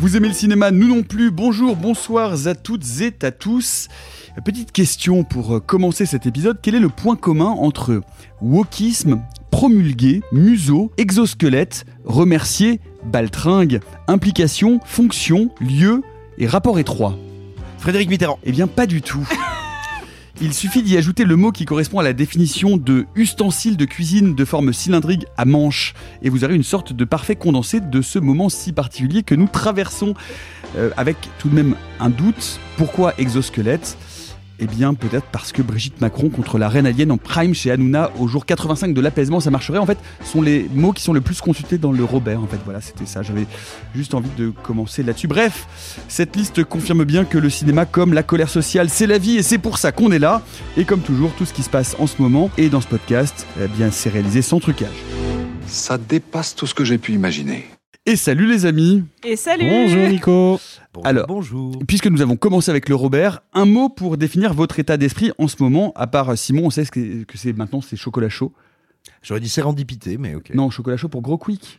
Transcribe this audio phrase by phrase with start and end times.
[0.00, 1.30] Vous aimez le cinéma Nous non plus.
[1.30, 3.88] Bonjour, bonsoir à toutes et à tous.
[4.46, 6.56] Petite question pour euh, commencer cet épisode.
[6.62, 8.00] Quel est le point commun entre
[8.40, 16.00] wokisme, promulgué, museau, exosquelette, remercier, baltringue, implication, fonction, lieu
[16.38, 17.18] et rapport étroit?
[17.76, 18.38] Frédéric Mitterrand.
[18.42, 19.28] Eh bien, pas du tout.
[20.42, 24.34] Il suffit d'y ajouter le mot qui correspond à la définition de ustensile de cuisine
[24.34, 28.18] de forme cylindrique à manche, et vous aurez une sorte de parfait condensé de ce
[28.18, 30.14] moment si particulier que nous traversons,
[30.76, 32.58] euh, avec tout de même un doute.
[32.78, 33.98] Pourquoi exosquelette?
[34.60, 38.10] Eh bien, peut-être parce que Brigitte Macron contre la reine alien en prime chez Hanouna
[38.18, 39.78] au jour 85 de l'apaisement, ça marcherait.
[39.78, 42.42] En fait, sont les mots qui sont le plus consultés dans le Robert.
[42.42, 43.22] En fait, voilà, c'était ça.
[43.22, 43.46] J'avais
[43.94, 45.28] juste envie de commencer là-dessus.
[45.28, 45.66] Bref,
[46.08, 49.42] cette liste confirme bien que le cinéma, comme la colère sociale, c'est la vie et
[49.42, 50.42] c'est pour ça qu'on est là.
[50.76, 53.46] Et comme toujours, tout ce qui se passe en ce moment et dans ce podcast,
[53.62, 54.88] eh bien, c'est réalisé sans trucage.
[55.66, 57.66] Ça dépasse tout ce que j'ai pu imaginer.
[58.06, 60.58] Et salut les amis Et salut Bonjour Nico
[60.94, 61.78] Bon, Alors, bonjour.
[61.86, 65.48] Puisque nous avons commencé avec le Robert, un mot pour définir votre état d'esprit en
[65.48, 68.52] ce moment, à part Simon, on sait ce que que c'est maintenant, c'est chocolat chaud.
[69.22, 70.52] J'aurais dit sérendipité, mais ok.
[70.54, 71.78] Non, chocolat chaud pour gros quick.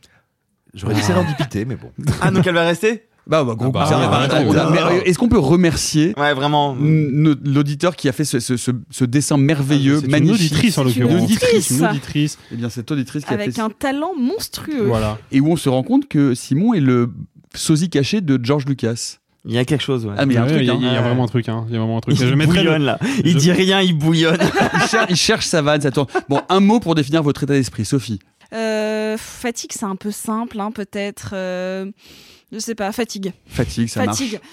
[0.76, 1.92] J'aurais dit sérendipité, mais bon.
[2.22, 3.10] Ah, donc elle va rester?
[3.28, 6.76] Bah, bah, gros Ah bah, bah, a- a- euh, Est-ce qu'on peut remercier Ouais, vraiment.
[6.76, 10.52] n- l'auditeur qui a fait ce, ce- ce- ce dessin merveilleux, C'est une magnifique?
[10.52, 11.24] auditrice en une l'occurrence.
[11.24, 11.70] auditrice.
[11.70, 12.38] Une auditrice.
[12.52, 14.86] Eh bien, cette auditrice qui a Avec fait un talent monstrueux.
[14.88, 15.18] Voilà.
[15.32, 17.12] et où on se rend compte que Simon est le
[17.54, 19.18] sosie caché de George Lucas.
[19.46, 20.14] Il y a quelque chose, ouais.
[20.18, 20.78] Ah, mais il y a un Ouais, truc, il y a, hein.
[20.82, 21.50] il y a vraiment un truc.
[21.50, 21.66] hein.
[21.68, 22.16] Il y a vraiment un truc.
[22.20, 23.00] il Je mettrai le- bouillonne là.
[23.26, 24.38] Il je- dit rien, il bouillonne.
[24.76, 26.08] il, cher- il cherche sa vanne, ça tourne.
[26.30, 28.20] Bon, un mot pour définir votre état d'esprit, Sophie.
[28.54, 31.32] Euh, fatigue, c'est un peu simple, hein, peut-être.
[31.34, 31.86] euh,
[32.52, 33.34] je sais pas, fatigue.
[33.48, 34.34] Fatigue, ça fatigue.
[34.34, 34.44] marche.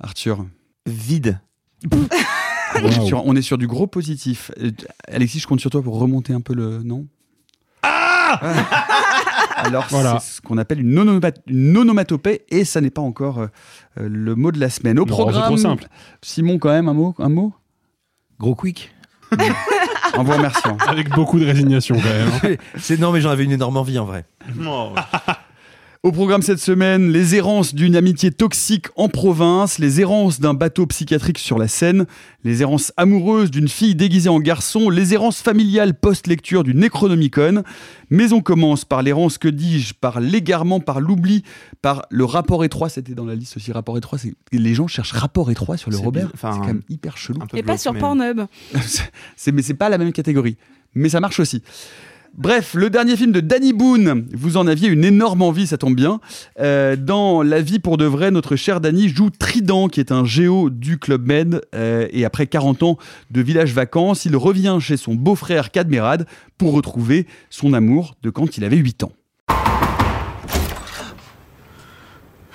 [0.00, 0.46] Arthur.
[0.86, 1.40] Vide.
[1.92, 4.50] On est, sur, on est sur du gros positif.
[4.60, 4.70] Euh,
[5.08, 6.82] Alexis, je compte sur toi pour remonter un peu le.
[6.82, 7.06] Non?
[7.82, 8.40] Ah
[9.56, 10.18] Alors, Voilà.
[10.20, 13.46] c'est ce qu'on appelle une, onomat- une onomatopée et ça n'est pas encore euh,
[14.00, 14.98] euh, le mot de la semaine.
[14.98, 15.44] Au Non, c'est programme.
[15.44, 15.88] trop simple.
[16.22, 17.52] Simon, quand même, un mot, un mot?
[18.38, 18.92] Gros quick.
[20.14, 20.76] En vous remerciant.
[20.86, 22.28] Avec beaucoup de résignation quand même.
[22.44, 22.56] hein.
[22.78, 24.24] C'est non, mais j'en avais une énorme envie en vrai.
[26.04, 30.86] Au programme cette semaine, les errances d'une amitié toxique en province, les errances d'un bateau
[30.86, 32.06] psychiatrique sur la Seine,
[32.44, 37.64] les errances amoureuses d'une fille déguisée en garçon, les errances familiales post-lecture du Necronomicon.
[38.10, 41.42] Mais on commence par l'errance, que dis-je, par l'égarement, par l'oubli,
[41.82, 42.88] par le rapport étroit.
[42.88, 44.18] C'était dans la liste aussi, rapport étroit.
[44.18, 46.30] c'est- Les gens cherchent rapport étroit sur le C'est Robert.
[46.36, 47.40] c'est quand même hyper chelou.
[47.54, 48.42] Et pas sur Pornhub.
[49.36, 50.56] c'est, mais c'est pas la même catégorie.
[50.94, 51.60] Mais ça marche aussi.
[52.38, 55.96] Bref, le dernier film de Danny Boone, vous en aviez une énorme envie, ça tombe
[55.96, 56.20] bien.
[56.60, 60.24] Euh, dans La vie pour de vrai, notre cher Danny joue Trident, qui est un
[60.24, 61.62] géo du Club Med.
[61.74, 62.96] euh, et après 40 ans
[63.32, 66.28] de village vacances, il revient chez son beau-frère Cadmerade
[66.58, 69.12] pour retrouver son amour de quand il avait 8 ans.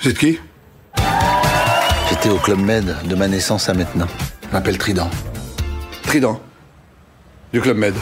[0.06, 0.38] Êtes qui?
[2.10, 4.08] J'étais au Club Med de ma naissance à maintenant.
[4.48, 5.10] Je m'appelle Trident.
[6.04, 6.40] Trident.
[7.52, 7.94] Du Club Med.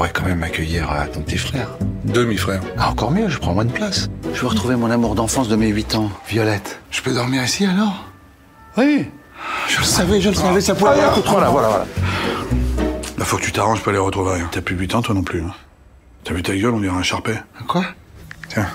[0.00, 1.68] Pourrais quand même accueillir euh, ton petit frère.
[2.04, 2.62] Demi-frère.
[2.78, 4.08] Ah, encore mieux, je prends moins de place.
[4.32, 6.80] Je veux retrouver mon amour d'enfance de mes 8 ans, Violette.
[6.90, 8.06] Je peux dormir ici alors?
[8.78, 9.10] Oui.
[9.68, 11.84] Je le savais, je le savais, ça pouvait rien contre Voilà, voilà, voilà.
[13.18, 14.40] Là, faut que tu t'arranges pour les retrouver.
[14.40, 14.48] hein.
[14.50, 15.42] T'as plus de 8 ans, toi non plus.
[15.42, 15.52] hein.
[16.24, 17.36] T'as vu ta gueule, on dirait un charpet.
[17.68, 17.84] Quoi?
[18.48, 18.68] Tiens.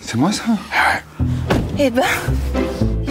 [0.00, 0.42] C'est moi ça?
[1.78, 2.02] Eh ben,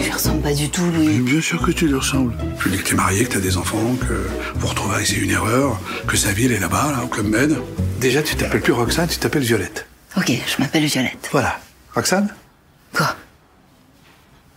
[0.02, 1.20] il lui ressemble pas du tout, lui.
[1.20, 2.34] Bien sûr que tu lui ressembles.
[2.58, 4.26] Je lui dis que t'es marié, que t'as des enfants, que
[4.56, 7.56] vous retrouver c'est une erreur, que sa vie elle est là-bas, là, au Club Med.
[8.00, 9.86] Déjà, tu t'appelles plus Roxane, tu t'appelles Violette.
[10.16, 11.28] Ok, je m'appelle Violette.
[11.30, 11.58] Voilà.
[11.94, 12.28] Roxane
[12.92, 13.14] Quoi?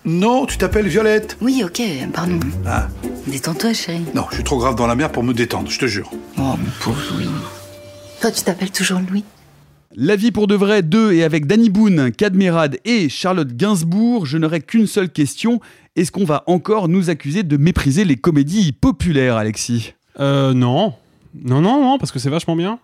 [0.04, 1.38] Non, tu t'appelles Violette.
[1.42, 1.82] Oui, ok,
[2.14, 2.40] pardon.
[2.66, 2.88] Ah.
[3.28, 4.06] Détends-toi, chérie.
[4.14, 6.12] Non, je suis trop grave dans la mer pour me détendre, je te jure.
[6.38, 7.30] Oh, mon pauvre Louis.
[8.22, 9.24] Toi, tu t'appelles toujours Louis?
[9.98, 14.38] La vie pour de vrai 2 et avec Danny Boone, Cadmerade et Charlotte Gainsbourg, je
[14.38, 15.62] n'aurai qu'une seule question.
[15.96, 19.94] Est-ce qu'on va encore nous accuser de mépriser les comédies populaires, Alexis?
[20.20, 20.94] Euh, non.
[21.34, 22.78] Non, non, non, parce que c'est vachement bien.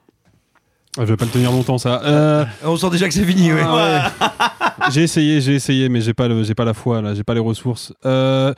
[0.98, 2.02] Ah, je vais pas le tenir longtemps, ça.
[2.06, 3.62] Euh, On sent déjà que c'est fini, ouais.
[3.62, 4.92] ah ouais.
[4.92, 7.34] j'ai essayé, j'ai essayé, mais j'ai pas, le, j'ai pas la foi, là, j'ai pas
[7.34, 7.92] les ressources.
[8.06, 8.54] Euh,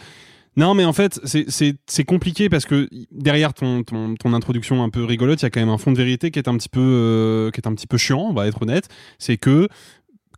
[0.55, 3.83] non, mais en fait, c'est- compliqué parce que derrière ton
[4.25, 6.47] introduction un peu rigolote, il y a quand même un fond de vérité qui est
[6.47, 8.87] un petit peu, euh, qui est un petit peu chiant, on va être honnête.
[9.19, 9.67] C'est que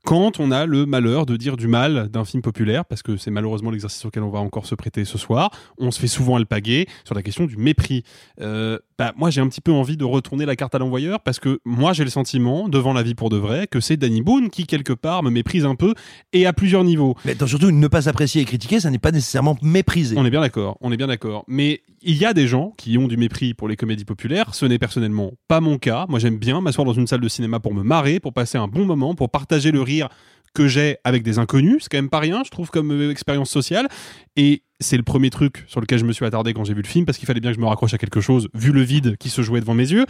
[0.06, 3.31] quand on a le malheur de dire du mal d'un film populaire, parce que c'est
[3.31, 6.88] malheureusement l'exercice auquel on va encore se prêter ce soir, on se fait souvent alpaguer
[7.06, 8.03] sur la question du mépris.
[8.39, 11.39] Euh, bah, moi, j'ai un petit peu envie de retourner la carte à l'envoyeur, parce
[11.39, 14.50] que moi, j'ai le sentiment, devant la vie pour de vrai, que c'est Danny Boone
[14.50, 15.94] qui, quelque part, me méprise un peu,
[16.31, 17.15] et à plusieurs niveaux.
[17.25, 20.15] Mais surtout, ne pas apprécier et critiquer, ça n'est pas nécessairement mépriser.
[20.18, 21.44] On est bien d'accord, on est bien d'accord.
[21.47, 24.56] Mais il y a des gens qui ont du mépris pour les comédies populaires.
[24.56, 26.06] Ce n'est personnellement pas mon cas.
[26.07, 28.68] Moi, j'aime bien m'asseoir dans une salle de cinéma pour me marrer, pour passer un
[28.68, 30.09] bon moment, pour partager le rire
[30.56, 31.84] que j'ai avec des inconnus.
[31.84, 33.88] C'est quand même pas rien, je trouve, comme euh, expérience sociale.
[34.36, 36.88] Et c'est le premier truc sur lequel je me suis attardé quand j'ai vu le
[36.88, 39.18] film, parce qu'il fallait bien que je me raccroche à quelque chose, vu le vide
[39.18, 40.06] qui se jouait devant mes yeux.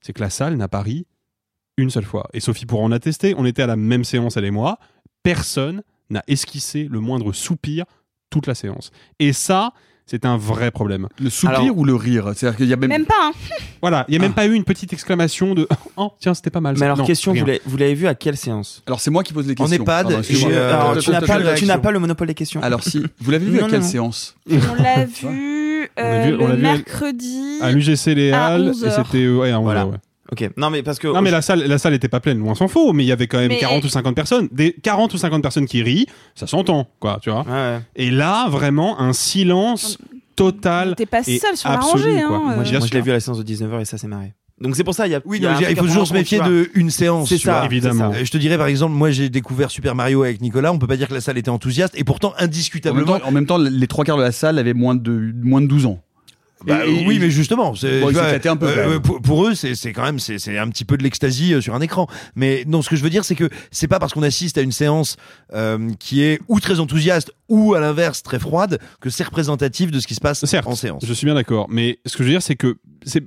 [0.00, 1.06] C'est que la salle n'a pas ri
[1.76, 2.28] une seule fois.
[2.32, 3.34] Et Sophie pourra en attester.
[3.36, 4.78] On était à la même séance, elle et moi.
[5.22, 7.84] Personne n'a esquissé le moindre soupir
[8.30, 8.90] toute la séance.
[9.18, 9.72] Et ça,
[10.10, 11.06] c'est un vrai problème.
[11.20, 12.90] Le soupir ou le rire C'est-à-dire qu'il y a même.
[12.90, 13.32] Même pas, hein.
[13.80, 16.60] Voilà, il n'y a même pas eu une petite exclamation de Oh, tiens, c'était pas
[16.60, 16.76] mal.
[16.76, 16.80] ça.
[16.80, 17.44] Mais alors, Non, question, rien.
[17.64, 18.82] vous l'avez- vu à quelle séance?
[18.86, 19.76] Alors, c'est moi qui pose les questions.
[19.76, 21.80] En EHPad, Pardon, euh, Alors, tu n'as pas, le- une tu n'as réaction.
[21.80, 22.62] pas le monopole des questions.
[22.62, 23.02] Alors, si.
[23.20, 24.36] Vous l'avez vu Non, à quelle non, séance?
[24.50, 27.58] On l'a vu, On l'a euh, vu- le mercredi.
[27.62, 29.06] À l'UGC Les à Halles, 11 et heures.
[29.06, 29.24] c'était.
[29.24, 29.86] euh, Ouais, à 11 Voilà.
[29.86, 29.96] ouais.
[30.32, 30.50] Ok.
[30.56, 31.08] Non, mais parce que.
[31.08, 33.12] Non mais la salle, la salle était pas pleine, loin s'en faut, mais il y
[33.12, 34.48] avait quand même Mais- 40 ou 50 personnes.
[34.52, 37.44] Des 40 ou 50 personnes qui rient, ça s'entend, quoi, tu vois.
[37.48, 37.80] Ouais.
[37.96, 39.98] Et là, vraiment, un silence
[40.36, 40.94] total.
[40.96, 42.54] T'es pas seul sur la rangée, hein, Moi, euh.
[42.56, 44.34] Moi, je l'ai vu à la séance de 19h et ça s'est marré.
[44.60, 45.20] Donc, c'est pour ça, il y a.
[45.24, 46.52] Oui, il y a non, un mais il faut toujours se méfier tu vois.
[46.52, 47.30] de une séance.
[47.30, 47.64] C'est ça, vois.
[47.64, 48.12] Évidemment.
[48.12, 50.98] Je te dirais par exemple, moi j'ai découvert Super Mario avec Nicolas, on peut pas
[50.98, 53.18] dire que la salle était enthousiaste et pourtant En même, indiscutablement.
[53.18, 55.66] temps, en même temps, les trois quarts de la salle avaient moins de, moins de
[55.66, 56.02] 12 ans.
[56.66, 59.74] Bah, Et- oui, mais justement, c'est- Bon, vois, un peu, euh, pour, pour eux, c'est
[59.74, 62.06] c'est quand même c'est c'est un petit peu de l'extasie euh, sur un écran.
[62.34, 64.60] Mais non, ce que je veux dire, c'est que c'est pas parce qu'on assiste à
[64.60, 65.16] une séance
[65.54, 70.00] euh, qui est ou très enthousiaste ou à l'inverse très froide que c'est représentatif de
[70.00, 71.02] ce qui se passe Certes, en séance.
[71.06, 71.66] je suis bien d'accord.
[71.70, 73.22] Mais ce que je veux dire, c'est que c'est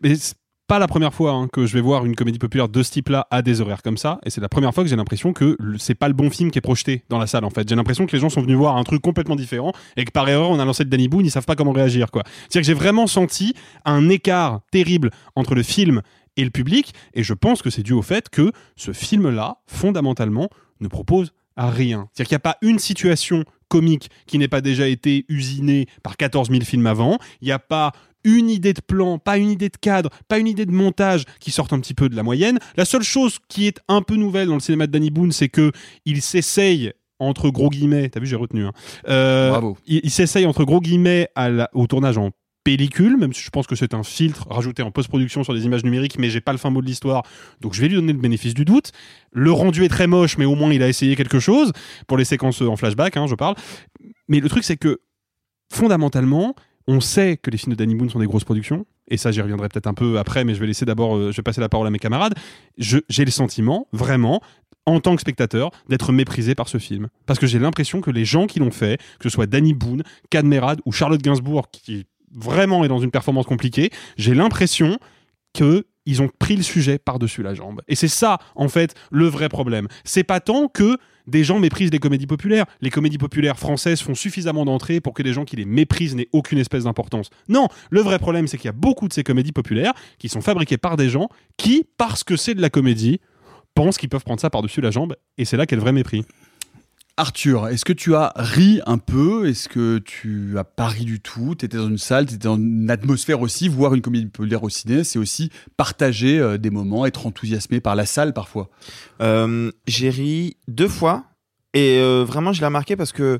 [0.74, 3.28] pas la première fois hein, que je vais voir une comédie populaire de ce type-là
[3.30, 4.20] à des horaires comme ça.
[4.25, 6.58] Et c'est la première fois que j'ai l'impression que c'est pas le bon film qui
[6.58, 7.70] est projeté dans la salle, en fait.
[7.70, 10.28] J'ai l'impression que les gens sont venus voir un truc complètement différent et que par
[10.28, 12.24] erreur, on a lancé de Danny Boone, ils savent pas comment réagir, quoi.
[12.25, 13.54] C'est-à-dire que j'ai vraiment senti
[13.86, 16.02] un écart terrible entre le film
[16.38, 16.96] et le public.
[17.14, 20.50] Et je pense que c'est dû au fait que ce film-là, fondamentalement,
[20.80, 22.08] ne propose rien.
[22.14, 26.18] C'est-à-dire qu'il n'y a pas une situation comique qui n'ait pas déjà été usinée par
[26.18, 27.20] 14 000 films avant.
[27.42, 27.92] Il n'y a pas
[28.24, 31.52] une idée de plan, pas une idée de cadre, pas une idée de montage qui
[31.52, 32.60] sorte un petit peu de la moyenne.
[32.78, 35.50] La seule chose qui est un peu nouvelle dans le cinéma de Danny Boone, c'est
[35.50, 35.72] que
[36.06, 38.72] il s'essaye entre gros guillemets, t'as vu j'ai retenu, hein,
[39.08, 39.78] euh, Bravo.
[39.86, 42.31] il, il s'essaye entre gros guillemets à la- au tournage en
[42.66, 45.84] pellicule, même si je pense que c'est un filtre rajouté en post-production sur des images
[45.84, 47.24] numériques, mais j'ai pas le fin mot de l'histoire,
[47.62, 48.92] donc je vais lui donner le bénéfice du doute.
[49.34, 51.72] Le rendu est très moche, mais au moins il a essayé quelque chose
[52.08, 53.56] pour les séquences en flashback, hein, je parle.
[54.30, 55.02] Mais le truc c'est que
[55.72, 56.56] fondamentalement,
[56.88, 59.41] on sait que les films de Danny Boone sont des grosses productions, et ça j'y
[59.41, 61.69] reviendrai peut-être un peu après, mais je vais laisser d'abord, euh, je vais passer la
[61.69, 62.33] parole à mes camarades.
[62.77, 64.41] J'ai le sentiment, vraiment,
[64.85, 67.07] en tant que spectateur, d'être méprisé par ce film.
[67.25, 70.03] Parce que j'ai l'impression que les gens qui l'ont fait, que ce soit Danny Boone,
[70.30, 74.97] Cadmerade ou Charlotte Gainsbourg, qui vraiment est dans une performance compliquée, j'ai l'impression
[75.53, 77.81] que ils ont pris le sujet par-dessus la jambe.
[77.88, 79.88] Et c'est ça, en fait, le vrai problème.
[80.03, 80.97] C'est pas tant que
[81.27, 82.65] des gens méprisent les comédies populaires.
[82.81, 86.29] Les comédies populaires françaises font suffisamment d'entrées pour que des gens qui les méprisent n'aient
[86.33, 87.29] aucune espèce d'importance.
[87.47, 90.41] Non, le vrai problème, c'est qu'il y a beaucoup de ces comédies populaires qui sont
[90.41, 93.21] fabriquées par des gens qui, parce que c'est de la comédie,
[93.73, 95.15] pensent qu'ils peuvent prendre ça par-dessus la jambe.
[95.38, 96.23] Et c'est là qu'est le vrai mépris.
[97.15, 99.48] Arthur, est-ce que tu as ri un peu?
[99.48, 101.53] Est-ce que tu as pas ri du tout?
[101.53, 103.70] Tu étais dans une salle, tu étais dans une atmosphère aussi.
[103.70, 107.96] Voir une comédie populaire au ciné, c'est aussi partager euh, des moments, être enthousiasmé par
[107.96, 108.70] la salle parfois.
[109.22, 111.25] Euh, j'ai ri deux fois
[111.75, 113.38] et euh, vraiment je l'ai remarqué parce que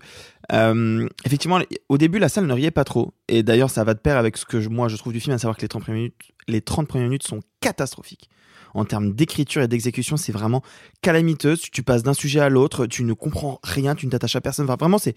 [1.26, 4.18] effectivement au début la salle ne riait pas trop et d'ailleurs ça va de pair
[4.18, 6.16] avec ce que moi je trouve du film à savoir que les 30 premières minutes
[6.48, 8.30] les 30 premières minutes sont catastrophiques
[8.74, 10.62] en termes d'écriture et d'exécution c'est vraiment
[11.02, 14.42] calamiteuse tu, passes d'un sujet à l'autre tu ne comprends rien tu ne t'attaches à
[14.42, 15.16] personne enfin, vraiment c'est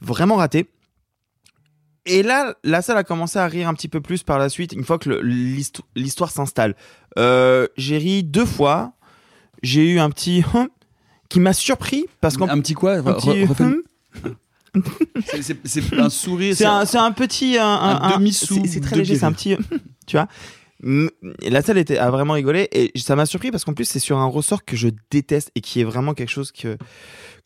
[0.00, 0.68] vraiment raté
[2.08, 4.72] et là, la salle a commencé à rire un petit peu plus par la suite,
[4.72, 5.10] une fois que
[5.96, 6.76] l'histoire s'installe.
[7.18, 8.92] Euh, j'ai ri deux fois.
[9.64, 10.68] J'ai eu un petit hum
[11.28, 12.92] qui m'a surpris parce qu'un Un petit quoi?
[12.92, 13.82] Un petit hum.
[15.64, 16.54] C'est- un sourire.
[16.56, 19.56] C'est un, un petit, un, un- un un- demi-sou c'est- très léger, c'est un petit,
[20.06, 20.28] tu vois.
[20.82, 24.18] La salle était, a vraiment rigolé et ça m'a surpris parce qu'en plus c'est sur
[24.18, 26.76] un ressort que je déteste et qui est vraiment quelque chose que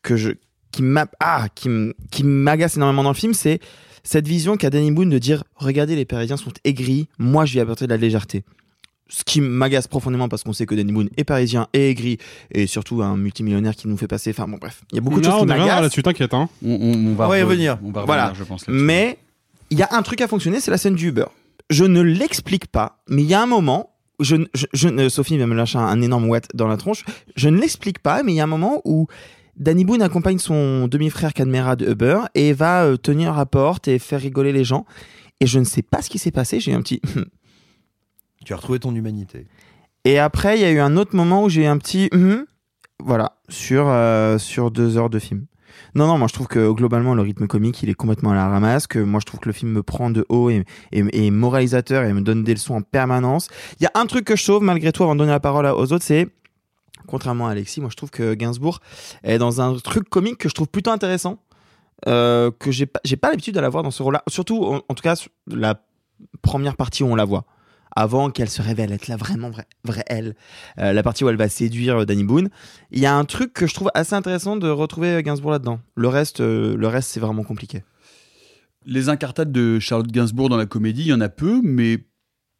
[0.01, 0.31] que je
[0.71, 1.69] qui m'a ah qui
[2.11, 3.59] qui m'agace énormément dans le film, c'est
[4.03, 7.61] cette vision qu'a Danny Boone de dire regardez les Parisiens sont aigris, moi je vais
[7.61, 8.43] apporter de la légèreté.
[9.13, 12.17] Ce qui m'agace profondément parce qu'on sait que Danny Boone est parisien et aigri
[12.51, 14.29] et surtout un multimillionnaire qui nous fait passer.
[14.31, 15.81] Enfin bon bref, il y a beaucoup de Non, choses on qui m'agacent.
[15.81, 16.33] là-dessus, t'inquiète.
[16.33, 16.47] Hein.
[16.65, 17.77] On, on- on va, On va y re- revenir.
[17.83, 18.27] On va Voilà.
[18.27, 18.65] revenir, je pense.
[18.67, 18.83] là-dessus.
[18.85, 19.17] Mais
[19.69, 21.25] il y a un truc à fonctionner, c'est la scène du Uber.
[21.71, 24.35] Je ne l'explique pas, mais il y a un moment, je,
[24.73, 27.03] je, Sophie va me lâcher un, un énorme ouate dans la tronche.
[27.35, 29.07] Je ne l'explique pas, mais il y a un moment où
[29.55, 34.19] Danny Boone accompagne son demi-frère Cadmerade Uber et va euh, tenir à porte et faire
[34.19, 34.85] rigoler les gens.
[35.39, 36.59] Et je ne sais pas ce qui s'est passé.
[36.59, 37.01] J'ai eu un petit.
[38.43, 39.45] Tu as retrouvé ton humanité.
[40.03, 42.09] Et après, il y a eu un autre moment où j'ai eu un petit.
[42.11, 42.45] hum,
[42.99, 45.45] voilà, sur, euh, sur deux heures de film.
[45.93, 48.47] Non, non, moi je trouve que globalement le rythme comique il est complètement à la
[48.47, 51.31] ramasse, que moi je trouve que le film me prend de haut et, et, et
[51.31, 53.49] moralisateur et me donne des leçons en permanence.
[53.79, 55.65] Il y a un truc que je sauve malgré tout avant de donner la parole
[55.65, 56.29] aux autres, c'est
[57.07, 58.79] contrairement à Alexis, moi je trouve que Gainsbourg
[59.23, 61.39] est dans un truc comique que je trouve plutôt intéressant,
[62.07, 64.81] euh, que j'ai pas, j'ai pas l'habitude de la voir dans ce rôle-là, surtout en,
[64.87, 65.15] en tout cas
[65.47, 65.81] la
[66.41, 67.45] première partie où on la voit.
[67.95, 70.35] Avant qu'elle se révèle être la vraiment vraie, vraie elle,
[70.79, 72.49] Euh, la partie où elle va séduire euh, Danny Boone,
[72.91, 75.79] il y a un truc que je trouve assez intéressant de retrouver euh, Gainsbourg là-dedans.
[75.95, 77.83] Le reste, euh, le reste c'est vraiment compliqué.
[78.85, 81.99] Les incartades de Charlotte Gainsbourg dans la comédie, il y en a peu, mais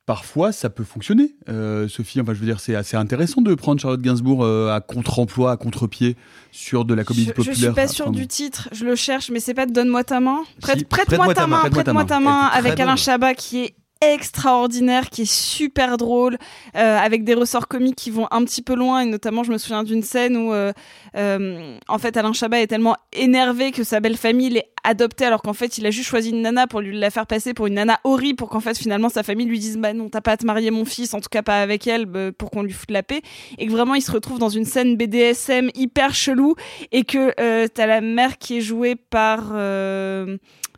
[0.05, 1.35] parfois ça peut fonctionner.
[1.49, 4.81] Euh, Sophie, enfin, je veux dire, c'est assez intéressant de prendre Charlotte Gainsbourg euh, à
[4.81, 6.17] contre-emploi, à contre-pied
[6.51, 7.55] sur de la comédie Je, populaire.
[7.55, 10.03] je suis pas sûre Enfin, du titre, je le cherche, mais c'est pas de Donne-moi
[10.03, 10.41] ta main.
[10.61, 12.95] Prête- Si, Prête-moi ta, main, prête-moi ta main, avec Alain.
[12.97, 16.37] Chabat qui est extraordinaire, qui est super drôle,
[16.75, 19.59] euh, avec des ressorts comiques qui vont un petit peu loin, et notamment je me
[19.59, 20.73] souviens d'une scène où euh,
[21.15, 25.43] euh, en fait Alain Chabat est tellement énervé que sa belle famille l'ait adopté alors
[25.43, 27.75] qu'en fait il a juste choisi une nana pour lui la faire passer pour une
[27.75, 30.37] nana horrible pour qu'en fait finalement sa famille lui dise bah non t'as pas à
[30.37, 32.89] te marier mon fils en tout cas pas avec elle bah, pour qu'on lui foute
[32.89, 33.21] la paix.
[33.59, 36.55] Et que vraiment il se retrouve dans une scène BDSM hyper chelou
[36.91, 39.53] et que t'as la mère qui est jouée par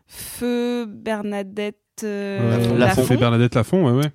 [0.08, 2.40] Feu Bernadette euh,
[2.74, 4.12] Euh, Lafont, fait Bernadette Lafont, ouais, ouais.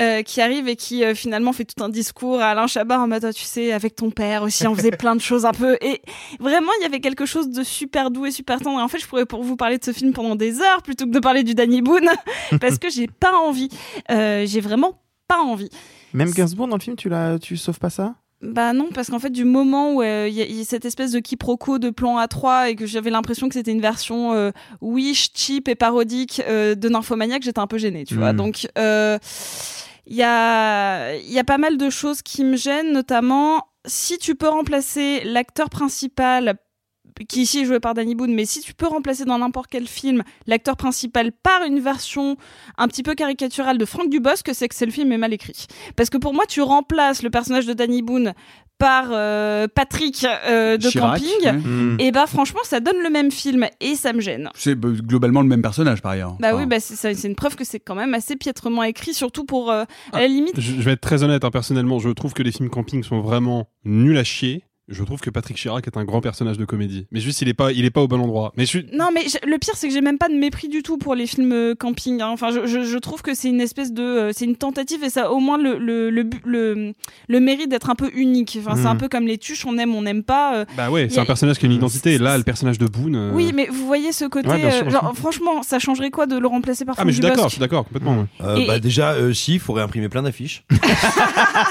[0.00, 3.08] euh, qui arrive et qui euh, finalement fait tout un discours à Alain Chabat en
[3.08, 5.76] mode Ah, tu sais avec ton père aussi on faisait plein de choses un peu.
[5.80, 6.02] Et
[6.40, 8.80] vraiment il y avait quelque chose de super doux et super tendre.
[8.80, 11.06] Et en fait je pourrais pour vous parler de ce film pendant des heures plutôt
[11.06, 12.10] que de parler du Danny Boone
[12.60, 13.68] parce que j'ai pas envie.
[14.10, 15.70] Euh, j'ai vraiment pas envie.
[16.12, 18.14] Même Gainsbourg dans le film, tu la, tu sauves pas ça?
[18.44, 20.64] Bah non, parce qu'en fait, du moment où euh, il y, a- il y a
[20.64, 24.32] cette espèce de quiproquo de plan A3 et que j'avais l'impression que c'était une version
[24.34, 28.32] euh, wish, cheap et parodique euh, de Nymphomaniac, j'étais un peu gênée, tu vois.
[28.32, 28.36] Mm.
[28.36, 29.18] Donc, euh,
[30.06, 34.18] il y, a, il y a pas mal de choses qui me gênent, notamment si
[34.18, 36.56] tu peux remplacer l'acteur principal
[37.28, 39.86] qui ici est joué par Danny Boone, mais si tu peux remplacer dans n'importe quel
[39.86, 42.36] film l'acteur principal par une version
[42.76, 45.66] un petit peu caricaturale de Franck Dubosc, c'est que c'est le film est mal écrit.
[45.96, 48.34] Parce que pour moi, tu remplaces le personnage de Danny Boone
[48.78, 51.52] par euh, Patrick euh, de Chirac, Camping, ouais.
[51.52, 51.96] Mm.
[52.00, 54.50] et bah franchement, ça donne le même film et ça me gêne.
[54.54, 56.36] C'est bah, globalement le même personnage par ailleurs.
[56.40, 59.44] Bah Enfin, oui, bah c'est une preuve que c'est quand même assez piètrement écrit, surtout
[59.44, 60.58] pour euh, à la limite.
[60.60, 63.20] Je, je vais être très honnête, hein, personnellement, je trouve que les films camping sont
[63.20, 64.64] vraiment nuls à chier.
[64.88, 67.06] Je trouve que Patrick Chirac est un grand personnage de comédie.
[67.10, 68.52] Mais juste, il est pas, il est pas au bon endroit.
[68.58, 70.82] Mais je suis, Non, mais le pire, c'est que j'ai même pas de mépris du
[70.82, 72.20] tout pour les films euh, camping.
[72.20, 72.28] hein.
[72.28, 75.08] Enfin, je, je, je trouve que c'est une espèce de, euh, c'est une tentative et
[75.08, 76.92] ça a au moins le le le, le,
[77.28, 78.58] le mérite d'être un peu unique.
[78.60, 80.56] Enfin, c'est un peu comme les tuches, on aime, on n'aime pas.
[80.56, 80.64] euh.
[80.76, 82.12] bah ouais, c'est a- un personnage qui a une identité.
[82.12, 83.16] Et là, le personnage de Boone.
[83.16, 84.48] euh, Oui, mais vous voyez ce côté.
[84.50, 87.06] Ouais, bien sûr, euh, bien genre, franchement, ça changerait quoi de le remplacer par Ah,
[87.06, 88.18] mais je suis d'accord, je suis d'accord, complètement.
[88.18, 88.26] ouais.
[88.42, 90.64] Euh, Et- bah déjà, euh, si, il faut réimprimer plein d'affiches.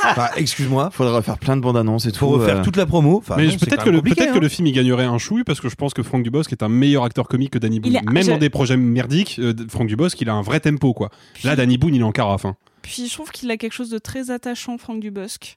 [0.05, 0.89] enfin, excuse-moi.
[0.91, 2.17] Faudrait refaire plein de bandes annonces et tout.
[2.20, 2.63] Faut refaire euh.
[2.63, 3.03] toute la promo.
[3.18, 4.40] Enfin, mais peut-être que, le, hein.
[4.40, 6.70] le film y gagnerait un chouille parce que je pense que Franck Dubosc est un
[6.70, 8.00] meilleur acteur comique que Danny Boone.
[8.12, 11.10] Même je- dans des projets merdiques, euh, Franck Dubosc, il a un vrai tempo, quoi.
[11.44, 12.46] Là, Danny Boone, il est en carafe.
[12.46, 12.56] hein.
[12.82, 15.56] Puis je trouve qu'il a quelque chose de très attachant, Franck Dubosc.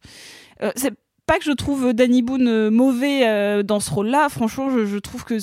[0.62, 0.93] Euh, c'est
[1.26, 4.29] pas que je trouve Danny Boone euh, mauvais euh, dans ce rôle-là.
[4.29, 5.35] Franchement, je, je trouve que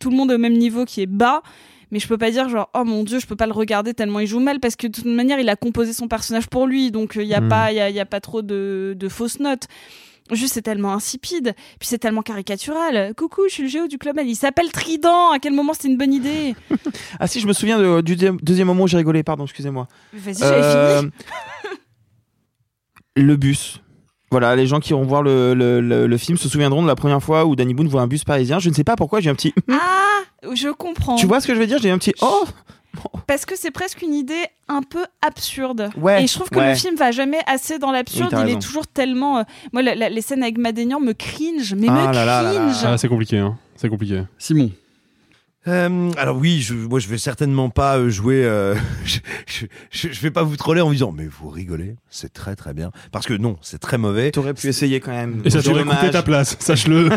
[0.00, 1.42] tout le monde est au même niveau qui est bas.
[1.90, 4.18] Mais je peux pas dire genre oh mon dieu je peux pas le regarder tellement
[4.20, 6.90] il joue mal parce que de toute manière il a composé son personnage pour lui
[6.90, 7.48] donc il y a Mm.
[7.50, 9.64] pas il y a, y a pas trop de, de fausses notes
[10.34, 11.54] juste c'est tellement insipide.
[11.78, 13.14] Puis c'est tellement caricatural.
[13.16, 14.18] Coucou je suis le géo du club.
[14.24, 15.30] Il s'appelle Trident.
[15.32, 16.54] À quel moment c'était une bonne idée?
[17.20, 19.86] Ah si, je me souviens de- du deuxième- moment où j'ai rigolé, pardon, excusez-moi.
[20.12, 21.10] Vas-y, j'avais fini.
[23.16, 23.80] Le bus.
[24.30, 26.94] Voilà, les gens qui vont voir le, le, le- le film se souviendront de la
[26.94, 28.58] première fois où Danny Boone voit un bus parisien.
[28.58, 29.52] Je ne sais pas pourquoi, j'ai un petit...
[29.70, 30.20] ah
[30.54, 31.16] je comprends.
[31.16, 31.78] Tu vois ce que je veux dire?
[31.82, 32.14] J'ai un petit...
[32.22, 32.44] Oh
[33.26, 35.90] Parce que c'est presque une idée un peu absurde.
[35.96, 36.70] Ouais, et je trouve que ouais.
[36.70, 38.28] le film va jamais assez dans l'absurde.
[38.32, 38.58] il raison.
[38.58, 39.38] est toujours tellement.
[39.38, 42.76] euh, Moi, la- la- les scènes avec Madénian me cringe, mais Ah me là cringe.
[42.84, 43.56] Ah, c'est compliqué, hein.
[43.76, 44.22] C'est compliqué.
[44.38, 44.70] Simon.
[45.68, 48.44] Euh, alors oui, je, moi je vais certainement pas euh, jouer.
[48.44, 49.18] euh, je,
[49.90, 52.74] je, je- vais pas vous troller en vous disant mais vous rigolez, c'est très très
[52.74, 52.90] bien.
[53.12, 54.32] Parce que non, c'est très mauvais.
[54.32, 55.40] T'aurais pu essayer quand même.
[55.44, 57.08] Et ça t'aurait coûté ta place, sache-le.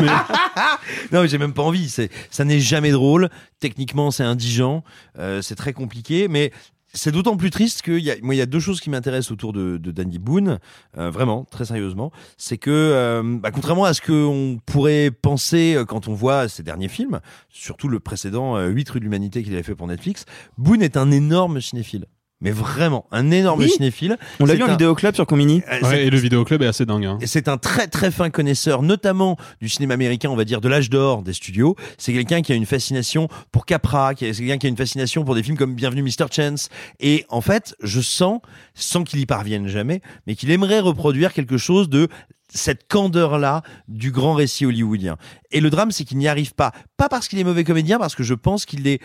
[1.12, 1.88] non, mais j'ai même pas envie.
[1.88, 3.30] C'est, ça n'est jamais drôle.
[3.58, 4.84] Techniquement, c'est indigent.
[5.18, 6.52] Euh, c'est très compliqué, mais
[6.92, 9.32] c'est d'autant plus triste qu'il y a, moi, il y a deux choses qui m'intéressent
[9.32, 10.58] autour de, de Danny Boone,
[10.96, 12.10] euh, vraiment, très sérieusement.
[12.36, 16.62] C'est que, euh, bah, contrairement à ce qu'on pourrait penser euh, quand on voit ses
[16.62, 20.24] derniers films, surtout le précédent euh, 8 rues de l'humanité qu'il avait fait pour Netflix,
[20.58, 22.06] Boone est un énorme cinéphile.
[22.42, 23.70] Mais vraiment, un énorme Oui.
[23.70, 24.18] cinéphile.
[24.40, 25.62] On l'a vu en un- vidéoclub sur Comini.
[25.72, 27.06] Euh, Ouais, et le vidéoclub est assez dingue.
[27.06, 27.18] hein.
[27.22, 30.68] Et c'est un très très fin connaisseur, notamment du cinéma américain, on va dire de
[30.68, 31.76] l'âge d'or des studios.
[31.96, 34.76] C'est quelqu'un qui a une fascination pour Capra, qui a- c'est quelqu'un qui a une
[34.76, 36.26] fascination pour des films comme Bienvenue Mr.
[36.30, 36.68] Chance.
[37.00, 38.40] Et en fait, je sens,
[38.74, 42.08] sans qu'il y parvienne jamais, mais qu'il aimerait reproduire quelque chose de
[42.52, 45.16] cette candeur-là du grand récit hollywoodien.
[45.52, 46.72] Et le drame, c'est qu'il n'y arrive pas.
[46.98, 49.00] Pas parce qu'il est mauvais comédien, parce que je pense qu'il est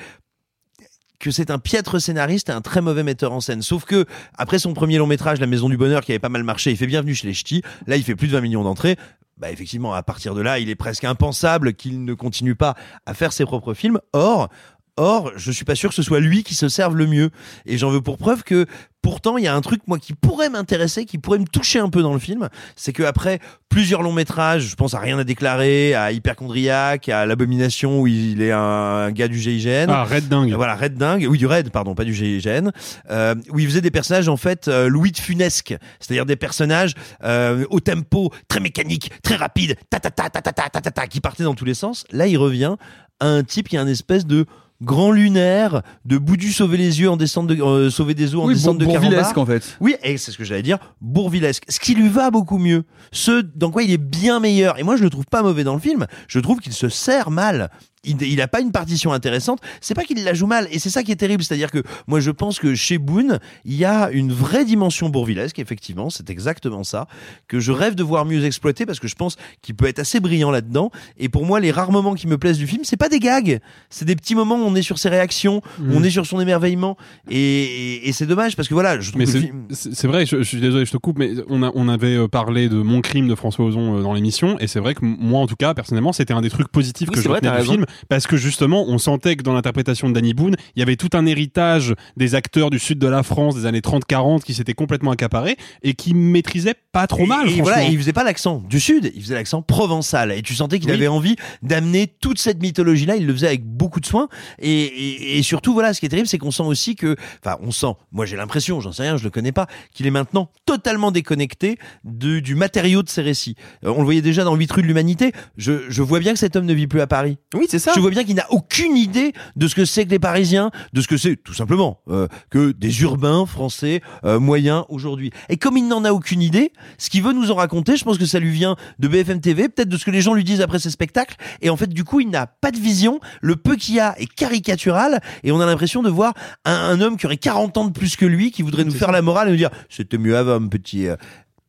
[1.21, 3.61] que c'est un piètre scénariste et un très mauvais metteur en scène.
[3.61, 4.05] Sauf que,
[4.37, 6.77] après son premier long métrage, La Maison du Bonheur, qui avait pas mal marché, il
[6.77, 7.61] fait bienvenue chez les Ch'tis.
[7.87, 8.97] Là, il fait plus de 20 millions d'entrées.
[9.37, 12.75] Bah, effectivement, à partir de là, il est presque impensable qu'il ne continue pas
[13.05, 13.99] à faire ses propres films.
[14.13, 14.49] Or,
[14.97, 17.29] Or, je suis pas sûr que ce soit lui qui se serve le mieux.
[17.65, 18.65] Et j'en veux pour preuve que
[19.01, 21.89] pourtant, il y a un truc, moi, qui pourrait m'intéresser, qui pourrait me toucher un
[21.89, 22.49] peu dans le film.
[22.75, 27.25] C'est que après plusieurs longs métrages, je pense à Rien à déclarer, à Hyperchondriac, à
[27.25, 29.87] L'Abomination, où il est un gars du GIGN.
[29.89, 30.53] Ah, Red Dingue.
[30.53, 31.25] Voilà, Red Dingue.
[31.27, 32.69] Oui, du Red, pardon, pas du GIGN.
[33.09, 35.75] Euh, où il faisait des personnages, en fait, euh, Louis de Funesque.
[35.99, 36.93] C'est-à-dire des personnages
[37.23, 40.91] euh, au tempo, très mécanique, très rapide, ta ta ta ta ta ta ta ta
[40.91, 42.05] ta, qui partaient dans tous les sens.
[42.11, 42.75] Là, il revient
[43.19, 44.45] à un type qui a un espèce de
[44.81, 48.45] grand lunaire, de Boudu sauver les yeux en descente de, euh, sauver des eaux en
[48.47, 49.43] Oui, descente de Bour- bourvilesque, Carambar.
[49.43, 49.77] en fait.
[49.79, 51.63] Oui, et c'est ce que j'allais dire, bourvilesque.
[51.69, 52.83] Ce qui lui va beaucoup mieux.
[53.11, 54.79] Ce dans quoi il est bien meilleur.
[54.79, 56.07] Et moi, je le trouve pas mauvais dans le film.
[56.27, 57.69] Je trouve qu'il se sert mal.
[58.03, 59.59] Il, il a pas une partition intéressante.
[59.79, 60.67] C'est pas qu'il la joue mal.
[60.71, 61.43] Et c'est ça qui est terrible.
[61.43, 65.59] C'est-à-dire que moi, je pense que chez Boone, il y a une vraie dimension bourvilesque.
[65.59, 67.07] Effectivement, c'est exactement ça.
[67.47, 70.19] Que je rêve de voir mieux exploiter parce que je pense qu'il peut être assez
[70.19, 70.89] brillant là-dedans.
[71.19, 73.59] Et pour moi, les rares moments qui me plaisent du film, c'est pas des gags.
[73.91, 76.39] C'est des petits moments où on est sur ses réactions, où on est sur son
[76.39, 76.97] émerveillement.
[77.29, 79.93] Et, et, et c'est dommage parce que voilà, je trouve Mais que c'est film- c'est-
[79.93, 82.27] c'est vrai, je, je suis désolé, je te coupe, mais on, a, on avait euh,
[82.27, 85.39] parlé de Mon crime de François Ozon euh, dans l'émission, et c'est vrai que moi,
[85.39, 87.57] en tout cas, personnellement, c'était un des trucs positifs Oui, que je vrai, retenais du
[87.57, 87.71] raison.
[87.73, 90.95] film, parce que justement, on sentait que dans l'interprétation de Danny Boone, il y avait
[90.95, 94.73] tout un héritage des acteurs du sud de la France des années 30-40 qui s'étaient
[94.73, 98.63] complètement accaparés et qui maîtrisaient pas trop mal, Et, voilà, et il faisait pas l'accent
[98.69, 100.31] du sud, il faisait l'accent provençal.
[100.31, 100.95] Et tu sentais qu'il Oui.
[100.95, 103.15] avait envie d'amener toute cette mythologie-là.
[103.15, 104.27] Il le faisait avec beaucoup de soin.
[104.59, 107.57] Et, et, et surtout, voilà, ce qui est terrible, c'est qu'on sent aussi que, enfin,
[107.61, 107.93] on sent.
[108.11, 111.77] Moi, j'ai l'impression, j'en sais rien, je le connais pas, qu'il est maintenant totalement déconnecté
[112.03, 113.55] de, du matériau de ses récits.
[113.85, 115.31] Euh, on le voyait déjà dans 8 rues de l'humanité.
[115.57, 117.37] Je, je vois bien que cet homme ne vit plus à Paris.
[117.53, 117.91] Oui, c'est ça.
[117.95, 121.01] Je vois bien qu'il n'a aucune idée de ce que c'est que les Parisiens, de
[121.01, 125.31] ce que c'est tout simplement euh, que des urbains français euh, moyens aujourd'hui.
[125.49, 128.17] Et comme il n'en a aucune idée, ce qu'il veut nous en raconter, je pense
[128.17, 130.61] que ça lui vient de BFM TV, peut-être de ce que les gens lui disent
[130.61, 131.35] après ses spectacles.
[131.61, 133.19] Et en fait, du coup, il n'a pas de vision.
[133.41, 136.33] Le peu qu'il a est caricatural, et on a l'impression de voir
[136.65, 139.11] un, un homme qui aurait 40 ans de plus que lui, qui voudrait nous faire
[139.11, 141.07] la morale et nous dire c'était mieux avant, petit.
[141.07, 141.15] euh.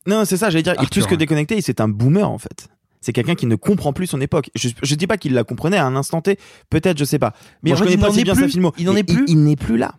[0.07, 1.18] Non, c'est ça, j'allais dire, il est Arthur, plus que hein.
[1.18, 2.68] déconnecté, c'est un boomer en fait.
[3.03, 4.49] C'est quelqu'un qui ne comprend plus son époque.
[4.55, 6.38] Je, je dis pas qu'il la comprenait à un instant T,
[6.71, 7.35] peut-être, je sais pas.
[7.62, 8.43] Mais Moi, en je fait, connais il pas si bien plus.
[8.45, 8.73] sa filmo.
[8.79, 9.25] Il n'en est plus.
[9.29, 9.97] Il, n'est plus là.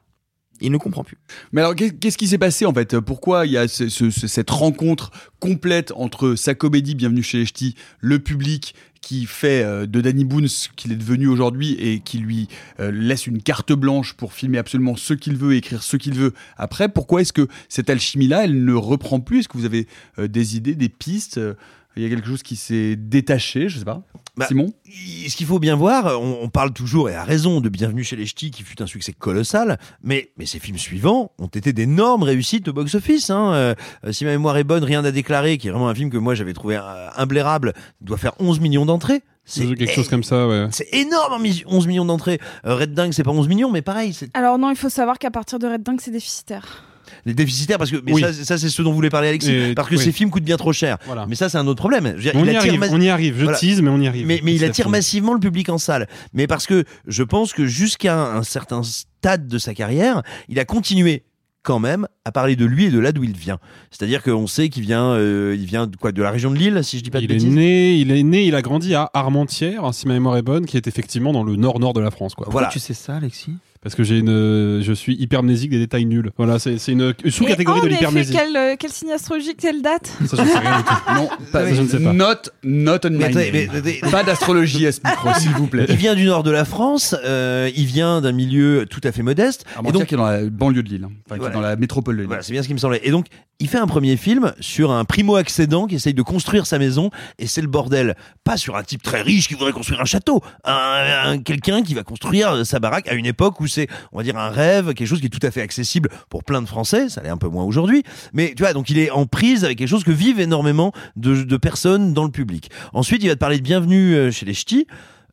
[0.61, 1.17] Il ne comprend plus.
[1.51, 2.97] Mais alors, qu'est- qu'est-ce qui s'est passé en fait?
[2.99, 7.39] Pourquoi il y a ce- ce- ce- cette rencontre complète entre sa comédie Bienvenue chez
[7.39, 11.73] les Ch'tis, le public qui fait euh, de Danny Boone ce qu'il est devenu aujourd'hui
[11.73, 12.47] et qui lui
[12.79, 16.13] euh, laisse une carte blanche pour filmer absolument ce qu'il veut et écrire ce qu'il
[16.13, 16.87] veut après?
[16.87, 19.39] Pourquoi est-ce que cette alchimie-là, elle ne reprend plus?
[19.39, 19.87] Est-ce que vous avez
[20.19, 21.37] euh, des idées, des pistes
[21.95, 24.03] Il y a quelque chose qui s'est détaché, je sais pas.
[24.35, 24.73] Bah, Simon
[25.29, 28.15] ce qu'il faut bien voir, on, on parle toujours et à raison de Bienvenue chez
[28.15, 32.23] les Ch'tis qui fut un succès colossal, mais, mais ces films suivants ont été d'énormes
[32.23, 33.29] réussites au box-office.
[33.29, 33.53] Hein.
[33.53, 33.75] Euh,
[34.11, 36.35] si ma mémoire est bonne, Rien à déclarer, qui est vraiment un film que moi
[36.35, 39.21] j'avais trouvé euh, imblairable, doit faire 11 millions d'entrées.
[39.45, 40.67] C'est quelque chose comme ça, ouais.
[40.71, 42.39] c'est énorme, 11 millions d'entrées.
[42.65, 45.19] Euh, Red Dingue, c'est pas 11 millions, mais pareil, c'est Alors non, il faut savoir
[45.19, 46.83] qu'à partir de Red Dingue, c'est déficitaire.
[47.25, 48.21] Les déficitaires parce que mais Oui.
[48.21, 50.03] ça, ça c'est ce dont voulait parler Alexis Et- parce que oui.
[50.03, 50.97] ces films coûtent bien trop cher.
[51.05, 51.25] Voilà.
[51.27, 52.05] Mais ça c'est un autre problème.
[52.09, 53.35] Je veux dire, On il y arrive, on y arrive.
[53.37, 53.57] Je Voilà.
[53.57, 54.25] tease, mais on y arrive.
[54.27, 56.07] Mais, mais il attire massivement le public en salle.
[56.33, 60.65] Mais parce que je pense que jusqu'à un certain stade de sa carrière, il a
[60.65, 61.23] continué
[61.61, 63.57] quand même à parler de lui et de là d'où il vient.
[63.89, 66.81] C'est-à-dire qu'on sait qu'il vient, euh, il vient de quoi, de la région de Lille,
[66.83, 67.49] si je dis pas de Il est bêtises.
[67.49, 70.65] né, il est né, il a grandi à Armentières, hein, si ma mémoire est bonne,
[70.65, 72.47] qui est effectivement dans le nord-nord de la France, quoi.
[72.49, 72.67] Voilà.
[72.67, 73.53] Tu sais ça, Alexis?
[73.83, 76.31] Parce que j'ai une, euh, je suis hypermnésique des détails nuls.
[76.37, 78.33] Voilà, c'est une sous-catégorie Et de l'hypermnésie.
[78.33, 80.07] quel, euh, quel signe astrologique, quelle date?
[80.25, 80.93] Ça, je sais rien du tout.
[81.15, 82.13] Non, pas, Ça, je ne sais pas.
[82.13, 82.25] Not,
[82.63, 85.85] not on my mais- mais- Pas d'astrologie à ce micro, s'il vous plaît.
[85.89, 89.21] Il vient du nord de la France, euh, il vient d'un milieu tout à fait
[89.23, 89.65] modeste.
[89.67, 91.11] et Armentières donc, qui est dans la banlieue de Lille, hein.
[91.25, 91.53] enfin, qui Voilà.
[91.53, 92.27] est dans la métropole de Lille.
[92.27, 93.01] Voilà, c'est bien ce qui me semblait.
[93.03, 93.27] Et donc,
[93.59, 97.47] il fait un premier film sur un primo-accédant qui essaye de construire sa maison, et
[97.47, 98.15] c'est le bordel.
[98.43, 100.41] Pas sur un type très riche qui voudrait construire un château.
[100.63, 104.23] Un, un- quelqu'un qui va construire sa baraque à une époque où c'est, on va
[104.23, 107.09] dire, un rêve, quelque chose qui est tout à fait accessible pour plein de Français.
[107.09, 108.03] Ça l'est un peu moins aujourd'hui.
[108.33, 111.57] Mais tu vois, donc il est en prise avec quelque chose que vivent énormément de,
[111.57, 112.69] personnes dans le public.
[112.93, 114.85] Ensuite, il va te parler de Bienvenue euh, chez les Ch'tis.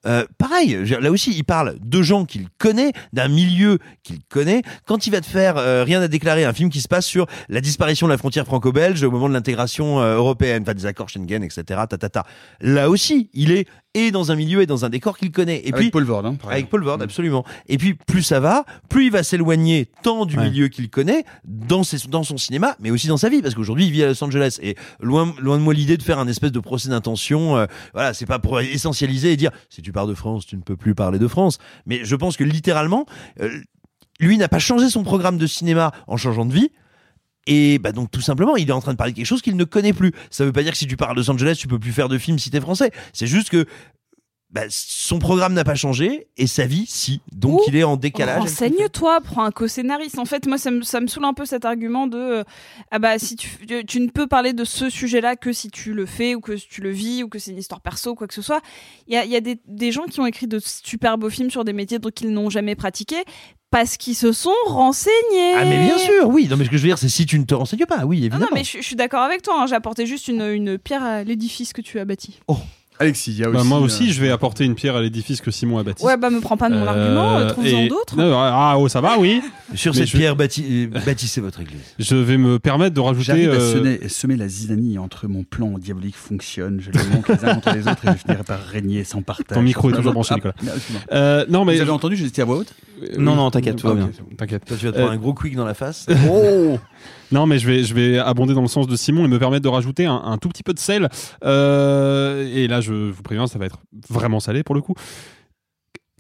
[0.07, 4.63] euh, pareil, là aussi, il parle de gens qu'il connaît, d'un milieu qu'il connaît.
[4.87, 7.27] Quand il va te faire euh, rien à déclarer, un film qui se passe sur
[7.49, 11.43] la disparition de la frontière franco-belge au moment de l'intégration européenne, enfin des accords Schengen,
[11.43, 11.81] etc.
[12.61, 15.59] Là aussi, il est et dans un milieu et dans un décor qu'il connaît.
[15.65, 16.69] Et Avec puis Paul Vord, hein, par avec.
[16.71, 17.45] Paul Vord, absolument.
[17.69, 20.49] Et puis plus ça va, plus il va s'éloigner tant du Ouais.
[20.49, 23.87] milieu qu'il connaît dans ses, dans son cinéma, mais aussi dans sa vie, parce qu'aujourd'hui
[23.87, 24.59] il vit à Los Angeles.
[24.63, 27.57] Et loin loin de moi l'idée de faire un espèce de procès d'intention.
[27.57, 30.63] euh, voilà, c'est pas pour essentialiser et dire si tu pars de France, tu ne
[30.63, 31.59] peux plus parler de France.
[31.87, 33.07] Mais je pense que littéralement,
[33.41, 33.51] euh,
[34.21, 36.71] lui n'a pas changé son programme de cinéma en changeant de vie.
[37.47, 39.57] Et bah donc tout simplement, il est en train de parler de quelque chose qu'il
[39.57, 40.13] ne connaît plus.
[40.31, 42.09] Ça veut pas dire que si tu pars de Los Angeles, tu peux plus faire
[42.09, 42.91] de films si t'es français.
[43.13, 43.67] C'est juste que
[44.51, 47.21] bah, son programme n'a pas changé et sa vie si.
[47.33, 48.41] Donc Ou il est en décalage.
[48.41, 50.19] Renseigne-toi, prends un co-scénariste.
[50.19, 52.45] En fait, moi, ça me, ça me saoule un peu cet argument de euh,
[52.91, 53.49] ah bah si tu,
[53.87, 56.81] tu ne peux parler de ce sujet-là que si tu le fais ou que tu
[56.81, 58.61] le vis ou que c'est une histoire perso, quoi que ce soit.
[59.07, 61.31] Il y a, il y a des, des gens qui ont écrit de super beaux
[61.31, 63.17] films sur des métiers dont ils n'ont jamais pratiqué
[63.71, 65.55] parce qu'ils se sont renseignés.
[65.57, 66.49] Ah mais bien sûr, oui.
[66.51, 68.19] Non mais ce que je veux dire, c'est si tu ne te renseignes pas, oui
[68.19, 68.43] évidemment.
[68.45, 69.63] non, mais je, je suis d'accord avec toi.
[69.63, 69.67] hein.
[69.67, 72.41] J'ai apporté juste une, une pierre à l'édifice que tu as bâti.
[73.01, 73.69] Alexis, il y a Bah, aussi.
[73.69, 76.05] moi euh, aussi, je vais apporter une pierre à l'édifice que Simon a bâti.
[76.05, 78.15] Ouais, bah me prends pas de mon argument, euh, trouve-en et- d'autres.
[78.21, 79.41] Ah, oh, ça va, oui.
[79.75, 81.81] Sur Mais cette je- pierre, bâti- euh, bâtissez votre église.
[81.99, 83.25] Je vais me permettre de rajouter.
[83.25, 87.27] J'arrive à euh, semer, semer la zizanie entre mon plan diabolique fonctionne, je les monte
[87.29, 89.57] les uns contre les autres et je finirai par régner sans partage.
[89.57, 90.55] Ton micro est toujours branché, Ah, Nicolas.
[91.13, 91.77] euh, non, mais.
[91.77, 92.75] Vous avez entendu, j'étais à voix haute
[93.19, 94.11] Non, non, t'inquiète, tout va Ah, bien.
[94.37, 94.65] T'inquiète.
[94.67, 96.07] Toi tu vas te Euh, prendre un gros quick dans la face.
[96.31, 96.79] Oh
[97.33, 100.07] Non, mais je vais, abonder dans le sens de Simon et me permettre de rajouter
[100.07, 101.09] un, un tout petit peu de sel.
[101.45, 104.95] Euh, et là, je vous préviens, ça va être vraiment salé pour le coup.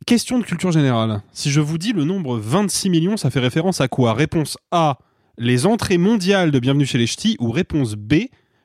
[0.06, 1.22] Question de culture générale.
[1.32, 4.14] Si je vous dis le nombre 26 millions, ça fait référence à quoi?
[4.14, 4.98] Réponse A,
[5.36, 8.14] les entrées mondiales de Bienvenue chez les Ch'tis, ou réponse B,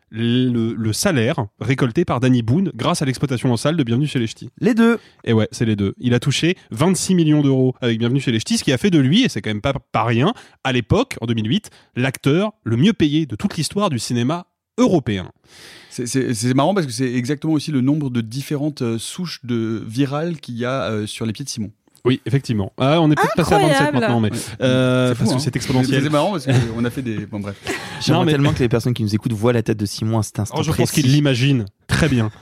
[0.09, 4.19] le, le salaire récolté par Danny Boone grâce à l'exploitation en salle de Bienvenue chez
[4.19, 4.49] les Ch'tis.
[4.59, 4.99] Les deux.
[5.23, 5.93] Et ouais, c'est les deux.
[5.99, 8.89] Il a touché 26 millions d'euros avec Bienvenue chez les Ch'tis, ce qui a fait
[8.91, 12.77] de lui, et c'est quand même pas, pas rien, à l'époque, en 2008, l'acteur le
[12.77, 15.31] mieux payé de toute l'histoire du cinéma européen.
[15.89, 19.39] C'est- C'est c'est marrant parce que c'est exactement aussi le nombre de différentes euh, souches
[19.45, 21.71] de virales qu'il y a euh, sur les pieds de Simon.
[22.05, 22.71] Oui, effectivement.
[22.77, 23.99] Ah, on est peut-être passé à 27 Incroyable.
[23.99, 24.29] maintenant, mais
[24.61, 25.39] euh, fou, parce que hein.
[25.39, 26.03] c'est exponentiel.
[26.03, 27.25] C'est marrant parce qu'on a fait des.
[27.25, 27.55] Bon, bref.
[28.01, 30.23] J'aimerais mais- tellement que les personnes qui nous écoutent voient la tête de Simon à
[30.23, 31.01] cet instant Oh, je pense précis.
[31.01, 32.31] qu'il l'imagine très bien.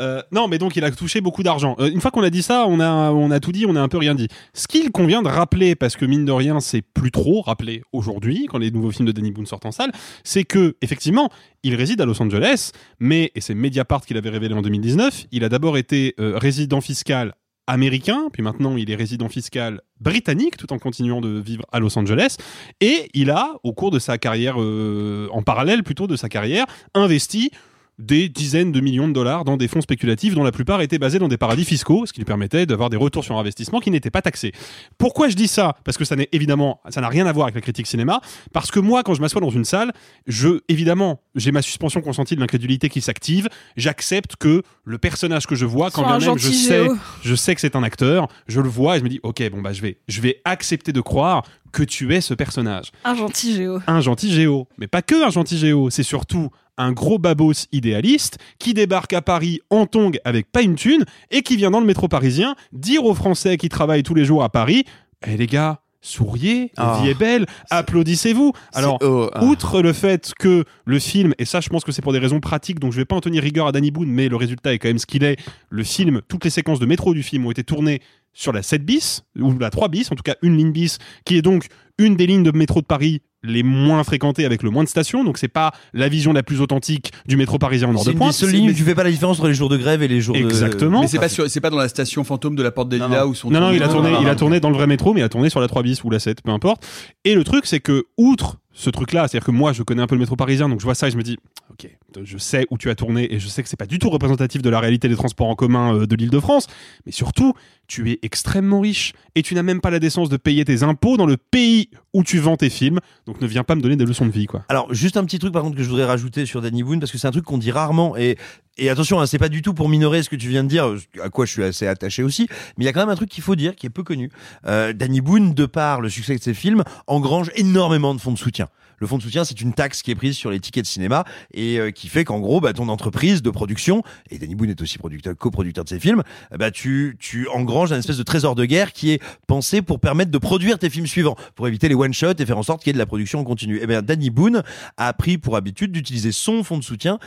[0.00, 1.76] Euh, non, mais donc il a touché beaucoup d'argent.
[1.78, 3.80] Euh, une fois qu'on a dit ça, on a, on a tout dit, on a
[3.80, 4.26] un peu rien dit.
[4.52, 8.48] Ce qu'il convient de rappeler, parce que mine de rien, c'est plus trop rappelé aujourd'hui,
[8.50, 9.92] quand les nouveaux films de Danny Boone sortent en salle,
[10.24, 11.30] c'est que, effectivement,
[11.62, 15.44] il réside à Los Angeles, mais, et c'est Mediapart qui l'avait révélé en 2019, il
[15.44, 17.34] a d'abord été euh, résident fiscal
[17.66, 21.98] américain, puis maintenant il est résident fiscal britannique, tout en continuant de vivre à Los
[21.98, 22.36] Angeles,
[22.80, 26.66] et il a, au cours de sa carrière, euh, en parallèle plutôt de sa carrière,
[26.94, 27.50] investi
[27.98, 31.18] des dizaines de millions de dollars dans des fonds spéculatifs dont la plupart étaient basés
[31.18, 34.10] dans des paradis fiscaux, ce qui lui permettait d'avoir des retours sur investissement qui n'étaient
[34.10, 34.52] pas taxés.
[34.98, 35.76] Pourquoi je dis ça?
[35.84, 38.20] Parce que ça n'est évidemment, ça n'a rien à voir avec la critique cinéma.
[38.52, 39.92] Parce que moi, quand je m'assois dans une salle,
[40.26, 43.48] je, évidemment, j'ai ma suspension consentie de l'incrédulité qui s'active.
[43.76, 46.86] J'accepte que le personnage que je vois, quand bien même je sais,
[47.22, 49.62] je sais que c'est un acteur, je le vois et je me dis, ok, bon
[49.62, 53.54] bah je vais, je vais accepter de croire que tu es ce personnage Un gentil
[53.56, 53.80] Géo.
[53.86, 54.68] un gentil géo.
[54.78, 59.22] Mais pas que un gentil géo, c'est surtout un gros babos idéaliste qui débarque à
[59.22, 63.04] Paris en tongue avec pas une thune et qui vient dans le métro parisien dire
[63.04, 64.84] aux Français qui travaillent tous les jours à Paris
[65.26, 67.00] Eh les gars, souriez, la Ah.
[67.02, 68.52] vie est belle, applaudissez-vous.
[68.72, 69.44] Alors, oh, ah.
[69.44, 72.40] outre le fait que le film, et ça je pense que c'est pour des raisons
[72.40, 74.78] pratiques, donc je vais pas en tenir rigueur à Danny Boone, mais le résultat est
[74.78, 75.36] quand même ce qu'il est,
[75.70, 78.00] le film, toutes les séquences de métro du film ont été tournées
[78.34, 81.36] sur la 7 bis, ou la 3 bis, en tout cas une ligne bis, qui
[81.36, 81.66] est donc
[81.98, 85.22] une des lignes de métro de Paris les moins fréquentées avec le moins de stations,
[85.22, 88.10] donc c'est pas la vision la plus authentique du métro parisien en C'est une des
[88.12, 88.32] Nord-de-Pointe.
[88.34, 90.22] seules lignes où tu fais pas la différence entre les jours de grève et les
[90.22, 90.40] jours de.
[90.40, 91.02] Exactement.
[91.02, 93.24] Mais c'est pas, sur- c'est pas dans la station fantôme de la Porte des Lilas
[93.24, 93.26] non.
[93.30, 94.38] où sont Non, non, il a tourné, non, il non, a non.
[94.38, 96.20] tourné dans le vrai métro, mais il a tourné sur la 3 bis ou la
[96.20, 96.86] 7, peu importe.
[97.26, 100.14] Et le truc, c'est que, outre ce truc-là, c'est-à-dire que moi, je connais un peu
[100.14, 101.36] le métro parisien, donc je vois ça et je me dis,
[101.74, 101.90] ok,
[102.22, 104.62] je sais où tu as tourné et je sais que c'est pas du tout représentatif
[104.62, 106.68] de la réalité des transports en commun euh, de l'île de France,
[107.04, 107.54] mais surtout,
[107.86, 111.16] tu es extrêmement riche et tu n'as même pas la décence de payer tes impôts
[111.16, 114.04] dans le pays où tu vends tes films, donc ne viens pas me donner des
[114.04, 114.64] leçons de vie, quoi.
[114.68, 117.10] Alors, juste un petit truc par contre que je voudrais rajouter sur Danny Boone, parce
[117.10, 118.38] que c'est un truc qu'on dit rarement, et,
[118.78, 120.94] et attention, hein, c'est pas du tout pour minorer ce que tu viens de dire,
[121.22, 123.30] à quoi je suis assez attaché aussi, mais il y a quand même un truc
[123.30, 124.30] qu'il faut dire, qui est peu connu.
[124.66, 128.38] Euh, Danny Boone, de par le succès de ses films, engrange énormément de fonds de
[128.38, 128.68] soutien.
[128.98, 131.24] Le fonds de soutien, c'est une taxe qui est prise sur les tickets de cinéma
[131.52, 134.80] et euh, qui fait qu'en gros, bah, ton entreprise de production, et Danny Boone est
[134.80, 138.54] aussi producteur, coproducteur de ces films, euh, bah, tu, tu engranges un espèce de trésor
[138.54, 141.94] de guerre qui est pensé pour permettre de produire tes films suivants, pour éviter les
[141.94, 143.80] one-shots et faire en sorte qu'il y ait de la production en continu.
[143.80, 144.62] Et bien, Danny Boone
[144.96, 147.18] a pris pour habitude d'utiliser son fonds de soutien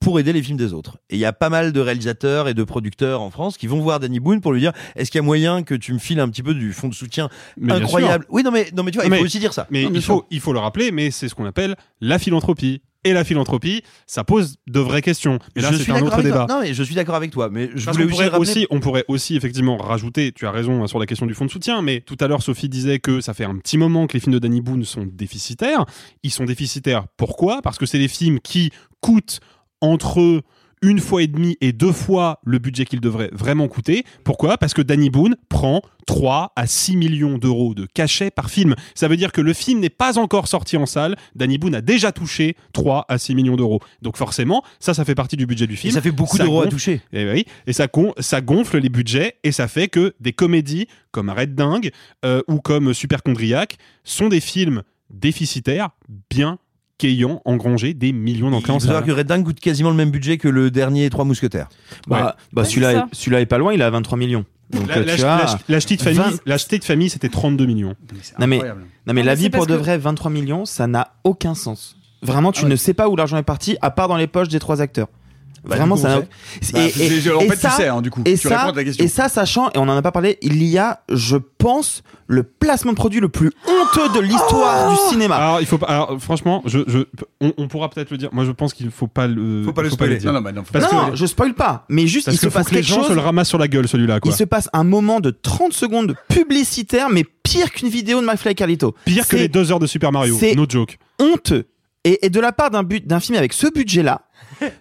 [0.00, 0.98] pour aider les films des autres.
[1.10, 3.80] Et il y a pas mal de réalisateurs et de producteurs en France qui vont
[3.80, 6.20] voir Danny Boone pour lui dire est-ce qu'il y a moyen que tu me files
[6.20, 8.26] un petit peu du fonds de soutien Mais incroyable.
[8.28, 9.66] Oui, non mais non mais tu vois, il faut aussi dire ça.
[9.70, 10.14] Mais Non, il sûr.
[10.14, 12.82] faut, il faut le rappeler, mais c'est ce qu'on appelle la philanthropie.
[13.04, 15.38] Et la philanthropie, ça pose de vraies questions.
[15.54, 16.42] Mais là, je c'est suis un d'accord autre avec toi.
[16.42, 16.54] débat.
[16.54, 18.66] Non mais je suis d'accord avec toi, mais je Parce voulais aussi, pourrait rappeler- aussi,
[18.70, 21.50] on pourrait aussi effectivement rajouter, tu as raison hein, sur la question du fonds de
[21.50, 24.20] soutien, mais tout à l'heure Sophie disait que ça fait un petit moment que les
[24.20, 25.84] films de Danny Boone sont déficitaires.
[26.24, 27.62] Ils sont déficitaires pourquoi?
[27.62, 29.38] Parce que c'est des films qui coûtent
[29.80, 30.42] entre
[30.82, 34.04] une fois et demie et deux fois le budget qu'ils devraient vraiment coûter.
[34.24, 34.58] Pourquoi?
[34.58, 38.74] Parce que Danny Boone prend 3 à 6 millions d'euros de cachet par film.
[38.94, 41.16] Ça veut dire que le film n'est pas encore sorti en salle.
[41.34, 43.80] Danny Boone a déjà touché 3 à 6 millions d'euros.
[44.02, 45.94] Donc forcément, ça, ça fait partie du budget du film.
[45.94, 47.00] ça fait beaucoup d'euros à toucher.
[47.12, 50.88] Et oui, et ça, gon- ça gonfle les budgets et ça fait que des comédies
[51.10, 51.90] comme Arrête Dingue
[52.26, 55.88] euh, ou comme Superchondriac sont des films déficitaires,
[56.30, 56.58] bien
[56.98, 59.12] qu'ayant engrangé des millions d'entrées en Il faut savoir salle.
[59.14, 61.68] que Red Dawn coûte quasiment le même budget que le dernier Trois Mousquetaires.
[62.06, 63.08] Bah, bah, Ouais, celui-là, c'est est, ça.
[63.12, 64.44] celui-là est pas loin, il est à 23 millions.
[64.70, 67.28] Donc La, euh, la, tu la- as la petite famille, 20 la petite famille, c'était
[67.28, 67.94] 32 millions.
[68.38, 70.86] Non mais, non mais Non, la mais vie pour de que- vrai, 23 millions, ça
[70.86, 71.96] n'a aucun sens.
[72.22, 72.70] Vraiment, tu Ah ouais.
[72.70, 75.08] ne sais pas où l'argent est parti, à part dans les poches des trois acteurs.
[75.66, 76.20] Bah, Vraiment, coup, ça n'a.
[76.20, 76.26] Bah,
[76.96, 78.22] j'ai- j'ai- en fait, tu sais, hein, du coup.
[78.24, 79.04] Et Tu ça, réponds à ta question.
[79.04, 82.42] et ça, sachant, et on en a pas parlé, il y a, je pense, le
[82.44, 85.36] placement de produit le plus honteux de l'histoire du cinéma.
[85.36, 85.86] Alors, il faut pas.
[85.86, 86.98] Alors, franchement, je, je,
[87.40, 88.28] on, on pourra peut-être le dire.
[88.32, 89.62] Moi, je pense qu'il faut pas le.
[89.64, 90.16] Faut pas le le spoiler.
[90.18, 90.32] dire.
[90.32, 92.40] Non, non, bah non, faut Parce non, que- je spoil pas, mais juste, Parce il
[92.40, 93.08] se faut passe que les quelque gens chose.
[93.08, 94.20] se le ramassent sur la gueule, celui-là.
[94.20, 94.30] Quoi.
[94.30, 98.52] Il se passe un moment de 30 secondes publicitaire, mais pire qu'une vidéo de McFly
[98.52, 98.94] et Carlito.
[99.04, 100.36] Pire que les deux heures de Super Mario.
[100.38, 100.98] c'est- No joke.
[101.20, 101.64] honteux.
[102.04, 104.20] Et, et de la part d'un but d'un film avec ce budget-là,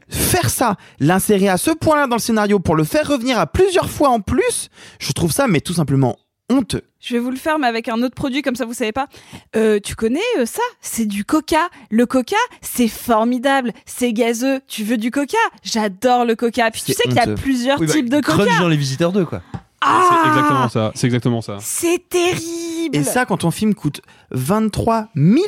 [0.10, 3.90] faire ça, l'insérer à ce point-là dans le scénario pour le faire revenir à plusieurs
[3.90, 6.18] fois en plus, je trouve ça mais tout simplement
[6.50, 6.84] honteux.
[7.00, 9.08] Je vais vous le faire, mais avec un autre produit, comme ça vous savez pas.
[9.56, 10.62] Euh, tu connais euh, ça?
[10.82, 11.70] C'est du coca.
[11.92, 13.74] Le coca, c'est formidable.
[13.86, 14.60] C'est gazeux.
[14.68, 15.38] Tu veux du coca?
[15.64, 16.70] J'adore le coca.
[16.72, 18.46] Puis tu sais qu'il y a plusieurs Oui, bah, types de coca.
[18.46, 19.42] Crunch dans Les Visiteurs 2, quoi.
[19.86, 20.92] C'est Ah exactement ça.
[20.96, 21.58] C'est exactement ça.
[21.60, 22.96] C'est terrible.
[22.96, 25.44] Et ça, quand ton film coûte 23 millions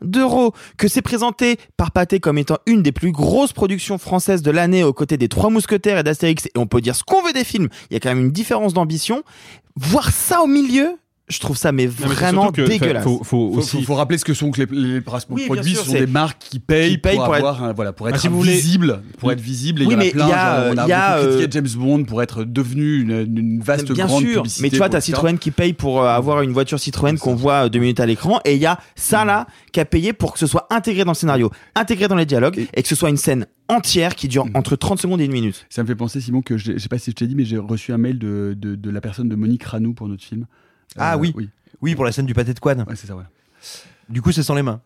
[0.00, 4.50] d'euros, que c'est présenté par Pathé comme étant une des plus grosses productions françaises de
[4.50, 7.32] l'année aux côtés des Trois Mousquetaires et d'Astérix, et on peut dire ce qu'on veut
[7.32, 9.22] des films, il y a quand même une différence d'ambition.
[9.76, 10.96] Voir ça au milieu,
[11.28, 13.02] je trouve ça mais Non, mais c'est vraiment dégueulasse.
[13.02, 13.78] Faut, faut Faut, aussi.
[13.78, 15.72] faut- faut rappeler ce que sont que les, les principaux Oui, bien produits.
[15.74, 18.08] sûr, ce sont des marques qui payent, qui payent pour, pour avoir, un- voilà, pour
[18.08, 19.82] être Ah, si vous voulez- visible, pour être visible.
[19.82, 20.26] Et Oui, il y en mais a plein.
[20.26, 23.00] il y a, genre, on a il y a, euh, James Bond pour être devenu
[23.00, 24.62] une, une vaste Bien grande sûr, publicité.
[24.62, 25.00] mais tu vois, t'as.
[25.00, 28.06] Citroën qui paye pour euh, avoir une voiture Citroën qu'on voit euh, deux minutes à
[28.06, 31.04] l'écran, et il y a ça là qui a payé pour que ce soit intégré
[31.04, 34.28] dans le scénario, intégré dans les dialogues, et, que ce soit une scène entière qui
[34.28, 35.64] dure entre 30 secondes et une minute.
[35.70, 37.44] Ça me fait penser, Simon, que je, je sais pas si je t'ai dit, mais
[37.46, 40.44] j'ai reçu un mail de, de, de la personne de Monique Ranou pour notre film.
[40.98, 41.32] Ah Euh, oui.
[41.36, 41.48] Oui,
[41.80, 43.28] Oui, pour la scène du pâté de ouais, c'est ça, voilà.
[44.08, 44.80] Du coup, c'est sans les mains.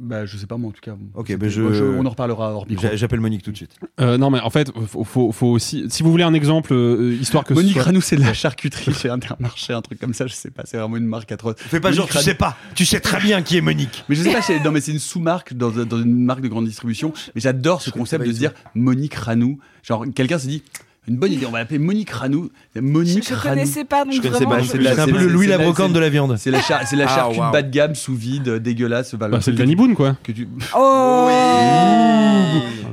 [0.00, 0.94] Bah, je sais pas, moi, en tout cas.
[1.14, 2.80] Ok, ben je- moi, on en reparlera hors micro.
[2.86, 3.72] J'a- J'appelle Monique tout de suite.
[3.98, 5.86] Euh, non, mais en fait, faut, faut, faut aussi.
[5.90, 7.52] Si vous voulez un exemple, euh, histoire que.
[7.52, 10.34] ce Monique soit- Ranou, c'est de la charcuterie chez Intermarché, un truc comme ça, je
[10.34, 11.56] sais pas, c'est vraiment une marque atroce.
[11.58, 12.56] Fais pas Monique genre, tu sais pas.
[12.76, 14.04] Tu sais très bien qui est Monique.
[14.08, 16.48] Mais je sais pas, c'est- non, mais c'est une sous-marque dans, dans une marque de
[16.48, 17.12] grande distribution.
[17.34, 19.58] Mais j'adore ce concept de se dire Monique Ranou.
[19.82, 20.62] Genre, quelqu'un s'est dit,
[21.08, 22.50] une bonne idée, on va l'appeler Monique Ranou.
[22.80, 23.54] Monique Je Ranou.
[23.56, 24.60] connaissais pas, donc Je connaissais vraiment.
[24.62, 25.98] pas, c'est de la- C'est un peu le Louis c'est- la c'est- brocante c'est- de
[25.98, 26.36] la viande.
[26.38, 27.52] C'est la, char- c'est la Ah, charcuterie waouh.
[27.52, 29.14] bas de gamme, sous vide, dégueulasse.
[29.14, 30.16] Bah, c'est le Danny Boone, quoi.
[30.22, 31.28] que tu- Oh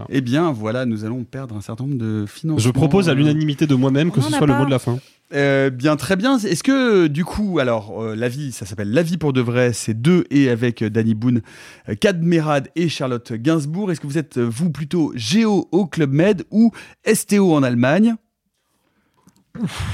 [0.10, 2.63] Eh bien, voilà, nous allons perdre un certain nombre de financements.
[2.63, 4.97] Je propose à l'unanimité de moi-même que ce soit le mot de la fin.
[5.36, 6.38] Euh, bien, très bien.
[6.38, 9.74] Est-ce que, du coup, alors, euh, la vie, ça s'appelle La vie pour de vrai,
[9.74, 11.41] c'est deux et avec euh, Danny Boone,
[11.89, 13.91] euh, Kad Merad et Charlotte Gainsbourg.
[13.91, 16.71] Est-ce que vous êtes, vous, plutôt Géo au Club Med ou
[17.06, 18.15] STO en Allemagne?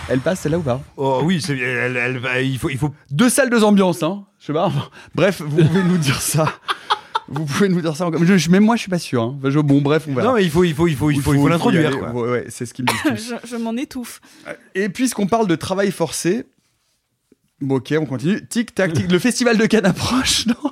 [0.10, 0.82] Elle passe celle-là ou pas?
[0.98, 2.94] Oh oui, elle, il faut, il faut.
[3.10, 4.72] Deux salles, deux ambiances, hein Je sais pas.
[5.16, 6.52] Bref, vous pouvez nous dire ça.
[7.32, 8.24] Vous pouvez nous dire ça encore.
[8.24, 9.22] Je- je- même moi, je suis pas sûr.
[9.24, 9.40] hein.
[9.44, 10.28] Je- bon, bref, on verra.
[10.30, 12.14] Non, mais il faut, il faut, il faut, il faut, il faut y l'introduire.
[12.14, 14.20] Ouais, ouais, c'est ce qu'ils me disent je, je m'en étouffe.
[14.76, 16.46] Et puisqu'on parle de travail forcé,
[17.62, 18.46] bon, ok, on continue.
[18.48, 19.12] Tic tac tic.
[19.12, 20.72] Le festival de Cannes approche, non?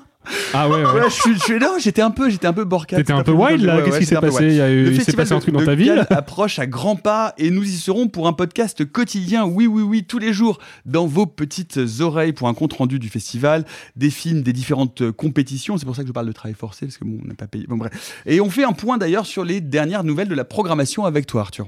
[0.54, 0.92] Ah ouais, ouais.
[0.92, 2.98] Ouais, je suis, je suis- non, j'étais un peu, j'étais un peu borcat.
[2.98, 4.48] T'étais un peu wild, là Qu'est-ce qui s'est passé?
[4.48, 6.06] Il y a eu- Le il s'est passé un truc dans ta ville?
[6.10, 10.04] Approche à grands pas et nous y serons pour un podcast quotidien, oui, oui, oui,
[10.04, 14.42] tous les jours, dans vos petites oreilles pour un compte rendu du festival, des films,
[14.42, 15.78] des différentes compétitions.
[15.78, 17.48] C'est pour ça que je parle de travail forcé parce que bon, on n'a pas
[17.48, 17.66] payé.
[17.68, 18.22] Bon, bref.
[18.26, 21.42] Et on fait un point d'ailleurs sur les dernières nouvelles de la programmation avec toi,
[21.42, 21.68] Arthur.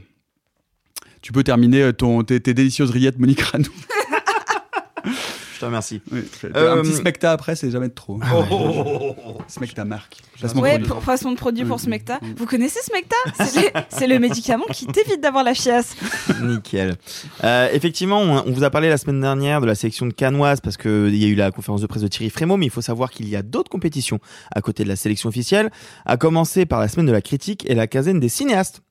[1.22, 3.66] Tu peux terminer euh, ton, tes, tes délicieuses rillettes, Monique Ranou.
[5.62, 6.02] Je te remercie.
[6.12, 6.22] Oui,
[6.56, 8.20] Euh, Un petit smecta après, c'est jamais de trop.
[8.34, 10.18] Oh, oh, oh, oh, Smecta marque.
[10.56, 10.88] Ouais, produit.
[10.88, 12.20] pour façon de produit pour Smecta.
[12.36, 13.16] Vous connaissez Smecta?
[13.90, 15.96] C'est le médicament qui t'évite d'avoir la chiasse.
[16.42, 16.96] Nickel.
[17.44, 20.62] Euh, effectivement, on, on vous a parlé la semaine dernière de la sélection de Canoise
[20.62, 22.82] parce qu'il y a eu la conférence de presse de Thierry Frémaux, mais il faut
[22.82, 24.20] savoir qu'il y a d'autres compétitions
[24.56, 25.70] à côté de la sélection officielle,
[26.08, 28.82] à commencer par la semaine de la critique et la quinzaine des cinéastes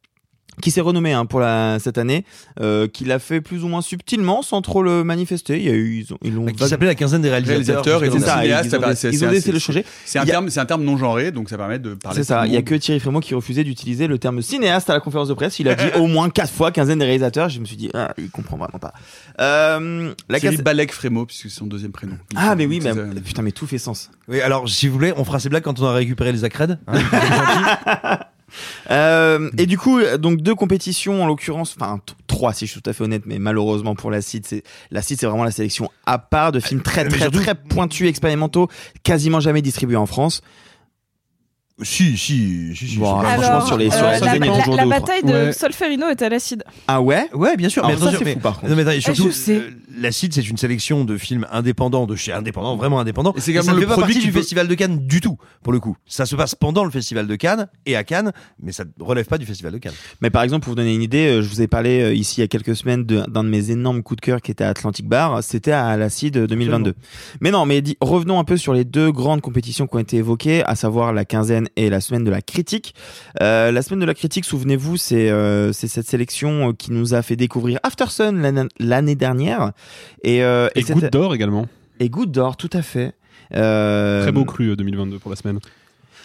[0.62, 2.24] qui s'est renommé hein, pour la, cette année,
[2.60, 5.56] euh, qui l'a fait plus ou moins subtilement, sans trop le manifester.
[5.58, 7.84] Il y a eu, ils ont, ils l'ont Qui s'appelait la quinzaine des réalisateurs.
[8.00, 9.84] réalisateur et C'est des ça, cinéastes, ils ça ont- ils décidé de le changer.
[10.04, 12.16] C'est un a- terme, c'est un terme non genré, donc ça permet de parler.
[12.18, 14.94] C'est ça, il y a que Thierry Frémaux qui refusait d'utiliser le terme cinéaste à
[14.94, 15.58] la conférence de presse.
[15.60, 17.48] Il a dit au moins quatre fois quinzaine des réalisateurs.
[17.48, 18.92] Je me suis dit, ah, il comprend vraiment pas.
[19.40, 22.16] Euh, la Thierry casse- Balek Frémaux, puisque c'est son deuxième prénom.
[22.36, 23.00] Ah, mais oui, mais ça.
[23.24, 24.10] putain, mais tout fait sens.
[24.28, 26.78] Oui, alors si vous voulez, on fera ces blagues quand on aura récupéré les accrèdes.
[26.86, 26.98] hein.
[28.90, 32.90] Euh, et du coup, donc deux compétitions en l'occurrence, enfin trois si je suis tout
[32.90, 35.88] à fait honnête, mais malheureusement pour la CID, c'est la CID, c'est vraiment la sélection
[36.06, 38.68] à part de films très Mais très surtout- très pointus, expérimentaux,
[39.02, 40.40] quasiment jamais distribués en France.
[41.82, 42.96] Si, si, si, si.
[42.98, 44.18] Bon, franchement, sur les- sur euh,
[44.76, 45.52] la ou bataille de Ouais.
[45.52, 46.62] Solferino est à l'acide.
[46.88, 47.28] Ah ouais?
[47.34, 47.84] Ouais, bien sûr.
[47.84, 48.70] Alors mais ça, mais- fou, par contre.
[48.70, 49.56] Non, mais attendez, surtout, je sais.
[49.56, 53.32] euh, la CID, c'est une sélection de films indépendants, de chez indépendants, vraiment indépendants.
[53.36, 55.36] Et c'est ça ne le fait pas produit partie du Festival de Cannes du tout,
[55.62, 55.96] pour le coup.
[56.06, 59.26] Ça se passe pendant le Festival de Cannes et à Cannes, mais ça ne relève
[59.26, 59.94] pas du Festival de Cannes.
[60.20, 62.38] Mais par exemple, pour vous donner une idée, euh, je vous ai parlé euh, ici
[62.38, 64.64] il y a quelques semaines de- d'un de, mes énormes coups de cœur qui était
[64.64, 65.42] à Atlantic Bar.
[65.42, 66.94] C'était à la CID 2022.
[67.40, 70.62] Mais non, mais revenons un peu sur les deux grandes compétitions qui ont été évoquées,
[70.64, 72.94] à savoir la quinzaine et la semaine de la critique.
[73.40, 77.22] Euh, la semaine de la critique, souvenez-vous, c'est euh, cette sélection euh, qui nous a
[77.22, 79.72] fait découvrir Aftersun l'année- l'année dernière.
[80.22, 81.66] Et, Et Goutte d'or également.
[81.98, 83.14] Et Goutte d'or, tout à fait.
[83.50, 85.58] Très beau cru euh, 2022 pour la semaine.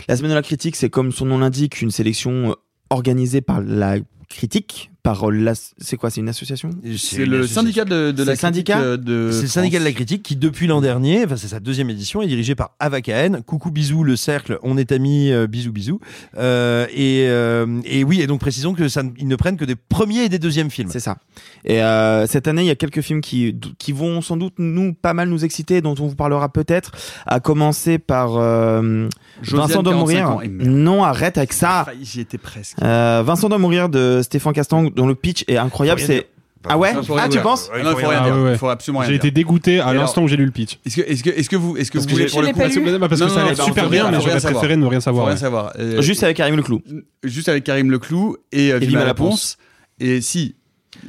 [0.07, 2.55] la semaine de la critique, c'est comme son nom l'indique, une sélection
[2.89, 3.95] organisée par la
[4.29, 5.53] critique, par la...
[5.77, 9.29] C'est quoi C'est une association C'est le syndicat de, de la syndicat critique, euh, de
[9.31, 12.23] C'est le syndicat de la critique qui, depuis l'an dernier, enfin c'est sa deuxième édition,
[12.23, 13.43] est dirigé par Ava Cahen.
[13.45, 15.99] Coucou bisous le cercle, on est amis, euh, bisous bisous.
[16.37, 19.65] Euh, et, euh, et oui, et donc précisons que ça, ne- ils ne prennent que
[19.65, 20.89] des premiers et des deuxièmes films.
[20.91, 21.17] C'est ça.
[21.65, 24.93] Et euh, cette année, il y a quelques films qui, qui vont sans doute nous
[24.95, 26.91] pas mal nous exciter, dont on vous parlera peut-être.
[27.27, 29.07] À commencer par euh,
[29.43, 30.41] Vincent doit 45 mourir.
[30.49, 31.85] Non, arrête avec ça.
[32.01, 32.77] J'y étais presque.
[32.81, 36.01] Euh, Vincent doit mourir de Stéphane Castang, dont le pitch est incroyable.
[36.01, 36.27] C'est
[36.67, 38.57] ah ouais Ah tu penses non, il faut rien dire.
[38.59, 40.79] faut absolument rien J'ai été dégoûté à l'instant où j'ai lu le pitch.
[40.85, 42.97] Est-ce que, est-ce que, est-ce que vous, est-ce que vous que, voulez pas lu.
[42.97, 44.99] Bah, parce Non, que ça a l'air super rien bien, mais j'aurais préféré ne rien
[44.99, 45.27] savoir.
[45.27, 45.73] rien savoir.
[45.77, 46.81] Euh, Juste avec Karim Leclou.
[47.23, 49.57] juste avec Karim Leclou et euh, Et Vima Laponce.
[49.99, 50.55] Et si,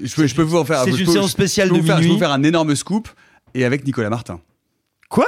[0.03, 0.81] je peux, je peux vous en faire.
[0.85, 2.13] C'est une séance spéciale de vous faire- Je peux minuit.
[2.13, 3.09] vous faire un énorme scoop
[3.55, 4.41] et avec Nicolas Martin.
[5.09, 5.27] Quoi?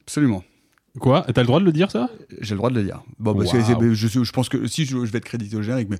[0.00, 0.42] Absolument.
[0.98, 1.26] Quoi?
[1.32, 2.08] T'as le droit de le dire ça?
[2.40, 3.02] J'ai le droit de le dire.
[3.18, 3.58] Bon, parce que
[3.94, 5.98] je, je pense que si je, je vais être crédité au générique, mais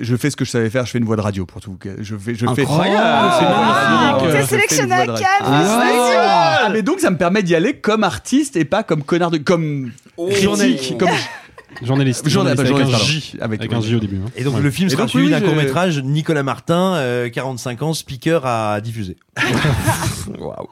[0.00, 0.84] je fais ce que je savais faire.
[0.86, 1.76] Je fais une voix de radio pour tout.
[2.00, 2.62] Je fais, je fais.
[2.62, 4.26] Incroyable, Ah, c'est magnifique.
[4.28, 5.80] T'es fais une sélectionné voix à Cannes, radio.
[5.80, 9.30] félicitations Ah, mais donc ça me permet d'y aller comme artiste et pas comme connard
[9.30, 9.90] de comme
[10.30, 11.08] critique, comme
[11.82, 12.26] Journaliste.
[12.28, 12.98] Journaliste, avec un.
[12.98, 13.36] J.
[13.40, 14.16] Avec- Avec un J au début.
[14.16, 14.30] hein.
[14.36, 14.62] Et donc Ouais.
[14.62, 17.92] le film sera donc, suivi oui, d'un je- court métrage Nicolas Martin, euh, 45 ans,
[17.94, 19.16] speaker à diffuser.
[20.38, 20.68] Waouh.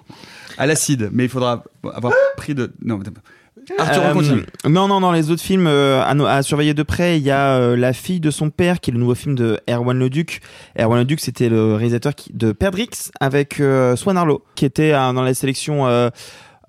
[0.59, 2.99] à l'acide, mais il faudra avoir pris de non.
[3.71, 4.47] Mais- Arthur, on Euh, continue.
[4.69, 7.57] non, non, dans les autres films euh, à, à surveiller de près, il y a
[7.57, 10.41] euh, La fille de son père, qui est le nouveau film de Erwan Leduc.
[10.79, 15.13] Erwan Leduc, c'était le réalisateur qui, de Perdrix avec euh, Swan Arlo, qui était euh,
[15.13, 15.87] dans la sélection.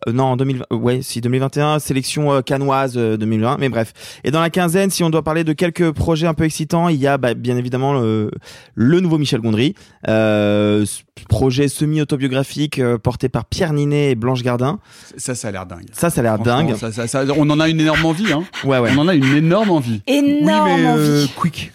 [0.08, 3.94] Euh, non, en 2020, euh, ouais, si 2021, sélection euh, canoise euh, 2020, mais bref.
[4.24, 6.98] Et dans la quinzaine, si on doit parler de quelques projets un peu excitants, il
[6.98, 8.30] y a bah, bien évidemment le,
[8.76, 9.74] le nouveau Michel Gondry,
[10.08, 10.86] euh,
[11.30, 14.80] projet semi-autobiographique euh, porté par Pierre Ninet et Blanche Gardin.
[15.18, 15.86] Ça, ça a l'air dingue.
[15.94, 16.76] Ça, ça a l'air dingue.
[16.76, 18.32] ça- ça- ça- on en a une énorme envie.
[18.32, 18.44] Hein.
[18.64, 18.92] Ouais, ouais.
[18.96, 20.02] On en a une énorme envie.
[20.08, 21.32] Énorme oui, mais euh, envie.
[21.36, 21.72] quick.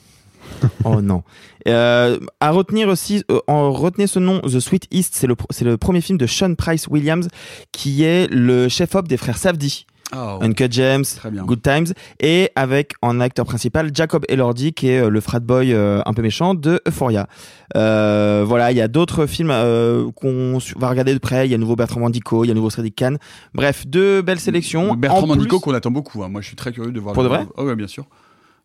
[0.85, 1.23] Oh non.
[1.69, 5.65] Euh, à retenir aussi, euh, en retenez ce nom, The Sweet East, c'est le, c'est
[5.65, 7.29] le premier film de Sean Price Williams,
[7.73, 9.87] qui est le chef-op des frères Safdie.
[10.15, 11.05] Oh, Uncut James.
[11.47, 11.87] Good Times,
[12.21, 16.13] et avec en acteur principal Jacob Elordi, qui est euh, le frat boy euh, un
[16.13, 17.29] peu méchant de Euphoria.
[17.77, 21.47] Euh, voilà, il y a d'autres films euh, qu'on va regarder de près.
[21.49, 23.17] Il y a nouveau Bertrand Mandico, il y a nouveau Cédric Kahn.
[23.55, 24.95] Bref, deux belles sélections.
[24.97, 26.23] Bertrand En Mandico plus- qu'on attend beaucoup.
[26.23, 26.29] hein.
[26.29, 27.15] Moi, je suis très curieux de voir.
[27.15, 28.05] Pour le- de vrai Oh, ouais, bien sûr.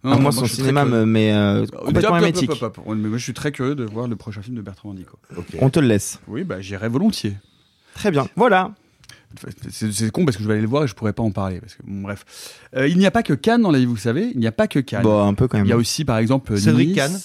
[0.03, 2.51] Ah, Non, moi, je son suis très cinéma met euh, Hop, complètement hermétique.
[2.87, 5.17] Mais moi, je suis très curieux de voir le prochain film de Bertrand Mandico.
[5.59, 6.19] On te le laisse.
[6.27, 7.35] Oui, bah, j'irai volontiers.
[7.95, 8.27] Très bien.
[8.35, 8.71] Voilà.
[9.69, 11.59] C'est con parce que je vais aller le voir et je pourrais pas en parler.
[11.59, 12.23] Parce que, bon, bref.
[12.75, 14.31] Euh, il n'y a pas que Cannes dans la vie, vous savez.
[14.33, 15.03] Il n'y a pas que Cannes.
[15.03, 15.65] Bon, un peu quand même.
[15.65, 16.95] Il y a aussi, par exemple, Cédric Nice.
[16.95, 17.19] Kahn.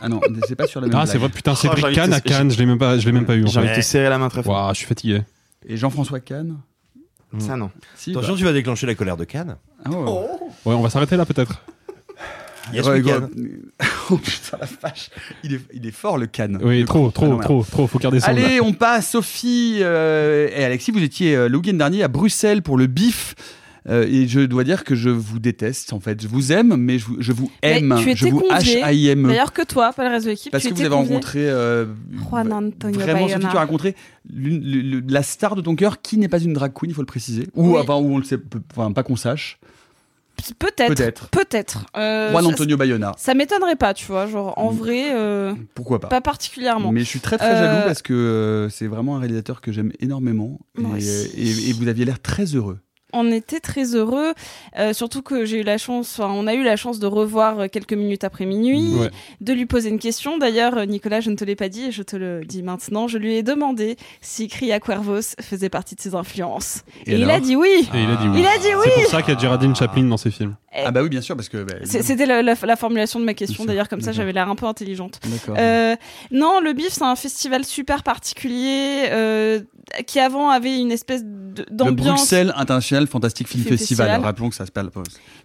[0.00, 2.14] Ah non, c'est pas sur la même Ah, c'est vrai, putain, Oh, Cédric Kahn de-
[2.14, 3.80] à Cannes, je l'ai même pas, je l'ai même pas eu J'ai envie de te
[3.80, 4.68] serrer la main très fort.
[4.74, 5.22] Je suis fatigué.
[5.66, 6.58] Et Jean-François Kahn
[7.38, 7.70] Ça, non.
[7.96, 8.38] Si, Attention, bah.
[8.38, 9.56] tu vas déclencher la colère de Cannes.
[9.86, 9.96] Ouais.
[9.96, 11.62] Ouais, on va s'arrêter là peut-être.
[12.72, 13.20] Yes, Ouais, we gros.
[13.20, 13.28] can.
[14.10, 15.08] Oh putain la vache,
[15.42, 16.58] il est, il est fort le Cannes.
[16.62, 17.86] Oui, Le trop, trop, Ah non, trop, trop.
[17.86, 18.28] Faut garder ça.
[18.28, 19.10] Allez, on passe.
[19.10, 23.34] Sophie euh, et Alexis, vous étiez euh, le week-end dernier à Bruxelles pour le bif.
[23.86, 26.22] Euh, et je dois dire que je vous déteste en fait.
[26.22, 27.94] Je vous aime, mais je vous, je vous Mais aime.
[28.02, 29.26] tu je vous convié, H-A-I-M.
[29.26, 30.52] D'ailleurs que toi, pas le reste de l'équipe.
[30.52, 31.08] Parce tu que vous avez convié.
[31.08, 31.86] rencontré euh,
[32.30, 33.50] Juan Antonio vraiment Sophie, Bayona.
[33.50, 33.94] tu as rencontré
[34.34, 37.46] la star de ton cœur qui n'est pas une drag queen, il faut le préciser.
[37.54, 37.78] Ou Oui.
[37.78, 38.38] enfin, ou on le sait,
[38.74, 39.58] enfin pas qu'on sache.
[40.58, 40.94] Peut-être.
[40.94, 41.28] Peut-être.
[41.30, 41.86] Peut-être.
[41.96, 43.12] Euh, Juan Antonio Bayona.
[43.16, 44.26] Ça m'étonnerait pas, tu vois.
[44.26, 46.92] Genre, en vrai, euh, Pourquoi pas pas particulièrement.
[46.92, 49.72] Mais je suis très très Euh, jaloux parce que euh, c'est vraiment un réalisateur que
[49.72, 50.58] j'aime énormément.
[51.36, 52.78] Et vous aviez l'air très heureux.
[53.14, 54.34] On était très heureux,
[54.78, 57.60] euh, surtout que j'ai eu la chance, enfin, on a eu la chance de revoir
[57.60, 59.10] euh, quelques minutes après minuit, Ouais.
[59.40, 60.36] de lui poser une question.
[60.38, 63.06] D'ailleurs, euh, Nicolas, je ne te l'ai pas dit et je te le dis maintenant,
[63.08, 66.82] je lui ai demandé si Cria Cuervos faisait partie de ses influences.
[67.06, 67.88] Et Et, il a dit oui.
[67.94, 68.16] Et il a
[68.58, 68.90] dit oui.
[68.96, 70.56] C'est pour ça qu'il y a Geraldine Chaplin dans ses films.
[70.76, 71.62] Ah bah oui, bien sûr, parce que.
[71.62, 74.56] bah, C'était la, la- la formulation de ma question, d'ailleurs, comme ça j'avais l'air un
[74.56, 75.20] peu intelligente.
[75.24, 75.54] D'accord.
[75.56, 75.94] Euh,
[76.32, 79.60] non, le BIF, c'est un festival super particulier euh,
[80.06, 82.16] qui avant avait une espèce de- Le d'ambiance.
[82.18, 84.06] Bruxelles International Fantastic Film Film Festival.
[84.08, 84.24] Festival.
[84.26, 84.90] Rappelons que ça se le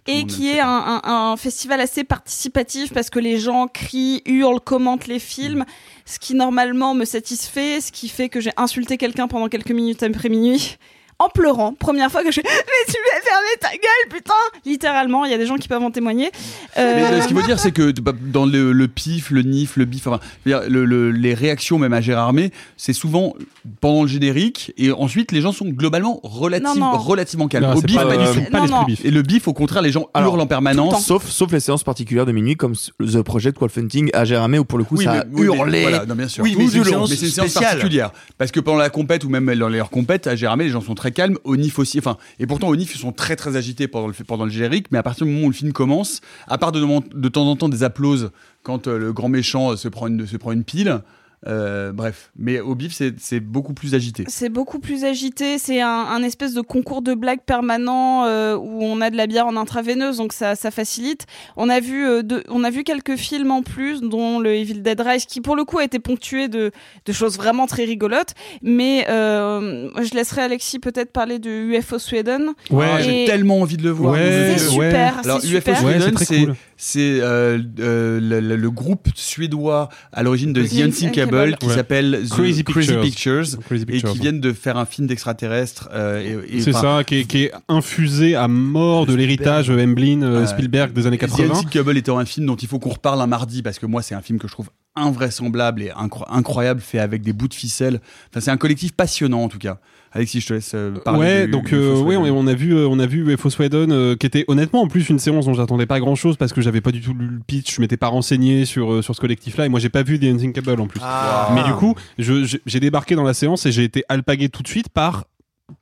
[0.06, 4.60] et qui est un, un- un festival assez participatif parce que les gens crient, hurlent,
[4.60, 5.64] commentent les films,
[6.04, 10.02] ce qui normalement me satisfait, ce qui fait que j'ai insulté quelqu'un pendant quelques minutes
[10.02, 10.76] après minuit.
[11.18, 12.99] En pleurant, première fois que je fais Mais tu vas
[13.40, 14.34] fermer ta gueule, putain
[14.66, 16.30] Littéralement, il y a des gens qui peuvent en témoigner.
[16.78, 19.42] Euh, Mais euh, ce qu'il faut dire, c'est que bah, dans le, le pif, le
[19.42, 22.52] nif, le bif, enfin, je veux dire, le- le- les réactions même à Gérard Armé,
[22.76, 23.34] c'est souvent
[23.80, 26.98] pendant le générique, et ensuite les gens sont globalement relative- Non, non.
[26.98, 27.64] relativement calmes.
[27.64, 28.50] Non, Au bif, pas, pas du euh, tout.
[28.50, 29.04] pas Non, bif.
[29.04, 31.04] Et le bif, au contraire, les gens Alors, hurlent en permanence.
[31.04, 34.64] Sauf, sauf les séances particulières de minuit comme The Project Wolf Hunting à Gérardmer où
[34.64, 35.82] pour le coup Oui, ça mais- a hurlé.
[35.82, 36.42] voilà, non, bien sûr.
[36.44, 37.70] Oui, mais c'est une séance Mais c'est une séance spéciale.
[37.76, 38.10] particulière.
[38.38, 40.94] Parce que pendant la compète ou même dans leur compète, à Gérardmer, les gens sont
[40.94, 41.36] très calmes.
[41.44, 41.98] Au NIF aussi.
[41.98, 44.86] Enfin, et pourtant, au NIF, ils sont très très agités pendant le, pendant générique.
[44.90, 46.80] Mais à partir du moment où le film commence, à part de,
[47.14, 48.30] de temps en temps des applauses
[48.62, 51.00] quand euh, le grand méchant euh, se prend une, se prend une pile.
[51.46, 54.24] Euh, bref, mais au bif, c'est beaucoup plus agité.
[54.28, 58.82] C'est beaucoup plus agité, c'est un, un espèce de concours de blagues permanent euh, où
[58.82, 61.26] on a de la bière en intraveineuse, donc ça, ça facilite.
[61.56, 64.82] On a vu, euh, de- on a vu quelques films en plus, dont le Evil
[64.82, 66.72] Dead Rise, qui pour le coup a été ponctué de,
[67.06, 68.34] de choses vraiment très rigolotes.
[68.62, 72.50] Mais euh, je laisserai Alexis peut-être parler de UFO Sweden.
[72.70, 73.02] Ouais.
[73.02, 74.12] J'ai tellement envie de le voir.
[74.12, 74.88] Ouais, C'est ouais.
[74.90, 75.84] super, Alors UFO super.
[75.84, 76.54] Ouais, c'est Sweden, c'est cool.
[76.82, 81.56] C'est euh, euh, le, le- le groupe suédois à l'origine de The The Unthinkable Unthinkable.
[81.58, 81.74] qui Ouais.
[81.74, 83.00] s'appelle The Crazy Pictures.
[83.02, 84.12] Pictures, Crazy et Pictures.
[84.12, 85.90] qui viennent de faire un film d'extraterrestre.
[85.92, 90.22] euh, et- et- C'est ça, qui est, qui est infusé à mort de l'héritage Emblin
[90.22, 90.46] euh, Ouais.
[90.46, 91.50] Spielberg des années The 80.
[91.54, 94.14] Unthinkable étant un film dont il faut qu'on reparle un mardi parce que moi c'est
[94.14, 98.00] un film que je trouve invraisemblable et incro- incroyable fait avec des bouts de ficelle.
[98.30, 99.78] Enfin c'est un collectif passionnant en tout cas.
[100.12, 101.20] Alexis, je te laisse euh, parler.
[101.20, 104.16] Ouais, du- donc euh, ouais, on, a vu, euh, on a vu UFO Sweden, euh,
[104.16, 106.80] qui était honnêtement en plus une séance dont j'attendais pas grand chose parce que j'avais
[106.80, 109.66] pas du tout lu le pitch, je m'étais pas renseigné sur euh, sur ce collectif-là
[109.66, 111.00] et moi j'ai pas vu The Unthinkable en plus.
[111.02, 111.52] Ah.
[111.54, 114.88] Mais du coup, j'ai débarqué dans la séance et j'ai été alpagué tout de suite
[114.88, 115.26] par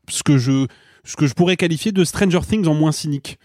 [0.08, 0.66] ce que je
[1.04, 3.38] ce que je pourrais qualifier de Stranger Things en moins cynique.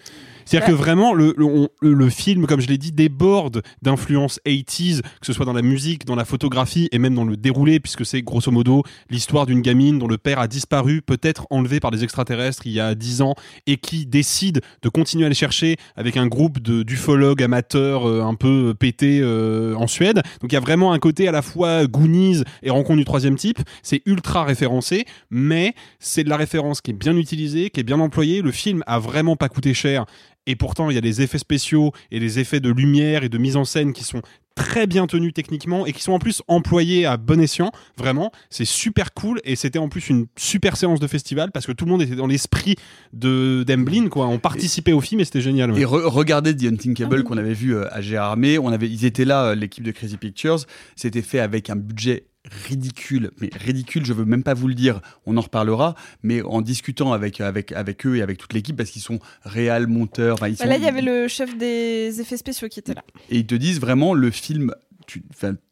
[0.45, 0.73] C'est-à-dire Ouais.
[0.73, 1.35] que vraiment, le,
[1.81, 6.05] le, film, comme je l'ai dit, déborde d'influences 80s, que ce soit dans la musique,
[6.05, 9.99] dans la photographie et même dans le déroulé, puisque c'est grosso modo l'histoire d'une gamine
[9.99, 13.35] dont le père a disparu, peut-être enlevé par des extraterrestres il y a 10 ans,
[13.67, 18.21] et qui décide de continuer à le chercher avec un groupe de- d'ufologues amateurs euh,
[18.23, 20.21] un peu pétés euh, en Suède.
[20.41, 23.35] Donc il y a vraiment un côté à la fois Goonies et Rencontre du troisième
[23.35, 23.59] type.
[23.81, 27.99] C'est ultra référencé, mais c'est de la référence qui est bien utilisée, qui est bien
[27.99, 28.41] employée.
[28.41, 30.05] Le film a vraiment pas coûté cher.
[30.45, 33.37] Et pourtant, il y a des effets spéciaux et des effets de lumière et de
[33.37, 34.21] mise en scène qui sont
[34.55, 37.71] très bien tenus techniquement et qui sont en plus employés à bon escient.
[37.97, 41.71] Vraiment, c'est super cool et c'était en plus une super séance de festival parce que
[41.71, 42.75] tout le monde était dans l'esprit
[43.13, 44.27] de d'Emblin quoi.
[44.27, 45.71] On participait au film et c'était génial.
[45.71, 45.81] ouais.
[45.81, 48.59] Et re- regardez The Unthinkable qu'on avait vu euh, à Gérardmer.
[48.59, 50.59] On avait, ils étaient là, euh, l'équipe de Crazy Pictures.
[50.95, 52.25] C'était fait avec un budget
[52.67, 56.61] ridicule, mais ridicule, je veux même pas vous le dire, on en reparlera, mais en
[56.61, 60.47] discutant avec, avec, avec eux et avec toute l'équipe, parce qu'ils sont réels, monteurs, enfin,
[60.49, 63.03] ils Bah sont- Là, il y avait le chef des effets spéciaux qui était là.
[63.29, 64.73] et ils te disent vraiment le film
[65.05, 65.21] tu,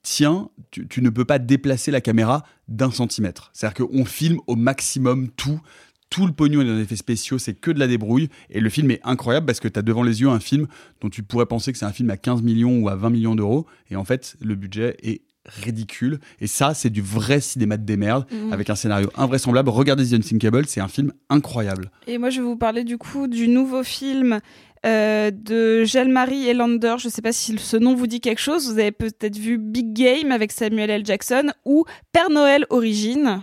[0.04, 3.50] tiens, tu, tu ne peux pas déplacer la caméra d'un centimètre.
[3.54, 5.62] C'est-à-dire qu'on filme au maximum tout.
[6.10, 8.28] Tout le pognon est dans les effets spéciaux, c'est que de la débrouille.
[8.50, 10.68] Et le film est incroyable parce que tu as devant les yeux un film
[11.00, 13.34] dont tu pourrais penser que c'est un film à 15 millions ou à 20 millions
[13.34, 13.66] d'euros.
[13.90, 16.20] Et en fait, le budget est ridicule.
[16.40, 18.54] Et ça, c'est du vrai cinéma de démerde Mhm.
[18.54, 19.70] avec un scénario invraisemblable.
[19.70, 21.92] Regardez The Unthinkable, c'est un film incroyable.
[22.08, 24.40] Et moi, je vais vous parler du coup du nouveau film
[24.86, 26.96] euh, de Gel-Marie Elander.
[26.98, 28.66] Je ne sais pas si ce nom vous dit quelque chose.
[28.72, 31.06] Vous avez peut-être vu Big Game avec Samuel L.
[31.06, 33.42] Jackson ou Père Noël Origine.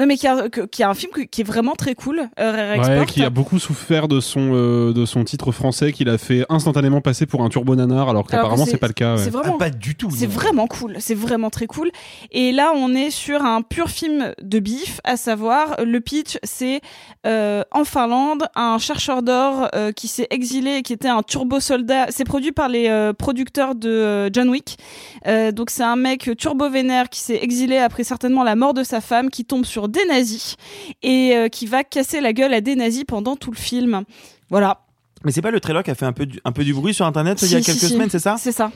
[0.00, 2.28] Non, mais qui a, que- qui a un film qui est vraiment très cool.
[2.40, 6.16] euh, Ouais, qui a beaucoup souffert de son euh, de son titre français qu'il a
[6.18, 9.16] fait instantanément passer pour un turbo nanar alors qu'apparemment c'est pas le cas.
[9.16, 9.22] ouais.
[9.22, 10.08] C'est vraiment Ah, pas du tout.
[10.10, 11.90] C'est vraiment cool, c'est vraiment très cool.
[12.32, 16.80] Et là, on est sur un pur film de bif, à savoir le pitch, c'est
[17.26, 21.60] euh, en Finlande un chercheur d'or euh, qui s'est exilé et qui était un turbo
[21.60, 22.06] soldat.
[22.08, 24.78] C'est produit par les euh, producteurs de euh, John Wick.
[25.26, 28.82] Euh, donc c'est un mec turbo vénère qui s'est exilé après certainement la mort de
[28.82, 30.56] sa femme, qui tombe sur des nazis
[31.02, 34.04] et euh, qui va casser la gueule à des nazis pendant tout le film.
[34.48, 34.80] Voilà.
[35.24, 36.94] Mais c'est pas le trailer qui a fait un peu du, un peu du bruit
[36.94, 38.70] sur internet il y a Si, quelques si, semaines, c'est ça C'est ça.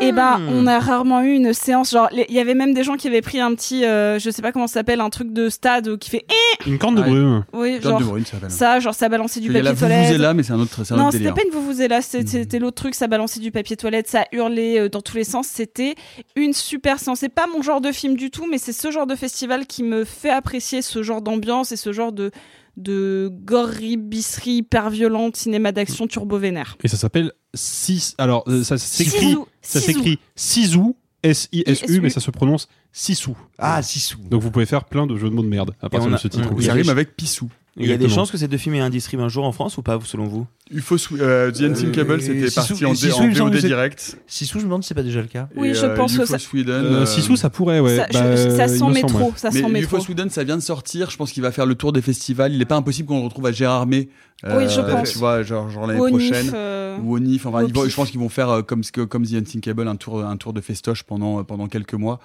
[0.00, 1.92] Et ben, on a rarement eu une séance.
[1.92, 4.42] Genre, il y avait même des gens qui avaient pris un petit, euh, je sais
[4.42, 6.26] pas comment ça s'appelle, un truc de stade qui fait.
[6.28, 7.44] Eh Une corne de brume.
[7.52, 8.50] oui, Corne genre de brume, ça s'appelle.
[8.50, 10.06] ça, genre ça balançait du papier la toilette.
[10.06, 12.76] Vuvuzela, mais c'est un autre, c'est un Non, c'était pas une Vuvuzela, c'était c'était l'autre
[12.76, 15.46] truc, ça balançait du papier toilette, ça hurlait euh, dans tous les sens.
[15.46, 15.94] C'était
[16.36, 17.20] une super séance.
[17.20, 19.82] C'est pas mon genre de film du tout, mais c'est ce genre de festival qui
[19.84, 22.30] me fait apprécier ce genre d'ambiance et ce genre de
[22.78, 26.76] de gorribisserie hyper violente, cinéma d'action turbo vénère.
[26.82, 29.46] Et ça s'appelle 6 alors euh, ça s'écrit Sisou.
[29.62, 29.92] ça Sisou.
[29.92, 32.00] s'écrit Sisou S I S U I-S-U.
[32.00, 33.36] mais ça se prononce Sissou.
[33.58, 34.18] Ah, Sissou.
[34.30, 36.28] Donc vous pouvez faire plein de jeux de mots de merde à partir de ce
[36.28, 36.48] titre.
[36.58, 37.48] Il y a arrive des- avec Pissou.
[37.78, 39.52] Il y a des chances que ces deux films aient un distrib un jour en
[39.52, 42.92] France ou pas, selon vous UFO Sou- euh, The Unseen Euh, Cable, c'était parti en,
[42.92, 44.18] il VOD direct.
[44.26, 45.48] Sissou, je me demande si c'est pas déjà le cas.
[45.56, 46.74] Oui, Et, je euh, pense que ça- Sweden.
[46.84, 47.96] Euh, euh, Sissou ça pourrait ouais.
[47.96, 49.30] Ça, je- Bah, ça il sent métro, semble, ouais.
[49.36, 50.00] ça mais sent métro.
[50.00, 51.10] Sweden, ça vient de sortir.
[51.10, 52.52] Je pense qu'il va faire le tour des festivals.
[52.52, 54.08] Il est pas impossible qu'on le retrouve à Gérardmer.
[54.44, 55.12] Oui, je pense.
[55.12, 56.44] Tu vois, genre, genre l'année prochaine.
[56.44, 57.46] NIF, euh, Ou au NIF.
[57.46, 57.90] Enfin, au ils vont- PIF.
[57.90, 61.02] je pense qu'ils vont faire euh, comme, The Unthinkable, un tour, un tour de festoche
[61.04, 62.20] pendant, pendant quelques mois.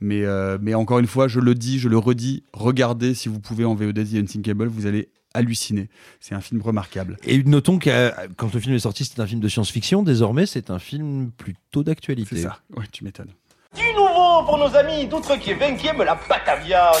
[0.00, 3.40] Mais, euh, mais encore une fois, je le dis, je le redis, regardez si vous
[3.40, 5.88] pouvez en VOD The Unthinkable, vous allez halluciner.
[6.20, 7.16] C'est un film remarquable.
[7.24, 10.02] Et notons que quand le film est sorti, c'était un film de science-fiction.
[10.02, 12.36] Désormais, c'est un film plutôt d'actualité.
[12.36, 12.60] C'est ça.
[12.76, 13.32] Ouais, tu m'étonnes.
[13.74, 16.92] Du nouveau pour nos amis d'outre-Québec qui aiment la Batavia.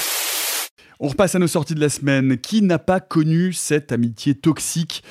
[0.98, 2.36] On repasse à nos sorties de la semaine.
[2.38, 5.02] Qui n'a pas connu cette amitié toxique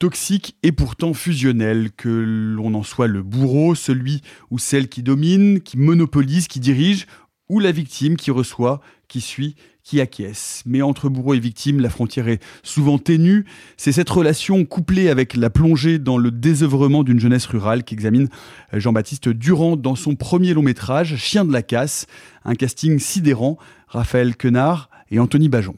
[0.00, 5.60] Toxique et pourtant fusionnelle, que l'on en soit le bourreau, celui ou celle qui domine,
[5.60, 7.06] qui monopolise, qui dirige,
[7.50, 10.62] ou la victime qui reçoit, qui suit, qui acquiesce.
[10.66, 13.44] Mais entre bourreau et victime, la frontière est souvent ténue.
[13.76, 18.28] C'est cette relation couplée avec la plongée dans le désœuvrement d'une jeunesse rurale qu'examine
[18.72, 22.06] Jean-Baptiste Durand dans son premier long métrage, Chien de la casse,
[22.44, 25.74] un casting sidérant, Raphaël Quenard et Anthony Bajon.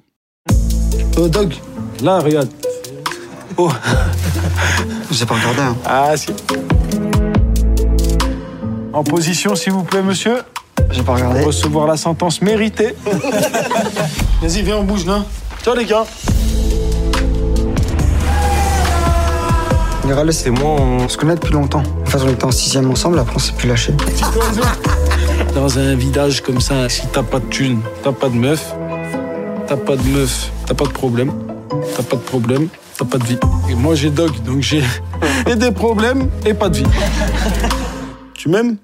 [1.16, 1.55] Oh, Dog,
[2.03, 2.51] là, regarde.
[3.57, 3.73] Oh,
[5.11, 5.61] J'ai pas regardé.
[5.61, 5.77] Hein.
[5.87, 6.33] ah, si.
[8.93, 10.37] En position, s'il vous plaît, monsieur.
[10.93, 11.43] J'ai pas regardé.
[11.43, 12.95] Recevoir la sentence méritée.
[14.43, 15.24] Vas-y, viens, on bouge, là.
[15.64, 16.05] Ciao, les gars.
[20.05, 21.82] Nirales et moi, on se connaît depuis longtemps.
[22.03, 23.95] En fait, on était en sixième ensemble, après on s'est plus lâché.
[25.55, 28.74] Dans un village comme ça, si t'as pas de thune, t'as pas de meuf,
[29.68, 31.32] t'as pas de meuf, t'as pas de problème,
[31.97, 32.68] t'as pas de problème,
[32.99, 33.38] t'as pas de vie.
[33.70, 34.82] Et moi, j'ai Dog, donc j'ai
[35.47, 36.86] et des problèmes et pas de vie.
[38.34, 38.76] Tu m'aimes?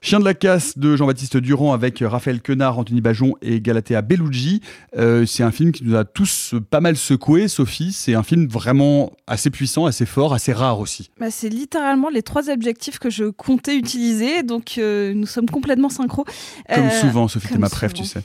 [0.00, 4.60] Chien de la casse de Jean-Baptiste Durand avec Raphaël Quenard, Anthony Bajon et Galatea Bellucci.
[4.96, 7.92] Euh, c'est un film qui nous a tous pas mal secoué, Sophie.
[7.92, 11.10] C'est un film vraiment assez puissant, assez fort, assez rare aussi.
[11.18, 15.88] Bah, c'est littéralement les trois adjectifs que je comptais utiliser, donc euh, nous sommes complètement
[15.88, 16.24] synchro.
[16.72, 18.22] Comme Euh, souvent, Sophie, t'es ma préf, tu sais.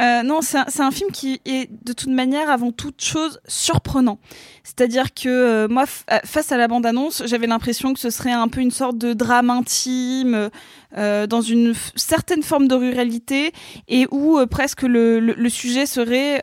[0.00, 4.18] Euh, non, c'est un, film qui est de toute manière, avant toute chose, surprenant.
[4.64, 8.48] C'est-à-dire que euh, moi, euh, face à la bande-annonce, j'avais l'impression que ce serait un
[8.48, 10.50] peu une sorte de drame intime,
[10.94, 13.52] dans une certaine forme de ruralité,
[13.88, 16.40] et où presque le, sujet serait...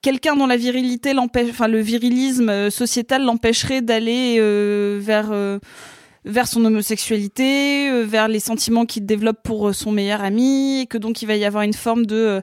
[0.00, 4.40] Quelqu'un dont la virilité enfin le virilisme sociétal l'empêcherait d'aller
[4.98, 5.30] vers
[6.24, 10.86] vers son homosexualité, euh, vers les sentiments qu'il développe pour euh, son meilleur ami, et
[10.86, 12.40] que donc il va y avoir une forme de,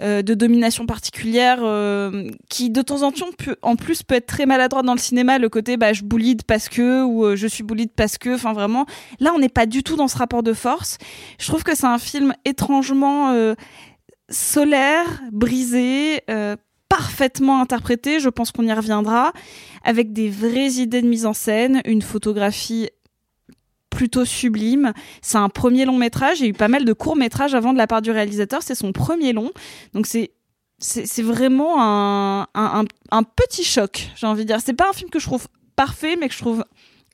[0.00, 4.26] euh, de domination particulière euh, qui de temps en temps peut, en plus peut être
[4.26, 7.46] très maladroite dans le cinéma, le côté bah, je boulide parce que ou euh, je
[7.46, 8.86] suis boulide parce que, enfin vraiment,
[9.20, 10.96] là on n'est pas du tout dans ce rapport de force.
[11.38, 13.54] Je trouve que c'est un film étrangement euh,
[14.30, 16.56] solaire, brisé, euh,
[16.88, 19.32] parfaitement interprété, je pense qu'on y reviendra,
[19.84, 22.88] avec des vraies idées de mise en scène, une photographie
[23.98, 24.92] plutôt sublime.
[25.22, 26.38] C'est un premier long métrage.
[26.38, 28.62] Il y a eu pas mal de courts métrages avant de la part du réalisateur.
[28.62, 29.50] C'est son premier long.
[29.92, 30.30] Donc c'est
[30.80, 34.60] c'est vraiment un, un, un, un petit choc, j'ai envie de dire.
[34.64, 36.64] C'est pas un film que je trouve parfait, mais que je trouve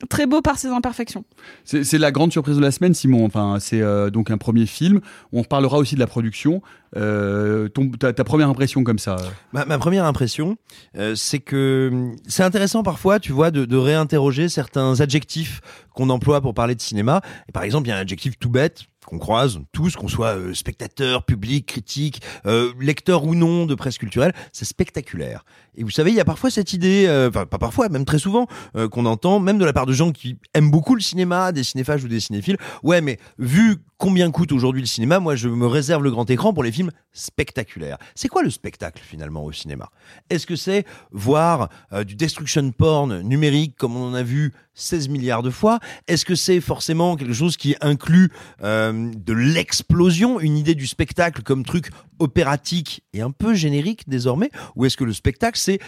[0.06, 1.24] très beau par ses imperfections.
[1.64, 3.24] C'est la grande surprise de la semaine, Simon.
[3.26, 5.00] Enfin, c'est euh, donc un premier film.
[5.32, 6.62] On reparlera aussi de la production.
[6.96, 9.16] Euh, ton- ta, ta première impression comme ça.
[9.52, 10.56] Ma, ma première impression,
[10.96, 15.60] euh, c'est que hum, c'est intéressant parfois, tu vois, de, de réinterroger certains adjectifs
[15.92, 17.20] qu'on emploie pour parler de cinéma.
[17.48, 20.36] Et par exemple, il y a un adjectif tout bête, qu'on croise tous, qu'on soit
[20.36, 25.44] euh, spectateur, public, critique, euh, lecteur ou non de presse culturelle, c'est spectaculaire.
[25.76, 28.18] Et vous savez, il y a parfois cette idée, euh, enfin pas parfois, même très
[28.18, 28.46] souvent,
[28.76, 31.64] euh, qu'on entend, même de la part de gens qui aiment beaucoup le cinéma, des
[31.64, 32.56] cinéphages ou des cinéphiles.
[32.82, 36.52] Ouais, mais vu combien coûte aujourd'hui le cinéma, moi je me réserve le grand écran
[36.52, 37.96] pour les films spectaculaires.
[38.14, 39.90] C'est quoi le spectacle finalement au cinéma?
[40.30, 45.08] Est-ce que c'est voir euh, du destruction porn numérique comme on en a vu 16
[45.08, 45.78] milliards de fois?
[46.06, 51.64] Est-ce que c'est forcément quelque chose qui inclut de l'explosion, une idée du spectacle comme
[51.64, 54.50] truc opératique et un peu générique désormais?
[54.76, 55.78] Ou est-ce que le spectacle c'est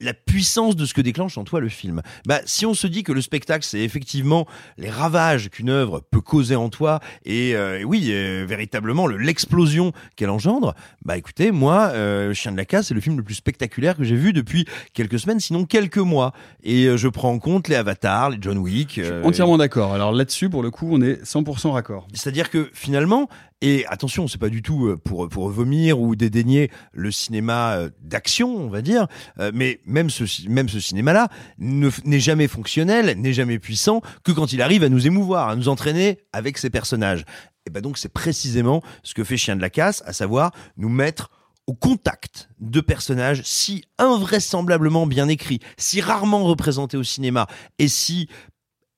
[0.00, 2.02] la puissance de ce que déclenche en toi le film.
[2.26, 4.44] Bah, si on se dit que le spectacle, c'est effectivement
[4.76, 9.16] les ravages qu'une œuvre peut causer en toi et, euh, et oui, euh, véritablement le-
[9.16, 13.22] l'explosion qu'elle engendre, bah écoutez, moi, euh, Chien de la casse, c'est le film le
[13.22, 16.32] plus spectaculaire que j'ai vu depuis quelques semaines, sinon quelques mois.
[16.64, 19.00] Et je prends en compte les Avatars, les John Wick.
[19.22, 19.94] Entièrement d'accord.
[19.94, 22.08] Alors là-dessus, pour le coup, on est 100% raccord.
[22.12, 23.28] c'est-à-dire que finalement,
[23.60, 27.90] et attention, c'est pas du tout euh, pour pour vomir ou dédaigner le cinéma euh,
[28.02, 29.06] d'action, on va dire,
[29.38, 31.28] euh, mais même ce même ce cinéma-là
[31.58, 35.68] n'est jamais fonctionnel, n'est jamais puissant que quand il arrive à nous émouvoir, à nous
[35.68, 37.24] entraîner avec ses personnages.
[37.66, 40.90] Et ben donc c'est précisément ce que fait Chien de la casse, à savoir nous
[40.90, 41.30] mettre
[41.66, 47.46] au contact de personnages si invraisemblablement bien écrits, si rarement représentés au cinéma
[47.78, 48.28] et si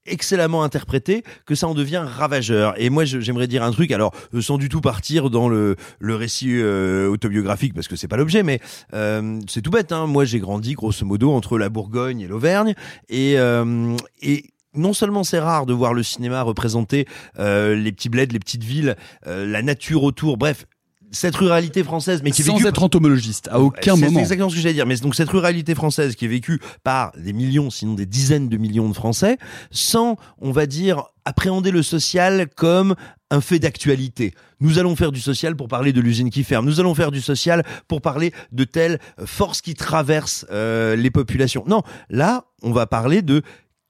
[0.06, 2.74] excellemment interprété que ça en devient ravageur.
[2.76, 6.14] Et moi, j'aimerais dire un truc, alors euh, sans du tout partir dans le, le
[6.14, 8.60] récit euh, autobiographique parce que c'est pas l'objet, mais
[8.94, 9.92] euh, c'est tout bête.
[9.92, 10.06] Hein.
[10.06, 12.74] Moi, j'ai grandi grosso modo entre la Bourgogne et l'Auvergne,
[13.08, 14.44] et euh, et
[14.76, 17.06] non seulement c'est rare de voir le cinéma représenter
[17.38, 18.96] euh, les petits bleds, les petites villes,
[19.26, 20.66] euh, la nature autour, bref.
[21.12, 24.20] Cette ruralité française, mais qui est Sans vécue être entomologiste, à aucun c'est moment.
[24.20, 24.86] exactement ce que j'allais dire.
[24.86, 28.56] Mais donc cette ruralité française qui est vécue par des millions, sinon des dizaines de
[28.56, 29.38] millions de Français,
[29.70, 32.94] sans, on va dire, appréhender le social comme
[33.30, 34.34] un fait d'actualité.
[34.60, 36.66] Nous allons faire du social pour parler de l'usine qui ferme.
[36.66, 41.64] Nous allons faire du social pour parler de telle force qui traverse euh, les populations.
[41.66, 43.42] Non, là, on va parler de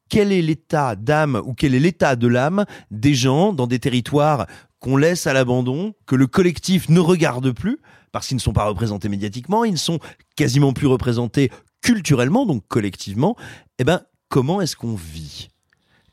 [0.08, 4.46] quel est l'état d'âme ou quel est l'état de l'âme des gens dans des territoires
[4.86, 7.80] qu'on laisse à l'abandon, que le collectif ne regarde plus,
[8.12, 9.98] parce qu'ils ne sont pas représentés médiatiquement, ils ne sont
[10.36, 11.50] quasiment plus représentés
[11.82, 13.34] culturellement, donc collectivement,
[13.80, 15.48] eh ben, comment est-ce qu'on vit?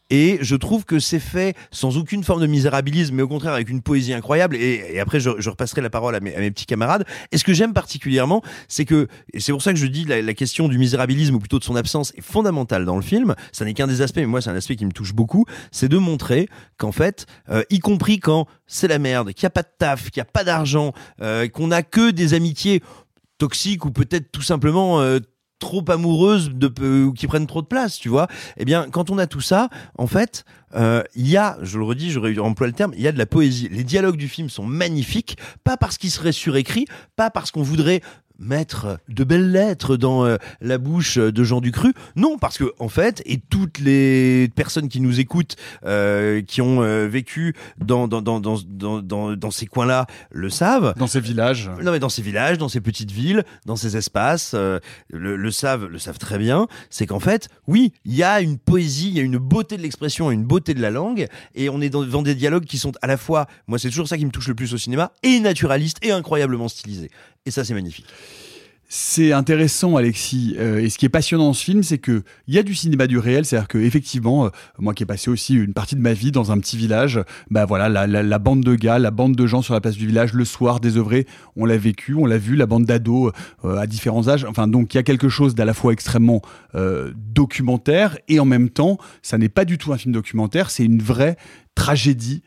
[0.10, 3.70] Et je trouve que c'est fait sans aucune forme de misérabilisme, mais au contraire avec
[3.70, 4.56] une poésie incroyable.
[4.56, 7.06] Et, après, je, repasserai la parole à mes, petits camarades.
[7.32, 10.22] Et ce que j'aime particulièrement, c'est que, et c'est pour ça que je dis la,
[10.22, 13.36] la question du misérabilisme, ou plutôt de son absence, est fondamentale dans le film.
[13.51, 15.45] Ça n'est qu'un des aspects, mais moi, c'est un aspect qui me touche beaucoup.
[15.72, 16.47] C'est de montrer
[16.78, 20.10] qu'en fait, euh, y compris quand c'est la merde, qu'il n'y a pas de taf,
[20.10, 22.82] qu'il n'y a pas d'argent, euh, qu'on n'a que des amitiés
[23.38, 25.20] toxiques ou peut-être tout simplement euh,
[25.64, 28.28] trop amoureuses de, ou qui prennent trop de place, tu vois.
[28.57, 30.43] Eh bien, quand on a tout ça, en fait,
[30.76, 33.18] euh, il y a, je le redis, j'aurais employé le terme, il y a de
[33.18, 33.70] la poésie.
[33.72, 36.86] Les dialogues du film sont magnifiques, pas parce qu'ils seraient surécrits,
[37.16, 38.01] pas parce qu'on voudrait
[38.40, 41.94] mettre de belles lettres dans euh, la bouche de Jean Ducru.
[42.16, 45.56] Non, parce que en fait, et toutes les personnes qui nous écoutent,
[45.86, 50.94] euh, qui ont euh, vécu dans dans dans dans dans, ces coins-là, le savent.
[50.98, 51.70] Dans ces villages.
[51.82, 54.80] Non, mais dans ces villages, dans ces petites villes, dans ces espaces, euh,
[55.10, 56.68] le, le savent, le savent très bien.
[56.90, 59.82] C'est qu'en fait, oui, il y a une poésie, il y a une beauté de
[59.82, 62.92] l'expression, une beauté de la langue, et on est dans, dans des dialogues qui sont
[63.02, 65.40] à la fois, moi, c'est toujours ça qui me touche le plus au cinéma, et
[65.40, 67.10] naturaliste et incroyablement stylisé.
[67.46, 68.06] Et ça, c'est magnifique.
[68.96, 70.56] C'est intéressant, Alexis.
[70.60, 72.76] Euh, et ce qui est passionnant dans ce film, c'est que il y a du
[72.76, 76.00] cinéma du réel, c'est-à-dire que effectivement, euh, moi qui ai passé aussi une partie de
[76.00, 77.20] ma vie dans un petit village,
[77.50, 80.34] bah voilà, la, bande de gars, la bande de gens sur la place du village,
[80.34, 81.26] le soir, désœuvrés,
[81.56, 83.34] on l'a vécu, on l'a vu, la bande d'ados
[83.66, 84.46] euh, à différents âges.
[84.46, 86.41] Enfin, donc il y a quelque chose d'à la fois extrêmement
[86.74, 91.02] documentaire et en même temps, ça n'est pas du tout un film documentaire, c'est une
[91.02, 91.38] vraie
[91.76, 92.41] tragédie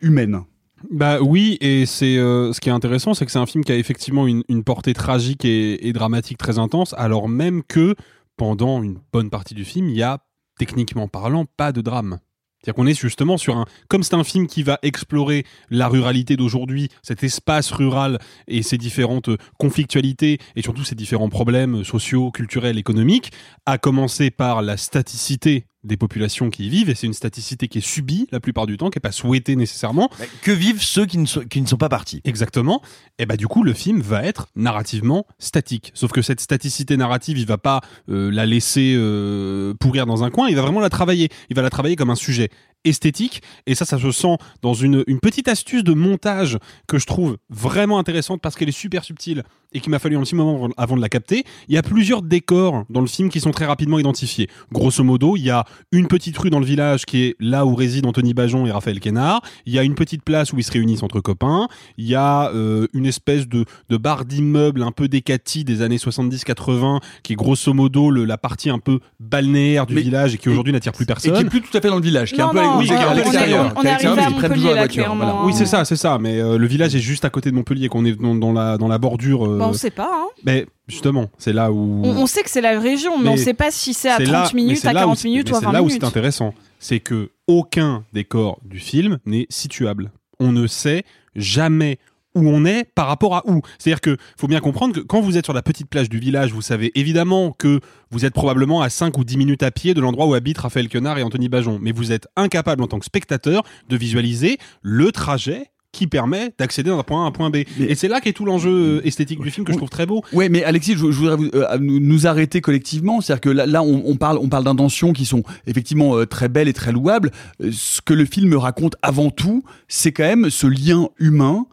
[0.00, 0.42] humaine.
[0.90, 3.72] Bah oui, et c'est euh, ce qui est intéressant, c'est que c'est un film qui
[3.72, 7.94] a effectivement une, portée tragique et, et dramatique très intense, alors même que
[8.36, 10.18] pendant une bonne partie du film, il y a
[10.58, 12.18] techniquement parlant pas de drame.
[12.60, 13.66] C'est-à-dire qu'on est justement sur un.
[13.88, 18.18] Comme c'est un film qui va explorer la ruralité d'aujourd'hui, cet espace rural
[18.48, 23.30] et ses différentes conflictualités et surtout ses différents problèmes sociaux, culturels, économiques,
[23.64, 27.78] à commencer par la staticité des populations qui y vivent, et c'est une staticité qui
[27.78, 30.10] est subie la plupart du temps, qui n'est pas souhaitée nécessairement.
[30.42, 32.20] Que vivent ceux qui ne sont, qui ne sont pas partis?
[32.24, 32.82] Exactement.
[33.18, 35.90] Et bah du coup, le film va être narrativement statique.
[35.94, 40.30] Sauf que cette staticité narrative, il va pas euh, la laisser euh, pourrir dans un
[40.30, 41.28] coin, il va vraiment la travailler.
[41.50, 42.50] Il va la travailler comme un sujet.
[42.84, 47.06] Esthétique et ça ça se sent dans une, une petite astuce de montage que je
[47.06, 50.68] trouve vraiment intéressante parce qu'elle est super subtile et qu'il m'a fallu un petit moment
[50.78, 51.44] avant de la capter.
[51.68, 54.48] Il y a plusieurs décors dans le film qui sont très rapidement identifiés.
[54.72, 57.74] Grosso modo, il y a une petite rue dans le village qui est là où
[57.74, 59.42] résident Anthony Bajon et Raphaël Quénard.
[59.66, 61.68] Il y a une petite place où ils se réunissent entre copains.
[61.98, 65.98] Il y a euh, une espèce de, de bar d'immeuble un peu décati des années
[65.98, 70.48] 70-80 qui est grosso modo le, la partie un peu balnéaire du village et qui
[70.48, 71.34] aujourd'hui n'attire plus personne.
[71.34, 72.60] Et qui est plus tout à fait dans le village, qui est Non, un peu
[72.60, 75.44] à- oui, est on- est arrivé à Montpellier, là, clairement.
[75.44, 76.18] Oui, c'est ça, c'est ça.
[76.18, 78.76] Mais euh, le village est juste à côté de Montpellier, qu'on est dans, dans la,
[78.76, 79.46] dans la bordure.
[79.46, 80.10] euh, Bah, on sait pas.
[80.12, 80.26] Hein.
[80.44, 82.02] Mais justement, c'est là où.
[82.04, 84.16] On, on sait que c'est la région, mais, on Mais sait pas si c'est à
[84.18, 85.66] c'est 30 là- mais minutes, à là où 40 c'est- minutes mais ou à c'est
[85.66, 86.00] 20 là où minutes.
[86.02, 86.54] c'est intéressant.
[86.80, 90.10] C'est que aucun décor du film n'est situable.
[90.40, 91.04] On ne sait
[91.34, 91.98] jamais
[92.38, 93.60] où on est par rapport à où.
[93.78, 96.52] C'est-à-dire que faut bien comprendre que quand vous êtes sur la petite plage du village,
[96.52, 97.80] vous savez évidemment que
[98.10, 100.88] vous êtes probablement à 5 ou 10 minutes à pied de l'endroit où habitent Raphaël
[100.88, 101.78] Quenard et Anthony Bajon.
[101.82, 106.90] Mais vous êtes incapable en tant que spectateur de visualiser le trajet qui permet d'accéder
[106.90, 107.56] d'un point A à un point B.
[107.80, 110.22] Et c'est là qu'est tout l'enjeu euh, esthétique du film que je trouve très beau.
[110.34, 113.22] Ouais, mais Alexis, je, je voudrais vous- euh, nous, nous arrêter collectivement.
[113.22, 116.50] C'est-à-dire que là, là, on, on parle, on parle d'intentions qui sont effectivement euh, très
[116.50, 117.30] belles et très louables.
[117.62, 121.66] Euh, ce que le film raconte avant tout, c'est quand même ce lien humain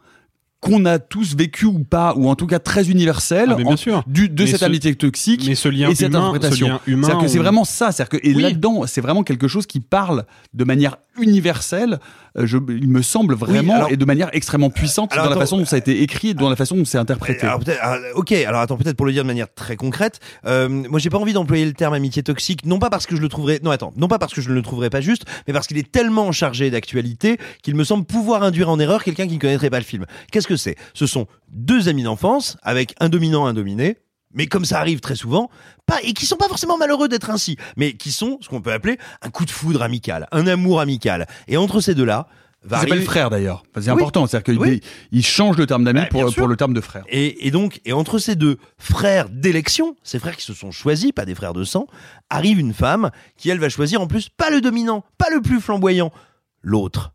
[0.65, 3.73] qu'on a tous vécu ou pas, ou en tout cas très universel, Ah, mais bien
[3.73, 4.03] en- sûr.
[4.07, 6.65] du- de Mais cette ce- amitié toxique mais ce lien et cette humain- interprétation.
[6.67, 7.91] ce lien humain, C'est-à-dire que c'est vraiment ça.
[7.91, 8.41] C'est-à-dire que, et Oui.
[8.41, 11.99] là-dedans, c'est vraiment quelque chose qui parle de manière universelle,
[12.35, 15.57] je, il me semble vraiment, alors- et de manière extrêmement puissante Alors, dans la façon
[15.57, 17.45] dont ça a été écrit et dans la façon dont c'est interprété.
[17.47, 20.99] Alors, alors, ok, alors attends, peut-être pour le dire de manière très concrète, euh, moi
[20.99, 23.59] j'ai pas envie d'employer le terme amitié toxique, non pas parce que je le trouverais,
[23.63, 25.77] non attends, non pas parce que je ne le trouverais pas juste, mais parce qu'il
[25.77, 29.69] est tellement chargé d'actualité qu'il me semble pouvoir induire en erreur quelqu'un qui ne connaîtrait
[29.69, 30.05] pas le film.
[30.31, 30.75] Qu'est-ce que c'est?
[30.93, 33.97] Ce sont deux amis d'enfance avec un dominant, un dominé.
[34.35, 35.49] Mais comme ça arrive très souvent,
[35.87, 38.71] pas et qui sont pas forcément malheureux d'être ainsi, mais qui sont ce qu'on peut
[38.73, 41.25] appeler un coup de foudre amical, un amour amical.
[41.47, 42.27] Et entre ces deux-là,
[42.63, 43.63] va Ça s'appelle arriver- frère d'ailleurs.
[43.71, 43.95] Enfin, c'est Oui.
[44.01, 44.81] important, c'est-à-dire qu'il Oui.
[45.11, 47.03] il change le terme d'ami Bah, pour le terme de frère.
[47.09, 51.11] Et, et donc, et entre ces deux frères d'élection, ces frères qui se sont choisis,
[51.11, 51.85] pas des frères de sang,
[52.31, 55.61] arrive une femme qui, elle, va choisir en plus pas le dominant, pas le plus
[55.61, 56.11] flamboyant,
[56.63, 57.13] l'autre.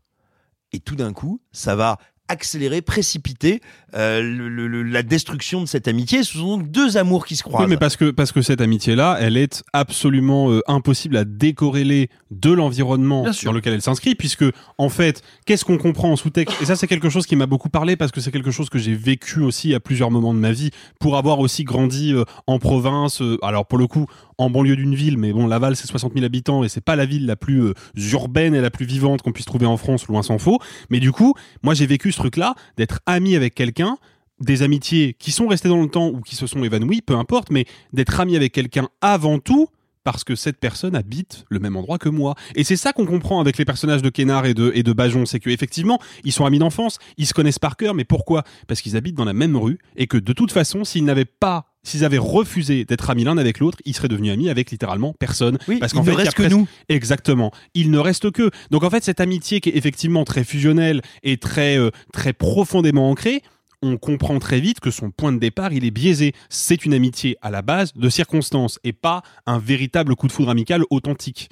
[0.71, 1.97] Et tout d'un coup, ça va
[2.31, 3.61] accélérer, précipiter
[3.93, 6.23] euh, le- le- le- la destruction de cette amitié.
[6.23, 7.65] Ce sont donc deux amours qui se croisent.
[7.65, 12.09] Oui, mais parce que, parce que cette amitié-là, elle est absolument euh, impossible à décorréler
[12.31, 14.45] de l'environnement dans lequel elle s'inscrit, puisque,
[14.77, 17.69] en fait, qu'est-ce qu'on comprend en sous-texte Et ça, c'est quelque chose qui m'a beaucoup
[17.69, 20.53] parlé, parce que c'est quelque chose que j'ai vécu aussi à plusieurs moments de ma
[20.53, 24.05] vie, pour avoir aussi grandi euh, en province, alors pour le coup,
[24.41, 27.05] en banlieue d'une ville, mais bon, Laval, c'est 60 000 habitants, et c'est pas la
[27.05, 27.73] ville la plus euh,
[28.11, 30.59] urbaine et la plus vivante qu'on puisse trouver en France, loin s'en faut.
[30.89, 33.97] Mais du coup, moi, j'ai vécu ce truc-là, d'être ami avec quelqu'un,
[34.39, 37.51] des amitiés qui sont restées dans le temps ou qui se sont évanouies, peu importe,
[37.51, 39.67] mais d'être ami avec quelqu'un avant tout
[40.03, 42.33] parce que cette personne habite le même endroit que moi.
[42.55, 45.27] Et c'est ça qu'on comprend avec les personnages de Kénard et de, et de Bajon,
[45.27, 48.43] c'est qu'effectivement, ils sont amis d'enfance, ils se connaissent par cœur, mais pourquoi?
[48.67, 51.70] Parce qu'ils habitent dans la même rue et que de toute façon, s'ils n'avaient pas
[51.83, 55.57] S'ils avaient refusé d'être amis l'un avec l'autre, ils seraient devenus amis avec littéralement personne.
[55.67, 56.67] Oui, parce qu'en ne fait, il a reste que nous.
[56.89, 57.51] Exactement.
[57.73, 58.51] Il ne reste que.
[58.69, 63.09] Donc en fait, cette amitié qui est effectivement très fusionnelle et très euh, très profondément
[63.09, 63.41] ancrée,
[63.81, 66.33] on comprend très vite que son point de départ, il est biaisé.
[66.49, 70.49] C'est une amitié à la base de circonstances et pas un véritable coup de foudre
[70.49, 71.49] amical authentique.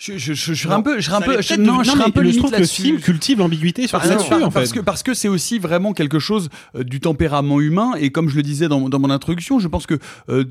[0.00, 2.38] Je, je, je, je un peu, je un peu, je, non, je un peu limite
[2.38, 4.78] trouve que le film cultive l'ambiguïté sur Parce- là-dessus, parce- en parce fait.
[4.78, 7.94] que parce que c'est aussi vraiment quelque chose euh, du tempérament humain.
[7.98, 10.44] Et comme je le disais dans, dans mon introduction, je pense que euh,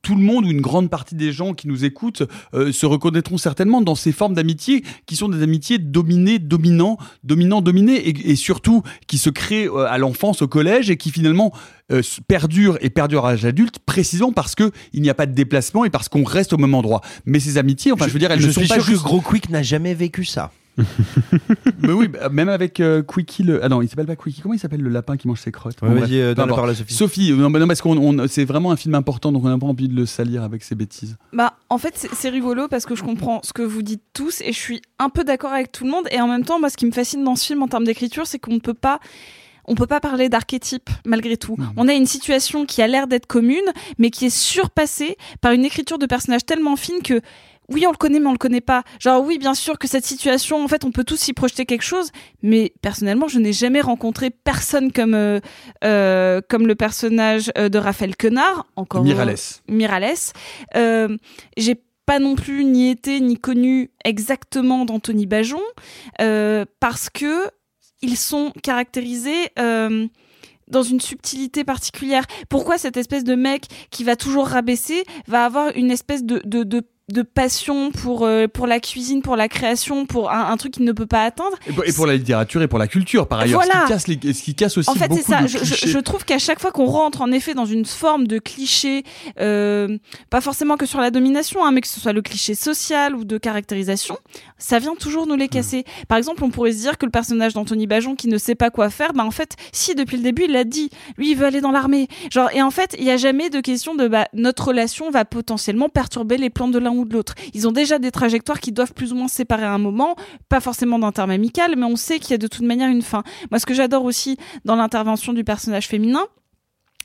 [0.00, 2.22] tout le monde ou une grande partie des gens qui nous écoutent
[2.54, 7.60] euh, se reconnaîtront certainement dans ces formes d'amitié qui sont des amitiés dominées, dominants, dominants,
[7.60, 11.52] dominés et, et surtout qui se créent euh, à l'enfance, au collège et qui finalement
[11.92, 15.32] euh, perdurent et perdurent à l'âge adulte précisément parce que il n'y a pas de
[15.34, 17.00] déplacement et parce qu'on reste au même endroit.
[17.26, 19.02] Mais ces amitiés, enfin, je, veux dire, elles je ne sont suis pas sûr juste
[19.02, 20.50] que Gros Quick n'a jamais vécu ça.
[21.82, 23.64] mais oui, bah, même avec euh, Quickie le...
[23.64, 24.40] Ah non, il s'appelle pas Quickie.
[24.40, 26.94] Comment il s'appelle le lapin qui mange ses crottes Ouais, Bon, bref, euh, Sophie.
[26.94, 29.88] Sophie, non, non, parce qu'on c'est vraiment un film important, donc on n'a pas envie
[29.88, 31.16] de le salir avec ses bêtises.
[31.32, 34.40] Bah, en fait, c'est- c'est rigolo parce que je comprends ce que vous dites tous
[34.40, 36.06] et je suis un peu d'accord avec tout le monde.
[36.10, 38.26] Et en même temps, moi, ce qui me fascine dans ce film en termes d'écriture,
[38.26, 38.98] c'est qu'on ne peut pas.
[39.66, 41.56] On peut pas parler d'archétype malgré tout.
[41.76, 43.64] On a une situation qui a l'air d'être commune,
[43.98, 47.20] mais qui est surpassée par une écriture de personnages tellement fine que
[47.70, 48.82] oui, on le connaît, mais on le connaît pas.
[49.00, 51.82] Genre oui, bien sûr que cette situation, en fait, on peut tous y projeter quelque
[51.82, 52.10] chose,
[52.42, 55.40] mais personnellement, je n'ai jamais rencontré personne comme euh,
[55.82, 59.02] euh, comme le personnage euh, de Raphaël Quenard, encore.
[59.68, 60.14] Miralles.
[60.76, 61.16] Euh,
[61.56, 65.62] j'ai pas non plus ni été ni connu exactement d'Anthony Bajon
[66.80, 67.48] parce que
[68.04, 70.06] ils sont caractérisés euh,
[70.68, 72.24] dans une subtilité particulière.
[72.48, 76.40] Pourquoi cette espèce de mec qui va toujours rabaisser va avoir une espèce de,
[77.12, 80.84] de passion pour euh, pour la cuisine, pour la création, pour un, un truc qu'il
[80.84, 81.56] ne peut pas atteindre.
[81.66, 83.60] Et pour, et pour la littérature et pour la culture, par ailleurs.
[83.62, 83.80] Voilà.
[83.80, 85.46] Ce, qui casse les- ce qui casse aussi En fait, c'est ça.
[85.46, 85.88] Je, je- clichés.
[85.88, 89.04] je trouve qu'à chaque fois qu'on rentre en effet dans une forme de cliché,
[89.38, 89.98] euh,
[90.30, 93.24] pas forcément que sur la domination, hein, mais que ce soit le cliché social ou
[93.24, 94.16] de caractérisation,
[94.56, 95.84] ça vient toujours nous les casser.
[96.08, 98.70] Par exemple, on pourrait se dire que le personnage d'Anthony Bajon qui ne sait pas
[98.70, 100.88] quoi faire, bah en fait, si depuis le début il l'a dit,
[101.18, 102.08] lui il veut aller dans l'armée.
[102.30, 105.26] Genre et en fait, il y a jamais de question de bah notre relation va
[105.26, 107.34] potentiellement perturber les plans de l'un ou de l'autre.
[107.52, 110.16] Ils ont déjà des trajectoires qui doivent plus ou moins se séparer à un moment,
[110.48, 113.02] pas forcément d'un terme amical, mais on sait qu'il y a de toute manière une
[113.02, 113.22] fin.
[113.50, 116.24] Moi, ce que j'adore aussi dans l'intervention du personnage féminin,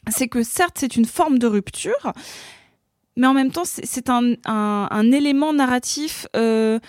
[0.10, 2.14] c'est que certes c'est une forme de rupture,
[3.18, 6.80] mais en même temps c'est un élément narratif euh,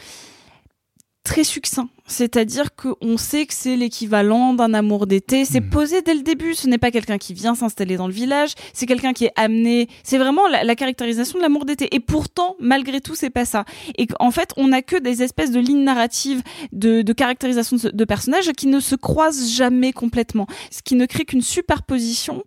[1.25, 1.89] très succinct.
[2.11, 5.45] C'est-à-dire qu'on sait que c'est l'équivalent d'un amour d'été.
[5.45, 6.55] C'est posé dès le début.
[6.55, 8.55] Ce n'est pas quelqu'un qui vient s'installer dans le village.
[8.73, 9.89] C'est quelqu'un qui est amené.
[10.03, 11.89] C'est vraiment la, la caractérisation de l'amour d'été.
[11.95, 13.65] Et pourtant, malgré tout, c'est pas ça.
[13.97, 16.43] Et en fait, on n'a que des espèces de lignes narratives
[16.73, 20.47] de, de caractérisation de, de personnages qui ne se croisent jamais complètement.
[20.71, 22.43] Ce qui ne crée qu'une superposition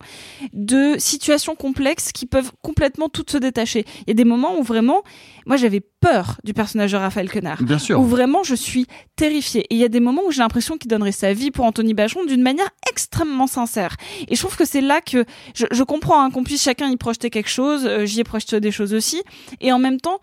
[0.51, 3.86] de situations complexes qui peuvent complètement toutes se détacher.
[4.01, 5.03] Il y a des moments où vraiment,
[5.45, 7.64] moi j'avais peur du personnage de Raphaël Quenard.
[7.64, 7.99] Bien sûr.
[7.99, 9.53] Où vraiment je suis terrifiée.
[9.56, 11.93] Et il y a des moments où j'ai l'impression qu'il donnerait sa vie pour Anthony
[11.93, 13.95] Bajon d'une manière extrêmement sincère.
[14.28, 15.26] Et je trouve que c'est là que
[15.56, 17.86] je, je comprends hein, qu'on puisse chacun y projeter quelque chose.
[17.86, 19.22] euh, J'y ai projeté des choses aussi.
[19.62, 20.20] Et en même temps,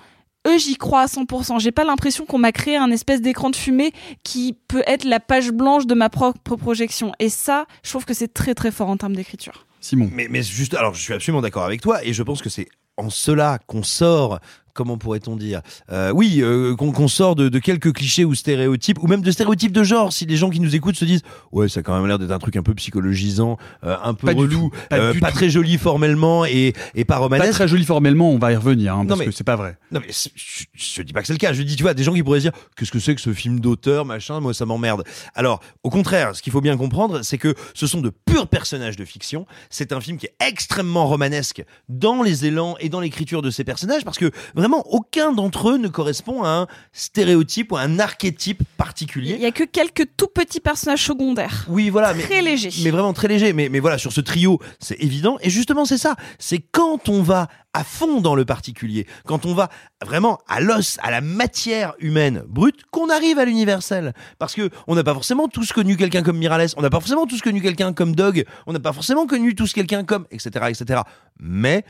[0.47, 1.61] eux, j'y crois à 100%.
[1.61, 5.21] J'ai pas l'impression qu'on m'a créé un espèce d'écran de fumée qui peut être la
[5.21, 7.13] page blanche de ma propre projection.
[7.19, 9.67] Et ça, je trouve que c'est très très fort en termes d'écriture.
[9.81, 10.09] Simon.
[10.13, 12.69] Mais, mais juste, alors je suis absolument d'accord avec toi et je pense que c'est
[12.97, 14.41] en cela qu'on sort.
[14.75, 15.61] Comment pourrait-on dire
[15.91, 19.73] Euh, Oui, euh, qu'on sort de, de quelques clichés ou stéréotypes, ou même de stéréotypes
[19.73, 20.13] de genre.
[20.13, 22.31] Si les gens qui nous écoutent se disent, ouais, ça a quand même l'air d'être
[22.31, 25.33] un truc un peu psychologisant, euh, un peu Pas du relou, tout, pas du pas
[25.33, 27.53] très joli formellement et, et pas Pas romanesque.
[27.53, 29.77] très joli formellement, on va y revenir, hein, Non, parce mais- que c'est pas vrai.
[29.91, 31.53] Non mais je, je dis pas que c'est le cas.
[31.53, 33.33] Je dis tu vois des gens qui pourraient se dire qu'est-ce que c'est que ce
[33.33, 34.41] film d'auteur machin.
[34.41, 35.05] Moi ça m'emmerde.
[35.35, 38.97] Alors au contraire, ce qu'il faut bien comprendre, c'est que ce sont de purs personnages
[38.97, 39.47] de fiction.
[39.71, 43.65] C'est un film qui est extrêmement romanesque dans les élans et dans l'écriture de ces
[43.65, 44.31] personnages parce que
[44.61, 49.35] vraiment aucun d'entre eux ne correspond à un stéréotype ou à un archétype particulier.
[49.35, 51.65] Il y a que quelques tout petits personnages secondaires.
[51.69, 52.71] Oui, voilà, mais Très légers.
[52.85, 53.53] mais vraiment très léger.
[53.53, 55.39] Mais, mais voilà, sur ce trio, c'est évident.
[55.41, 56.17] Et justement, c'est ça.
[56.39, 59.69] C'est quand on va à fond dans le particulier, quand on va
[60.05, 64.13] vraiment à l'os, à la matière humaine brute, qu'on arrive à l'universel.
[64.39, 67.27] Parce que on n'a pas forcément tous connu quelqu'un comme Mirales, on n'a pas forcément
[67.27, 71.03] tous connu quelqu'un comme Dog, on n'a pas forcément connu tous quelqu'un comme, etc., etc.
[71.39, 71.85] Mais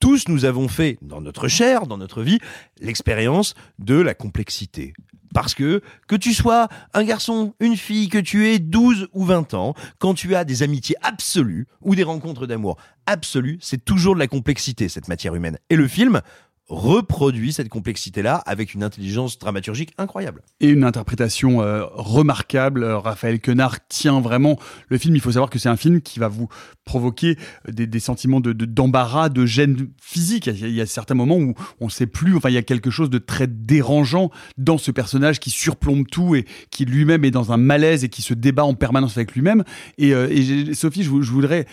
[0.00, 2.38] tous nous avons fait, dans notre chair, dans notre vie,
[2.80, 4.94] l'expérience de la complexité.
[5.34, 9.54] Parce que, que tu sois un garçon, une fille, que tu aies 12 ou 20
[9.54, 14.20] ans, quand tu as des amitiés absolues ou des rencontres d'amour absolues, c'est toujours de
[14.20, 15.58] la complexité, cette matière humaine.
[15.70, 16.22] Et le film
[16.68, 20.42] reproduit cette complexité-là avec une intelligence dramaturgique incroyable.
[20.60, 22.82] Et une interprétation euh, remarquable.
[22.84, 24.58] Euh, Raphaël Quenard tient vraiment
[24.88, 25.14] le film.
[25.16, 26.48] Il faut savoir que c'est un film qui va vous
[26.84, 27.36] provoquer
[27.68, 30.46] des, des sentiments de de- d'embarras, de, gêne physique.
[30.46, 32.36] Il y, a, certains moments où on ne sait plus.
[32.36, 36.34] Enfin, il y a quelque chose de très dérangeant dans ce personnage qui surplombe tout
[36.34, 39.64] et qui lui-même est dans un malaise et qui se débat en permanence avec lui-même.
[39.96, 41.66] Et, euh, et Sophie, je, je voudrais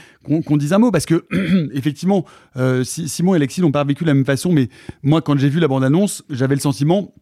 [0.46, 1.26] qu'on dise un mot parce que
[1.74, 2.26] effectivement,
[2.58, 4.70] euh, Si- Simon et Alexis n'ont pas vécu de la même façon, mais
[5.04, 7.14] moi, quand j'ai vu la bande-annonce, j'avais le sentiment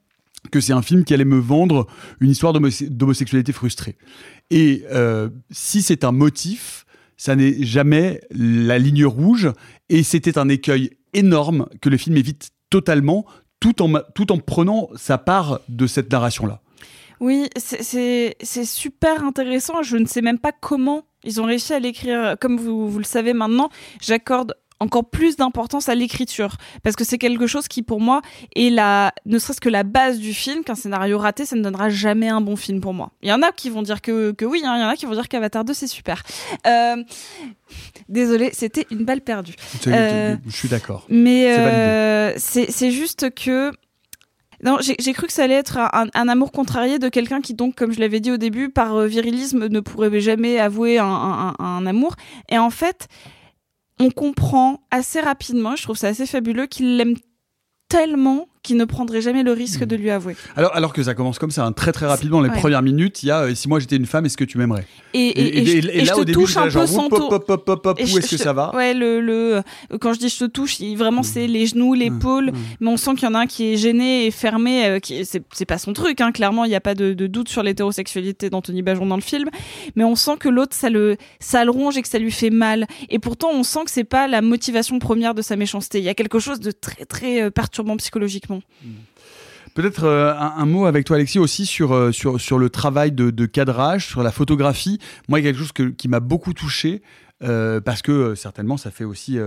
[0.51, 1.87] que c'est un film qui allait me vendre
[2.19, 3.97] une histoire d'homo- d'homosexualité frustrée.
[4.49, 6.85] Et euh, si c'est un motif,
[7.15, 9.51] ça n'est jamais la ligne rouge,
[9.87, 13.25] et c'était un écueil énorme que le film évite totalement,
[13.59, 16.59] tout en, tout en prenant sa part de cette narration-là.
[17.21, 18.35] Oui, c'est
[18.65, 19.81] super intéressant.
[19.81, 22.35] Je ne sais même pas comment ils ont réussi à l'écrire.
[22.41, 23.69] Comme vous, vous le savez maintenant,
[24.01, 26.57] j'accorde encore plus d'importance à l'écriture.
[26.83, 28.21] Parce que c'est quelque chose qui pour moi
[28.55, 31.89] est la ne serait-ce que la base du film qu'un scénario raté ça ne donnera
[31.89, 33.11] jamais un bon film pour moi.
[33.21, 34.95] Il y en a qui vont dire que, que oui hein, il y en a
[34.95, 36.21] qui vont dire qu'Avatar 2 c'est super.
[36.67, 36.97] Euh...
[38.09, 39.55] désolé c'était une balle perdue.
[39.87, 41.05] Euh, Je suis d'accord.
[41.09, 43.71] mais euh, c'est juste que
[44.63, 47.75] non, j'ai cru que ça allait être un, un amour contrarié de quelqu'un qui donc,
[47.75, 51.53] comme je l'avais dit au début, par euh, virilisme ne pourrait jamais avouer un, un-
[51.59, 52.15] un- un amour.
[52.47, 53.09] Et en fait,
[53.99, 57.15] on comprend assez rapidement, je trouve ça assez fabuleux, qu'il l'aime
[57.89, 60.35] tellement qu'il ne prendrait jamais le risque de lui avouer.
[60.55, 62.57] Alors, alors que ça commence comme ça, hein, très très rapidement, les Ouais.
[62.57, 64.85] premières minutes, il y a euh, si moi j'étais une femme, est-ce que tu m'aimerais?
[65.13, 67.07] Et, et, et, je- et je te au début, touche un peu sans
[67.97, 68.71] Et où est-ce que ça va?
[68.73, 69.61] Ouais, le, le
[69.99, 73.23] quand je dis je te touche, vraiment c'est les genoux, l'épaule, mais on sent qu'il
[73.27, 74.85] y en a un qui est gêné et fermé.
[74.87, 77.27] euh, qui c'est c'est pas son truc, hein, clairement, il n'y a pas de, de
[77.27, 79.49] doute sur l'hétérosexualité d'Anthony Bajon dans le film,
[79.95, 82.49] mais on sent que l'autre ça le ça le ronge et que ça lui fait
[82.49, 82.87] mal.
[83.09, 85.99] Et pourtant, on sent que c'est pas la motivation première de sa méchanceté.
[85.99, 89.03] Il y a quelque chose de très très euh, perturbant psychologiquement complètement.
[89.73, 94.21] Peut-être euh, un, mot avec toi, Alexis, aussi sur, euh, le travail de, cadrage, sur
[94.21, 94.99] la photographie.
[95.27, 97.01] Moi, il y a quelque chose qui m'a beaucoup touché.
[97.43, 99.37] euh, parce que certainement ça fait aussi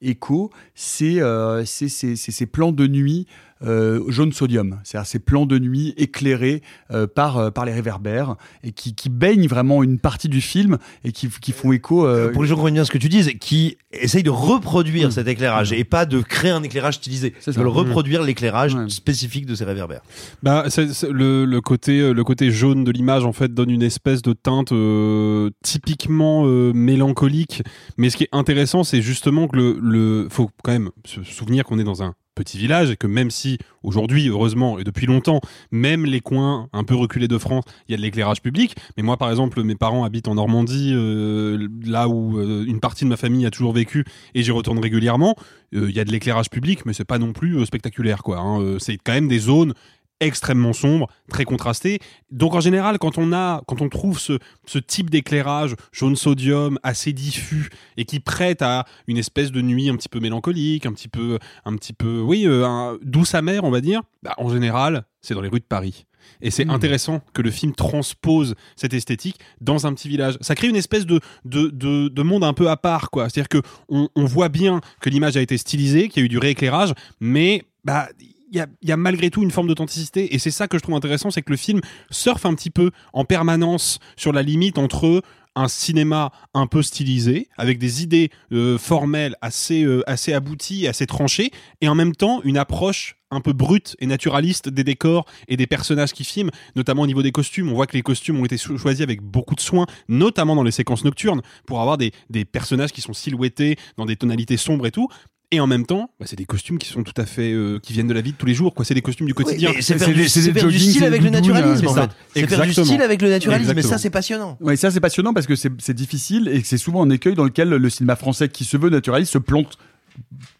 [0.00, 1.20] écho, c'est
[1.64, 3.26] ces plans de nuit
[3.62, 8.72] jaune sodium, c'est-à-dire ces plans de nuit éclairés euh, par, euh, par les réverbères et
[8.72, 12.06] qui, qui baignent vraiment une partie du film et qui, qui font écho.
[12.06, 15.12] euh, Pour les gens qui comprennent bien ce que tu dises, qui essayent de reproduire
[15.12, 17.32] cet éclairage et pas de créer un éclairage stylisé.
[17.46, 17.52] Ils ça.
[17.52, 17.68] veulent Mmh.
[17.70, 20.02] reproduire l'éclairage spécifique de ces réverbères.
[20.42, 20.64] Bah,
[21.10, 24.32] le, le côté euh, le côté jaune de l'image en fait donne une espèce de
[24.32, 27.62] teinte euh, typiquement euh, mélancolique.
[27.98, 31.64] Mais ce qui est intéressant, c'est justement que le, le faut quand même se souvenir
[31.64, 35.40] qu'on est dans un petit village et que même si aujourd'hui, heureusement et depuis longtemps,
[35.70, 38.74] même les coins un peu reculés de France, il y a de l'éclairage public.
[38.96, 43.04] Mais moi, par exemple, mes parents habitent en Normandie, euh, là où euh, une partie
[43.04, 44.04] de ma famille a toujours vécu
[44.34, 45.36] et j'y retourne régulièrement.
[45.74, 48.38] Euh, Il y a de l'éclairage public, mais c'est pas non plus spectaculaire, quoi.
[48.38, 48.76] hein.
[48.78, 49.74] C'est quand même des zones
[50.20, 51.98] extrêmement sombres, très contrastées.
[52.30, 56.78] Donc en général, quand on a, quand on trouve ce, ce type d'éclairage jaune sodium
[56.82, 60.92] assez diffus et qui prête à une espèce de nuit un petit peu mélancolique, un
[60.92, 64.02] petit peu, un petit peu, oui, euh, un- douce amère, on va dire.
[64.22, 66.06] bah, en général, c'est dans les rues de Paris.
[66.40, 70.38] Et c'est intéressant que le film transpose cette esthétique dans un petit village.
[70.40, 73.28] Ça crée une espèce de, de, de, de monde un peu à part, quoi.
[73.28, 73.60] C'est-à-dire que
[73.90, 76.94] on, on voit bien que l'image a été stylisée, qu'il y a eu du rééclairage,
[77.20, 78.08] mais bah
[78.56, 80.82] y a, il y a malgré tout une forme d'authenticité et c'est ça que je
[80.82, 81.80] trouve intéressant, c'est que le film
[82.10, 85.22] surfe un petit peu en permanence sur la limite entre
[85.56, 91.06] un cinéma un peu stylisé avec des idées euh, formelles assez euh, assez abouties, assez
[91.06, 95.56] tranchées et en même temps une approche un peu brute et naturaliste des décors et
[95.56, 97.68] des personnages qui filment, notamment au niveau des costumes.
[97.68, 100.62] On voit que les costumes ont été cho- choisis avec beaucoup de soin, notamment dans
[100.62, 104.86] les séquences nocturnes, pour avoir des, des personnages qui sont silhouettés dans des tonalités sombres
[104.86, 105.08] et tout.
[105.54, 107.92] Et en même temps, bah, c'est des costumes qui sont tout à fait, euh, qui
[107.92, 108.84] viennent de la vie de tous les jours, quoi.
[108.84, 109.70] C'est des costumes du quotidien.
[109.80, 112.10] c'est faire du- faire du style avec le naturalisme, en fait.
[112.34, 114.58] C'est faire du style avec le naturalisme, et ça, c'est passionnant.
[114.60, 117.34] Oui, ça c'est passionnant parce que c'est c'est difficile et que c'est souvent un écueil
[117.34, 119.78] dans lequel le cinéma français qui se veut naturaliste se plante,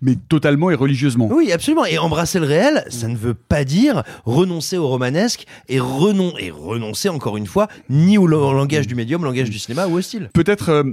[0.01, 1.29] mais totalement et religieusement.
[1.33, 1.85] Oui, absolument.
[1.87, 6.51] Et embrasser le réel, ça ne veut pas dire renoncer au romanesque et, renon et
[6.51, 9.95] renoncer, encore une fois, ni au, au langage du médium, au langage du cinéma ou
[9.95, 10.31] au style.
[10.35, 10.85] Peut-être, euh,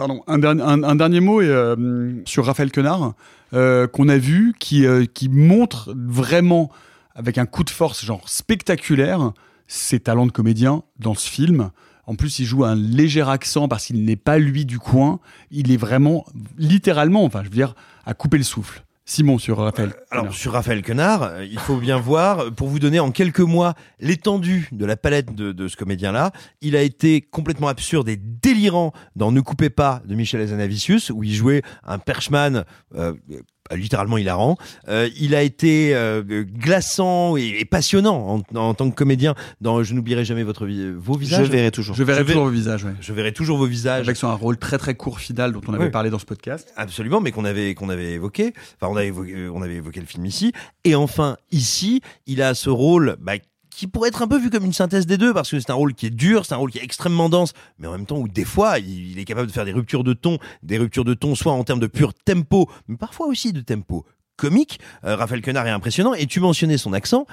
[0.00, 3.12] pardon, un, dernier- mot euh, sur Raphaël Quenard
[3.52, 6.70] euh, qu'on a vu, qui, euh, qui montre vraiment
[7.14, 9.32] avec un coup de force genre spectaculaire
[9.66, 11.70] ses talents de comédien dans ce film.
[12.06, 15.20] En plus, il joue un léger accent parce qu'il n'est pas lui du coin.
[15.50, 16.24] Il est vraiment,
[16.56, 17.74] littéralement, enfin, je veux dire,
[18.06, 18.82] à couper le souffle.
[19.10, 19.92] Simon sur Raphaël.
[20.12, 23.40] Alors sur Raphaël Quenard, euh, il faut bien voir, euh, pour vous donner en quelques
[23.40, 26.30] mois l'étendue de la palette de, de ce comédien-là,
[26.60, 31.24] il a été complètement absurde et délirant dans Ne coupez pas de Michel Hazanavicius, où
[31.24, 33.40] il jouait un perchman euh, euh,
[33.74, 34.56] littéralement hilarant.
[34.88, 39.82] Euh, il a été euh, glaçant et, et passionnant en, en tant que comédien dans
[39.82, 41.46] Je n'oublierai jamais votre vi- vos visages.
[41.46, 41.94] Je verrai toujours.
[41.94, 42.92] Je verrai Je vais- toujours vos visages, ouais.
[43.00, 44.04] Je verrai toujours vos visages.
[44.06, 45.90] Avec son un rôle très très court final dont on avait Oui.
[45.90, 46.72] parlé dans ce podcast.
[46.76, 48.52] Absolument, mais qu'on avait qu'on avait évoqué.
[48.80, 50.52] Enfin, on avait évoqué, euh, on avait évoqué le film ici.
[50.84, 53.32] Et enfin, ici, il a ce rôle bah,
[53.70, 55.74] qui pourrait être un peu vu comme une synthèse des deux, parce que c'est un
[55.74, 58.18] rôle qui est dur, c'est un rôle qui est extrêmement dense, mais en même temps
[58.18, 61.14] où des fois, il, est capable de faire des ruptures de ton, des ruptures de
[61.14, 64.04] ton, soit en termes de pur tempo, mais parfois aussi de tempo
[64.40, 64.80] comique.
[65.04, 66.14] Euh, Raphaël Quenard est impressionnant.
[66.14, 67.26] Et tu mentionnais son accent.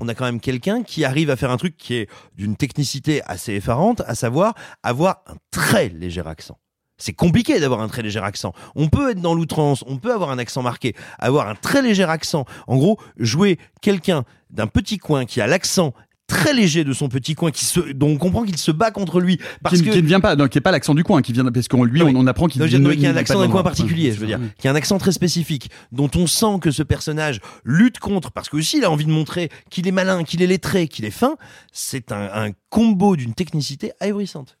[0.00, 3.22] On a quand même quelqu'un qui arrive à faire un truc qui est d'une technicité
[3.26, 6.58] assez effarante, à savoir avoir un très léger accent.
[6.96, 8.52] C'est compliqué d'avoir un très léger accent.
[8.76, 12.04] On peut être dans l'outrance, on peut avoir un accent marqué, avoir un très léger
[12.04, 12.44] accent.
[12.66, 15.92] En gros, jouer quelqu'un d'un petit coin qui a l'accent
[16.26, 19.20] très léger de son petit coin, qui se, dont on comprend qu'il se bat contre
[19.20, 19.38] lui.
[19.62, 19.90] Parce qui, que...
[19.90, 21.84] qui ne vient pas, non, qui est pas l'accent du coin, qui vient parce qu'on
[21.84, 24.40] lui, on, on apprend qu'il y a un accent d'un coin particulier, je veux dire,
[24.58, 28.48] qui a un accent très spécifique, dont on sent que ce personnage lutte contre, parce
[28.48, 31.10] que aussi il a envie de montrer qu'il est malin, qu'il est lettré, qu'il est
[31.10, 31.36] fin.
[31.72, 34.56] C'est un, un combo d'une technicité ahurissante.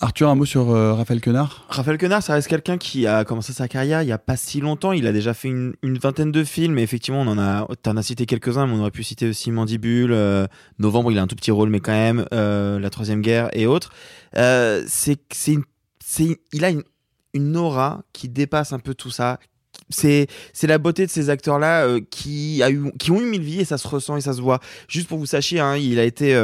[0.00, 1.64] Arthur, un mot sur euh, Raphaël Quenard?
[1.68, 4.60] Raphaël Quenard, ça reste quelqu'un qui a commencé sa carrière il y a pas si
[4.60, 4.90] longtemps.
[4.90, 6.78] Il a déjà fait une, vingtaine de films.
[6.78, 9.52] Et effectivement, on en a, t'en as cité quelques-uns, mais on aurait pu citer aussi
[9.52, 10.46] Mandibule, euh,
[10.80, 13.66] Novembre, il a un tout petit rôle, mais quand même, euh, La Troisième Guerre et
[13.66, 13.92] autres.
[14.34, 14.40] Il
[16.64, 16.70] a
[17.32, 19.38] une, aura qui dépasse un peu tout ça.
[19.90, 20.26] C'est,
[20.64, 24.16] la beauté de ces acteurs-là euh, qui, ont eu mille vies et ça se ressent
[24.16, 24.58] et ça se voit.
[24.88, 26.34] Juste pour vous sachiez, hein, il a été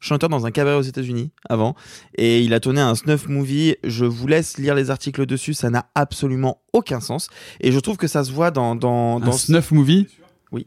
[0.00, 1.74] chanteur dans un cabaret aux États-Unis avant
[2.16, 3.76] et il a tourné un snuff movie.
[3.84, 7.28] Je vous laisse lire les articles dessus, ça n'a absolument aucun sens
[7.60, 10.06] et je trouve que ça se voit dans dans, Un dans snuff movie?
[10.52, 10.66] Oui.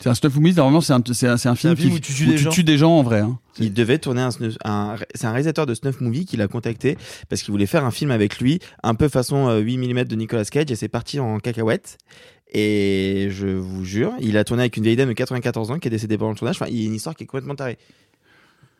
[0.00, 2.00] C'est un snuff movie, normalement c'est un, c'est un, c'est un film, film qui, où
[2.00, 2.26] tu tues
[2.64, 2.90] des gens.
[2.90, 3.20] gens en vrai.
[3.20, 3.38] hein.
[3.58, 6.96] Il devait tourner un, snuff- un c'est un réalisateur de snuff movie qui l'a contacté
[7.28, 10.14] parce qu'il voulait faire un film avec lui, un peu façon euh, 8 mm de
[10.16, 11.98] Nicolas Cage et c'est parti en cacahuète.
[12.52, 15.88] Et je vous jure, il a tourné avec une vieille dame de 94 ans qui
[15.88, 16.56] est décédée pendant le tournage.
[16.56, 17.76] Enfin, il y a une histoire qui est complètement tarée.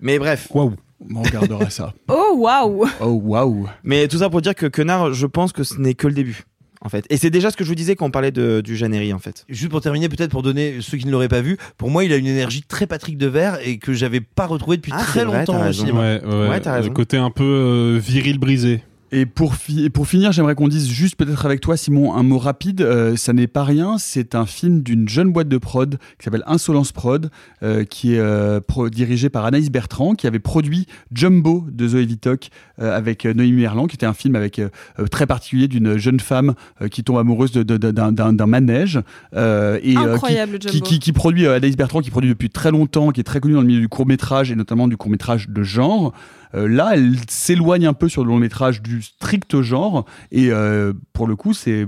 [0.00, 0.48] Mais bref.
[0.52, 0.74] Waouh.
[1.14, 1.92] On regardera ça.
[2.08, 3.68] Oh waouh Oh waouh.
[3.84, 6.44] Mais tout ça pour dire que Quenard, je pense que ce n'est que le début.
[6.80, 7.04] En fait.
[7.10, 9.18] Et c'est déjà ce que je vous disais quand on parlait de, du Jeannery, en
[9.18, 9.44] fait.
[9.48, 12.12] Juste pour terminer, peut-être pour donner ceux qui ne l'auraient pas vu, pour moi, il
[12.12, 15.40] a une énergie très Patrick Devers et que j'avais pas retrouvé depuis Ah, très vrai,
[15.40, 15.80] longtemps t'as au raison.
[15.86, 16.00] cinéma.
[16.00, 16.88] Ouais, ouais, Ouais, t'as raison.
[16.88, 18.80] Le côté un peu euh, viril brisé.
[19.10, 22.22] Et pour, fi- et pour finir, j'aimerais qu'on dise juste peut-être avec toi, Simon, un
[22.22, 22.82] mot rapide.
[22.82, 26.42] Euh, ça n'est pas rien, c'est un film d'une jeune boîte de prod qui s'appelle
[26.46, 27.30] Insolence Prod,
[27.62, 32.04] euh, qui est euh, pro- dirigé par Anaïs Bertrand, qui avait produit Jumbo de Zoé
[32.04, 32.48] Vitok
[32.82, 34.68] euh, avec euh, Noémie Merlan, qui était un film avec euh,
[35.10, 39.00] très particulier d'une jeune femme euh, qui tombe amoureuse d'un manège.
[39.34, 40.84] euh, et, euh, Incroyable, qui, Jumbo.
[40.86, 43.54] qui, qui, qui produit Anaïs Bertrand, qui produit depuis très longtemps, qui est très connue
[43.54, 46.12] dans le milieu du court métrage et notamment du court métrage de genre.
[46.54, 50.92] Euh, là, elle s'éloigne un peu sur le long métrage du strict genre et euh,
[51.12, 51.86] pour le coup, c'est.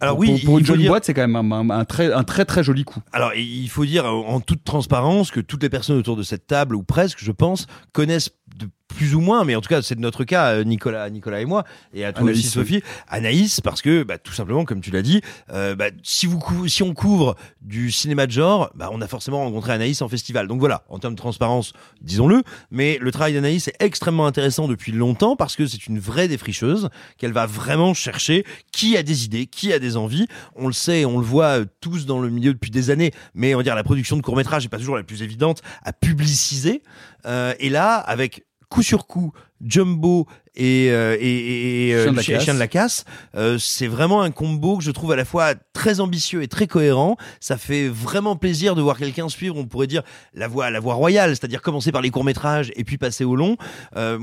[0.00, 2.24] Alors pour- oui, pour, une dire- boîte, c'est quand même un, un- un très, un
[2.24, 3.00] très très joli coup.
[3.12, 6.74] Alors, il faut dire en toute transparence que toutes les personnes autour de cette table,
[6.76, 10.00] ou presque, je pense, connaissent de plus ou moins, mais en tout cas, c'est de
[10.00, 13.82] notre cas, euh, Nicolas, Nicolas et moi, et à toi Anaïs, aussi, Sophie, Anaïs, parce
[13.82, 15.20] que, bah, tout simplement, comme tu l'as dit,
[15.52, 19.08] euh, bah, si vous, cou- si on couvre du cinéma de genre, bah, on a
[19.08, 20.46] forcément rencontré Anaïs en festival.
[20.46, 24.92] Donc voilà, en termes de transparence, disons-le, mais le travail d'Anaïs est extrêmement intéressant depuis
[24.92, 26.88] longtemps parce que c'est une vraie défricheuse,
[27.18, 30.26] qu'elle va vraiment chercher qui a des idées, qui a des envies.
[30.56, 33.54] On le sait, on le voit euh, tous dans le milieu depuis des années, mais
[33.54, 35.92] on va dire la production de court métrage n'est pas toujours la plus évidente à
[35.92, 36.82] publiciser.
[37.26, 39.32] Euh, et là, avec coup sur coup,
[39.64, 40.26] Jumbo
[40.56, 42.44] et, euh, et, et, et, euh, Chien de la casse.
[42.44, 43.04] Chien de la casse,
[43.36, 46.66] euh, c'est vraiment un combo que je trouve à la fois très ambitieux et très
[46.66, 47.16] cohérent.
[47.40, 50.02] Ça fait vraiment plaisir de voir quelqu'un suivre, on pourrait dire
[50.34, 53.36] la voie, la voie royale, c'est-à-dire commencer par les courts métrages et puis passer au
[53.36, 53.56] long.
[53.96, 54.18] Euh,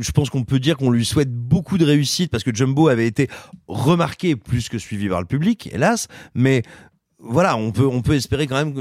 [0.00, 3.06] je pense qu'on peut dire qu'on lui souhaite beaucoup de réussite parce que Jumbo avait
[3.06, 3.28] été
[3.68, 6.62] remarqué plus que suivi par le public, hélas, mais
[7.26, 8.80] voilà, on peut on peut espérer quand même que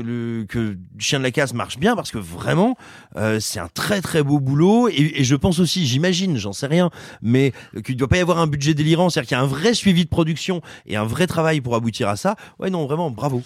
[0.60, 2.76] le Chien de la casse marche bien parce que vraiment
[3.16, 6.68] euh, c'est un très très beau boulot et, et je pense aussi, j'imagine, j'en sais
[6.68, 6.90] rien,
[7.22, 7.54] mais
[7.86, 10.04] qu'il doit pas y avoir un budget délirant, c'est-à-dire qu'il y a un vrai suivi
[10.04, 12.36] de production et un vrai travail pour aboutir à ça.
[12.60, 13.42] Ouais, non, vraiment, bravo.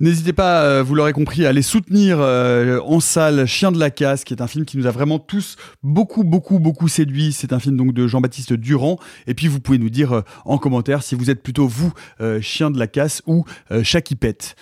[0.00, 3.90] N'hésitez pas, euh, vous l'aurez compris, à aller soutenir euh, en salle Chien de la
[3.90, 7.32] casse, qui est un film qui nous a vraiment tous beaucoup, beaucoup, beaucoup séduit.
[7.32, 8.98] C'est un film donc de Jean-Baptiste Durand.
[9.26, 11.92] Et puis vous pouvez nous dire euh, en commentaire si vous êtes plutôt vous
[12.40, 13.44] Chien de la casse ou
[13.82, 14.56] Chat qui pète.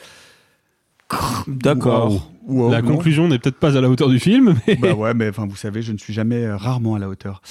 [1.47, 2.12] D'accord.
[2.49, 2.64] Wow.
[2.64, 2.95] Wow, La non.
[2.95, 5.57] conclusion n'est peut-être pas à la hauteur du film, mais Bah ouais, mais enfin, vous
[5.57, 7.43] savez, je ne suis jamais rarement à la hauteur.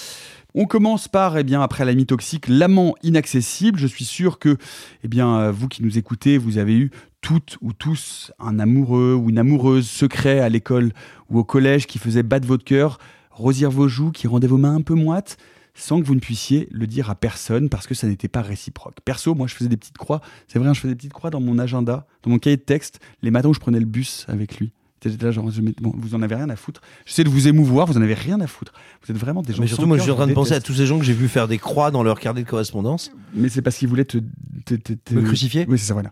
[0.55, 3.79] On commence par, eh bien, après l'ami toxique, l'amant inaccessible.
[3.79, 4.57] Je suis sûr que,
[5.03, 6.91] eh bien, vous qui nous écoutez, vous avez eu
[7.27, 10.93] toutes ou tous un amoureux ou une amoureuse secret à l'école
[11.29, 12.99] ou au collège qui faisait battre votre cœur,
[13.31, 15.35] rosir vos joues, qui rendait vos mains un peu moites,
[15.73, 19.01] sans que vous ne puissiez le dire à personne parce que ça n'était pas réciproque.
[19.03, 20.21] Perso, moi, je faisais des petites croix.
[20.47, 22.61] C'est vrai, hein, je faisais des petites croix dans mon agenda, dans mon cahier de
[22.61, 24.71] texte, les matins où je prenais le bus avec lui.
[25.05, 26.81] J'étais là, genre, je mets- bon, vous en avez rien à foutre.
[27.05, 28.73] J'essaie de vous émouvoir, vous en avez rien à foutre.
[29.05, 30.53] Vous êtes vraiment des gens Mais surtout, sans moi, je suis en train de penser
[30.53, 33.11] à tous ces gens que j'ai vu faire des croix dans leur carnet de correspondance.
[33.35, 34.17] Mais c'est parce qu'ils voulaient te,
[34.65, 36.11] te- te- te- Me crucifier Oui, c'est ça, voilà.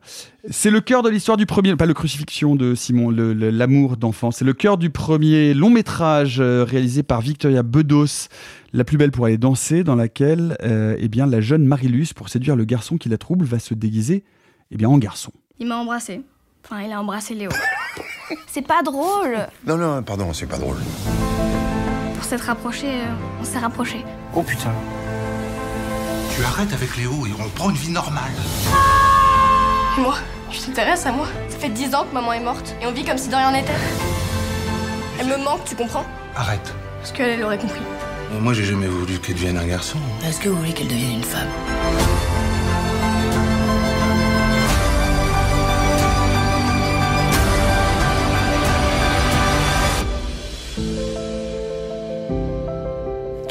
[0.52, 3.98] C'est le cœur de l'histoire du premier, pas le crucifixion de Simon, le- le- l'amour
[3.98, 4.30] d'enfant.
[4.32, 8.28] C'est le cœur du premier long métrage euh, réalisé par Victoria Bedos,
[8.72, 12.28] La plus belle pour aller danser, dans laquelle, euh, eh bien, la jeune Marilus, pour
[12.30, 14.24] séduire le garçon qui la trouble, va se déguiser,
[14.70, 15.32] eh bien, en garçon.
[15.60, 16.22] Il m'a embrassé.
[16.66, 17.50] Enfin, il a embrassé Léo.
[18.52, 19.48] C'est pas drôle.
[19.66, 20.78] Non, non, pardon, c'est pas drôle.
[22.16, 24.04] Pour s'être rapproché, euh, on s'est rapproché.
[24.34, 24.72] Oh putain.
[26.36, 28.32] Tu arrêtes avec Léo et on prend une vie normale.
[29.98, 30.16] Et moi
[30.52, 33.06] Tu t'intéresses à moi Ça fait dix ans que maman est morte et on vit
[33.06, 33.72] comme si de rien n'était.
[35.20, 36.06] Elle me manque, tu comprends?
[36.36, 36.74] Arrête.
[37.00, 37.82] Parce qu'elle, elle aurait compris.
[38.42, 39.98] Moi, j'ai jamais voulu qu'elle devienne un garçon.
[40.28, 41.48] Est-ce que vous voulez qu'elle devienne une femme?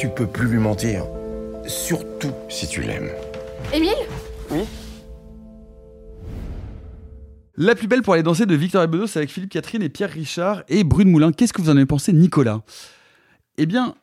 [0.04, 1.06] Tu peux plus lui mentir.
[1.66, 3.08] Surtout si tu l'aimes.
[3.72, 3.94] Émile?
[7.56, 10.62] La plus belle pour aller danser de Victoria Bedos avec Philippe Catherine et Pierre Richard
[10.68, 11.32] et Brune Moulin.
[11.32, 12.60] Qu'est-ce que vous en avez pensé, Nicolas?
[13.56, 13.94] Eh bien,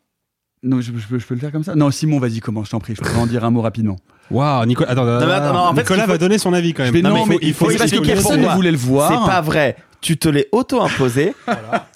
[0.64, 1.76] non, je, je peux, je peux le faire comme ça?
[1.76, 2.96] Non, Simon, vas-y, commence, je t'en prie.
[2.96, 3.98] Je peux en dire un mot rapidement.
[4.32, 6.74] Waouh, Nicolas, attends, Non, mais attends, non, en fait, Nicolas faut- va donner son avis
[6.74, 6.94] quand même.
[6.94, 9.10] Vais- non, mais mais il faut c'est parce que personne ne voulait le voir.
[9.12, 9.76] C'est pas vrai.
[10.00, 11.36] Tu te l'es auto-imposé.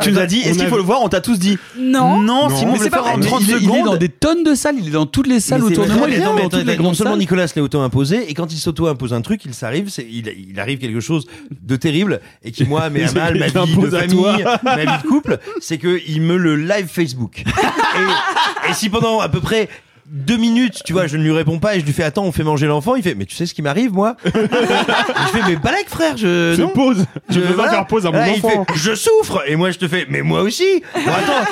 [0.03, 1.57] Tu nous as dit, est-ce qu'il a faut vu- le voir On t'a tous dit.
[1.75, 2.19] Non.
[2.21, 2.71] Non, Non.
[2.73, 3.85] Mais c'est pas vrai, en mais 30 il, est, il est secondes.
[3.85, 6.07] dans des tonnes de salles, il est dans toutes les salles Mais autour de moi,
[6.07, 7.19] il est non, dans toutes les non grandes seulement salles.
[7.19, 10.77] Nicolas se l'est auto-imposé, et quand il s'auto-impose un truc, il s'arrive, il, il arrive
[10.77, 14.75] quelque chose de terrible, et qui, moi, met à mal ma vie de famille, ma
[14.77, 17.39] vie de couple, c'est que il me le live Facebook.
[17.47, 19.67] et, et si pendant à peu près
[20.07, 22.31] deux minutes, tu vois, je ne lui réponds pas et je lui fais attends, on
[22.31, 22.95] fait manger l'enfant.
[22.95, 24.15] Il fait mais tu sais ce qui m'arrive moi?
[24.25, 26.69] Je fais mais balèque frère, je non.
[26.69, 27.05] pause.
[27.29, 27.71] Je peux pas voilà.
[27.71, 28.65] faire pause à mon Là, il enfant.
[28.65, 30.83] fait, je souffre et moi je te fais mais moi aussi.
[30.93, 31.49] Bon, attends,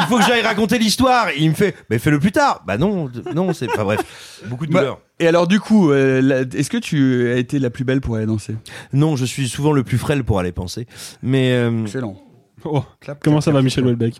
[0.00, 1.28] il faut que j'aille raconter l'histoire.
[1.36, 2.62] Il me fait mais fais-le plus tard.
[2.66, 4.00] Bah non, d- non, c'est pas bref.
[4.46, 5.00] Beaucoup de Bah, douleur.
[5.20, 8.16] Et alors du coup, euh, la- est-ce que tu as été la plus belle pour
[8.16, 8.54] aller danser?
[8.92, 10.86] Non, je suis souvent le plus frêle pour aller penser.
[11.22, 12.16] Mais euh, Excellent.
[12.64, 12.82] Oh,
[13.22, 14.16] comment ça va, Michel Houellebecq?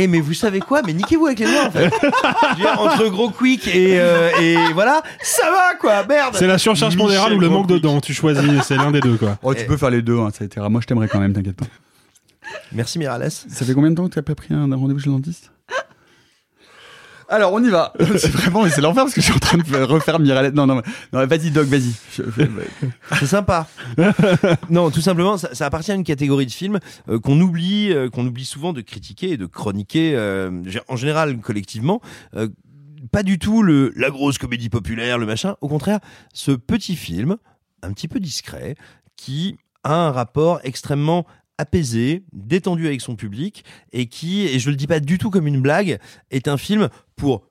[0.00, 0.80] Eh mais vous savez quoi?
[0.82, 1.90] Mais niquez-vous avec les doigts en fait.
[1.92, 6.36] Je veux dire, entre gros quick et, euh, et voilà, ça va quoi, merde.
[6.38, 8.00] C'est la surcharge pondérale ou le manque de dents.
[8.00, 9.38] Tu choisis, c'est l'un des deux, quoi.
[9.42, 10.70] Oh, tu peux faire les deux, hein, ça a été rare.
[10.70, 11.66] Moi, je t'aimerais quand même, t'inquiète pas.
[12.72, 13.30] Merci Mirales.
[13.30, 15.50] Ça fait combien de temps que tu as pas pris un rendez-vous chez le dentiste?
[17.30, 17.92] Alors, on y va.
[18.16, 20.54] c'est vraiment, c'est l'enfer parce que je suis en train de refaire Miralette.
[20.54, 20.80] Non, non,
[21.12, 21.92] non vas-y, Doc, vas-y.
[22.16, 22.22] Je-
[23.18, 23.66] C'est sympa.
[24.70, 26.78] non, tout simplement, ça, ça appartient à une catégorie de films
[27.08, 30.50] euh, qu'on oublie, euh, qu'on oublie souvent de critiquer et de chroniquer, euh,
[30.88, 32.00] en général collectivement.
[32.34, 32.48] Euh,
[33.12, 35.56] pas du tout le la grosse comédie populaire, le machin.
[35.60, 36.00] Au contraire,
[36.32, 37.36] ce petit film,
[37.82, 38.74] un petit peu discret,
[39.16, 41.26] qui a un rapport extrêmement
[41.58, 45.46] apaisé, détendu avec son public, et qui, et je le dis pas du tout comme
[45.46, 45.98] une blague,
[46.30, 47.42] est un film pour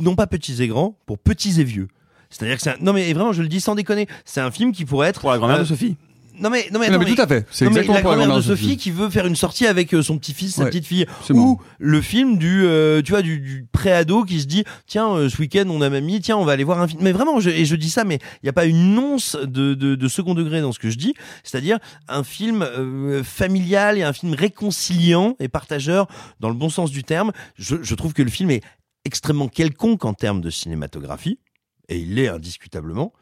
[0.00, 1.88] non pas petits et grands, pour petits et vieux.
[2.30, 2.76] C'est-à-dire que c'est un...
[2.80, 5.30] non mais vraiment je le dis sans déconner, c'est un film qui pourrait être Pour
[5.30, 5.96] la grand-mère euh, de Sophie.
[6.40, 7.46] Non mais non mais, Non, attends, mais tout à fait.
[7.50, 10.18] C'est mais exactement la grand-mère de Sophie, qui veut faire une sortie avec euh, son
[10.18, 14.24] petit-fils, sa Ouais, petite fille, ou le film du euh, tu vois du, du pré-ado
[14.24, 16.80] qui se dit tiens euh, ce week-end on a mamie tiens on va aller voir
[16.80, 17.02] un film.
[17.02, 19.74] Mais vraiment je, et je dis ça mais il n'y a pas une once de,
[19.74, 21.14] de, de second degré dans ce que je dis,
[21.44, 26.06] c'est-à-dire un film euh, familial et un film réconciliant et partageur
[26.40, 27.32] dans le bon sens du terme.
[27.56, 28.62] Je, je trouve que le film est
[29.04, 31.38] extrêmement quelconque en termes de cinématographie
[31.88, 33.12] et il l'est indiscutablement.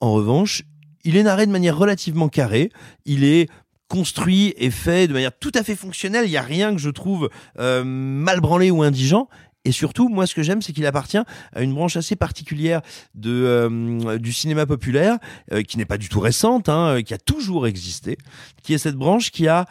[0.00, 0.62] En revanche,
[1.04, 2.70] il est narré de manière relativement carrée.
[3.04, 3.48] Il est
[3.88, 6.24] construit et fait de manière tout à fait fonctionnelle.
[6.26, 7.28] Il n'y a rien que je trouve
[7.58, 9.28] euh, mal branlé ou indigent.
[9.64, 12.80] Et surtout, moi, ce que j'aime, c'est qu'il appartient à une branche assez particulière
[13.14, 15.18] de, euh, du cinéma populaire,
[15.52, 18.16] euh, qui n'est pas du tout récente, hein, euh, qui a toujours existé,
[18.62, 19.66] qui est cette branche qui a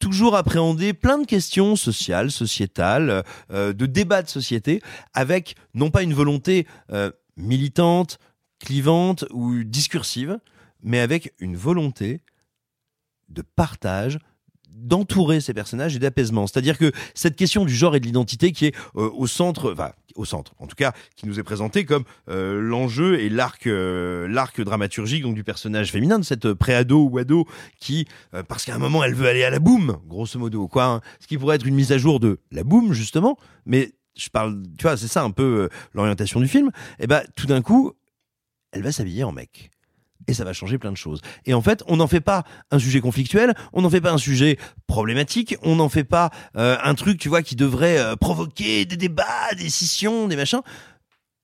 [0.00, 4.82] toujours appréhendé plein de questions sociales, sociétales, euh, de débats de société,
[5.14, 8.18] avec non pas une volonté euh, militante,
[8.58, 10.38] clivante ou discursive,
[10.82, 12.20] mais avec une volonté
[13.28, 14.18] de partage,
[14.80, 16.46] d'entourer ces personnages et d'apaisement.
[16.46, 19.92] C'est-à-dire que cette question du genre et de l'identité qui est euh, au centre, enfin
[20.16, 24.26] au centre, en tout cas, qui nous est présenté comme euh, l'enjeu et l'arc, euh,
[24.28, 27.46] l'arc dramaturgique donc du personnage féminin de cette préado ou ado
[27.78, 28.06] qui,
[28.48, 31.26] parce qu'à un moment elle veut aller à la boum, grosso modo, quoi, hein, ce
[31.26, 33.36] qui pourrait être une mise à jour de la boum justement,
[33.66, 36.70] mais je parle, tu vois, c'est ça un peu l'orientation du film.
[36.98, 37.92] Et ben tout d'un coup,
[38.72, 39.70] elle va s'habiller en mec.
[40.30, 41.20] Et ça va changer plein de choses.
[41.44, 44.18] Et en fait, on n'en fait pas un sujet conflictuel, on n'en fait pas un
[44.18, 48.84] sujet problématique, on n'en fait pas euh, un truc, tu vois, qui devrait euh, provoquer
[48.84, 49.24] des débats,
[49.58, 50.60] des scissions, des machins.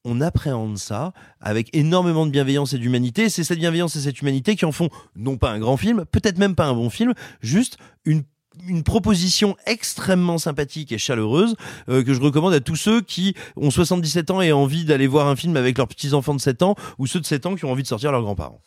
[0.05, 3.29] On appréhende ça avec énormément de bienveillance et d'humanité.
[3.29, 6.39] C'est cette bienveillance et cette humanité qui en font non pas un grand film, peut-être
[6.39, 8.23] même pas un bon film, juste une
[8.67, 11.57] une proposition extrêmement sympathique et chaleureuse
[11.89, 15.29] euh, que je recommande à tous ceux qui ont 77 ans et envie d'aller voir
[15.29, 17.71] un film avec leurs petits-enfants de 7 ans ou ceux de 7 ans qui ont
[17.71, 18.61] envie de sortir leurs grands-parents.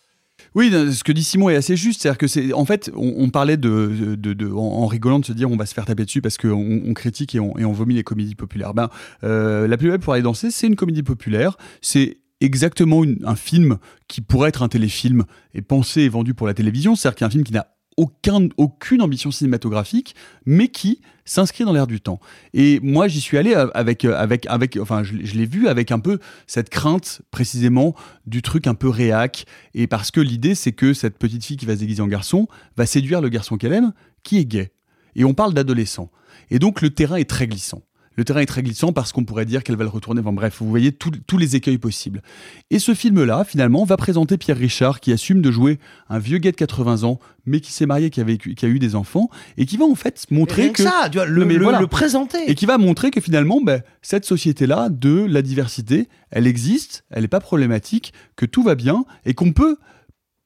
[0.56, 2.02] Oui, ce que dit Simon est assez juste.
[2.02, 5.66] C'est-à-dire que c'est, en fait, on, parlait de, en, rigolant de se dire on va
[5.66, 8.74] se faire taper dessus parce qu'on on critique et on, vomit les comédies populaires.
[8.74, 8.90] Ben,
[9.24, 11.58] euh, la plus belle pour aller danser, c'est une comédie populaire.
[11.82, 13.78] C'est exactement un film
[14.08, 16.96] qui pourrait être un téléfilm et pensé et vendu pour la télévision.
[16.96, 17.68] C'est-à-dire qu'il y a un film qui n'a
[18.00, 20.16] aucun, aucune ambition cinématographique,
[20.46, 22.22] mais qui s'inscrit dans l'air du temps.
[22.54, 26.00] Et moi, j'y suis allé avec, avec, avec, enfin, je, je l'ai vu avec un
[26.00, 27.94] peu cette crainte, précisément,
[28.26, 29.46] du truc un peu réac.
[29.74, 32.48] Et parce que l'idée, c'est que cette petite fille qui va se déguiser en garçon
[32.78, 33.92] va séduire le garçon qu'elle aime,
[34.24, 34.72] qui est gay.
[35.16, 36.10] Et on parle d'adolescent.
[36.52, 37.82] Et donc, le terrain est très glissant.
[38.20, 40.20] Le terrain est très glissant parce qu'on pourrait dire qu'elle va le retourner.
[40.20, 42.22] Enfin bref, vous voyez tous- tous les écueils possibles.
[42.70, 45.80] Et ce film-là, finalement, va présenter Pierre Richard qui assume de jouer
[46.10, 48.68] un vieux gay de 80 ans, mais qui s'est marié, qui a, vécu- qui a
[48.68, 51.48] eu des enfants, et qui va en fait montrer que ça, tu vois, le- Non,
[51.48, 52.40] mais le- le présenter.
[52.52, 57.22] Et qui va montrer que finalement, ben, cette société-là de la diversité, elle existe, elle
[57.22, 59.78] n'est pas problématique, que tout va bien, et qu'on peut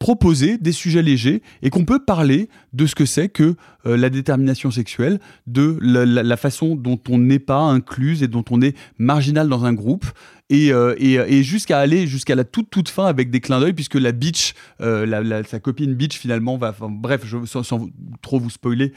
[0.04, 3.56] proposer des sujets légers et qu'on peut parler de ce que c'est que
[3.86, 8.62] euh, la détermination sexuelle, de la, façon dont on n'est pas incluse et dont on
[8.62, 10.06] est marginal dans un groupe,
[10.50, 13.96] et, euh, et, jusqu'à aller jusqu'à la toute toute fin avec des clins d'œil, puisque
[13.96, 17.88] la bitch, euh, la, sa copine bitch finalement va, bref, sans,
[18.22, 18.92] trop vous spoiler,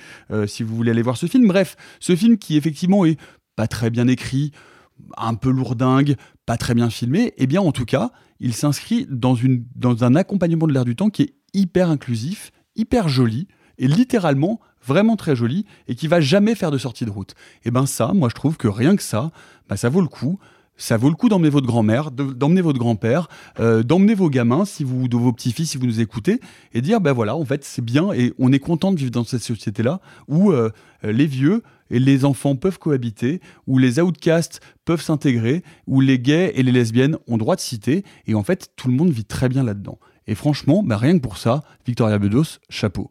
[0.49, 3.17] si vous voulez aller voir ce film, bref, ce film qui effectivement est
[3.55, 4.51] pas très bien écrit,
[5.17, 6.17] un peu lourdingue,
[6.47, 8.11] pas très bien filmé, eh bien en tout cas,
[8.41, 9.37] il s'inscrit dans,
[10.05, 13.49] un accompagnement de l'air du temps qui est hyper inclusif, hyper joli,
[13.79, 17.35] et littéralement vraiment très joli, et qui va jamais faire de sortie de route.
[17.65, 19.31] Et ben ça, moi je trouve que rien que ça,
[19.69, 20.39] bah, ça vaut le coup.
[20.77, 23.29] Ça vaut le coup d'emmener votre grand-mère, de- d'emmener votre grand-père,
[23.61, 26.41] euh, d'emmener vos gamins, si vous, de vos petits-fils, si vous nous écoutez,
[26.73, 29.25] et dire, ben voilà, en fait, c'est bien, et on est content de vivre dans
[29.25, 30.71] cette société-là, où euh,
[31.03, 36.53] les vieux et les enfants peuvent cohabiter, où les outcasts peuvent s'intégrer, où les gays
[36.57, 39.49] et les lesbiennes ont droit de citer, et en fait, tout le monde vit très
[39.49, 39.99] bien là-dedans.
[40.27, 43.11] Et franchement, bah, rien que pour ça, Victoria Bedos, chapeau.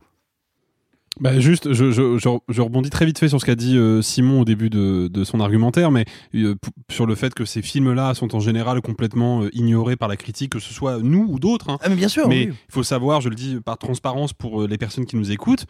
[1.19, 4.01] Bah juste, je, je, je, je rebondis très vite fait sur ce qu'a dit euh,
[4.01, 6.03] Simon au début de, de son argumentaire, mais
[6.35, 6.55] euh,
[6.91, 10.51] sur le fait que ces films-là sont en général complètement euh, ignorés par la critique,
[10.51, 11.69] que ce soit nous ou d'autres.
[11.69, 11.77] hein.
[11.81, 12.55] Ah, mais bien sûr, Mais il oui.
[12.69, 15.65] faut savoir, je le dis par transparence pour les personnes qui nous écoutent,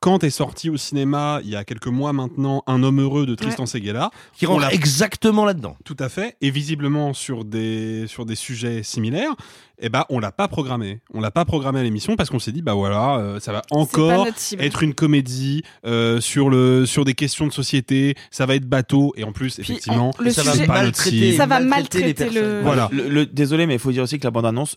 [0.00, 3.34] quand est sorti au cinéma il y a quelques mois maintenant Un homme heureux de
[3.34, 3.66] Tristan Ouais.
[3.68, 5.76] Seguela, Qui rentre exactement là-dedans.
[5.84, 9.34] tout à fait, et visiblement sur des sur des sujets similaires,
[9.80, 11.00] eh ben on l'a pas programmé.
[11.14, 13.62] On l'a pas programmé à l'émission parce qu'on s'est dit bah voilà, euh, ça va
[13.70, 14.26] encore
[14.58, 19.12] être une comédie euh, sur le sur des questions de société, ça va être bateau
[19.16, 21.36] et en plus effectivement on- le ça sujet- va pas cible.
[21.36, 22.60] ça va maltraiter le.
[22.62, 22.88] Voilà.
[22.92, 24.76] Le, le- désolé, mais il faut dire aussi que la bande-annonce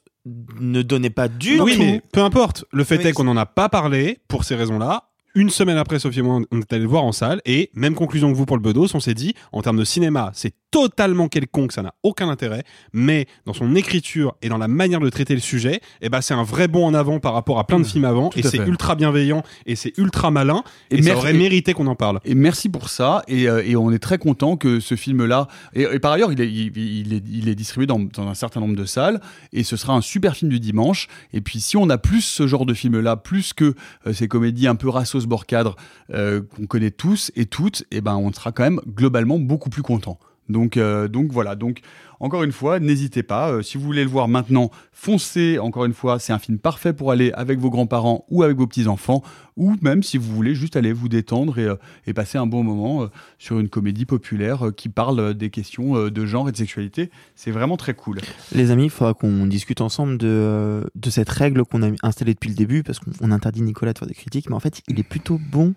[0.59, 1.81] ne donnait pas du oui, tout.
[1.81, 2.65] mais peu importe.
[2.71, 5.05] Le fait Oui, est qu'on n'en a pas parlé pour ces raisons-là.
[5.33, 7.95] Une semaine après, Sophie et moi, on est allé le voir en salle et même
[7.95, 11.27] conclusion que vous pour le Bedos, on s'est dit, en termes de cinéma, c'est totalement
[11.27, 15.33] quelconque, ça n'a aucun intérêt, mais dans son écriture et dans la manière de traiter
[15.33, 17.83] le sujet, eh ben, c'est un vrai bond en avant par rapport à plein de
[17.85, 21.33] films avant Tout et c'est ultra bienveillant et c'est ultra malin et, ça merci- aurait
[21.33, 22.19] mérité qu'on en parle.
[22.23, 23.21] Et merci pour ça.
[23.27, 25.47] Et, euh, et on est très content que ce film-là.
[25.73, 28.33] Et, et par ailleurs, il est, il, il est, il est distribué dans, dans un
[28.33, 29.19] certain nombre de salles.
[29.51, 31.07] Et ce sera un super film du dimanche.
[31.33, 33.73] Et puis, si on a plus ce genre de film-là, plus que
[34.07, 35.75] euh, ces comédies un peu rassos bord cadre
[36.13, 39.81] euh, qu'on connaît tous et toutes, et ben, on sera quand même globalement beaucoup plus
[39.83, 40.17] content.
[40.51, 41.55] Donc, euh, donc voilà.
[41.55, 41.81] Donc,
[42.19, 43.51] encore une fois, n'hésitez pas.
[43.51, 45.57] Euh, si vous voulez le voir maintenant, foncez.
[45.57, 48.67] Encore une fois, c'est un film parfait pour aller avec vos grands-parents ou avec vos
[48.67, 49.23] petits-enfants,
[49.57, 53.07] ou même si vous voulez juste aller vous détendre et, euh, passer un bon moment
[53.39, 57.09] sur une comédie populaire qui parle des questions de genre et de sexualité.
[57.35, 58.19] C'est vraiment très cool.
[58.53, 62.55] Les amis, il faudra qu'on discute ensemble de, cette règle qu'on a installée depuis le
[62.55, 65.03] début, parce qu'on on interdit Nicolas de faire des critiques, mais en fait, il est
[65.03, 65.73] plutôt bon.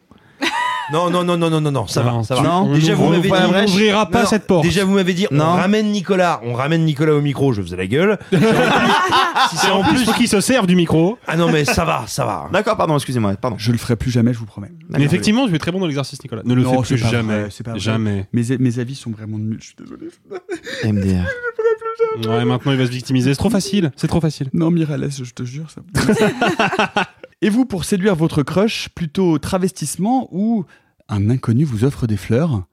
[0.92, 2.60] Non, non, non, non, non, non, non, ça Non, va, ça va.
[2.60, 4.64] on déjà, vous m'avez dit, on n'ouvrira pas Non, cette porte.
[4.64, 5.44] Déjà, vous m'avez dit, on Non.
[5.52, 8.18] ramène Nicolas, on ramène Nicolas au micro, je faisais la gueule.
[8.32, 11.18] si c'est En plus, faut qu'il se serve du micro.
[11.26, 12.48] Ah non, mais ça va, ça va.
[12.52, 13.56] D'accord, pardon, excusez-moi, pardon.
[13.58, 14.72] Je le ferai plus jamais, je vous promets.
[14.90, 16.42] Mais effectivement, tu es très bon dans l'exercice, Nicolas.
[16.44, 17.40] Ne le Non, fais plus pas jamais.
[17.40, 17.80] vrai, c'est pas vrai.
[17.80, 18.26] jamais.
[18.32, 20.08] Mes, mes avis sont vraiment nuls, je suis désolé.
[20.92, 21.24] MDR.
[22.28, 23.30] Ouais, maintenant il va se victimiser.
[23.32, 23.90] C'est trop facile.
[23.96, 24.48] C'est trop facile.
[24.52, 25.66] Non, Mireille, laisse, je te jure.
[25.70, 25.80] Ça...
[27.44, 30.64] et vous, pour séduire votre crush, plutôt travestissement ou
[31.10, 32.64] un inconnu vous offre des fleurs?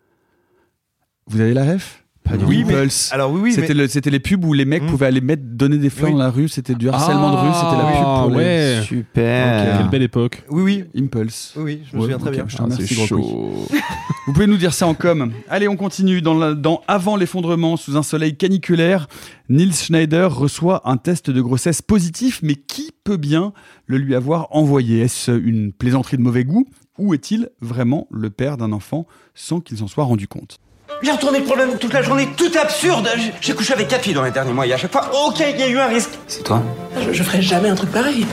[1.28, 2.06] Vous avez la ref?
[2.24, 4.64] Pas du Oui, mais- alors oui, oui, c'était mais- le- c'était les pubs où les
[4.64, 4.88] mecs Mm.
[4.88, 6.18] pouvaient aller mettre, donner des fleurs Oui.
[6.18, 6.48] dans la rue.
[6.48, 7.54] C'était du harcèlement de rue.
[7.54, 8.82] C'était la pub Ah, pour les- ouais.
[8.86, 9.78] Super.
[9.80, 10.44] Quelle belle époque.
[10.50, 11.54] Oui, oui, Impulse.
[11.58, 12.46] oui, je me Ouais, souviens très bien.
[12.48, 13.68] je te Ah, remercie, c'est gros chaud.
[14.28, 15.32] Vous pouvez nous dire ça en com.
[15.50, 16.22] Allez, on continue.
[16.22, 19.08] Dans, la- dans Avant l'effondrement, sous un soleil caniculaire,
[19.50, 23.52] Nils Schneider reçoit un test de grossesse positif, mais qui peut bien
[23.88, 25.02] le lui avoir envoyé?
[25.02, 26.66] Est-ce une plaisanterie de mauvais goût
[27.00, 30.60] ou est-il vraiment le père d'un enfant sans qu'il s'en soit rendu compte?
[31.04, 33.10] J'ai retourné le problème toute la journée, tout est absurde.
[33.42, 35.60] J'ai- couché avec quatre filles dans les derniers mois et à chaque fois, ok, il
[35.60, 36.12] y a eu un risque.
[36.28, 36.62] C'est toi
[37.00, 38.26] Je, je ferai jamais un truc pareil.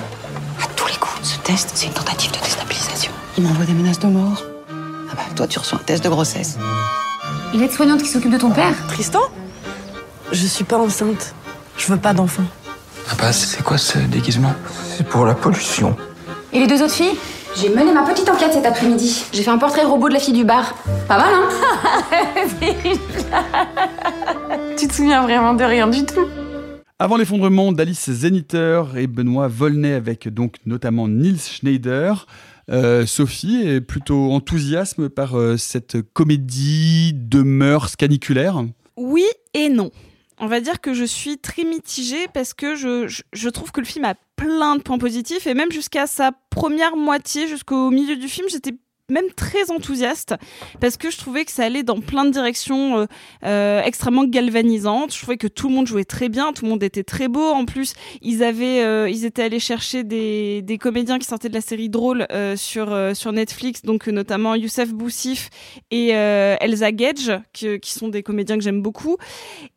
[0.62, 3.10] À tous les coups, ce test, c'est une tentative de déstabilisation.
[3.38, 4.42] Il m'envoie des menaces de mort.
[5.10, 6.58] Ah bah, toi, tu reçois un test de grossesse.
[7.54, 9.20] L'aide-soignante qui s'occupe de ton père Tristan
[10.32, 11.34] Je suis pas enceinte.
[11.78, 12.42] Je veux pas d'enfant.
[13.08, 14.52] Papa, c'est quoi ce déguisement?
[14.96, 15.96] C'est pour la pollution.
[16.52, 17.16] Et les deux autres filles?
[17.56, 19.24] J'ai mené ma petite enquête cet après-midi.
[19.32, 20.74] J'ai fait un portrait robot de la fille du bar.
[21.08, 21.48] Pas mal, hein
[24.76, 26.26] Tu te souviens vraiment de rien du tout
[26.98, 32.26] Avant l'effondrement d'Alice Zeniter et Benoît Volney avec donc notamment Nils Schneider,
[32.70, 38.62] euh, Sophie est plutôt enthousiasme par euh, cette comédie de mœurs caniculaires.
[38.96, 39.90] Oui et non.
[40.38, 43.80] On va dire que je suis très mitigée parce que je, je, je trouve que
[43.80, 48.16] le film a plein de points positifs et même jusqu'à sa première moitié, jusqu'au milieu
[48.16, 48.72] du film, j'étais
[49.10, 50.34] même très enthousiaste
[50.80, 53.06] parce que je trouvais que ça allait dans plein de directions euh,
[53.42, 55.14] euh, extrêmement galvanisantes.
[55.14, 57.42] Je trouvais que tout le monde jouait très bien, tout le monde était très beau.
[57.42, 61.54] En plus, ils avaient, euh, ils étaient allés chercher des, des comédiens qui sortaient de
[61.54, 65.48] la série drôle euh, sur euh, sur Netflix, donc notamment Youssef Boussif
[65.90, 69.16] et Elsa Gage, qui, qui sont des comédiens que j'aime beaucoup.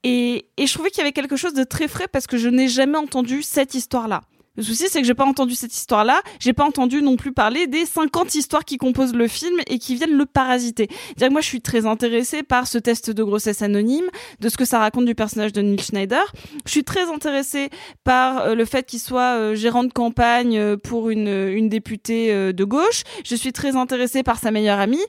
[0.03, 2.49] Et, et je trouvais qu'il y avait quelque chose de très frais parce que je
[2.49, 4.21] n'ai jamais entendu cette histoire-là.
[4.57, 6.21] Le souci, c'est que j'ai pas entendu cette histoire-là.
[6.41, 9.95] J'ai pas entendu non plus parler des 50 histoires qui composent le film et qui
[9.95, 10.87] viennent le parasiter.
[11.15, 14.03] Dire que moi, je suis très intéressée par ce test de grossesse anonyme,
[14.41, 16.33] de ce que ça raconte du personnage de Neil Schneider.
[16.65, 17.69] Je suis très intéressée
[18.03, 22.51] par euh, le fait qu'il soit euh, gérant de campagne euh, pour une, une députée
[22.51, 23.03] de gauche.
[23.23, 24.99] Je suis très intéressée par sa meilleure amie.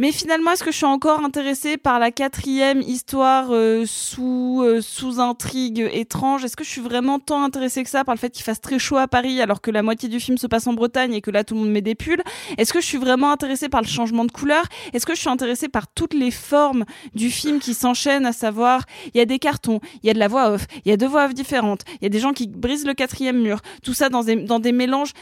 [0.00, 4.80] Mais finalement, est-ce que je suis encore intéressée par la quatrième histoire euh, sous euh,
[4.80, 6.42] sous intrigue étrange?
[6.42, 8.78] Est-ce que je suis vraiment tant intéressée que ça par le fait qu'il fasse très
[8.78, 11.30] chaud à Paris alors que la moitié du film se passe en Bretagne et que
[11.30, 12.22] là tout le monde met des pulls?
[12.56, 14.64] Est-ce que je suis vraiment intéressée par le changement de couleur?
[14.94, 18.86] Est-ce que je suis intéressée par toutes les formes du film qui s'enchaînent, à savoir
[19.12, 20.96] il y a des cartons, il y a de la voix off, il y a
[20.96, 23.92] deux voix off différentes, il y a des gens qui brisent le quatrième mur, tout
[23.92, 25.12] ça dans des dans des mélanges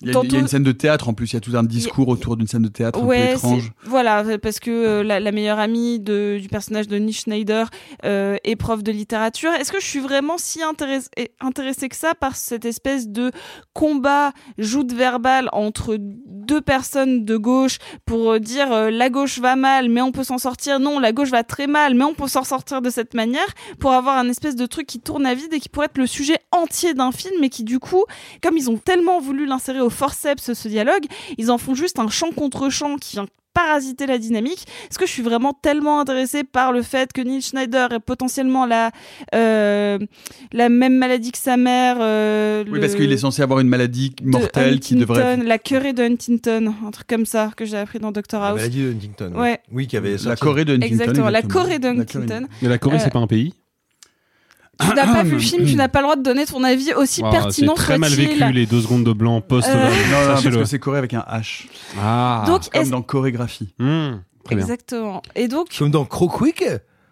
[0.00, 1.40] Il y, a, il y a une scène de théâtre en plus, il y a
[1.40, 3.72] tout un discours autour d'une scène de théâtre un peu Ouais, étrange.
[3.84, 7.68] voilà, parce que euh, la, la meilleure amie de, du personnage de Nick Schneider
[8.04, 9.50] euh, est prof de littérature.
[9.52, 11.08] Est-ce que je suis vraiment si intéressée
[11.40, 13.32] intéressée que ça par cette espèce de
[13.72, 19.56] combat joute verbale entre deux personnes de gauche pour euh, dire euh, la gauche va
[19.56, 20.78] mal, mais on peut s'en sortir.
[20.80, 23.46] Non, la gauche va très mal, mais on peut s'en sortir de cette manière
[23.80, 26.06] pour avoir un espèce de truc qui tourne à vide et qui pourrait être le
[26.06, 28.04] sujet entier d'un film, mais qui du coup,
[28.42, 31.04] comme ils ont tellement voulu l'insérer au forceps ce dialogue,
[31.36, 34.66] ils en font juste un chant contre chant qui vient parasiter la dynamique.
[34.88, 38.66] Est-ce que je suis vraiment tellement intéressée par le fait que Neil Schneider ait potentiellement
[38.66, 38.92] la,
[39.34, 39.98] euh,
[40.52, 43.66] la même maladie que sa mère euh, Oui, le- parce qu'il est censé avoir une
[43.68, 45.22] maladie de mortelle qui devrait.
[45.22, 48.48] Huntington, La querée de Huntington, un truc comme ça que j'ai appris dans Doctor La
[48.50, 48.56] House.
[48.58, 49.32] maladie de Huntington.
[49.34, 49.40] oui.
[49.40, 49.60] Ouais.
[49.72, 50.92] Oui, qui avait La Corée de Huntington.
[50.94, 51.42] Exactement, la.
[51.42, 51.90] Corée de La.
[52.02, 52.46] Huntington.
[52.62, 53.54] Mais la Corée, Euh, c'est pas un pays
[54.80, 56.92] Tu n'as pas vu le film, tu n'as pas le droit de donner ton avis
[56.94, 60.20] aussi Ah, pertinent C'est très mal vécu les deux secondes de blanc post Euh, Non,
[60.20, 61.66] non, parce que c'est Corée avec un H.
[62.00, 62.44] Ah.
[62.46, 63.74] Donc, Comme dans chorégraphie.
[63.78, 64.64] Hmm, très bien.
[64.64, 65.22] Exactement.
[65.34, 66.64] Et donc, Comme dans Croquick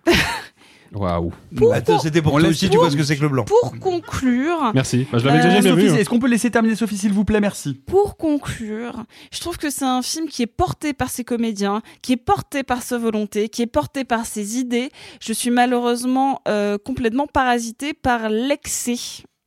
[0.96, 1.30] Waouh.
[1.72, 3.44] Attends, c'était pour toi aussi, tu vois ce que c'est que le blanc.
[3.44, 5.06] pour conclure, Merci.
[5.12, 5.90] Bah, je l'avais Euh, déjà bien Sophie, vu.
[5.90, 5.96] hein.
[5.96, 7.40] est-ce qu'on peut laisser terminer Sophie, s'il vous plaît?
[7.40, 7.74] Merci.
[7.86, 12.12] Pour conclure, je trouve que c'est un film qui est porté par ses comédiens, qui
[12.12, 14.88] est porté par sa volonté, qui est porté par ses idées.
[15.20, 18.96] Je suis malheureusement euh, complètement parasitée par l'excès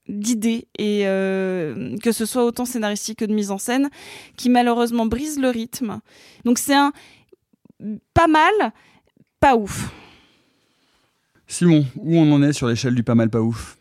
[0.08, 3.90] d'idées et euh, que ce soit autant scénaristique que de mise en scène
[4.38, 6.00] qui malheureusement brise le rythme.
[6.46, 6.92] Donc c'est un
[8.14, 8.74] pas mal,
[9.40, 9.90] pas ouf.
[11.52, 13.80] Simon, où on en est sur l'échelle du pas mal pas ouf?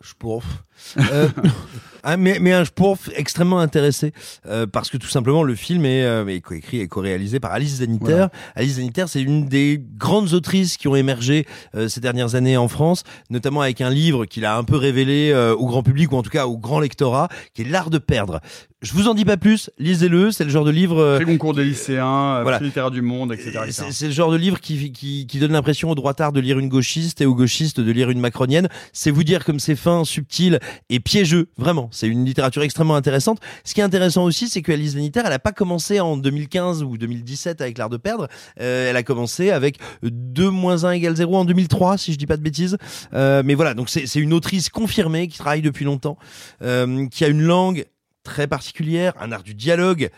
[0.00, 0.62] Je.
[0.98, 1.28] Euh,
[2.02, 4.12] ah, mais, mais un pourf extrêmement intéressé
[4.46, 7.76] euh, parce que tout simplement le film est, euh, est coécrit et co-réalisé par Alice
[7.76, 8.04] Zaniter.
[8.04, 8.30] Voilà.
[8.54, 12.68] Alice Zaniter, c'est une des grandes autrices qui ont émergé euh, ces dernières années en
[12.68, 16.22] France, notamment avec un livre qu'il a un peu révélé au grand public ou en
[16.22, 18.40] tout cas au grand lectorat, qui est L'art de perdre.
[18.82, 21.64] Je vous en dis pas plus, lisez-le, c'est le genre de livre Prix concours des
[21.64, 22.58] lycéens, Voilà.
[22.58, 23.60] prix littéraire du monde, etc.
[23.70, 26.58] c'est c'est le genre de livre qui, qui, qui donne l'impression aux droitards de lire
[26.58, 28.68] une gauchiste et aux gauchistes de lire une macronienne.
[28.92, 31.48] C'est vous dire comme c'est fin, subtil et piégeux.
[31.56, 33.40] Vraiment, c'est une littérature extrêmement intéressante.
[33.64, 36.82] Ce qui est intéressant aussi, c'est que Alice Zaniter, elle a pas commencé en 2015
[36.82, 38.28] ou 2017 avec l'art de perdre.
[38.60, 42.26] Euh, elle a commencé avec 2 moins 1 égale 0 en 2003, si je dis
[42.26, 42.76] pas de bêtises.
[43.14, 46.18] Euh, mais voilà, donc c'est une autrice confirmée qui travaille depuis longtemps,
[46.62, 47.86] euh, qui a une langue
[48.22, 50.10] très particulière, un art du dialogue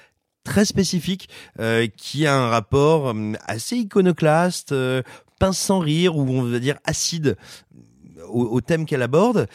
[0.45, 1.29] très spécifique
[1.99, 3.15] qui a un rapport
[3.47, 4.75] assez iconoclaste,
[5.39, 7.37] pince sans rire ou on va dire acide
[8.29, 9.47] au, au thème qu'elle aborde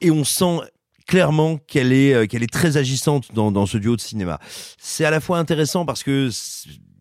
[0.00, 0.60] et on sent
[1.06, 4.40] clairement qu'elle est euh, qu'elle est très agissante dans, dans ce duo de cinéma.
[4.78, 6.30] C'est à la fois intéressant parce que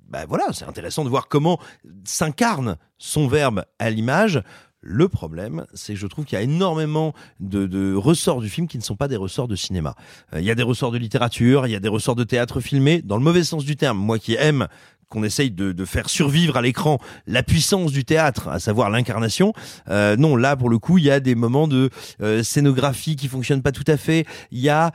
[0.08, 1.60] bah voilà, c'est intéressant de voir comment
[2.04, 4.42] s'incarne son verbe à l'image.
[4.88, 8.68] Le problème, c'est que je trouve qu'il y a énormément de, de ressorts du film
[8.68, 9.96] qui ne sont pas des ressorts de cinéma.
[10.32, 12.60] Euh, Il y a des ressorts de littérature, il y a des ressorts de théâtre
[12.60, 13.98] filmé, dans le mauvais sens du terme.
[13.98, 14.68] Moi qui aime
[15.10, 19.53] qu'on essaye de, de faire survivre à l'écran la puissance du théâtre, à savoir l'incarnation.
[19.90, 21.90] Euh, non, là pour le coup, il y a des moments de
[22.22, 24.26] euh, scénographie qui fonctionnent pas tout à fait.
[24.52, 24.91] Il y a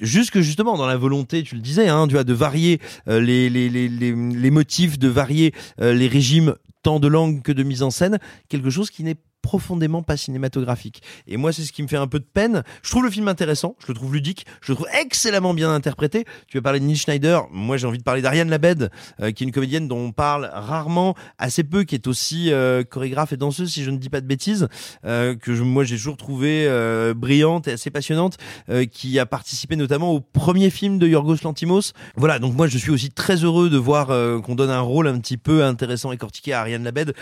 [0.00, 3.68] jusque justement dans la volonté, tu le disais, hein, tu de varier euh, les, les,
[3.68, 7.82] les, les, les motifs, de varier euh, les régimes tant de langue que de mise
[7.82, 8.18] en scène,
[8.48, 11.02] quelque chose qui n'est profondément pas cinématographique.
[11.26, 12.62] Et moi, c'est ce qui me fait un peu de peine.
[12.82, 16.24] Je trouve le film intéressant, je le trouve ludique, je le trouve excellemment bien interprété.
[16.46, 18.90] Tu veux parler de Neil Schneider, moi j'ai envie de parler d'Ariane Labed,
[19.20, 22.84] euh, qui est une comédienne dont on parle rarement, assez peu, qui est aussi euh,
[22.84, 24.68] chorégraphe et danseuse, si je ne dis pas de bêtises,
[25.04, 28.36] euh, que je, moi j'ai toujours trouvé euh, brillante et assez passionnante,
[28.68, 31.92] euh, qui a participé notamment au premier film de Yorgos Lantimos.
[32.16, 35.08] Voilà, donc moi je suis aussi très heureux de voir euh, qu'on donne un rôle
[35.08, 37.14] un petit peu intéressant et cortiqué à Ariane Labed,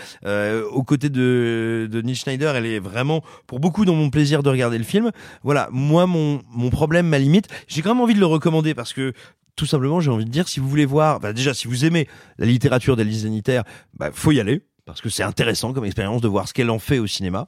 [0.71, 2.55] aux côtés de, de Neil Schneider.
[2.55, 5.11] Elle est vraiment, pour beaucoup, dans mon plaisir de regarder le film.
[5.43, 8.93] Voilà, moi mon, mon problème, ma limite, j'ai quand même envie de le recommander parce
[8.93, 9.13] que
[9.55, 12.45] tout simplement, j'ai envie de dire, si vous voulez voir, déjà, si vous aimez la
[12.45, 13.61] littérature d'Alice Zaniter,
[13.93, 14.61] bah, faut y aller.
[14.85, 17.47] Parce que c'est intéressant comme expérience de voir ce qu'elle en fait au cinéma.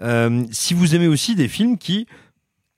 [0.00, 2.06] Euh, si vous aimez aussi des films qui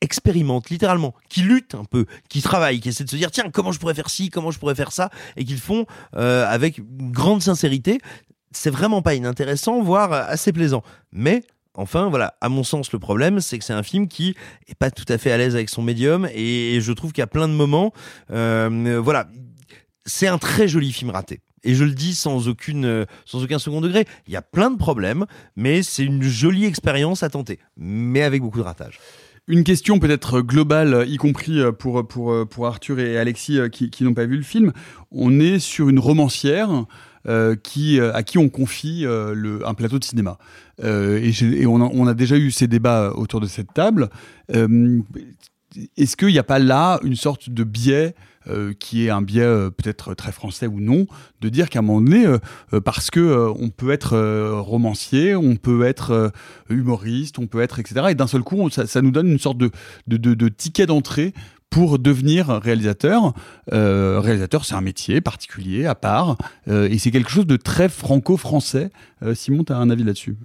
[0.02, 3.72] expérimentent littéralement, qui luttent un peu, qui travaillent, qui essaient de se dire tiens comment
[3.72, 5.86] je pourrais faire ci, comment je pourrais faire ça, et qu'ils font
[6.16, 8.00] euh, avec grande sincérité.
[8.52, 10.82] C'est vraiment pas inintéressant, voire assez plaisant.
[11.12, 11.42] Mais
[11.74, 14.36] Enfin, voilà, à mon sens, le problème, c'est que c'est un film qui
[14.68, 17.48] est pas tout à fait à l'aise avec son médium, et je trouve a plein
[17.48, 17.94] de moments,
[18.30, 19.26] euh, voilà,
[20.04, 21.40] c'est un très joli film raté.
[21.64, 24.04] Et je le dis sans aucune, euh, sans aucun second degré.
[24.26, 25.26] Il y a plein de problèmes,
[25.56, 28.98] mais c'est une jolie expérience à tenter, mais avec beaucoup de ratage.
[29.48, 34.04] Une question peut-être globale, y compris euh, pour, pour, pour Arthur et Alexis euh, qui,
[34.04, 34.72] n'ont pas vu le film.
[35.10, 36.84] On est sur une romancière euh,
[37.62, 40.38] qui, euh, à qui on confie euh, le, un plateau de cinéma.
[40.82, 44.08] Euh, et on, a, déjà eu ces débats autour de cette table.
[44.54, 45.00] Euh,
[45.96, 48.14] Est-ce qu'il n'y a pas là une sorte de biais
[48.48, 51.06] euh, qui est un biais euh, peut-être très français ou non,
[51.40, 52.38] de dire qu'à un moment donné, euh,
[52.72, 56.28] euh, parce que euh, on peut être euh, romancier, on peut être euh,
[56.68, 58.06] humoriste, on peut être etc.
[58.10, 59.70] Et d'un seul coup, ça, nous donne une sorte de,
[60.08, 61.32] de- de ticket d'entrée
[61.72, 63.32] pour devenir réalisateur.
[63.72, 66.36] Euh, réalisateur, c'est un métier particulier, à part,
[66.68, 68.90] euh, et c'est quelque chose de très franco-français.
[69.22, 70.36] Euh, Simon, tu as un avis là-dessus?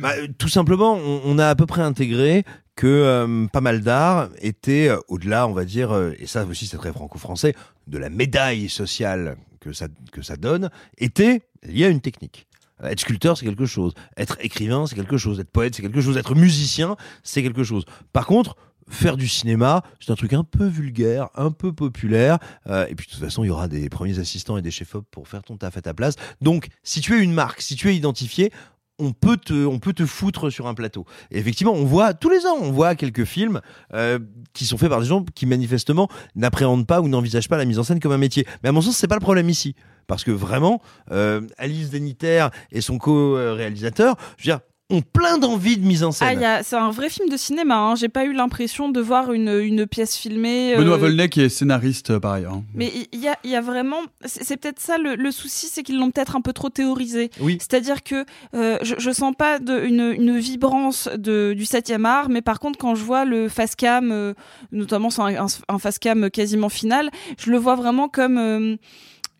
[0.00, 2.44] Bah, tout simplement, on, a à peu près intégré
[2.74, 7.54] que pas mal d'art était au-delà, on va dire, et ça aussi c'est très franco-français,
[7.86, 12.48] de la médaille sociale que ça, que ça donne, était lié à une technique.
[12.82, 13.94] Être sculpteur, c'est quelque chose.
[14.16, 15.38] Être écrivain, c'est quelque chose.
[15.38, 16.16] Être poète, c'est quelque chose.
[16.16, 17.84] Être musicien, c'est quelque chose.
[18.12, 18.56] Par contre,
[18.88, 22.38] faire du cinéma, c'est un truc un peu vulgaire, un peu populaire.
[22.68, 25.04] euh, et puis de toute façon, il y aura des premiers assistants et des chefs-op
[25.10, 26.14] pour faire ton taf à ta place.
[26.40, 28.52] Donc, si tu es une marque, si tu es identifié,
[28.98, 31.04] on peut te, on peut te foutre sur un plateau.
[31.30, 33.60] Et effectivement, on voit tous les ans, on voit quelques films
[33.92, 34.18] euh,
[34.52, 37.78] qui sont faits par des gens qui manifestement n'appréhendent pas ou n'envisagent pas la mise
[37.78, 38.46] en scène comme un métier.
[38.62, 39.74] Mais à mon sens, c'est pas le problème ici,
[40.06, 40.80] parce que vraiment,
[41.10, 46.12] euh, Alice Deniter et son co-réalisateur, je veux dire, ont plein d'envie de mise en
[46.12, 46.38] scène.
[46.62, 47.78] c'est un vrai film de cinéma.
[47.78, 47.94] Hein.
[47.94, 50.74] J'ai pas eu l'impression de voir une, une pièce filmée.
[50.74, 52.52] euh, Benoît Volney qui est scénariste euh, par ailleurs.
[52.52, 52.64] hein.
[52.74, 53.96] Mais il y a, il y a vraiment.
[54.26, 57.30] C'est peut-être ça le, le souci, c'est qu'ils l'ont peut-être un peu trop théorisé.
[57.40, 57.56] Oui.
[57.60, 62.28] C'est-à-dire que euh, je, je sens pas de, une, une vibrance de, du 7e art,
[62.28, 64.34] mais par contre, quand je vois le face cam, euh,
[64.70, 68.76] notamment c'est un, un, un face cam quasiment final, je le vois vraiment comme.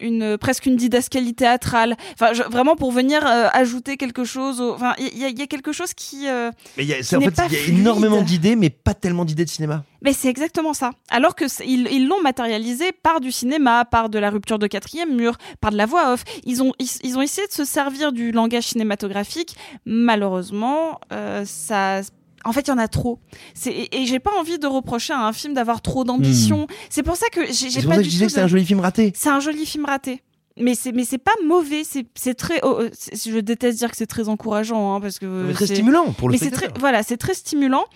[0.03, 4.61] Euh, une presque une didascalie théâtrale enfin je- vraiment pour venir euh, ajouter quelque chose
[4.61, 6.93] au- enfin il y, a- il y a quelque chose qui euh, Mais il y
[6.95, 9.85] a, en fait, y a énormément d'idées, mais pas tellement d'idées de cinéma.
[10.03, 10.91] Mais c'est exactement ça.
[11.11, 14.67] Alors que c'est- ils ils l'ont matérialisé par du cinéma, par de la rupture de
[14.67, 16.25] quatrième mur, par de la voix off.
[16.45, 19.57] Ils ont ils, ils ont essayé de se servir du langage cinématographique.
[19.87, 22.01] Malheureusement, euh, ça.
[22.45, 23.19] En fait, il y en a trop.
[23.67, 26.67] Et, et j'ai pas envie de reprocher à un film d'avoir trop d'ambition.
[26.91, 28.41] C'est pour ça que j'ai C'est pour pas ça que du je disais que c'est
[28.41, 29.13] de- un joli film raté.
[29.17, 30.23] C'est un joli film raté.
[30.57, 31.83] Mais c'est mais c'est pas mauvais.
[31.85, 32.61] C'est très.
[32.63, 36.13] oh, oh, je déteste dire que c'est très encourageant hein, parce que Mais très stimulant
[36.13, 37.87] pour le Mais c'est très voilà, c'est très stimulant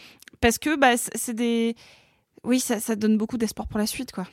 [0.41, 1.77] parce que bah c'est c'est des
[2.45, 4.27] oui, ça, ça donne beaucoup d'espoir pour la suite, quoi.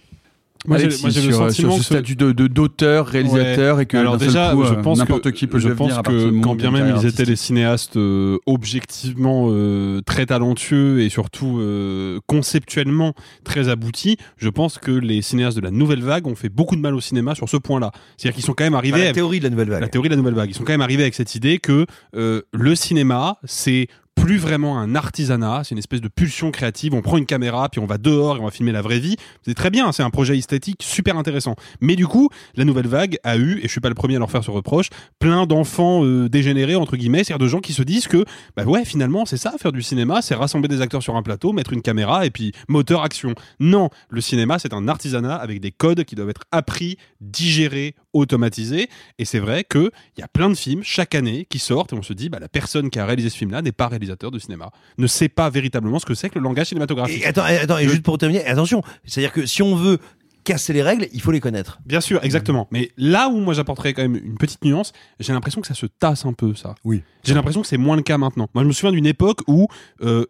[0.67, 3.07] Moi, j'ai- Alexis, moi, j'ai le sur, sentiment sur ce que- statut de de- d'auteur,
[3.07, 3.83] réalisateur, Ouais.
[3.83, 5.97] et que alors déjà, coup, je euh, pense n'importe que, qui peut je devenir pense
[5.99, 11.09] à que quand bien même ils étaient des cinéastes euh, objectivement euh, très talentueux et
[11.09, 13.13] surtout euh, conceptuellement
[13.43, 16.81] très aboutis, je pense que les cinéastes de la nouvelle vague ont fait beaucoup de
[16.81, 17.91] mal au cinéma sur ce point-là.
[18.17, 19.81] C'est-à-dire qu'ils sont quand même arrivés Enfin, la théorie de la nouvelle vague.
[19.81, 20.49] la théorie de la nouvelle vague.
[20.49, 21.85] Ils sont quand même arrivés avec cette idée que
[22.15, 26.93] euh, le cinéma, c'est plus vraiment un artisanat, c'est une espèce de pulsion créative.
[26.93, 29.17] On prend une caméra, puis on va dehors et on va filmer la vraie vie.
[29.43, 31.55] C'est très bien, c'est un projet esthétique super intéressant.
[31.81, 34.19] Mais du coup, la nouvelle vague a eu, et je suis pas le premier à
[34.19, 34.89] leur faire ce reproche,
[35.19, 38.25] plein d'enfants euh, dégénérés entre guillemets, c'est-à-dire de gens qui se disent que,
[38.55, 41.53] bah ouais, finalement, c'est ça, faire du cinéma, c'est rassembler des acteurs sur un plateau,
[41.53, 43.35] mettre une caméra et puis moteur action.
[43.59, 48.89] Non, le cinéma, c'est un artisanat avec des codes qui doivent être appris, digérés, automatisés.
[49.19, 51.95] Et c'est vrai que il y a plein de films chaque année qui sortent et
[51.95, 54.39] on se dit, bah la personne qui a réalisé ce film-là n'est pas réalisateur de
[54.39, 57.21] cinéma, ne sait pas véritablement ce que c'est que le langage cinématographique.
[57.21, 59.99] Et attends, attends, et juste pour terminer, attention, c'est-à-dire que si on veut
[60.45, 61.79] casser les règles, il faut les connaître.
[61.85, 62.67] Bien sûr, exactement.
[62.71, 65.87] Mais là où moi j'apporterais quand même une petite nuance, j'ai l'impression que ça se
[65.87, 66.75] tasse un peu, ça.
[66.85, 67.01] Oui.
[67.23, 68.47] J'ai l'impression que c'est moins le cas maintenant.
[68.53, 69.67] Moi, je me souviens d'une époque où
[70.01, 70.25] euh,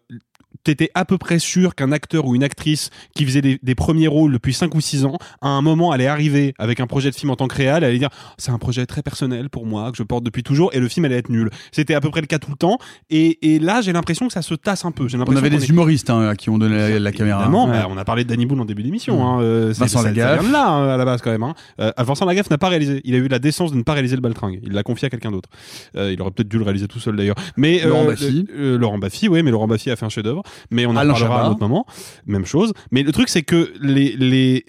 [0.66, 4.08] t'étais à peu près sûr qu'un acteur ou une actrice qui faisait des, des premiers
[4.08, 7.14] rôles depuis 5 ou 6 ans, à un moment allait arriver avec un projet de
[7.14, 9.90] film en tant que réal, elle allait dire c'est un projet très personnel pour moi
[9.90, 11.50] que je porte depuis toujours et le film allait être nul.
[11.72, 12.78] C'était à peu près le cas tout le temps
[13.10, 15.06] et, et là j'ai l'impression que ça se tasse un peu.
[15.26, 17.40] On avait des est- humoristes hein, à qui on donnait la, la caméra.
[17.40, 17.72] Évidemment, Ouais.
[17.72, 19.24] bah, on a parlé de Danny Boone en début d'émission.
[19.26, 20.50] Hein, euh, Vincent Lagaffe.
[20.50, 21.42] là hein, à la base quand même.
[21.42, 21.54] Hein.
[21.80, 23.00] Euh, Vincent Lagaffe n'a pas réalisé.
[23.04, 24.60] Il a eu la décence de ne pas réaliser le baltringue.
[24.64, 25.48] Il l'a confié à quelqu'un d'autre.
[25.96, 27.36] Euh, il aurait peut-être dû le réaliser tout seul d'ailleurs.
[27.56, 28.46] Mais Laurent euh, Baffy.
[28.56, 30.42] Laurent Baffy, oui, mais Laurent Baffy a fait un chef-d'œuvre.
[30.70, 31.48] Mais on en Alain parlera à Chabat.
[31.48, 31.86] un autre moment.
[32.26, 32.72] Même chose.
[32.90, 34.64] Mais le truc c'est que les les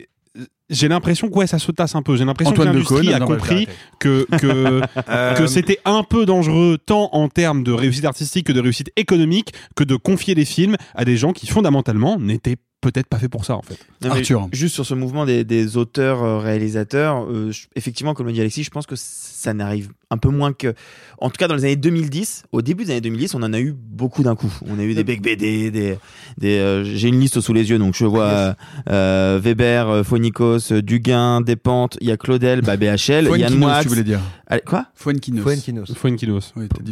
[0.69, 2.17] j'ai l'impression que ouais, ça se tasse un peu.
[2.17, 3.67] J'ai l'impression que Antoine l'industrie Decaune, a non, compris
[3.99, 8.51] que que Euh, que c'était un peu dangereux tant en termes de réussite artistique que
[8.51, 13.07] de réussite économique que de confier les films à des gens qui fondamentalement n'étaient peut-être
[13.07, 13.77] pas fait pour ça en fait.
[14.03, 18.27] Non, mais Juste sur ce mouvement des, des auteurs euh, réalisateurs, euh, je- effectivement, comme
[18.27, 20.73] le dit Alexis, je pense que ça n'arrive un peu moins que.
[21.19, 23.59] En tout cas, dans les années 2010, au début des années 2010, on en a
[23.59, 24.51] eu beaucoup d'un coup.
[24.69, 25.97] On a eu des Beck BD, des.
[26.37, 28.53] des euh, J'ai une liste sous les yeux, donc je vois euh,
[28.89, 33.81] euh, Weber, euh, Phonikos, euh, Duguin, Despentes, il y a Claudel, bah, BHL, Yann Moix.
[33.81, 34.19] tu voulais dire.
[34.45, 34.85] Allez, quoi?
[34.95, 35.41] Fuenquinos.
[35.43, 35.91] Fuenquinos.
[35.93, 36.53] Fuenquinos.
[36.55, 36.91] Oui, t'as dit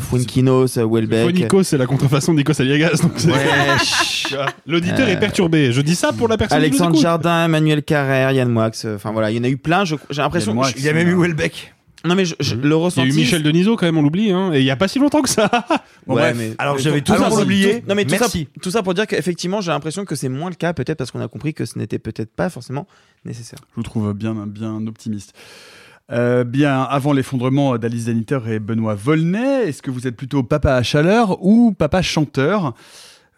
[0.00, 1.52] Fuenquinos, euh, Welbeck.
[1.62, 2.96] C'est la contrefaçon d'Nikos Aliagas.
[3.02, 3.38] donc c'est- Ouais,
[3.84, 4.34] chut.
[4.66, 5.72] L'auditeur Euh, est perturbé.
[5.72, 7.02] Je dis ça pour la personne qui Alexandre nous écoute.
[7.02, 8.70] Jardin, Emmanuel Carrère, Yann Moix.
[8.94, 9.84] Enfin voilà, il y en a eu plein.
[9.84, 10.52] je- J'ai l'impression.
[10.52, 11.71] Yann Moix, je- Il y a même eu Welbeck.
[12.04, 13.08] Non mais je, je- le Il y a ressenti.
[13.08, 15.22] eu Michel Denisot quand même, on l'oublie, hein, et il y a pas si longtemps
[15.22, 15.48] que ça.
[16.08, 16.36] Ouais, bref.
[16.36, 17.84] mais Alors, j'avais tout tout ça pour l'oublier.
[17.88, 18.48] Non mais tout ça, Merci.
[18.60, 21.20] tout ça pour dire qu'effectivement, j'ai l'impression que c'est moins le cas, peut-être parce qu'on
[21.20, 22.88] a compris que ce n'était peut-être pas forcément
[23.24, 23.60] nécessaire.
[23.70, 25.32] Je vous trouve bien, bien optimiste.
[26.10, 30.74] Euh, bien, avant l'effondrement d'Alice Daniter et Benoît Volnay, est-ce que vous êtes plutôt papa
[30.74, 32.74] à chaleur ou papa chanteur?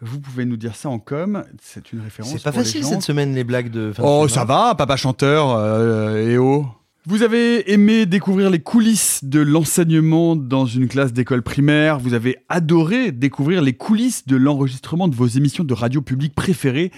[0.01, 1.43] Vous pouvez nous dire ça en com.
[1.61, 2.31] C'est une référence.
[2.33, 2.89] C'est pas pour les facile gens.
[2.89, 3.91] cette semaine, les blagues de.
[3.93, 6.65] fin de Oh, ça va, papa chanteur euh, et oh.
[7.07, 11.99] Vous avez aimé découvrir les coulisses de l'enseignement dans une classe d'école primaire.
[11.99, 16.91] Vous avez adoré découvrir les coulisses de l'enregistrement de vos émissions de radio publique préférées.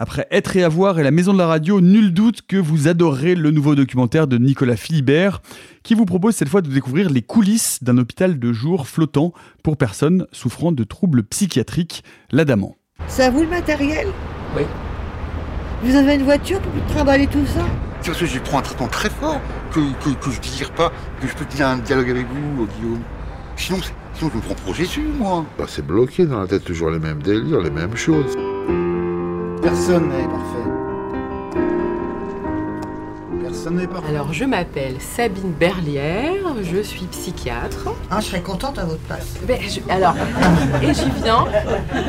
[0.00, 3.36] Après Être et Avoir et la Maison de la Radio, nul doute que vous adorerez
[3.36, 5.40] le nouveau documentaire de Nicolas Philibert,
[5.84, 9.32] qui vous propose cette fois de découvrir les coulisses d'un hôpital de jour flottant
[9.62, 12.02] pour personnes souffrant de troubles psychiatriques,
[12.32, 12.74] l'Adamant.
[13.06, 14.08] C'est à vous le matériel?
[14.56, 14.62] Oui.
[15.84, 17.64] Vous avez une voiture pour trimballer tout ça?
[18.02, 19.40] C'est parce que je prends un traitement très fort
[19.72, 22.66] que, que, que je désire pas que je peux tenir un dialogue avec vous, euh,
[22.78, 23.00] Guillaume.
[23.56, 23.78] Sinon,
[24.14, 25.44] sinon je me prends pour Jésus, moi.
[25.58, 28.34] Bah, c'est bloqué dans la tête, toujours les mêmes délires, les mêmes choses.
[29.62, 30.70] Personne n'est parfait.
[33.42, 34.08] Personne n'est parfait.
[34.10, 36.32] Alors, je m'appelle Sabine Berlière,
[36.62, 37.88] je suis psychiatre.
[38.10, 39.34] Ah, je serais contente à votre place.
[39.48, 40.14] Ben, je- alors,
[40.82, 41.46] et j'y viens.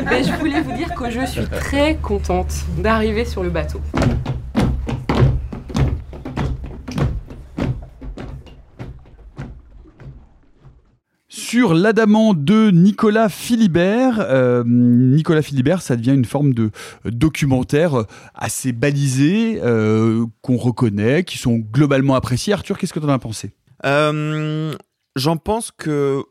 [0.09, 3.79] Ben, je voulais vous dire que je suis très contente d'arriver sur le bateau.
[11.37, 16.71] Sur l'Adamant de Nicolas Philibert, euh, Nicolas Philibert, ça devient une forme de
[17.05, 22.53] documentaire assez balisé, euh, qu'on reconnaît, qui sont globalement appréciés.
[22.53, 23.51] Arthur, qu'est-ce que tu en as pensé?
[23.85, 24.73] Euh,
[25.17, 26.21] J'en pense que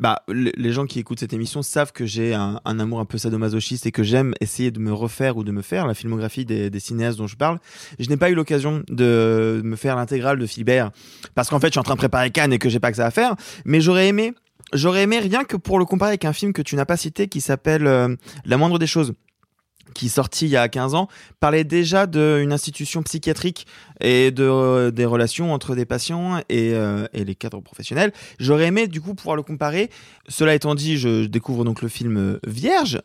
[0.00, 3.84] bah, les gens qui écoutent cette émission savent que j'ai un, amour un peu sadomasochiste
[3.84, 6.80] et que j'aime essayer de me refaire ou de me faire la filmographie des, des
[6.80, 7.58] cinéastes dont je parle.
[7.98, 10.90] Je n'ai pas eu l'occasion de me faire l'intégrale de Philibert
[11.34, 12.96] parce qu'en fait je suis en train de préparer Cannes et que j'ai pas que
[12.96, 13.36] ça à faire.
[13.66, 14.32] Mais j'aurais aimé,
[14.72, 17.28] j'aurais aimé rien que pour le comparer avec un film que tu n'as pas cité
[17.28, 19.12] qui s'appelle euh, La moindre des choses
[19.94, 21.08] qui est sorti il y a 15 ans,
[21.40, 23.66] parlait déjà d'une institution psychiatrique
[24.00, 28.12] et de, euh, des relations entre des patients et, euh, et les cadres professionnels.
[28.38, 29.90] J'aurais aimé du coup pouvoir le comparer.
[30.28, 33.00] Cela étant dit, je découvre donc le film euh, Vierge.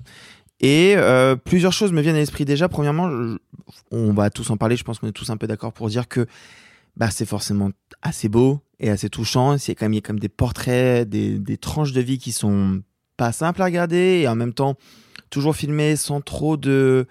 [0.61, 0.97] Et
[1.45, 2.67] plusieurs choses me viennent à l'esprit déjà.
[2.67, 3.09] Premièrement,
[3.91, 6.09] on va tous en parler, je pense qu'on est tous un peu d'accord pour dire
[6.09, 6.25] que
[6.97, 7.69] bah, c'est forcément
[8.01, 9.57] assez beau et assez touchant.
[9.57, 12.17] C'est quand même, il y a quand même des portraits, des, des tranches de vie
[12.17, 12.81] qui sont
[13.15, 14.75] pas simples à regarder et en même temps
[15.29, 17.07] toujours filmé sans trop de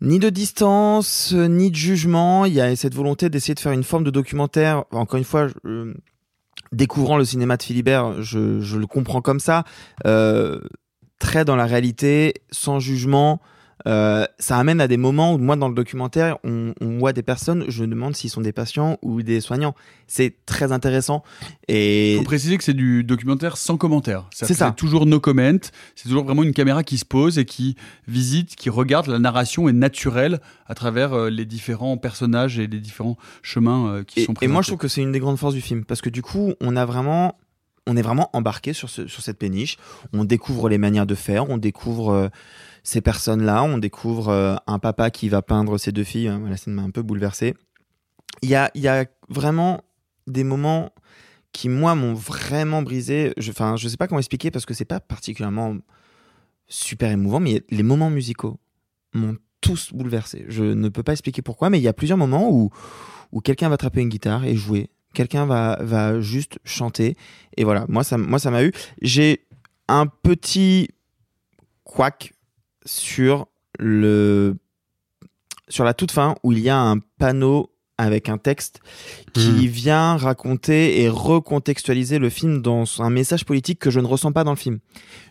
[0.00, 2.44] ni de distance, ni de jugement.
[2.44, 4.84] Il y a cette volonté d'essayer de faire une forme de documentaire.
[4.90, 5.94] Encore une fois, euh,
[6.72, 9.64] découvrant le cinéma de Philibert, je, je le comprends comme ça.
[10.06, 10.60] Euh,
[11.18, 13.40] très dans la réalité, sans jugement.
[13.86, 17.24] Euh, ça amène à des moments où moi dans le documentaire on, on voit des
[17.24, 19.74] personnes je me demande s'ils sont des patients ou des soignants
[20.06, 21.22] c'est très intéressant
[21.68, 24.28] et Il faut préciser que c'est du documentaire sans commentaire.
[24.32, 24.70] C'est ça.
[24.70, 25.58] toujours no comment.
[25.94, 27.76] C'est toujours vraiment une caméra qui se pose et qui
[28.06, 29.06] visite, qui regarde.
[29.06, 34.04] La narration est naturelle à travers euh, les différents personnages et les différents chemins euh,
[34.04, 34.52] qui et, sont et présentés.
[34.52, 36.54] moi, je trouve que c'est une des grandes forces du film parce que du coup,
[36.60, 37.38] on a vraiment,
[37.86, 39.78] on est vraiment embarqué sur, ce, sur cette péniche.
[40.12, 42.30] On découvre les manières de faire, on découvre
[42.84, 46.28] ces personnes-là, on découvre euh, un papa qui va peindre ses deux filles.
[46.28, 47.54] Hein, la scène m'a un peu bouleversé.
[48.42, 49.82] Il y a, y a vraiment
[50.26, 50.92] des moments
[51.52, 53.32] qui moi m'ont vraiment brisé.
[53.48, 55.76] Enfin, je sais pas comment expliquer parce que c'est pas particulièrement
[56.68, 58.60] super émouvant, mais les moments musicaux
[59.14, 60.44] m'ont tous bouleversé.
[60.48, 62.70] Je ne peux pas expliquer pourquoi, mais il y a plusieurs moments où,
[63.32, 64.90] où quelqu'un va attraper une guitare et jouer.
[65.14, 67.16] Quelqu'un va, va juste chanter.
[67.56, 68.72] Et voilà, moi, ça, moi, ça m'a eu.
[69.00, 69.46] J'ai
[69.88, 70.88] un petit
[71.84, 72.33] quack
[72.84, 73.48] sur
[73.78, 74.56] le,
[75.68, 78.80] sur la toute fin où il y a un panneau avec un texte
[79.32, 84.32] qui vient raconter et recontextualiser le film dans un message politique que je ne ressens
[84.32, 84.78] pas dans le film.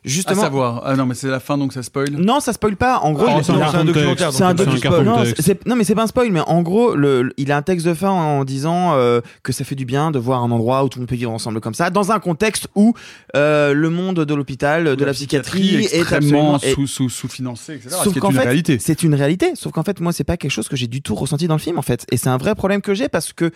[0.05, 0.81] Justement, À savoir.
[0.85, 2.09] Ah non, mais c'est la fin donc ça spoil.
[2.11, 2.99] non, ça spoil pas.
[2.99, 5.23] En gros, Ah, c'est un documentaire, C'est un docu- non,
[5.65, 7.93] non, mais c'est pas un spoil, mais en gros, le, il a un texte de
[7.93, 10.99] fin en disant euh, que ça fait du bien de voir un endroit où tout
[10.99, 12.93] le monde peut vivre ensemble comme ça, dans un contexte où
[13.35, 17.89] euh, le monde de l'hôpital, de la, psychiatrie, est extrêmement est- sous, sous, sous-financé, etc.
[17.97, 18.79] ce Sauf qu'en une fait, réalité.
[18.79, 19.51] c'est une réalité.
[19.55, 21.59] Sauf qu'en fait, moi, c'est pas quelque chose que j'ai du tout ressenti dans le
[21.61, 22.05] film, en fait.
[22.11, 23.51] Et c'est un vrai problème que j'ai parce que,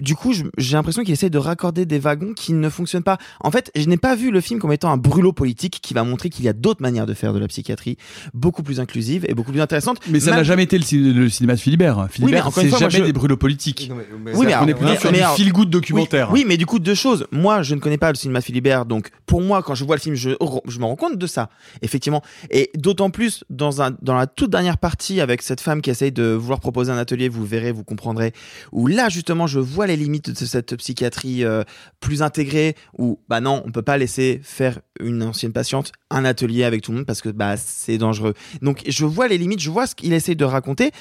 [0.00, 3.18] du coup, j'ai l'impression qu'il essaie de raccorder des wagons qui ne fonctionnent pas.
[3.40, 6.04] En fait, je n'ai pas vu le film comme étant un brûlot politique qui va
[6.04, 7.96] montrer qu'il y a d'autres manières de faire de la psychiatrie
[8.34, 9.98] beaucoup plus inclusives et beaucoup plus intéressantes.
[10.08, 12.08] Mais ça n'a jamais été le, ci- le cinéma de Philibert.
[12.10, 13.90] Philibert, encore une c'est jamais je- des brûlots politiques.
[14.34, 16.30] Oui, mais on est plutôt sur mais du alors- feel-good documentaire.
[16.32, 17.26] Oui, oui, mais du coup, deux choses.
[17.32, 20.00] Moi, je ne connais pas le cinéma Philibert, donc pour moi, quand je vois le
[20.00, 20.30] film, je,
[20.66, 21.50] je me rends compte de ça,
[21.82, 22.22] effectivement.
[22.50, 26.12] Et d'autant plus dans, un, dans la toute dernière partie avec cette femme qui essaye
[26.12, 28.32] de vouloir proposer un atelier, vous verrez, vous comprendrez,
[28.72, 31.64] où là, justement, je vois les limites de cette psychiatrie euh,
[32.00, 36.64] plus intégrée, où, bah non, on peut pas laisser faire une ancienne patiente un atelier
[36.64, 38.34] avec tout le monde parce que bah, c'est dangereux.
[38.62, 40.92] Donc, je vois les limites, je vois ce qu'il essaye de raconter.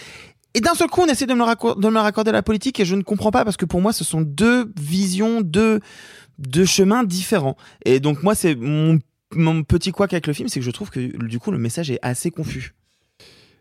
[0.56, 2.44] Et d'un seul coup, on essaie de me, le raccor- de me raccorder à la
[2.44, 5.80] politique et je ne comprends pas parce que pour moi, ce sont deux visions, deux,
[6.40, 7.56] deux chemins différents.
[7.86, 9.00] Et donc, moi, c'est mon,
[9.34, 11.92] mon petit couac avec le film, c'est que je trouve que du coup, le message
[11.92, 12.74] est assez confus.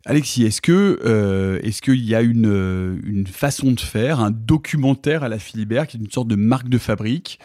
[0.08, 4.30] Alexis, est-ce que euh, est-ce qu'il y a une, euh, une façon de faire, un
[4.30, 7.38] documentaire à la Philibert qui est une sorte de marque de fabrique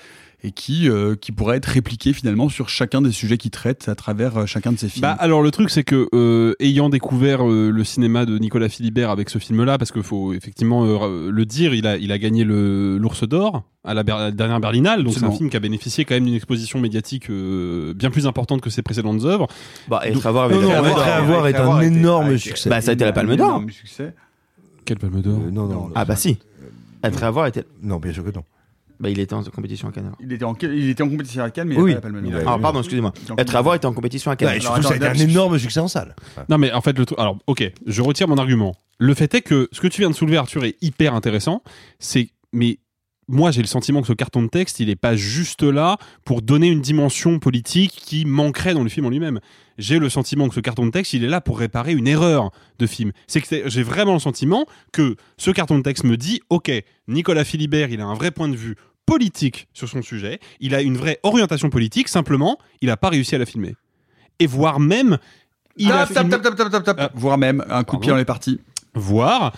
[0.45, 3.95] et qui, euh, qui pourrait être répliqué finalement sur chacun des sujets qu'il traite à
[3.95, 7.47] travers euh, chacun de ses films Bah alors le truc c'est que euh, ayant découvert
[7.49, 11.45] euh, le cinéma de Nicolas Philibert avec ce film-là, parce qu'il faut effectivement euh, le
[11.45, 15.03] dire, il a il a gagné le l'Ours d'or à la, Ber- la dernière Berlinale,
[15.03, 18.27] donc c'est un film qui a bénéficié quand même d'une exposition médiatique euh, bien plus
[18.27, 19.47] importante que ses précédentes œuvres.
[19.89, 21.07] Bah, et Donc- Être à voir avec Non, non, la Palme Être d'Or.
[21.07, 22.69] à voir est un énorme été- succès.
[22.69, 23.47] Bah, ça a été la Palme d'Or.
[23.47, 24.13] Énorme succès.
[24.85, 25.39] Quelle Palme d'Or?
[25.51, 25.89] Non, non.
[25.95, 26.37] Ah bah si.
[27.03, 27.63] Être à voir était.
[27.81, 28.43] Non, bien sûr que non.
[28.99, 30.05] Bah, il était en compétition à Cannes.
[30.05, 30.17] alors.
[30.21, 31.93] Il était en, il était en compétition à Cannes, mais il Oui.
[31.93, 32.39] n'a pas la Palme d'Or.
[32.41, 33.13] Alors, pardon, excusez-moi.
[33.37, 34.49] Être à voir était en compétition à Cannes.
[34.55, 36.15] Ouais, ça a été un énorme succès en salle.
[36.49, 38.75] Non mais en fait le truc alors OK, je retire mon argument.
[38.99, 41.63] Le fait est que ce que tu viens de soulever Arthur est hyper intéressant,
[41.99, 42.77] c'est mais
[43.27, 46.41] moi, j'ai le sentiment que ce carton de texte, il est pas juste là pour
[46.41, 49.39] donner une dimension politique qui manquerait dans le film en lui-même.
[49.77, 52.51] J'ai le sentiment que ce carton de texte, il est là pour réparer une erreur
[52.79, 53.11] de film.
[53.27, 56.71] C'est que j'ai vraiment le sentiment que ce carton de texte me dit, ok,
[57.07, 58.75] Nicolas Philibert, il a un vrai point de vue
[59.05, 63.35] politique sur son sujet, il a une vraie orientation politique, simplement, il a pas réussi
[63.35, 63.75] à la filmer.
[64.39, 65.17] Et voire même,
[65.77, 66.97] il a Tap, filmé- tap, tap.
[66.99, 67.11] Ah.
[67.15, 68.59] Voire même un coup de pied dans les parties.
[68.95, 69.53] Voire,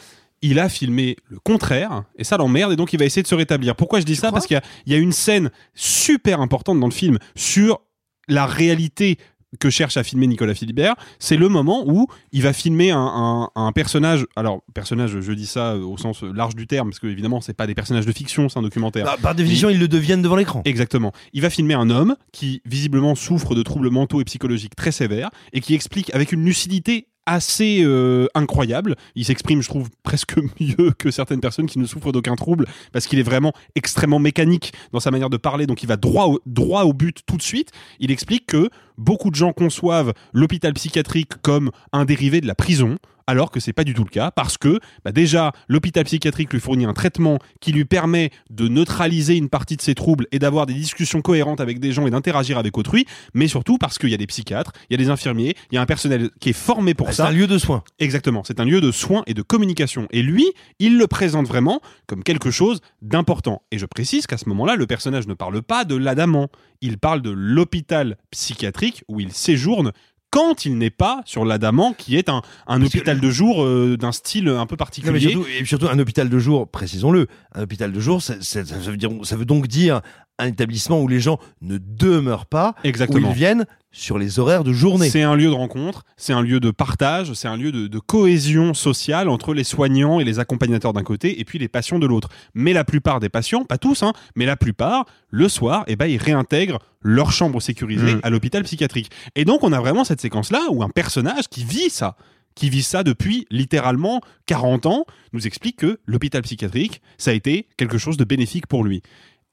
[0.46, 3.36] il a filmé le contraire, et ça l'emmerde, et donc il va essayer de se
[3.36, 3.76] rétablir.
[3.76, 4.32] Pourquoi je dis ça?
[4.32, 7.82] Parce qu'il y a- il y, a une scène super importante dans le film sur
[8.28, 9.18] la réalité
[9.60, 13.50] que cherche à filmer Nicolas Philibert, c'est le moment où il va filmer un, un-
[13.56, 14.26] un personnage.
[14.36, 17.66] Alors, personnage, je dis ça au sens large du terme, parce que évidemment, c'est pas
[17.66, 19.06] des personnages de fiction, c'est un documentaire.
[19.06, 20.62] Bah, par définition, ils le deviennent devant l'écran.
[20.66, 21.14] Exactement.
[21.32, 25.30] Il va filmer un homme qui visiblement souffre de troubles mentaux et psychologiques très sévères
[25.54, 28.96] et qui explique avec une lucidité assez euh, incroyable.
[29.16, 33.08] Il s'exprime, je trouve, presque mieux que certaines personnes qui ne souffrent d'aucun trouble parce
[33.08, 36.84] qu'il est vraiment extrêmement mécanique dans sa manière de parler, donc il va droit droit
[36.84, 37.72] au but tout de suite.
[38.00, 42.98] Il explique que beaucoup de gens conçoivent l'hôpital psychiatrique comme un dérivé de la prison,
[43.28, 46.60] alors que c'est pas du tout le cas, parce que bah déjà l'hôpital psychiatrique lui
[46.60, 50.66] fournit un traitement qui lui permet de neutraliser une partie de ses troubles et d'avoir
[50.66, 54.14] des discussions cohérentes avec des gens et d'interagir avec autrui, mais surtout parce qu'il y
[54.14, 56.54] a des psychiatres, il y a des infirmiers, il y a un personnel qui est
[56.54, 57.28] formé pour Bah, c'est ça.
[57.28, 57.84] un lieu de soins.
[58.00, 60.08] Exactement, c'est un lieu de soins et de communication.
[60.12, 60.46] Et lui,
[60.80, 63.62] il le présente vraiment comme quelque chose d'important.
[63.72, 66.50] Et je précise qu'à ce moment-là, le personnage ne parle pas de l'adamant,
[66.82, 69.92] il parle de l'hôpital psychiatrique où il séjourne
[70.36, 74.12] quand il n'est pas sur l'Adamant, qui est un, un hôpital de jour euh, d'un
[74.12, 75.20] style un peu Non, mais particulier.
[75.22, 78.76] surtout, et surtout, un hôpital de jour, précisons-le, un hôpital de jour, ça, ça- ça
[78.78, 80.02] veut dire, ça veut donc dire
[80.40, 83.28] un établissement où les gens ne demeurent pas, Exactement.
[83.28, 85.10] où ils viennent sur les horaires de journée.
[85.10, 88.00] C'est un lieu de rencontre, c'est un lieu de partage, c'est un lieu de, de
[88.00, 92.06] cohésion sociale entre les soignants et les accompagnateurs d'un côté et puis les patients de
[92.06, 92.28] l'autre.
[92.54, 96.08] Mais la plupart des patients, pas tous, hein, mais la plupart, le soir, eh ben,
[96.08, 98.20] ils réintègrent leur chambre sécurisée Mm.
[98.24, 99.12] à l'hôpital psychiatrique.
[99.36, 102.18] Et donc on a vraiment cette séquence-là où un personnage qui vit ça,
[102.56, 107.68] qui vit ça depuis littéralement 40 ans, nous explique que l'hôpital psychiatrique, ça a été
[107.78, 109.02] quelque chose de bénéfique pour lui.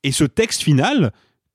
[0.04, 1.12] Et ce texte final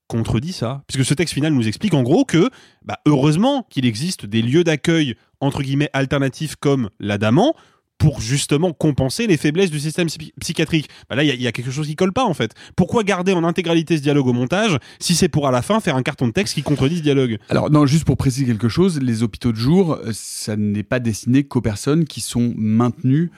[0.08, 2.50] contredit ça, puisque ce texte final nous explique en gros que,
[2.86, 7.54] bah, heureusement qu'il existe des lieux d'accueil entre guillemets alternatifs comme l'Adamant
[7.98, 10.88] pour justement compenser les faiblesses du système psy- psychiatrique.
[11.10, 12.54] Bah là, il y, a- quelque chose qui colle pas en fait.
[12.76, 15.96] Pourquoi garder en intégralité ce dialogue au montage si c'est pour à la fin faire
[15.96, 17.40] un carton de texte qui contredit ce dialogue?
[17.50, 21.00] Alors, non, juste pour préciser quelque chose, les hôpitaux de jour, euh, ça n'est pas
[21.00, 23.32] destiné qu'aux personnes qui sont maintenues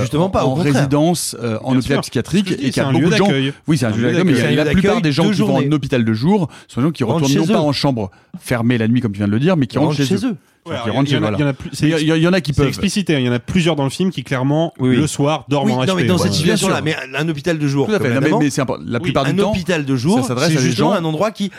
[0.00, 2.00] Justement en- pas, en résidence euh, en hôpital sûr.
[2.02, 3.26] psychiatrique et qu'il y a c'est un beaucoup de gens.
[3.26, 3.52] d'accueil.
[3.66, 4.56] Oui, c'est un Un lieu d'accueil, mais il y a d'accueil.
[4.56, 7.04] la Un plupart des gens qui vont en hôpital de jour sont des gens qui
[7.04, 8.10] Rentrent retournent chez non pas en chambre
[8.40, 10.36] fermée la nuit comme tu viens de le dire, mais qui rentrent chez eux.
[10.66, 11.36] Ouais, Qui alors, rentrent il y a- voilà.
[11.36, 12.68] il y en a plus- c'est Il y, y en a qui C'est peuvent.
[12.68, 13.18] explicité, hein.
[13.18, 15.84] il y en a plusieurs dans le film qui clairement le soir dorment Oui, en
[15.84, 16.06] non, mais HP.
[16.06, 16.30] dans Voilà.
[16.32, 17.86] cette situation-là, mais un, un hôpital de jour.
[17.86, 18.14] Tout à fait.
[18.14, 18.82] Non, mais- mais c'est important.
[18.86, 21.50] La plupart du un temps, hôpital de jour, c'est justement gens- un endroit qui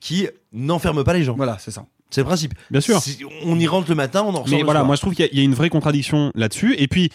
[0.00, 1.34] qui n'enferme pas les gens.
[1.36, 1.84] Voilà, c'est ça.
[2.10, 2.54] C'est le principe.
[2.70, 3.00] Bien sûr.
[3.00, 4.86] Si On y rentre le matin, on en ressort Mais le voilà, soir.
[4.86, 6.74] moi je trouve qu'il y, a- il y a une vraie contradiction là-dessus.
[6.78, 7.10] Et puis,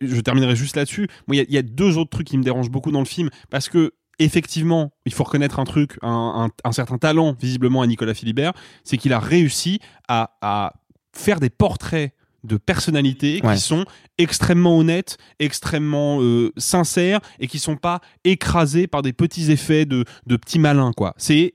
[0.00, 1.08] je terminerai juste là-dessus.
[1.26, 3.00] Moi, il y a- il y, a deux autres trucs qui me dérangent beaucoup dans
[3.00, 7.34] le film parce que effectivement, il faut reconnaître un truc, un, un- un certain talent
[7.40, 8.52] visiblement à Nicolas Philibert,
[8.84, 9.78] c'est qu'il a réussi
[10.08, 10.72] à, à
[11.12, 12.12] faire des portraits
[12.44, 13.54] de personnalités Ouais.
[13.56, 13.84] qui sont
[14.18, 20.04] extrêmement honnêtes, extrêmement euh, sincères et qui sont pas écrasés par des petits effets de,
[20.26, 21.12] de petits malins quoi.
[21.16, 21.54] C'est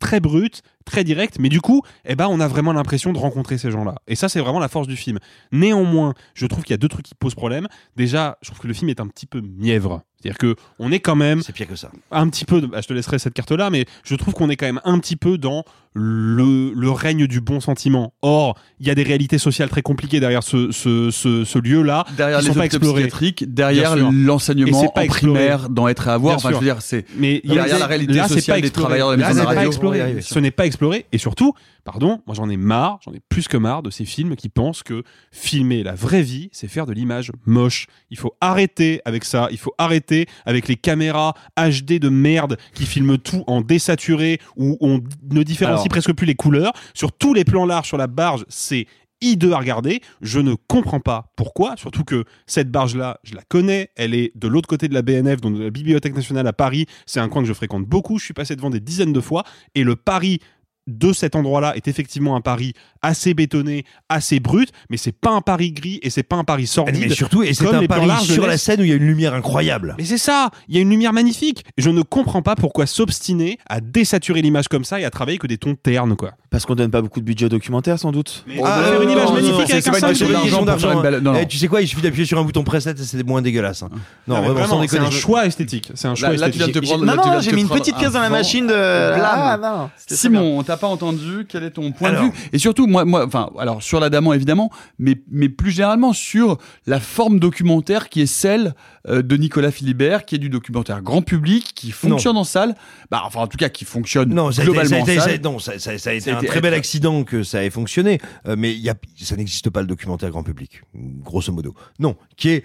[0.00, 3.58] très brut, très direct, mais du coup, eh ben, on a vraiment l'impression de rencontrer
[3.58, 3.94] ces gens-là.
[4.08, 5.18] Et ça, c'est vraiment la force du film.
[5.52, 7.68] Néanmoins, je trouve qu'il y a deux trucs qui posent problème.
[7.96, 10.02] Déjà, je trouve que le film est un petit peu mièvre.
[10.22, 11.42] C'est-à-dire que on est quand même.
[11.42, 11.90] C'est pire que ça.
[12.12, 12.60] Un petit peu.
[12.60, 15.16] bah, je te laisserai cette carte-là, mais je trouve qu'on est quand même un petit
[15.16, 15.64] peu dans
[15.94, 18.14] le, le règne du bon sentiment.
[18.22, 22.04] Or, il y a des réalités sociales très compliquées derrière ce, ce, ce, ce lieu-là.
[22.16, 23.08] Derrière qui les sont pas explorées.
[23.48, 25.08] derrière l'enseignement en exploré.
[25.08, 26.36] primaire dans Être et Avoir.
[26.36, 29.16] Enfin, je veux dire, c'est Mais derrière la réalité là, sociale pas des travailleurs de
[29.16, 29.68] la maison de radio.
[29.68, 30.16] exploré.
[30.20, 31.06] Ce n'est pas exploré.
[31.12, 31.52] Et surtout,
[31.84, 34.82] pardon, moi j'en ai marre, j'en ai plus que marre de ces films qui pensent
[34.82, 37.86] que filmer la vraie vie, c'est faire de l'image moche.
[38.10, 39.48] Il faut arrêter avec ça.
[39.50, 44.76] Il faut arrêter avec les caméras HD de merde qui filment tout en désaturé où
[44.80, 45.88] on ne différencie Alors.
[45.88, 46.72] presque plus les couleurs.
[46.94, 48.86] Sur tous les plans larges sur la barge, c'est
[49.22, 50.00] hideux à regarder.
[50.20, 53.90] Je ne comprends pas pourquoi, surtout que cette barge-là, je la connais.
[53.96, 56.86] Elle est de l'autre côté de la BNF, donc de la Bibliothèque nationale à Paris.
[57.06, 58.18] C'est un coin que je fréquente beaucoup.
[58.18, 59.44] Je suis passé devant des dizaines de fois.
[59.74, 60.40] Et le Paris
[60.86, 65.40] de cet endroit-là est effectivement un Paris assez bétonné, assez brut, mais c'est pas un
[65.40, 67.06] Paris gris et c'est pas un Paris sordide.
[67.08, 69.06] Mais surtout, et c'est comme un pari sur la scène où il y a une
[69.06, 69.94] lumière incroyable.
[69.98, 71.64] Mais c'est ça, il y a une lumière magnifique.
[71.78, 75.46] Je ne comprends pas pourquoi s'obstiner à désaturer l'image comme ça et à travailler que
[75.46, 76.32] des tons ternes, quoi.
[76.50, 78.44] Parce qu'on donne pas beaucoup de budget au documentaire, sans doute.
[78.46, 81.02] faire une image magnifique avec un d'argent.
[81.40, 83.82] Eh, tu sais quoi, il suffit d'appuyer sur un bouton preset et c'est moins dégueulasse.
[83.82, 83.88] hein.
[84.26, 85.90] Non, Non, mais vraiment, c'est un choix esthétique.
[85.94, 87.04] C'est un choix Là, là, tu viens de te esthétique.
[87.04, 87.22] prendre.
[87.24, 88.74] Non, non, j'ai mis une petite pièce dans la machine de.
[88.74, 89.88] Ah.
[90.06, 91.46] Simon, on t'a pas entendu.
[91.48, 92.22] Quel est ton point Alors.
[92.24, 92.32] de vue?
[92.52, 97.00] Et surtout, moi, moi, enfin, alors sur l'Adamant évidemment, mais mais plus généralement sur la
[97.00, 98.74] forme documentaire qui est celle
[99.08, 102.74] euh, de Nicolas Philibert, qui est du documentaire grand public, qui fonctionne en salle.
[103.10, 105.18] Bah, enfin, en tout cas, qui fonctionne Non, ça a été, globalement ça a été-
[105.18, 105.40] en ça a- salle.
[105.42, 107.64] non, ça, ça- ça a été Ça a un été très bel accident que ça
[107.64, 111.52] ait fonctionné, euh, mais il y a, ça n'existe pas le documentaire grand public, grosso
[111.52, 111.74] modo.
[111.98, 112.64] Non, qui est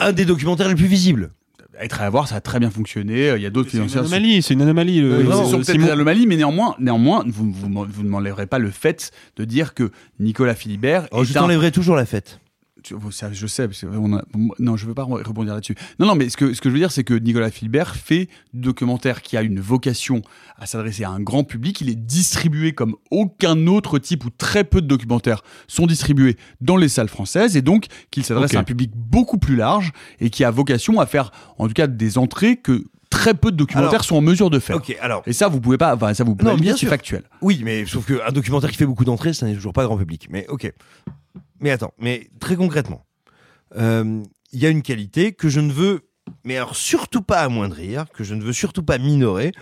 [0.00, 1.32] un des documentaires les plus visibles.
[1.80, 3.32] Être à voir, ça a très bien fonctionné.
[3.36, 4.00] Il y a d'autres C'est une financiers.
[4.14, 5.00] anomalie, c'est une anomalie.
[5.00, 5.86] le- Oui, le- ce sont peut-être Simon.
[5.86, 9.44] des anomalies, mais néanmoins, néanmoins, vous, vous, m'en- vous ne m'enlèverez pas le fait de
[9.44, 12.40] dire que Nicolas Philibert Oh, est je un- t'enlèverai toujours la fête.
[12.88, 14.24] Tu- vous- ça, je sais, parce que on a-
[14.58, 15.74] non, je veux pas re- rebondir là-dessus.
[15.98, 18.28] Non, non, mais ce que, ce que je veux dire, c'est que Nicolas Philibert fait
[18.54, 20.22] du documentaire qui a une vocation
[20.58, 21.80] à s'adresser à un grand public.
[21.82, 26.76] Il est distribué comme aucun autre type ou très peu de documentaires sont distribués dans
[26.76, 30.44] les salles françaises et donc qu'il s'adresse à un public beaucoup plus large et qui
[30.44, 34.04] a vocation à faire, en tout cas, des entrées que très peu de documentaires Alors,
[34.04, 34.76] sont en mesure de faire.
[34.76, 35.22] Ok, alors.
[35.26, 36.88] Et ça, vous pouvez pas, enfin, ça vous pouvez Non, bien dire, c'est sûr.
[36.90, 37.22] factuel.
[37.40, 40.28] Oui, mais sauf qu'un documentaire qui fait beaucoup d'entrées, ça n'est toujours pas grand public.
[40.30, 40.72] Mais ok.
[41.60, 43.04] Mais attends, mais très concrètement,
[43.76, 44.22] euh,
[44.52, 46.08] il y a une qualité que je ne veux,
[46.44, 49.52] mais alors surtout pas amoindrir, que je ne veux surtout pas minorer,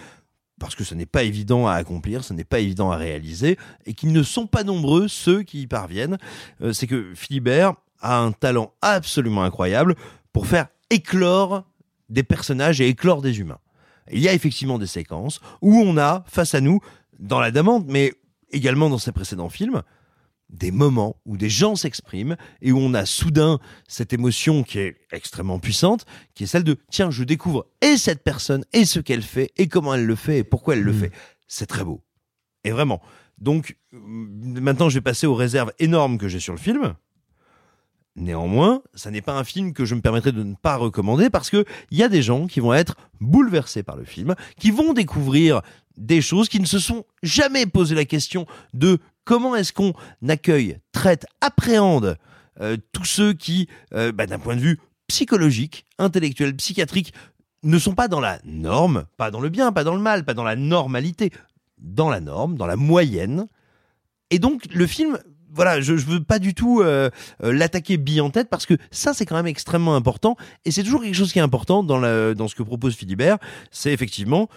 [0.59, 3.94] parce que ce n'est pas évident à accomplir, ce n'est pas évident à réaliser, et
[3.94, 6.18] qu'ils ne sont pas nombreux ceux qui y parviennent.
[6.62, 9.97] Euh, c'est que Philibert a un talent absolument incroyable
[10.32, 11.64] pour faire éclore
[12.09, 13.59] des personnages et éclore des humains.
[14.12, 16.81] Il y a effectivement des séquences où on a face à nous,
[17.18, 18.12] dans La Damante, mais
[18.51, 19.82] également dans ses précédents films,
[20.48, 23.59] des moments où des gens s'expriment et où on a soudain
[23.89, 26.05] cette émotion qui est extrêmement puissante,
[26.35, 29.68] qui est celle de tiens, je découvre et cette personne et ce qu'elle fait et
[29.68, 31.12] comment elle le fait et pourquoi elle le fait.
[31.48, 32.02] C'est très beau.
[32.64, 33.01] Et vraiment.
[33.39, 36.94] Donc maintenant, je vais passer aux réserves énormes que j'ai sur le film.
[38.16, 41.51] Néanmoins, ça n'est pas un film que je me permettrai de ne pas recommander parce
[41.51, 44.94] que il y a des gens qui vont être bouleversés par le film, qui vont
[44.94, 45.60] découvrir
[45.98, 49.92] des choses qui ne se sont jamais posé la question de comment est-ce qu'on
[50.26, 52.16] accueille, traite, appréhende
[52.62, 57.12] euh, tous ceux qui, euh, bah, d'un point de vue psychologique, intellectuel, psychiatrique,
[57.62, 60.32] ne sont pas dans la norme, pas dans le bien, pas dans le mal, pas
[60.32, 61.30] dans la normalité,
[61.76, 63.48] dans la norme, dans la moyenne.
[64.30, 65.18] Et donc le film,
[65.52, 69.12] voilà, je, je veux pas du tout euh, l'attaquer bille en tête parce que ça
[69.12, 72.00] c'est quand même extrêmement important et c'est toujours quelque chose qui est important dans,
[72.34, 73.38] dans ce que propose Philibert,
[73.70, 74.48] c'est effectivement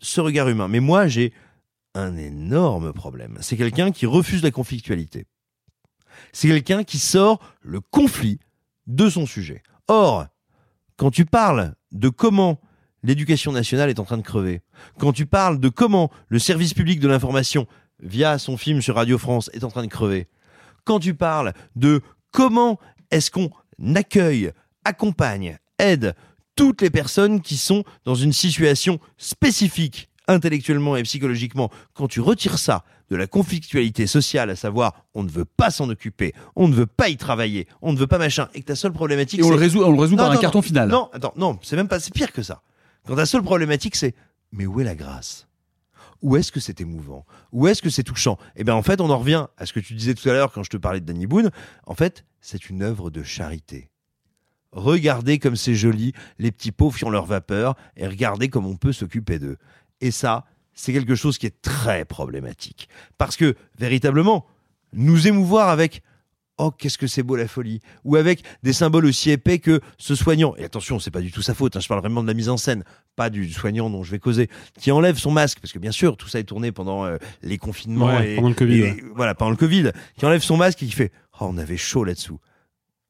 [0.00, 0.68] ce regard humain.
[0.68, 1.32] Mais moi j'ai
[1.96, 3.38] un énorme problème.
[3.40, 5.26] C'est quelqu'un qui refuse la conflictualité.
[6.32, 8.38] C'est quelqu'un qui sort le conflit
[8.86, 9.62] de son sujet.
[9.88, 10.26] Or,
[10.96, 12.60] quand tu parles de comment
[13.02, 14.62] l'éducation nationale est en train de crever,
[14.98, 17.66] quand tu parles de comment le service public de l'information,
[18.00, 20.28] via son film sur Radio France, est en train de crever,
[20.84, 22.78] quand tu parles de comment
[23.10, 23.50] est-ce qu'on
[23.94, 24.52] accueille,
[24.84, 26.14] accompagne, aide
[26.56, 32.58] toutes les personnes qui sont dans une situation spécifique intellectuellement et psychologiquement, quand tu retires
[32.58, 36.74] ça de la conflictualité sociale, à savoir on ne veut pas s'en occuper, on ne
[36.74, 39.44] veut pas y travailler, on ne veut pas machin, et que ta seule problématique Et
[39.44, 40.88] on le résout- on le résout Non, par un non, carton final.
[40.88, 42.62] Non, attends, non, c'est même pas, c'est pire que ça.
[43.06, 44.14] Quand ta seule problématique c'est
[44.52, 45.46] mais où est la grâce?
[46.22, 47.24] Où est-ce que c'est émouvant?
[47.52, 48.38] Où est-ce que c'est touchant?
[48.56, 50.50] Eh bien en fait on en revient à ce que tu disais tout à l'heure
[50.50, 51.50] quand je te parlais de Danny Boone.
[51.86, 53.90] En fait c'est une œuvre de charité.
[54.72, 58.76] Regardez comme c'est joli, les petits pauvres qui ont leur vapeur, et regardez comme on
[58.76, 59.56] peut s'occuper d'eux.
[60.00, 60.44] Et ça,
[60.74, 62.88] c'est quelque chose qui est très problématique.
[63.18, 64.46] Parce que, véritablement,
[64.92, 66.02] nous émouvoir avec
[66.58, 70.14] Oh, qu'est-ce que c'est beau la folie Ou avec des symboles aussi épais que ce
[70.14, 72.32] soignant, et attention, c'est pas du tout sa faute, hein, je parle vraiment de la
[72.32, 72.82] mise en scène,
[73.14, 74.48] pas du soignant dont je vais causer,
[74.80, 77.58] qui enlève son masque, parce que bien sûr, tout ça est tourné pendant euh, les
[77.58, 79.04] confinements Ouais, et, pendant le Covid, et- ouais.
[79.14, 82.04] voilà, pendant le Covid, qui enlève son masque et qui fait Oh, on avait chaud
[82.04, 82.40] là-dessous.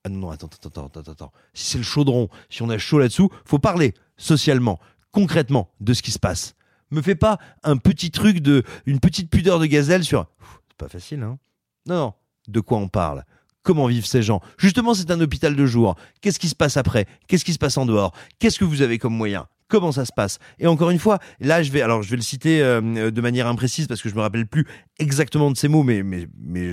[0.03, 1.33] Ah non, non, attends, attends, attends, attends, attends.
[1.55, 4.81] Si c'est le chaudron, si on a chaud là-dessous, faut parler socialement,
[5.13, 6.57] concrètement, de ce qui se passe.
[6.91, 10.27] Me fais pas un petit truc de, une petite pudeur de gazelle sur,
[10.69, 11.39] c'est pas facile, hein.
[11.87, 12.15] Non, non.
[12.49, 13.25] De quoi on parle?
[13.63, 14.41] Comment vivent ces gens?
[14.59, 15.97] Justement, c'est un hôpital de jour.
[16.21, 17.07] Qu'est-ce qui se passe après?
[17.27, 18.15] Qu'est-ce qui se passe en dehors?
[18.39, 19.49] Qu'est-ce que vous avez comme moyen?
[19.69, 20.39] Comment ça se passe?
[20.61, 23.49] Et encore une fois, là, je vais, alors, je vais le citer euh, de manière
[23.49, 24.65] imprécise parce que je me rappelle plus
[25.01, 26.71] exactement de ces mots, mais, mais, mais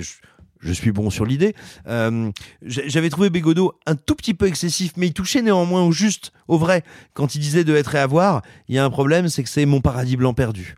[0.64, 1.54] je suis bon sur l'idée.
[1.86, 2.32] Euh,
[2.62, 6.58] J'avais trouvé Bégodeau un tout petit peu excessif, mais il touchait néanmoins au juste, au
[6.58, 6.82] vrai.
[7.12, 9.66] Quand il disait de être et avoir, il y a un problème, c'est que c'est
[9.66, 10.76] mon paradis blanc perdu.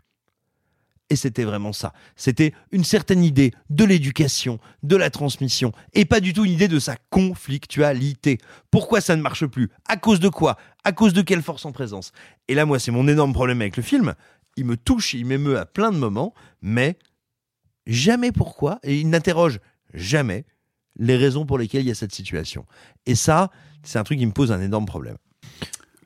[1.09, 1.93] Et c'était vraiment ça.
[2.17, 6.67] C'était une certaine idée de l'éducation, de la transmission, et pas du tout une idée
[6.67, 8.39] de sa conflictualité.
[8.71, 9.69] Pourquoi ça ne marche plus?
[9.87, 10.57] À cause de quoi?
[10.83, 12.11] À cause de quelle force en présence?
[12.49, 14.15] Et là, moi, c'est mon énorme problème avec le film.
[14.57, 16.99] Il me touche, il m'émeut à plein de moments, mais
[17.85, 19.59] jamais pourquoi, et il n'interroge
[19.97, 20.45] jamais
[20.97, 22.65] les raisons pour lesquelles il y a cette situation.
[23.05, 23.51] Et ça,
[23.83, 25.17] c'est un truc qui me pose un énorme problème.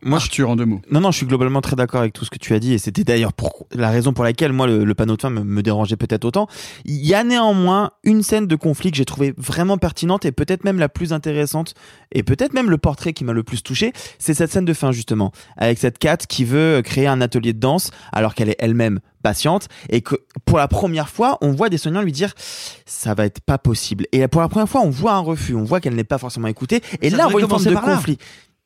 [0.04, 0.82] Moi, Arthur, en deux mots.
[0.90, 2.78] Non, non, je suis globalement très d'accord avec tout ce que tu as dit, et
[2.80, 5.62] c'était d'ailleurs pour la raison pour laquelle moi le, le panneau de fin me, me
[5.62, 6.48] dérangeait peut-être autant.
[6.86, 10.64] Il y a néanmoins une scène de conflit que j'ai trouvé vraiment pertinente et peut-être
[10.64, 11.76] même la plus intéressante,
[12.12, 14.92] et peut-être même le portrait qui m'a le plus touché, c'est cette scène de fin
[14.92, 19.00] justement, avec cette Kat qui veut créer un atelier de danse alors qu'elle est elle-même
[19.22, 20.16] patiente et que
[20.46, 22.34] pour la première fois on voit des soignants lui dire
[22.86, 25.64] ça va être pas possible et pour la première fois on voit un refus on
[25.64, 27.76] voit qu'elle n'est pas forcément écoutée et Ça là on voit une forme commencer de
[27.76, 28.02] par là.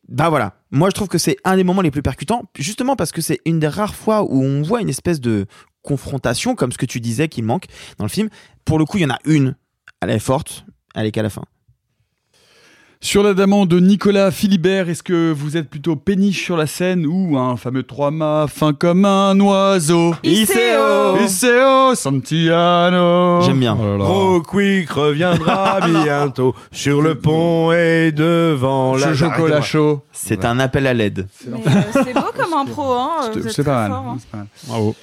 [0.08, 3.12] Bah voilà, moi je trouve que c'est un des moments les plus percutants, justement parce
[3.12, 5.48] que c'est une des rares fois où on voit une espèce de
[5.82, 7.66] confrontation, comme ce que tu disais qui manque
[7.98, 8.30] dans le film.
[8.66, 9.56] Pour le coup, il y en a une,
[10.02, 11.44] elle est forte, elle est qu'à la fin.
[13.06, 17.38] Sur l'adamant de Nicolas Philibert, est-ce que vous êtes plutôt péniche sur la scène ou
[17.38, 20.16] un fameux trois mâts fin comme un oiseau?
[20.24, 23.78] Iseo Iseo Santiano J'aime bien.
[23.80, 24.04] Oh là.
[24.06, 29.10] Gros Quick reviendra bientôt sur le pont et devant la...
[29.10, 30.02] Ce chocolat chaud.
[30.12, 31.28] C'est un appel à l'aide.
[31.48, 31.58] Euh,
[31.94, 32.66] c'est beau comme hein.
[32.66, 33.36] Pas, fort, mal.
[33.36, 33.44] hein.
[33.46, 33.88] c'est pas
[34.38, 34.48] mal.
[34.66, 34.96] Bravo.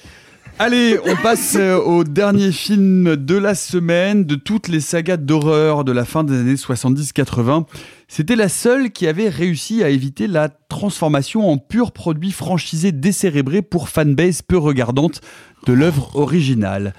[0.59, 5.83] Allez, on passe euh, au dernier film de la semaine de toutes les sagas d'horreur
[5.83, 7.65] de la fin des années 70-80.
[8.07, 13.63] C'était la seule qui avait réussi à éviter la transformation en pur produit franchisé décérébré
[13.63, 15.21] pour fanbase peu regardante
[15.65, 16.93] de l'œuvre originale.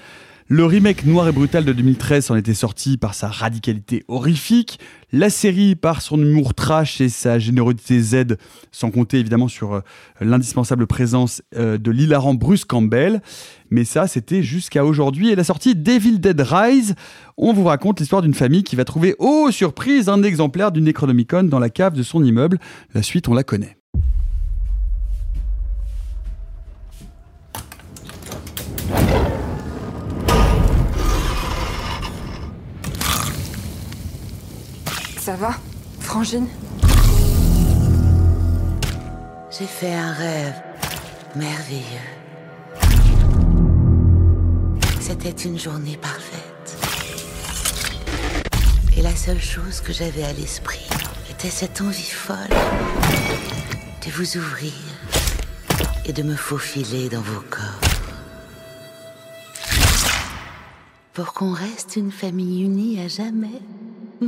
[0.47, 4.79] Le remake noir et brutal de 2013 en était sorti par sa radicalité horrifique,
[5.11, 8.37] la série par son humour trash et sa générosité Z,
[8.71, 9.81] sans compter évidemment sur euh,
[10.21, 13.23] l'indispensable présence euh, de l'hilarant Bruce Campbell.
[13.71, 15.31] Mais ça, c'était jusqu'à aujourd'hui.
[15.31, 16.93] Et la sortie Devil Dead Rise,
[17.37, 21.45] on vous raconte l'histoire d'une famille qui va trouver, oh surprise, un exemplaire du Necronomicon
[21.45, 22.59] dans la cave de son immeuble.
[22.93, 23.77] La suite, on la connaît.
[35.25, 35.55] Ça va,
[36.01, 36.47] Frangine
[39.49, 40.53] J'ai fait un rêve
[41.35, 41.81] merveilleux.
[45.01, 46.77] C'était une journée parfaite.
[48.95, 50.87] Et la seule chose que j'avais à l'esprit
[51.31, 52.35] était cette envie folle
[54.05, 54.73] de vous ouvrir
[56.05, 57.89] et de me faufiler dans vos corps.
[61.13, 63.59] Pour qu'on reste une famille unie à jamais.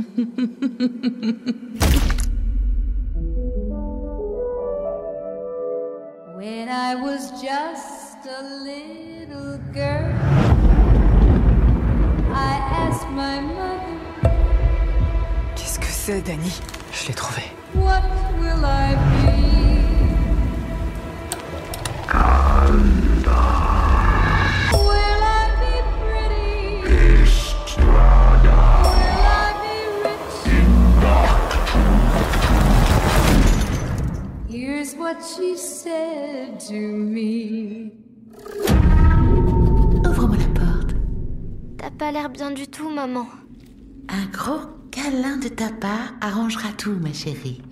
[6.36, 10.12] When I was just a little girl,
[12.34, 13.96] I asked my mother.
[15.56, 16.60] Qu'est-ce que c'est, Danny?
[16.92, 17.42] Je l'ai trouvé.
[17.74, 18.02] What
[18.38, 19.37] will I be?
[35.08, 37.92] What she said to me.
[40.06, 40.94] Ouvre-moi la porte.
[41.78, 43.26] T'as pas l'air bien du tout, maman.
[44.08, 47.62] Un gros câlin de ta part arrangera tout, ma chérie.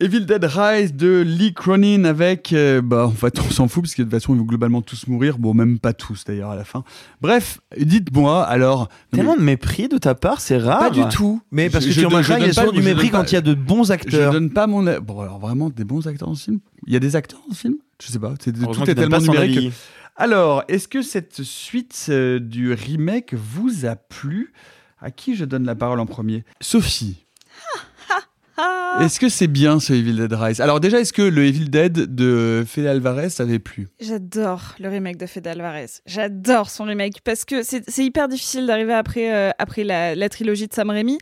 [0.00, 3.94] Evil Dead Rise de Lee Cronin avec, euh, bah en fait on s'en fout parce
[3.94, 6.56] que de toute façon ils vont globalement tous mourir, bon même pas tous d'ailleurs à
[6.56, 6.82] la fin.
[7.20, 8.88] Bref, dites-moi alors.
[9.12, 10.80] Tellement de mépris de ta part, c'est rare.
[10.80, 11.40] Pas du tout.
[11.52, 13.10] Mais parce que Je- remarqueras, donne- il y a je donne souvent pas- du mépris
[13.10, 14.32] quand il y a de bons acteurs.
[14.32, 14.82] Je donne pas mon.
[15.00, 16.58] Bon alors vraiment des bons acteurs dans ce film?
[16.88, 17.76] Il y a des acteurs dans ce film?
[18.02, 18.34] Je sais pas.
[18.40, 19.72] c'est- Heureusement tout est tellement numérique.
[20.16, 24.52] Alors, est-ce que cette suite euh, du remake vous a plu?
[25.00, 26.44] À qui je donne la parole en premier?
[26.60, 27.23] Sophie.
[28.56, 29.00] Ah.
[29.02, 30.60] Est-ce que c'est bien ce Evil Dead Rise?
[30.60, 33.88] Alors déjà, est-ce que le Evil Dead de Fede Alvarez t'avait plu?
[34.00, 35.86] J'adore le remake de Fede Alvarez.
[36.06, 40.68] J'adore son remake parce que c'est hyper difficile d'arriver après, euh, après la, la trilogie
[40.68, 41.18] de Sam Raimi,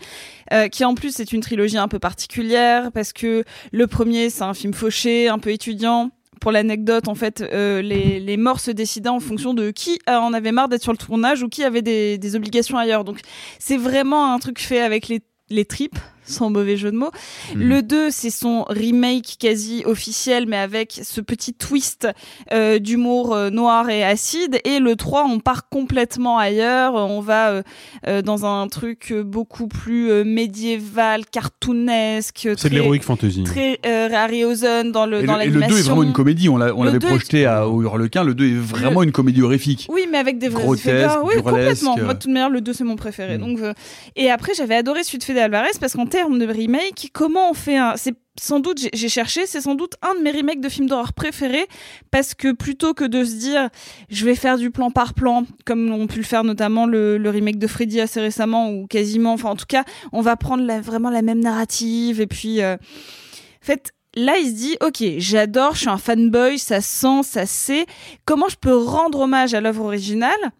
[0.52, 4.42] euh, qui en plus est une trilogie un peu particulière parce que le premier c'est
[4.42, 6.10] un film fauché, un peu étudiant.
[6.40, 10.32] Pour l'anecdote, en fait, euh, les, les morts se décidaient en fonction de qui en
[10.32, 13.04] avait marre d'être sur le tournage ou qui avait des, des obligations ailleurs.
[13.04, 13.20] Donc
[13.60, 17.10] c'est vraiment un truc fait avec les, les tripes, sans mauvais jeu de mots.
[17.54, 17.62] Mhm.
[17.62, 22.08] Le 2, c'est son remake quasi officiel, mais avec ce petit twist
[22.52, 24.60] euh, d'humour euh, noir et acide.
[24.64, 26.94] Et le 3, on part complètement ailleurs.
[26.94, 27.62] On va euh,
[28.06, 31.24] euh, dans un truc beaucoup plus euh, médiéval,
[31.66, 32.40] cartoonesque.
[32.42, 33.42] C'est de très- l'héroïque fantasy.
[33.44, 36.48] Très euh, Harryhausen dans le et dans le, et le 2 est vraiment une comédie.
[36.48, 38.24] On l'a- on Le l'avait 2 est- projeté à, au Hurlequin.
[38.24, 39.86] Le 2 est vraiment une comédie horrifique.
[39.90, 41.18] Oui, mais avec des vrais Grotesque.
[41.24, 41.96] Oui, complètement.
[41.96, 43.38] Moi, de toute manière, le 2, c'est mon préféré.
[43.38, 43.40] Mm.
[43.40, 43.72] Donc, euh,
[44.16, 47.54] Et après, j'avais adoré celui de Fede Alvarez parce qu'en termes de remake, comment on
[47.54, 47.96] fait un.
[47.96, 51.12] C'est sans doute, j'ai- cherché, c'est sans doute un de mes remakes de films d'horreur
[51.12, 51.66] préférés
[52.10, 53.68] parce que plutôt que de se dire
[54.08, 57.58] je vais faire du plan par plan, comme on pu le faire notamment le, remake
[57.58, 61.22] de Freddy assez récemment ou quasiment, enfin en tout cas, on va prendre vraiment la
[61.22, 62.62] même narrative et puis.
[62.62, 67.22] euh, en fait, là, il se dit, ok, j'adore, je suis un fanboy, ça sent,
[67.22, 67.86] ça sait.
[68.24, 70.50] Comment je peux rendre hommage à l'œuvre originale?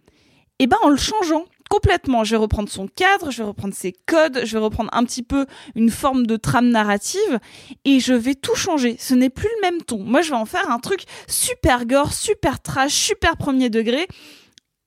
[0.61, 2.23] Eh ben, en le changeant complètement.
[2.23, 5.23] Je vais reprendre son cadre, je vais reprendre ses codes, je vais reprendre un petit
[5.23, 7.39] peu une forme de trame narrative
[7.87, 8.97] et je vais tout changer.
[8.99, 10.05] Ce n'est plus le même ton.
[10.05, 14.07] Moi, je vais en faire un truc super gore, super trash, super premier degré.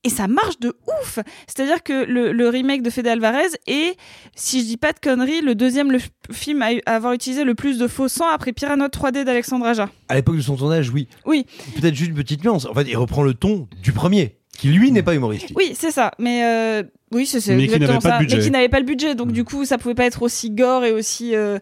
[0.03, 1.17] Et ça marche de ouf.
[1.47, 3.97] C'est-à-dire que le, le remake de Fede Alvarez est,
[4.35, 5.97] si je dis pas de conneries, le deuxième le
[6.31, 9.89] film à, à avoir utilisé le plus de faux sang après Piranha 3D d'Alexandre Aja.
[10.07, 11.07] À l'époque de son tournage, oui.
[11.25, 11.47] Oui.
[11.81, 12.67] Peut-être juste une petite nuance.
[12.67, 15.56] En fait, il reprend le ton du premier, qui lui n'est pas humoristique.
[15.57, 16.11] Oui, c'est ça.
[16.19, 18.38] Mais euh, oui, c'est c'est Mais qui exactement n'avait pas de ça.
[18.38, 19.15] Mais qui n'avait pas le budget.
[19.15, 21.36] Donc, du coup, ça pouvait pas être aussi gore et aussi.
[21.36, 21.60] euh,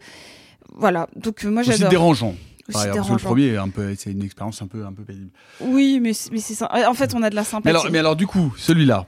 [0.75, 1.07] Voilà.
[1.15, 1.81] Donc, euh, moi, j'adore.
[1.87, 2.27] Aussi dérangeant.
[2.29, 3.17] Aussi parce que le dérangeant.
[3.17, 5.29] premier, est un peu, c'est une expérience un peu, un peu pénible.
[5.59, 6.69] Oui, mais, c'est- mais c'est ça.
[6.89, 7.65] En fait, on a de la sympathie.
[7.65, 9.05] Mais alors, mais alors, du coup, celui-là,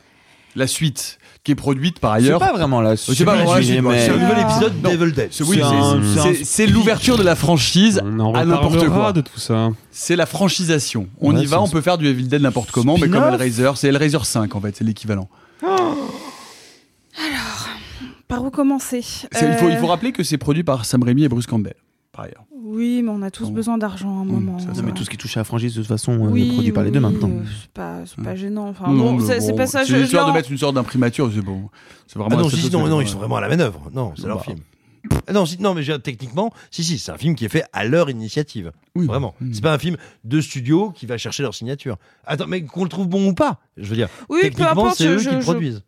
[0.55, 2.41] la suite, qui est produite par ailleurs.
[2.41, 3.81] C'est pas vraiment la C'est pas vraiment la suite, suite.
[3.83, 4.89] mais- C'est un nouvel épisode Ah.
[4.89, 5.27] d'Evil Dead.
[5.31, 9.13] C'est C'est c'est- c'est c'est- c'est l'ouverture de la franchise On à n'importe reparlera quoi.
[9.13, 9.69] de tout ça.
[9.91, 11.07] C'est la franchisation.
[11.21, 13.71] On y va, c'est on peut faire du Evil Dead n'importe comment, mais comme Hellraiser,
[13.75, 15.29] c'est Hellraiser 5 en fait, c'est l'équivalent.
[18.27, 19.01] Par où commencer?
[19.03, 21.45] C'est- Il, faut, il faut Euh, rappeler que c'est produit par Sam Raimi et Bruce
[21.45, 21.75] Campbell,
[22.15, 22.45] par ailleurs.
[22.63, 24.57] Oui, mais on a tous besoin d'argent à un moment.
[24.57, 26.53] Non, mais tout ce qui touche à la franchise, de toute façon, euh, Oui, est
[26.53, 27.29] produit par les deux maintenant.
[27.29, 28.69] euh, c'est pas, c'est pas gênant.
[28.69, 29.81] Enfin, Non, bon, mais c'est pas ça.
[29.85, 31.69] C'est je- l'histoire de mettre une sorte d'imprimature, c'est bon.
[32.07, 33.89] C'est vraiment Ah non, non, non, que- ils sont vraiment à la manœuvre.
[33.93, 34.43] Non, c'est leur Bah.
[34.43, 34.59] film.
[35.27, 37.83] Ah Non, si, non, mais techniquement, si, si, c'est un film qui est fait à
[37.85, 38.71] leur initiative.
[38.95, 39.35] Vraiment.
[39.53, 41.97] C'est pas un film de studio qui va chercher leur signature.
[42.25, 44.07] Attends, mais qu'on le trouve bon ou pas, je veux dire.
[44.29, 45.83] Oui, peu techniquement, c'est eux je- qui je- produisent.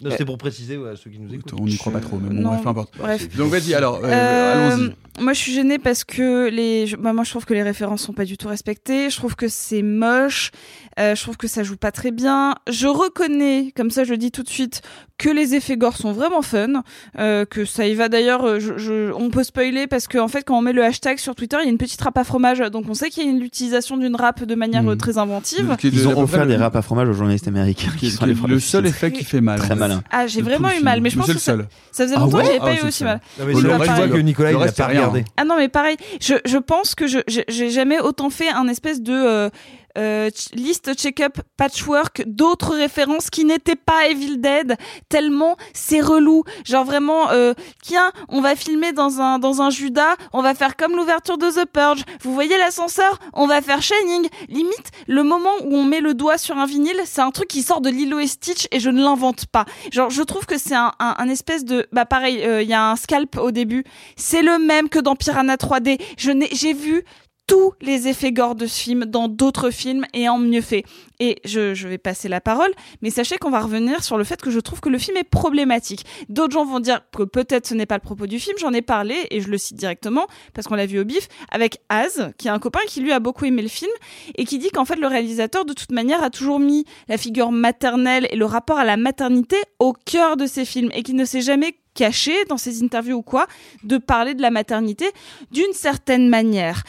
[0.00, 0.12] Non, Eh.
[0.12, 1.54] C'était pour préciser ouais, à ceux qui nous écoutent.
[1.58, 2.92] On n'y croit pas trop, mais bon, Non, bref, peu importe.
[2.98, 3.36] bref.
[3.36, 4.92] Donc vas-y, alors, euh, Euh, allons-y.
[5.20, 8.02] Moi, je suis gênée parce que les, je- bah, moi, je trouve que les références
[8.02, 9.10] sont pas du tout respectées.
[9.10, 10.50] Je trouve que c'est moche.
[10.98, 12.56] Euh, je trouve que ça joue pas très bien.
[12.68, 14.82] Je reconnais, comme ça, je le dis tout de suite,
[15.18, 16.82] que les effets gore sont vraiment fun.
[17.20, 18.58] Euh, que ça y va d'ailleurs.
[18.58, 21.36] Je, je- on peut spoiler parce qu'en en fait, quand on met le hashtag sur
[21.36, 22.58] Twitter, il y a une petite râpe à fromage.
[22.72, 25.76] Donc, on sait qu'il y a une l'utilisation d'une râpe de manière euh, très inventive.
[25.84, 27.92] Ils ont offert des râpes à fromage aux journalistes américains.
[27.96, 29.60] Qui qui est le seul effet qui fait mal.
[29.60, 29.88] Très fait.
[29.94, 30.02] malin.
[30.10, 31.66] Ah, j'ai De tout vraiment eu mal, mais je pense que ça, seul.
[31.92, 33.20] ça faisait Ah longtemps que j'avais Ah, pas eu aussi mal.
[33.38, 35.24] Non, mais vois que Nicolas, il a pas regardé.
[35.36, 38.68] Ah non, mais pareil, je, je pense que je j'ai j'ai jamais autant fait un
[38.68, 39.50] espèce de
[39.98, 44.76] euh, euh, liste check-up patchwork d'autres références qui n'étaient pas Evil Dead
[45.08, 46.44] tellement c'est relou.
[46.64, 50.76] Genre vraiment euh, tiens on va filmer dans un dans un Judas on va faire
[50.76, 52.04] comme l'ouverture de The Purge.
[52.22, 53.18] Vous voyez l'ascenseur?
[53.32, 54.28] On va faire Shining.
[54.48, 57.62] Limite le moment où on met le doigt sur un vinyle c'est un truc qui
[57.62, 59.64] sort de Lilo et Stitch et je ne l'invente pas.
[59.90, 62.74] Genre je trouve que c'est un, un, un espèce de bah pareil euh, il y
[62.74, 63.84] a un scalp au début.
[64.16, 67.04] C'est le même que dans Piranha 3D je n'ai j'ai vu
[67.46, 70.84] tous les effets gore de ce film dans d'autres films et en mieux fait.
[71.20, 72.72] Et je, je vais passer la parole,
[73.02, 75.28] mais sachez qu'on va revenir sur le fait que je trouve que le film est
[75.28, 76.04] problématique.
[76.28, 78.82] D'autres gens vont dire que peut-être ce n'est pas le propos du film, j'en ai
[78.82, 82.48] parlé et je le cite directement parce qu'on l'a vu au bif avec Az, qui
[82.48, 83.92] est un copain qui lui a beaucoup aimé le film
[84.36, 87.52] et qui dit qu'en fait le réalisateur de toute manière a toujours mis la figure
[87.52, 91.24] maternelle et le rapport à la maternité au cœur de ses films et qu'il ne
[91.24, 93.46] s'est jamais caché dans ses interviews ou quoi
[93.84, 95.06] de parler de la maternité
[95.52, 96.82] d'une certaine manière.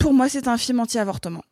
[0.00, 1.44] Pour moi, c'est un film anti-avortement.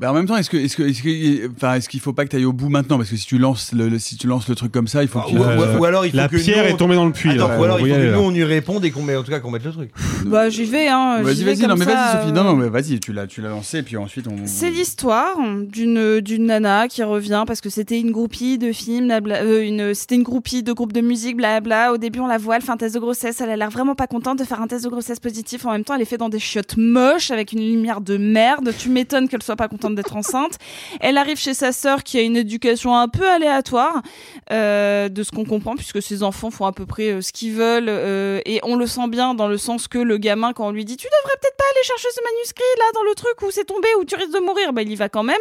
[0.00, 2.24] Bah en même temps, est-ce que, est-ce que, est-ce que, enfin, est-ce qu'il faut pas
[2.24, 2.98] que tu ailles au bout maintenant?
[2.98, 5.08] Parce que si tu lances le, le- si tu lances le truc comme ça, il
[5.08, 6.94] faut que tu- Ou, ou- ou alors il faut La que pierre nous, est tombée
[6.94, 7.58] dans le puits, Attends, là.
[7.58, 9.32] ou alors il faut est que nous on y réponde et qu'on met en tout
[9.32, 9.90] cas qu'on mette le truc.
[10.24, 11.20] Bah, j'y vais, hein.
[11.22, 13.26] Vas-y, j'y vais vas-y, non mais vas-y Sophie, euh, non non mais vas-y, tu l'as,
[13.26, 14.36] tu l'as lancé puis ensuite on.
[14.46, 19.42] C'est l'histoire d'une d'une nana qui revient parce que c'était une groupie de films, blabla,
[19.42, 21.92] euh, une c'était une groupie de groupe de musique, blabla.
[21.92, 23.96] Au début, on la voit, elle fait un test de grossesse, elle a l'air vraiment
[23.96, 25.66] pas contente de faire un test de grossesse positif.
[25.66, 28.72] En même temps, elle est faite dans des chiottes moches avec une lumière de merde.
[28.78, 30.58] Tu m'étonnes qu'elle soit pas contente d'être enceinte.
[31.00, 34.02] Elle arrive chez sa sœur qui a une éducation un peu aléatoire
[34.50, 37.52] euh, de ce qu'on comprend puisque ses enfants font à peu près euh, ce qu'ils
[37.52, 40.70] veulent euh, et on le sent bien dans le sens que le gamin quand on
[40.70, 43.50] lui dit tu devrais peut-être pas aller chercher ce manuscrit là dans le truc où
[43.50, 45.36] c'est tombé où tu risques de mourir bah il y va quand même.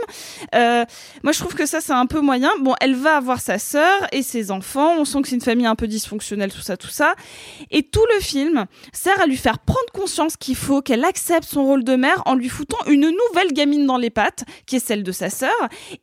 [1.24, 2.52] Moi je trouve que ça c'est un peu moyen.
[2.62, 4.96] Bon elle va avoir sa sœur et ses enfants.
[4.98, 7.16] On sent que c'est une famille un peu dysfonctionnelle tout ça tout ça.
[7.72, 11.64] Et tout le film sert à lui faire prendre conscience qu'il faut qu'elle accepte son
[11.64, 15.04] rôle de mère en lui foutant une nouvelle gamine dans les pattes qui est celle
[15.04, 15.52] de sa sœur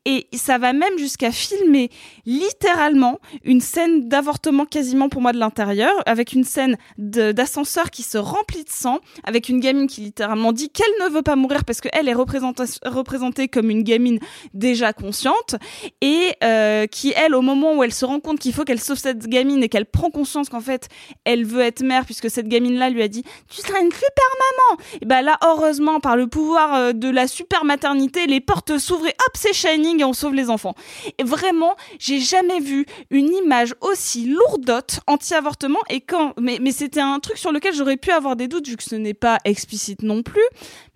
[0.05, 1.91] et ça va même jusqu'à filmer
[2.27, 8.19] littéralement une scène d'avortement quasiment pour moi de l'intérieur, avec une scène d'ascenseur qui se
[8.19, 11.81] remplit de sang, avec une gamine qui littéralement dit qu'elle ne veut pas mourir parce
[11.81, 14.19] qu'elle est représentée comme une gamine
[14.53, 15.57] déjà consciente,
[16.01, 18.99] et euh, qui, elle, au moment où elle se rend compte qu'il faut qu'elle sauve
[18.99, 20.89] cette gamine et qu'elle prend conscience qu'en fait,
[21.25, 24.83] elle veut être mère, puisque cette gamine-là lui a dit «Tu seras une super maman!»
[25.03, 29.07] Et ben là, heureusement, par le pouvoir euh, de la super maternité, les portes s'ouvrent
[29.07, 30.75] et hop, c'est Shining et on sauve les enfants.
[31.19, 37.01] Et vraiment, j'ai jamais vu une image aussi lourdote anti-avortement et quand, mais, mais c'était
[37.01, 40.03] un truc sur lequel j'aurais pu avoir des doutes vu que ce n'est pas explicite
[40.03, 40.43] non plus,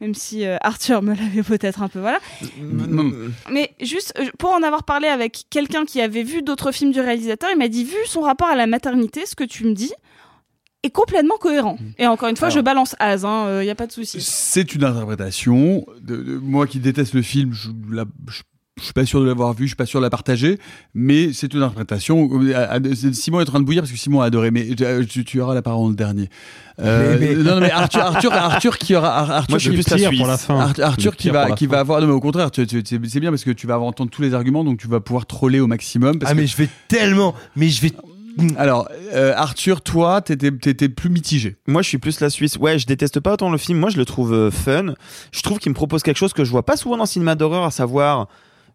[0.01, 2.21] même si euh, Arthur me l'avait peut-être un peu, voilà.
[3.51, 7.01] Mais juste, euh, pour en avoir parlé avec quelqu'un qui avait vu d'autres films du
[7.01, 9.93] réalisateur, il m'a dit, vu son rapport à la maternité, ce que tu me dis
[10.85, 11.77] est complètement cohérent.
[11.99, 14.19] Et encore une fois, je balance Az, il n'y a pas de souci.
[14.21, 15.85] C'est une interprétation.
[16.03, 18.43] De, de- moi qui déteste le film, je, la- je-
[18.79, 20.57] je suis pas sûr de l'avoir vu, je suis pas sûr de la partager,
[20.95, 22.29] mais c'est une interprétation.
[22.33, 22.79] Euh,
[23.13, 25.41] Simon est en train de bouillir parce que Simon a adoré, mais euh, tu, tu
[25.41, 26.29] auras la parole en dernier.
[26.79, 29.77] Euh, Mais- mais- Non, mais Arthur, Arthur, Arthur qui aura, Ar- Arthur, Moi, je suis
[29.79, 30.21] qui- plus la Pire Suisse.
[30.21, 30.73] pour la fin.
[30.81, 31.73] Arthur, qui va, pour la qui fin.
[31.73, 34.23] va avoir, non mais au contraire, c'est bien parce que tu vas avoir entendu tous
[34.23, 36.21] les arguments, donc tu vas pouvoir troller au maximum.
[36.21, 37.91] Parce Ah que- mais je vais tellement, mais je vais.
[38.57, 41.57] Alors, euh, Arthur, toi, t'étais, t'étais plus mitigé.
[41.67, 42.57] Moi, je suis plus la Suisse.
[42.57, 43.79] Ouais, je déteste pas autant le film.
[43.79, 44.95] Moi, je le trouve euh, fun.
[45.33, 47.35] Je trouve qu'il me propose quelque chose que je vois pas souvent dans le cinéma
[47.35, 48.29] d'horreur, à savoir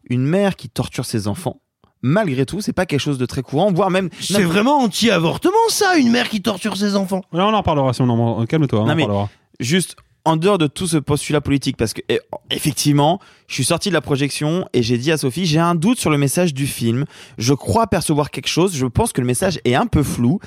[0.09, 1.59] une mère qui torture ses enfants.
[2.01, 4.09] Malgré tout, c'est pas quelque chose de très courant, voire même.
[4.19, 7.21] C'est vraiment anti-avortement ça, une mère qui torture ses enfants.
[7.31, 9.29] Là, on en parlera si on en calme-toi, on Non, en mais parlera.
[9.61, 12.19] juste en dehors de tout ce postulat politique, parce que eh,
[12.49, 15.99] effectivement, je suis sorti de la projection et j'ai dit à Sophie, j'ai un doute
[15.99, 17.05] sur le message du film.
[17.37, 18.73] Je crois percevoir quelque chose.
[18.75, 20.39] Je pense que le message est un peu flou.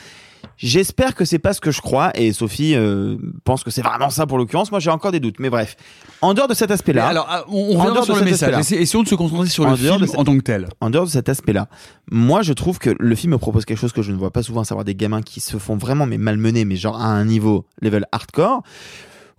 [0.59, 4.09] J'espère que c'est pas ce que je crois et Sophie euh, pense que c'est vraiment
[4.09, 4.71] ça pour l'occurrence.
[4.71, 5.77] Moi, j'ai encore des doutes, mais bref.
[6.23, 8.73] En dehors de cet aspect-là, alors, ah, on- on sur le message.
[8.73, 10.69] Essayons- de se concentrer sur le en film en tant que tel.
[10.81, 11.69] En dehors de cet aspect-là,
[12.11, 14.43] moi je trouve que le film me propose quelque chose que je ne vois pas
[14.43, 17.25] souvent, à savoir des gamins qui se font vraiment mais malmenés, mais genre à un
[17.27, 18.63] niveau level hardcore.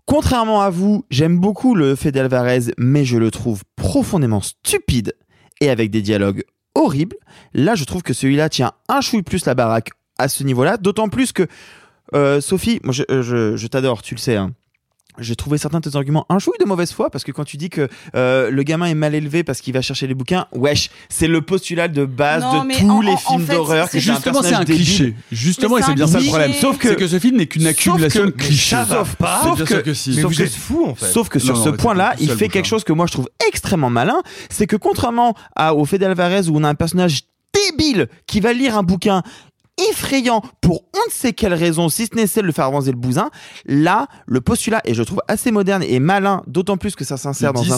[0.08, 5.14] Contrairement à vous, j'aime beaucoup le fait d'Alvarez, mais je le trouve profondément stupide
[5.60, 7.18] et avec des dialogues horribles.
[7.54, 11.10] Là, je trouve que celui-là tient un chouille plus la baraque à ce niveau-là, d'autant
[11.10, 11.46] plus que
[12.16, 14.38] euh, Sophie, moi je, euh, je, je t'adore, tu le sais.
[14.38, 14.54] Hein.
[15.20, 17.58] J'ai trouvé certains de tes arguments un chouille de mauvaise foi parce que quand tu
[17.58, 20.90] dis que euh, le gamin est mal élevé parce qu'il va chercher les bouquins, wesh,
[21.10, 23.88] c'est le postulat de base Non, de tous en- les films en fait, d'horreur.
[23.90, 24.76] c'est- que c'est un Justement, c'est un débile.
[24.86, 25.16] cliché.
[25.32, 26.54] Justement, et c'est bien ça le problème.
[26.54, 28.76] Sauf que- c'est que ce film n'est qu'une sauf accumulation que- de clichés.
[28.90, 29.42] sauf pas.
[29.44, 30.12] Sauf que- que si.
[30.12, 31.06] Mais Sauf vous que- êtes fous en fait.
[31.12, 33.30] Sauf que sur Non, ce non, point-là, il fait quelque chose que moi je trouve
[33.48, 37.22] extrêmement malin, c'est que contrairement à, au fait d'Alvarez où on a un personnage
[37.72, 39.24] débile qui va lire un bouquin
[39.90, 42.98] effrayant pour on ne sait quelle raison, si ce n'est celle de faire avancer le
[42.98, 43.30] bousin.
[43.66, 47.54] Là, le postulat est, je trouve, assez moderne et malin, d'autant plus que ça s'insère
[47.54, 47.78] dans un.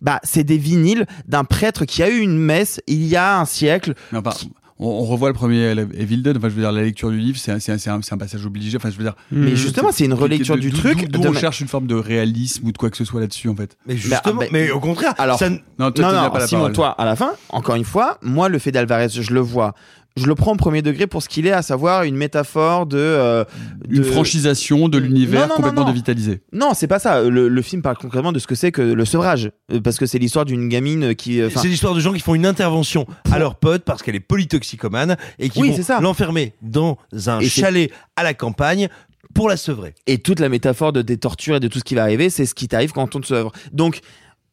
[0.00, 3.44] Bah, c'est des vinyles d'un prêtre qui a eu une messe il y a un
[3.44, 3.94] siècle.
[4.12, 4.34] Non, bah,
[4.78, 6.36] on, on revoit le premier Evil Dead.
[6.36, 8.44] Enfin, je veux dire, la lecture du livre, c'est un, c'est un- c'est un- passage
[8.44, 8.76] obligé.
[8.76, 9.14] Enfin, je veux dire.
[9.30, 11.94] Mais justement, c'est une relecture de- du truc D'où on ma- cherche une forme de
[11.94, 13.76] réalisme ou de quoi que ce soit là-dessus, en fait.
[13.86, 16.60] Mais justement, Bah, mais au contraire, Alors, ça Non, toi, non, non, pas la Simon,
[16.62, 16.72] parole.
[16.74, 19.74] toi, à la fin, encore une fois, moi, le fait d'Alvarez, je le vois.
[20.16, 22.96] Je le prends au premier degré pour ce qu'il est, à savoir une métaphore de.
[22.98, 23.44] euh,
[23.90, 25.88] Une franchisation de l'univers Non, non, non, complètement non.
[25.88, 26.40] dévitalisé.
[26.52, 27.22] Non, c'est pas ça.
[27.22, 29.50] Le, le film parle concrètement de ce que c'est que le sevrage.
[29.72, 31.40] Euh, Parce que c'est l'histoire d'une gamine qui.
[31.40, 34.20] euh, C'est l'histoire de gens qui font une intervention à leur pote parce qu'elle est
[34.20, 36.96] polytoxicomane et qui Oui, vont l'enfermer dans
[37.26, 38.88] un Et chalet à la campagne
[39.34, 39.94] pour la sevrer.
[40.06, 42.46] Et toute la métaphore de des tortures et de tout ce qui va arriver, c'est
[42.46, 43.50] ce qui t'arrive quand on te sevre.
[43.72, 43.98] Donc,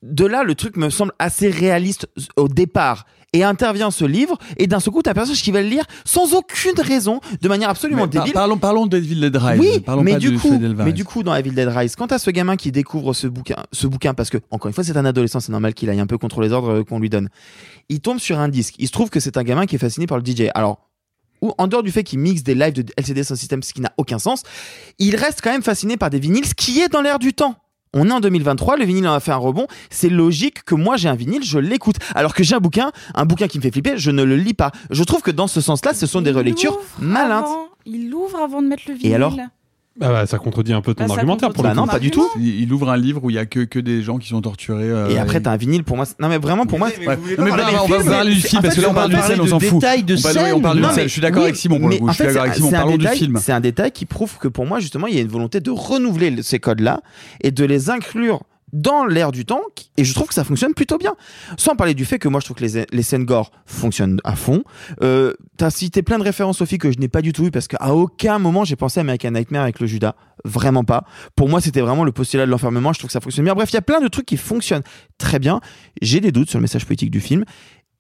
[0.01, 3.05] de là, le truc me semble assez réaliste au départ.
[3.33, 5.85] Et intervient ce livre, et d'un seul coup, t'as un personnage qui va le lire
[6.03, 8.33] sans aucune raison, de manière absolument Mais par- débile.
[8.33, 9.57] parlons, parlons de Evil Dead Rise.
[9.59, 12.19] Oui, Parlons mais pas du coup, mais du coup, dans Evil Dead Rise, quand t'as
[12.19, 15.05] ce gamin qui découvre ce bouquin, ce bouquin, parce que encore une fois, c'est un
[15.05, 17.29] adolescent, c'est normal qu'il aille un peu contre les ordres qu'on lui donne.
[17.87, 18.75] Il tombe sur un disque.
[18.79, 20.49] Il se trouve que c'est un gamin qui est fasciné par le DJ.
[20.53, 20.89] Alors,
[21.41, 23.79] ou en dehors du fait qu'il mixe des lives de LCD sans système, ce qui
[23.79, 24.43] n'a aucun sens,
[24.99, 27.55] il reste quand même fasciné par des vinyles, ce qui est dans l'air du temps.
[27.93, 29.67] On est en 2023, le vinyle en a fait un rebond.
[29.89, 31.97] C'est logique que moi j'ai un vinyle, je l'écoute.
[32.15, 34.53] Alors que j'ai un bouquin, un bouquin qui me fait flipper, je ne le lis
[34.53, 34.71] pas.
[34.91, 37.45] Je trouve que dans ce sens-là, ce sont des relectures malintes.
[37.45, 39.11] Avant- il l'ouvre avant de mettre le vinyle.
[39.11, 39.35] Et alors
[39.99, 41.81] Bah, bah, ça contredit un peu ton Bah, ça argumentaire pour le Bah coup.
[41.81, 42.25] non, pas du tout.
[42.39, 44.39] Il, il ouvre un livre où il y a que, que des gens qui sont
[44.41, 44.89] torturés.
[44.89, 46.05] euh, Et après, t'as un vinyle pour moi.
[46.05, 46.87] c'est- Non, mais vraiment, pour moi.
[46.87, 46.93] Ouais.
[46.97, 48.93] c'est- Non, mais voilà, des on va parler mais du film parce que là on
[48.93, 49.69] parle d'une scène, on s'en fout.
[49.71, 50.21] de On parle- oui, on
[50.53, 50.61] scène.
[50.61, 50.95] parle Non, scène.
[50.97, 52.07] mais- Je suis d'accord avec Simon pour le mais coup.
[52.07, 52.69] en Je suis d'accord avec c'est Simon.
[52.69, 53.37] un Parlons du détail- film.
[53.41, 55.71] C'est un détail qui prouve que pour moi, justement, il y a une volonté de
[55.71, 57.01] renouveler le- ces codes-là
[57.41, 58.41] et de les inclure
[58.73, 59.61] dans l'air du temps
[59.97, 61.15] et je trouve que ça fonctionne plutôt bien.
[61.57, 64.35] Sans parler du fait que moi je trouve que les, les scènes gore fonctionnent à
[64.35, 64.63] fond.
[65.01, 67.67] Euh, t'as cité plein de références Sophie que je n'ai pas du tout eu parce
[67.67, 70.15] qu'à aucun moment j'ai pensé à American Nightmare avec le Judas.
[70.43, 71.03] Vraiment pas.
[71.35, 72.93] Pour moi c'était vraiment le postulat de l'enfermement.
[72.93, 73.53] Je trouve que ça fonctionne bien.
[73.53, 74.83] Bref il y a plein de trucs qui fonctionnent
[75.17, 75.61] très bien.
[76.01, 77.45] J'ai des doutes sur le message politique du film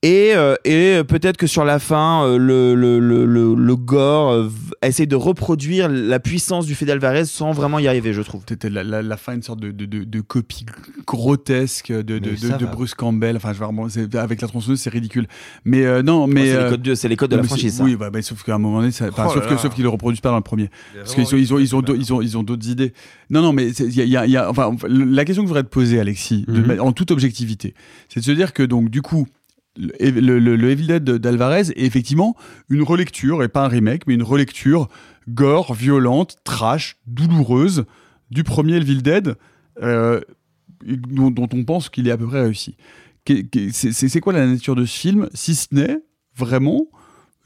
[0.03, 4.31] et, euh, et peut-être que sur la fin, euh, le, le, le, le, le gore
[4.31, 4.49] euh,
[4.81, 8.41] essaye de reproduire la puissance du Fede Alvarez sans vraiment y arriver, je trouve.
[8.49, 10.65] C'était la, la, la fin, une sorte de, de, de, de copie
[11.05, 12.65] grotesque de, de.
[12.65, 13.35] Bruce Campbell.
[13.37, 15.27] Enfin, je veux vraiment, c'est- avec la tronçonneuse, c'est ridicule.
[15.65, 16.41] Mais euh, non, mais.
[16.41, 17.83] Oh, c'est les euh, codes de- c'est les codes de la franchise, ça.
[17.83, 19.89] Oui, bah, bah, sauf qu'à un moment donné, ça, Oh sauf que sauf qu'ils le
[19.89, 20.69] reproduisent pas dans le premier.
[20.95, 22.93] Parce qu'ils ils ont, ils ont, ils ont, ils ont d'autres idées.
[23.29, 25.49] Non, non, mais y a, il y a- y a- enfin, la question que je
[25.53, 26.79] voudrais te poser, Alexis, Mhm.
[26.79, 27.73] en toute objectivité,
[28.09, 29.27] c'est de se dire que donc du coup.
[29.77, 32.35] Le, le, Evil Dead d'Alvarez est effectivement
[32.69, 34.89] une relecture, et pas un remake, mais une relecture
[35.29, 37.85] gore, violente, trash, douloureuse
[38.31, 39.35] du premier Evil Dead,
[39.81, 40.19] euh,
[40.83, 42.75] dont, dont on pense qu'il est à peu près réussi.
[43.71, 45.99] C'est quoi la nature de ce film, si ce n'est
[46.35, 46.87] vraiment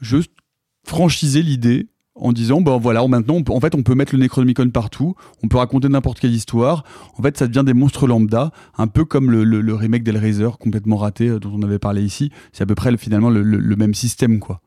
[0.00, 0.32] juste
[0.84, 5.14] franchiser l'idée en disant ben voilà maintenant en fait on peut mettre le Necronomicon partout
[5.42, 6.84] on peut raconter n'importe quelle histoire.
[7.18, 10.48] En fait ça devient des monstres lambda un peu comme le, le- le remake d'Hellraiser
[10.58, 12.30] complètement raté euh, dont on avait parlé ici.
[12.52, 14.60] C'est à peu près le- finalement le, le- le même système quoi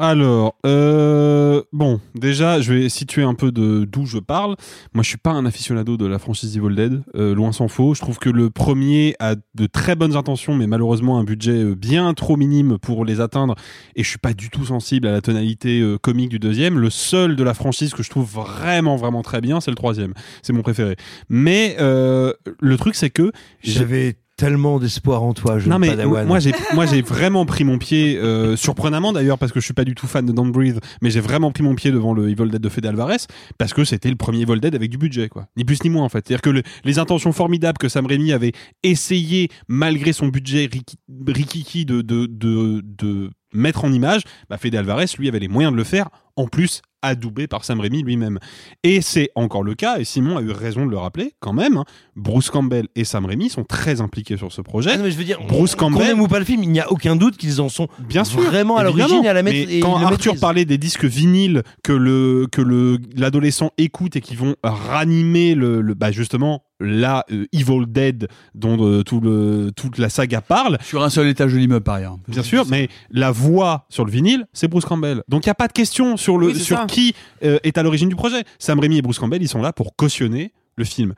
[0.00, 4.54] Alors, euh, bon, déjà, je vais situer un peu de d'où je parle.
[4.94, 7.94] Moi, je suis pas un aficionado de la franchise Evil Dead, euh, loin s'en faut.
[7.94, 11.74] Je trouve que le premier a de très bonnes intentions, mais malheureusement un budget euh,
[11.74, 13.56] bien trop minime pour les atteindre.
[13.96, 16.78] Et je suis pas du tout sensible à la tonalité euh, comique du deuxième.
[16.78, 20.14] Le seul de la franchise que je trouve vraiment, vraiment très bien, c'est le troisième.
[20.42, 20.94] C'est mon préféré.
[21.28, 23.32] Mais le truc, c'est que
[23.64, 26.26] J'avais tellement d'espoir en toi, jeune non mais padawan.
[26.26, 29.74] moi j'ai moi j'ai vraiment pris mon pied euh, surprenamment d'ailleurs parce que je suis
[29.74, 32.30] pas du tout fan de Don't Breathe mais j'ai vraiment pris mon pied devant le
[32.30, 33.16] Evil Dead de Fede Alvarez
[33.58, 36.04] parce que c'était le premier Evil Dead avec du budget quoi ni plus ni moins
[36.04, 38.52] en fait c'est-à-dire que le- les intentions formidables que Sam Raimi avait
[38.84, 44.74] essayé malgré son budget riki- rikiki de de, de de mettre en image bah Fede
[44.76, 46.08] Alvarez lui avait les moyens de le faire
[46.38, 48.40] en plus adoubé par Sam Raimi lui-même.
[48.82, 51.76] Et c'est encore le cas et Simon a eu raison de le rappeler quand même
[51.76, 51.84] hein.
[52.16, 54.90] Bruce Campbell et Sam Raimi sont très impliqués sur ce projet.
[54.92, 56.70] Ah non, mais je veux dire, Bruce qu'on Campbell aime ou pas le film, il
[56.70, 59.44] n'y a aucun doute qu'ils en sont bien sûr vraiment à l'origine et à la
[59.44, 59.68] mettre.
[59.68, 64.20] Mais et quand Arthur parlait des disques vinyles que le que le l'adolescent écoute et
[64.20, 69.70] qui vont ranimer le, le- bah justement la euh, Evil Dead dont euh, tout le
[69.76, 70.78] toute la saga parle.
[70.82, 72.16] Sur un seul étage de l'immeuble par ailleurs.
[72.26, 75.22] Bien sûr mais la voix sur le vinyle c'est Bruce Campbell.
[75.28, 76.86] Donc il y a pas de question sur le Oui, c'est sur ça.
[76.86, 77.14] qui
[77.44, 78.44] euh, est à l'origine du projet.
[78.58, 81.14] Sam Raimi et Bruce Campbell ils sont là pour cautionner le film.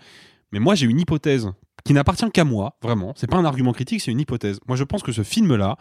[0.53, 1.51] Mais moi j'ai une hypothèse
[1.85, 3.15] qui n'appartient qu'à moi vraiment.
[3.17, 4.61] C'est pas un argument critique c'est une hypothèse.
[4.69, 5.77] Moi je pense que ce film là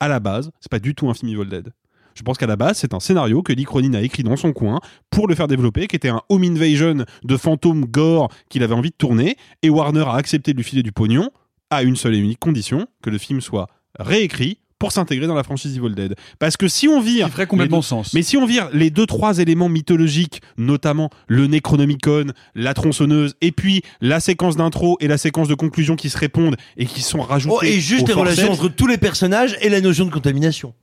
[0.00, 1.72] à la base c'est pas du tout un film Evil Dead.
[2.14, 4.52] Je pense qu'à la base, c'est un scénario que Lee Cronin a écrit dans son
[4.52, 4.80] coin
[5.10, 8.90] pour le faire développer, qui était un home invasion de fantômes gore qu'il avait envie
[8.90, 11.30] de tourner, et Warner a accepté de lui filer du pognon
[11.70, 13.68] à une seule et unique condition, que le film soit
[13.98, 16.16] réécrit pour s'intégrer dans la franchise Evil Dead.
[16.40, 18.14] Parce que si on vire, ferait complètement les deux- sens.
[18.14, 23.52] Mais si on vire les deux trois éléments mythologiques, notamment le Necronomicon, la tronçonneuse, et
[23.52, 27.20] puis la séquence d'intro et la séquence de conclusion qui se répondent et qui sont
[27.20, 27.54] rajoutées.
[27.60, 30.74] Oh, et juste les relations entre tous les personnages et la notion de contamination.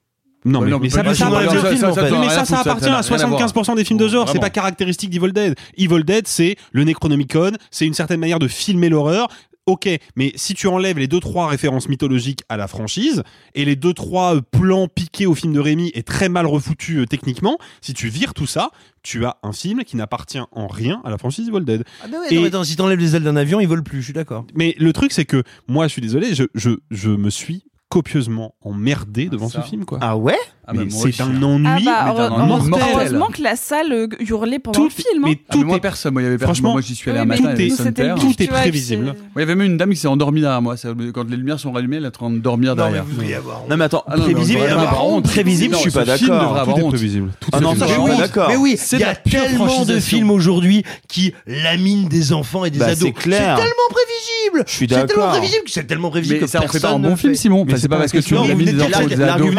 [0.46, 2.84] Non, mais, non, mais mais ça, pas ça, appartient Ça, à ça foutre, ça, appartient
[2.86, 3.50] ça n'a à rien à voir.
[3.50, 4.30] 75% des films de genre.
[4.30, 5.56] C'est pas caractéristique d'Evil Dead.
[5.78, 9.28] Evil Dead, c'est le Necronomicon, c'est une certaine manière de filmer l'horreur.
[9.70, 13.22] Ok, mais si tu enlèves les deux trois références mythologiques à la franchise
[13.54, 16.98] et les deux trois euh, plans piqués au film de Rémi et très mal refoutus
[17.02, 18.72] euh, techniquement, si tu vires tout ça,
[19.04, 21.84] tu as un film qui n'appartient en rien à la franchise Evil Dead.
[22.04, 24.00] Ah bah ouais, non, mais attends, si t'enlèves les ailes d'un avion, ils volent plus,
[24.00, 24.44] je suis d'accord.
[24.56, 28.56] Mais le truc, c'est que moi, je suis désolé, je, je, je me suis copieusement
[28.62, 29.62] emmerdé devant ça.
[29.62, 30.00] ce film, quoi.
[30.02, 30.38] Ah ouais?
[30.72, 31.66] Ah bah, Mais c'est un ennui.
[31.68, 32.88] Ah bah, mais un ennui mortel.
[32.94, 35.24] heureusement que la salle euh, hurlait pendant Tout- le film.
[35.26, 35.36] mais hein.
[35.50, 36.54] Ah, mais moi personne, moi y avait personne.
[36.56, 39.16] Franchement, moi j'y suis allé oui, un mais matin, tout est- le Tout est prévisible.
[39.36, 40.76] Il y avait même une dame qui s'est endormie derrière moi.
[41.14, 43.06] Quand les lumières sont rallumées, elle est en train de dormir Non, mais derrière.
[43.06, 43.64] vous devriez avoir.
[43.70, 45.14] Non mais attends, Ah non, mais prévisible, avoir par honte.
[45.24, 46.28] contre, prévisible, je suis pas d'accord.
[46.28, 46.90] devrait avoir Tout est honte.
[46.94, 47.30] prévisible.
[47.40, 48.02] Tout Ah est non, ça, je prévisible.
[48.04, 48.50] suis pas oui, d'accord.
[48.50, 52.80] mais oui, il y a tellement de films aujourd'hui qui laminent des enfants et des
[52.80, 53.00] Bah, ados.
[53.00, 53.56] c'est clair.
[53.56, 54.64] tellement prévisible.
[54.68, 55.30] Je suis C'est tellement d'accord.
[55.32, 57.34] prévisible que c'est tellement prévisible Mais que ça en fait pas un bon film.
[57.36, 57.66] Simon.
[57.66, 58.34] Mais c'est pas parce que tu.
[58.34, 59.50] Non, de des enfants que et des ados.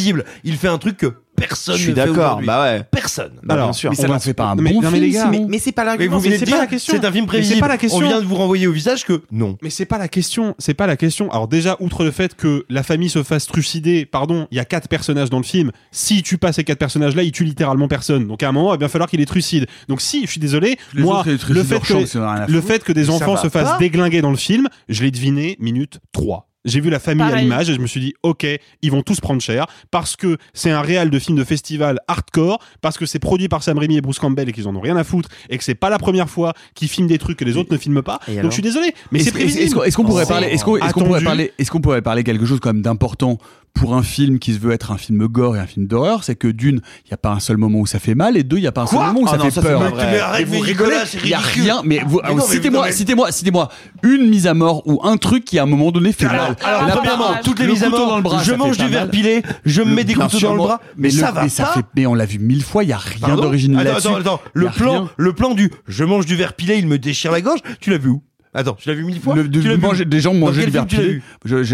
[0.00, 0.22] C'est c'est film.
[0.44, 2.24] Il fait un truc que personne Je suis ne fait d'accord.
[2.26, 2.46] aujourd'hui.
[2.46, 2.82] Bah ouais.
[2.90, 3.32] Personne.
[3.42, 3.90] Bah, Alors, bien sûr.
[3.90, 5.04] Mais ça on n'en fait pas un mais- bon non, mais film.
[5.04, 5.40] les gars, Simon.
[5.44, 6.16] Mais, mais c'est pas Mais l'argument.
[6.16, 6.92] vous venez c'est de pas dire la question.
[6.94, 7.60] c'est un film Mais c'est prévisible.
[7.60, 7.98] pas la question.
[8.04, 9.56] On vient de vous renvoyer au visage que non.
[9.62, 11.30] Mais c'est pas la question, c'est pas la question.
[11.30, 14.64] Alors déjà, outre le fait que la famille se fasse trucider, pardon, il y a
[14.66, 15.70] quatre personnages dans le film.
[15.92, 18.26] Si tu passes ces quatre personnages-là, ils tuent littéralement personne.
[18.26, 19.66] Donc à un moment, il va bien falloir qu'il les trucide.
[19.88, 22.42] Donc si, je suis désolé, Les moi, autres, le fait leur que ça n'a rien
[22.42, 22.66] à le foutre.
[22.74, 23.78] fait que des Ça enfants va se fassent pas.
[23.78, 26.48] déglinguer dans le film, je l'ai deviné minute 3.
[26.66, 28.46] J'ai vu la famille à l'image et je me suis dit, ok,
[28.82, 32.58] ils vont tous prendre cher parce que c'est un réal de film de festival hardcore,
[32.82, 34.96] parce que c'est produit par Sam Raimi et Bruce Campbell et qu'ils en ont rien
[34.96, 37.56] à foutre et que c'est pas la première fois qu'ils filment des trucs que les
[37.56, 38.20] autres ne filment pas.
[38.28, 39.80] Donc je suis désolé, mais c'est est-ce- prévisible.
[39.86, 41.24] Est-ce qu'on pourrait parler Est-ce qu'on est-ce qu'on pourrait attendu.
[41.24, 43.38] parler Est-ce qu'on pourrait parler quelque chose quand même d'important
[43.74, 46.34] pour un film qui se veut être un film gore et un film d'horreur C'est
[46.34, 48.58] que d'une, il y a pas un seul moment où ça fait mal, et deux,
[48.58, 49.80] il y a pas un seul moment où Ah ça non, fait ça, peur.
[49.80, 50.10] vrai.
[50.12, 51.80] Mais arrête, Et vous rigolez Il y a rien.
[51.84, 53.68] Mais vous, Mais non, mais citez-moi, citez-moi, citez-moi
[54.02, 56.56] une mise à mort ou un truc qui à un moment donné fait Alors, mal.
[56.62, 58.86] alors, La premièrement, toutes les le mises à mort, dans le bras, je mange du
[58.86, 61.64] verre pilé, je me mets des couteaux dans le bras, mais, ça va mais ça
[61.64, 61.72] pas.
[61.74, 64.30] fait, mais on l'a vu mille fois, il y a rien d'original Attends, là-dessus.
[64.52, 67.60] Le plan, le plan du je mange du verre pilé, il me déchire la gorge,
[67.80, 68.22] tu l'as vu où?
[68.52, 70.64] Attends, tu l'as vu mille fois Le- de- Tu l'as vu manger- des gens quel
[70.64, 71.22] du verre pilé.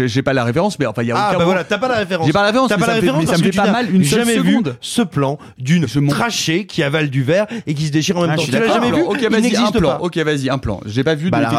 [0.07, 1.79] J'ai pas la référence, mais enfin, il y a Ah aucun bah moment- voilà, t'as
[1.79, 2.27] pas la référence.
[2.27, 3.47] J'ai pas la référence, mais pas la ça me fait- référence mais ça parce me
[3.47, 4.67] que fait tu pas mal une seule jamais seconde.
[4.69, 8.29] vu ce plan d'une trachée qui avale du verre et qui se déchire en même
[8.33, 8.43] Ah, temps.
[8.43, 9.97] Tu l'as jamais vu Ok, vas-y, un plan.
[10.01, 10.79] Ok, vas-y, un plan.
[10.85, 11.49] J'ai pas vu Bah, de, la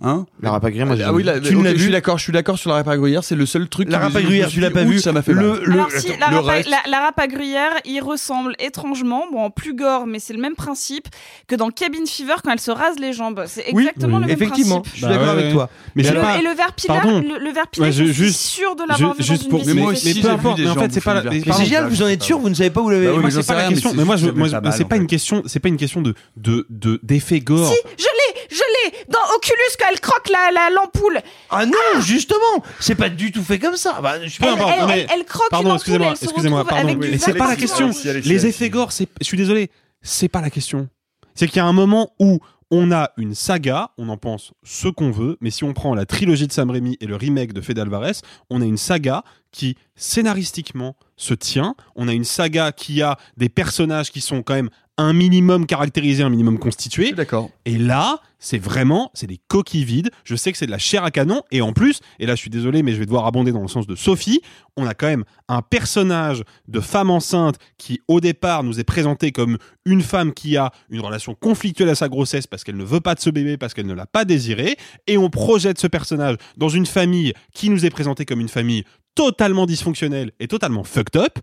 [0.00, 1.82] effectivement, Hein La rapa gruyère, moi j'ai ah oui, la- Tu ok, l'as je vu
[1.82, 4.04] suis d'accord, je suis d'accord sur la rapa gruyère, c'est le seul truc La qui
[4.04, 5.60] me- rapa je me gruyère, suis tu l'as pas vu ça m'a fait Le- mal.
[5.62, 9.50] le- Alors si, la le rapa, reste- la, la rapa gruyère, il ressemble étrangement, bon,
[9.50, 11.08] plus gore, mais c'est le même principe
[11.46, 13.44] que dans Cabin Fever quand elle se rase les jambes.
[13.46, 14.92] C'est Oui, exactement le même effectivement, principe.
[14.94, 15.68] je suis d'accord Bah ouais, avec toi.
[15.94, 17.20] Mais Et pas- et le verre pilaire, Pardon.
[17.20, 19.48] le, le verre pilaire, Ouais, je- je suis juste- sûr de l'avoir vu juste dans
[19.50, 19.66] pour-.
[19.66, 21.64] Mais moi Mais aussi, peu j'ai importe, mais en fait, c'est pas mais Mais c'est
[21.64, 23.30] génial, vous en êtes sûr, vous ne savez pas où l'avez Bah oui, vu mais
[23.30, 23.90] c'est pas la question.
[23.90, 26.14] mais Mais moi, je, je- c'est en pas une question, c'est pas une question de
[26.36, 27.68] de de d'effet gore.
[27.68, 31.20] Si, je l'ai, je l'ai Dans Oculus, quand elle croque la la- l'ampoule.
[31.50, 32.36] Ah non, justement,
[32.78, 34.00] c'est pas du tout fait comme ça.
[34.02, 34.72] Bah, je suis Elle, pas importe.
[34.74, 36.88] elle- Non, mais- elle- elle croque Pardon, une ampoule, excusez-moi, elle se excusez-moi, retrouve pardon.
[37.00, 37.60] avec du c'est pas la partout.
[37.60, 37.90] question.
[38.24, 39.70] Les effets gore, c'est, je suis désolé,
[40.02, 40.88] c'est pas la question.
[41.34, 42.38] C'est qu'il y a un moment où
[42.72, 46.06] on a une saga, on en pense ce qu'on veut, mais si on prend la
[46.06, 48.12] trilogie de Sam Raimi et le remake de Fede Alvarez,
[48.48, 51.74] on a une saga qui scénaristiquement se tient.
[51.96, 56.22] On a une saga qui a des personnages qui sont quand même un minimum caractérisés,
[56.22, 57.12] un minimum constitués.
[57.12, 57.50] D'accord.
[57.64, 60.10] Et là, c'est vraiment, c'est des coquilles vides.
[60.24, 61.42] Je sais que c'est de la chair à canon.
[61.52, 63.68] Et en plus, et là je suis désolé, mais je vais devoir abonder dans le
[63.68, 64.40] sens de Sophie,
[64.76, 69.30] on a quand même un personnage de femme enceinte qui au départ nous est présenté
[69.30, 73.00] comme une femme qui a une relation conflictuelle à sa grossesse parce qu'elle ne veut
[73.00, 74.76] pas de ce bébé, parce qu'elle ne l'a pas désiré.
[75.06, 78.84] Et on projette ce personnage dans une famille qui nous est présentée comme une famille
[79.14, 81.38] totalement dysfonctionnelle et totalement fucked up.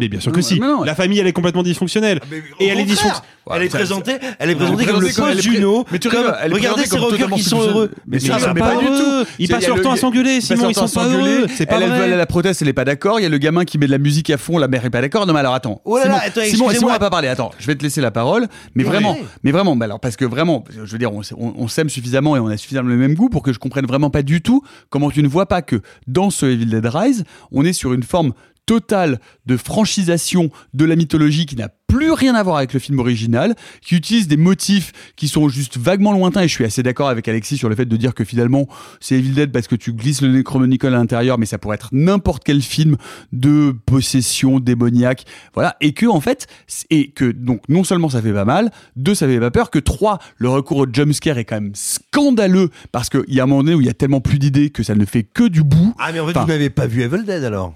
[0.00, 0.58] Mais, bien sûr que Non, si.
[0.60, 0.82] non.
[0.82, 2.20] La famille, elle est complètement dysfonctionnelle.
[2.58, 3.22] et elle est dysfonctionnelle.
[3.52, 5.84] Elle est ça- présentée, elle est présentée est comme le est Juno.
[5.90, 7.90] Mais tu comme- rigoles, elle est regardez présentée ces rockers qui sont heureux.
[8.06, 9.24] Mais ça ça, va mais pas pas du heureux.
[9.24, 9.30] tout.
[9.40, 11.46] Ils passent leur le- temps à s'engueuler, ils sinon ils sont pas heureux.
[11.56, 11.88] C'est pas vrai.
[11.88, 13.18] veut aller à la proteste, elle est pas d'accord.
[13.18, 14.90] Il y a le gamin qui met de la musique à fond, la mère est
[14.90, 15.26] pas d'accord.
[15.26, 15.80] Non, mais alors attends.
[15.84, 16.74] Oh Simon, Simon, excusez-moi.
[16.74, 17.28] Simon a pas parlé.
[17.28, 18.46] Attends, je vais te laisser la parole.
[18.74, 21.88] Mais vraiment, mais vraiment, alors parce que vraiment, je veux dire, on, on- on s'aime
[21.88, 24.42] suffisamment et on a suffisamment le même goût pour que je comprenne vraiment pas du
[24.42, 27.92] tout comment tu ne vois pas que dans ce Evil Dead Rise, on est sur
[27.94, 28.32] une forme
[28.70, 33.00] totale de franchisation de la mythologie qui n'a plus rien à voir avec le film
[33.00, 37.08] original, qui utilise des motifs qui sont juste vaguement lointains, et je suis assez d'accord
[37.08, 38.68] avec Alexis sur le fait de dire que finalement
[39.00, 41.88] c'est Evil Dead parce que tu glisses le Necronomicon à l'intérieur, mais ça pourrait être
[41.90, 42.96] n'importe quel film
[43.32, 46.46] de possession démoniaque, voilà, et que en fait,
[46.90, 49.80] et que donc non seulement ça fait pas mal, deux ça fait pas peur, que
[49.80, 53.64] trois le recours au jumpscare est quand même scandaleux parce qu'il y a un moment
[53.64, 55.92] donné où il y a tellement plus d'idées que ça ne fait que du bout.
[55.98, 57.74] Ah, mais en fait, Enfin, vous n'avez pas vu Evil Dead alors?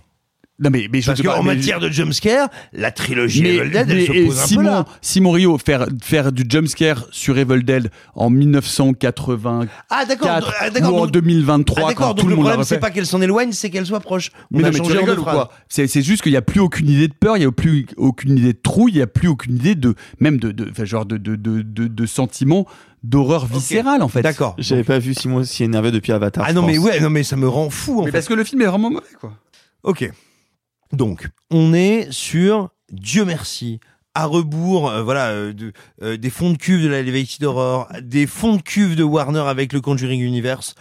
[0.61, 3.97] Non mais, mais je Parce qu'en matière de jumpscare, la trilogie mais, Evil Dead, elle
[3.97, 4.85] mais- se et pose un peu Simon, là.
[5.01, 10.29] Simon Rio faire faire du jumpscare sur Evil Dead en 1984 Ah d'accord,
[10.61, 12.91] ah, ou en donc- 2023 Ah, d'accord, quand donc tout le le problème c'est pas
[12.91, 14.31] qu'elle s'en éloigne, c'est qu'elle soit proche.
[14.53, 15.51] On Mais a non, mais tu rigoles ou quoi?
[15.69, 17.87] C'est c'est juste qu'il n'y a plus aucune idée de peur, il n'y a plus
[17.97, 20.55] aucune idée de trouille, il n'y a plus aucune idée de même de,
[20.85, 22.67] genre de de de de, de sentiments
[23.03, 24.23] d'horreur viscérale en fait.
[24.23, 24.55] D'accord.
[24.59, 26.45] J'avais pas vu Simon s'y énerver depuis Avatar.
[26.47, 28.13] Ah non mais ouais, non mais ça me rend fou en Mais fait.
[28.13, 29.33] parce que le film est vraiment mauvais quoi.
[29.83, 30.09] Ok.
[30.95, 33.81] Donc, on est sur Dieu merci.
[34.15, 35.73] À rebours, euh, voilà, euh, de-
[36.03, 39.41] euh, des fonds de cuve de la Levity d'horreur, des fonds de cuve de Warner
[39.41, 40.75] avec le Conjuring Universe.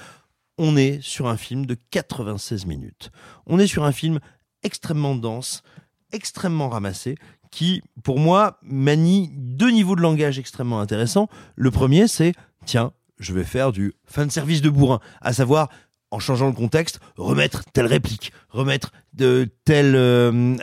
[0.60, 3.10] On est sur un film de 96 minutes.
[3.48, 4.20] On est sur un film
[4.62, 5.64] extrêmement dense,
[6.12, 7.16] extrêmement ramassé,
[7.50, 11.28] qui, pour moi, manie deux niveaux de langage extrêmement intéressants.
[11.56, 12.34] Le premier, c'est,
[12.66, 15.70] tiens, je vais faire du fan service de bourrin, à savoir,
[16.14, 20.56] en changeant le contexte, remettre telle réplique, remettre de tel euh,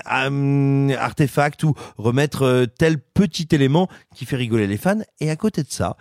[0.97, 5.01] artefact ou remettre euh, tel petit élément qui fait rigoler les fans.
[5.19, 5.97] Et à côté de ça,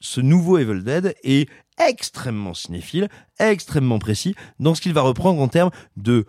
[0.00, 1.48] ce nouveau Evil Dead est
[1.78, 3.08] extrêmement cinéphile,
[3.38, 6.26] extrêmement précis dans ce qu'il va reprendre en termes de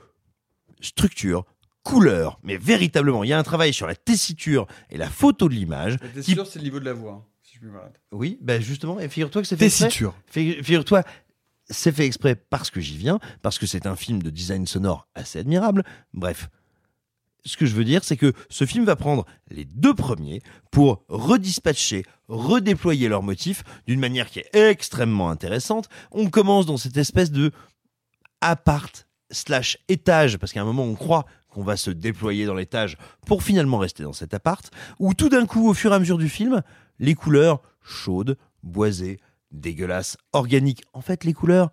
[0.81, 1.45] structure,
[1.83, 5.53] couleur, mais véritablement, il y a un travail sur la tessiture et la photo de
[5.53, 5.97] l'image.
[6.21, 7.27] qui- c'est le niveau de la voix.
[8.11, 10.13] oui, ben justement, et figure-toi que c'est fait Tessiture.
[10.27, 11.03] Figure-toi,
[11.69, 15.07] c'est fait exprès parce que j'y viens, parce que c'est un film de design sonore
[15.15, 15.83] assez admirable.
[16.13, 16.49] Bref,
[17.45, 21.03] ce que je veux dire, c'est que ce film va prendre les deux premiers pour
[21.07, 25.87] redispatcher, redéployer leurs motifs d'une manière qui est extrêmement intéressante.
[26.11, 27.51] On commence dans cette espèce de
[28.41, 32.97] appart slash étage, parce qu'à un moment on croit qu'on va se déployer dans l'étage
[33.25, 34.69] pour finalement rester dans cet appart,
[34.99, 36.61] où tout d'un coup, au fur et à mesure du film,
[36.99, 39.19] les couleurs chaudes, boisées,
[39.51, 40.83] dégueulasses, organiques.
[40.93, 41.71] En fait, les couleurs,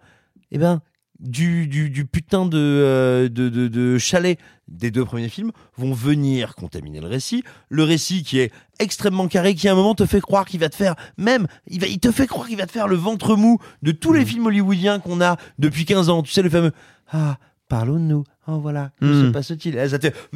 [0.51, 0.83] eh ben,
[1.23, 4.39] du, du, du putain de, euh, de, de, de chalet
[4.69, 7.45] des deux premiers films vont venir contaminer le récit.
[7.69, 10.69] Le récit qui est extrêmement carré, qui à un moment te fait croire qu'il va
[10.69, 13.37] te faire, même, il, va, il te fait croire qu'il va te faire le ventre
[13.37, 16.23] mou de tous les films hollywoodiens qu'on a depuis 15 ans.
[16.23, 16.73] Tu sais, le fameux
[17.13, 17.39] Ah,
[17.73, 18.23] parlons-nous.
[18.49, 19.27] Oh voilà, que Mm.
[19.29, 19.75] se passe-t-il?
[19.77, 19.81] Mais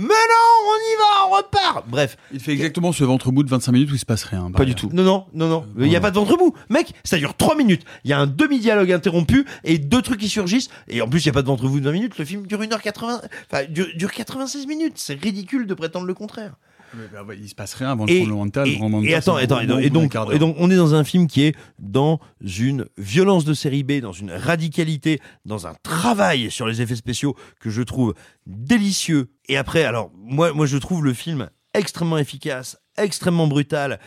[0.05, 2.17] non, on y va, on repart Bref.
[2.33, 4.51] Il fait exactement ce ventre mou de 25 minutes où il se passe rien.
[4.53, 4.89] Pas du tout.
[4.93, 5.67] Non, non, non, non.
[5.77, 6.55] Il n'y a pas de ventre mou.
[6.71, 7.83] Mec, ça dure 3 minutes.
[8.05, 10.71] Il y a un demi-dialogue interrompu et deux trucs qui surgissent.
[10.89, 12.17] Et en plus, il n'y a pas de ventre mou de 20 minutes.
[12.17, 13.21] Le film dure 1h80.
[13.53, 14.95] Enfin, dure, dure 96 minutes.
[14.97, 16.55] C'est ridicule de prétendre le contraire.
[16.95, 18.65] Bah, Il se passe rien avant le tremblement de terre.
[18.65, 21.05] le et- et attends, attends, et, donc, et donc, et donc, on est dans un
[21.05, 26.51] film qui est dans une violence de série B, dans une radicalité, dans un travail
[26.51, 28.15] sur les effets spéciaux que je trouve
[28.47, 29.31] délicieux.
[29.49, 34.01] Et après, alors, moi, moi, je trouve le film extrêmement efficace, extrêmement brutal,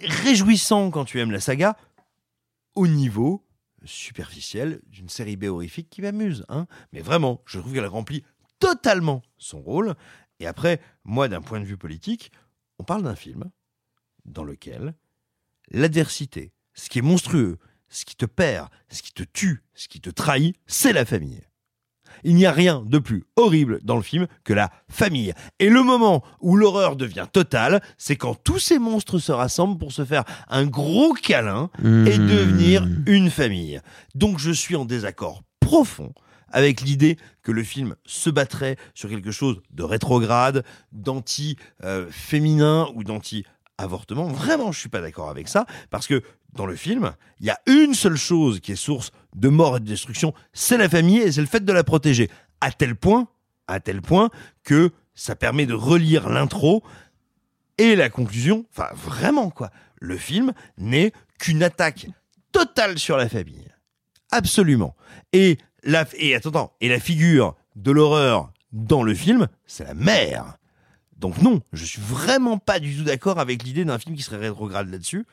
[0.00, 1.76] réjouissant quand tu aimes la saga,
[2.74, 3.44] au niveau
[3.84, 6.44] superficiel d'une série B horrifique qui m'amuse.
[6.48, 6.66] Hein.
[6.92, 8.22] Mais vraiment, je trouve qu'elle remplit
[8.60, 9.94] totalement son rôle.
[10.42, 12.32] Et après, moi, d'un point de vue politique,
[12.80, 13.44] on parle d'un film
[14.24, 14.94] dans lequel
[15.70, 17.58] l'adversité, ce qui est monstrueux,
[17.88, 21.42] ce qui te perd, ce qui te tue, ce qui te trahit, c'est la famille.
[22.24, 25.32] Il n'y a rien de plus horrible dans le film que la famille.
[25.60, 29.92] Et le moment où l'horreur devient totale, c'est quand tous ces monstres se rassemblent pour
[29.92, 32.26] se faire un gros câlin et Mmh.
[32.26, 33.80] devenir une famille.
[34.16, 36.12] Donc je suis en désaccord profond
[36.52, 44.28] avec l'idée que le film se battrait sur quelque chose de rétrograde, d'anti-féminin ou d'anti-avortement.
[44.28, 46.22] Vraiment, je suis pas d'accord avec ça, parce que
[46.52, 49.80] dans le film, il y a une seule chose qui est source de mort et
[49.80, 52.30] de destruction, c'est la famille et c'est le fait de la protéger.
[52.60, 53.26] À tel point,
[53.66, 54.30] à tel point
[54.62, 56.82] que ça permet de relire l'intro
[57.78, 58.66] et la conclusion.
[58.70, 59.70] Enfin, vraiment, quoi.
[59.98, 62.06] Le film n'est qu'une attaque
[62.52, 63.72] totale sur la famille.
[64.30, 64.94] Absolument.
[65.32, 69.94] Et la, et attends, attends, et la figure de l'horreur dans le film, c'est la
[69.94, 70.56] mère.
[71.18, 74.38] Donc non, je suis vraiment pas du tout d'accord avec l'idée d'un film qui serait
[74.38, 75.24] rétrograde là-dessus.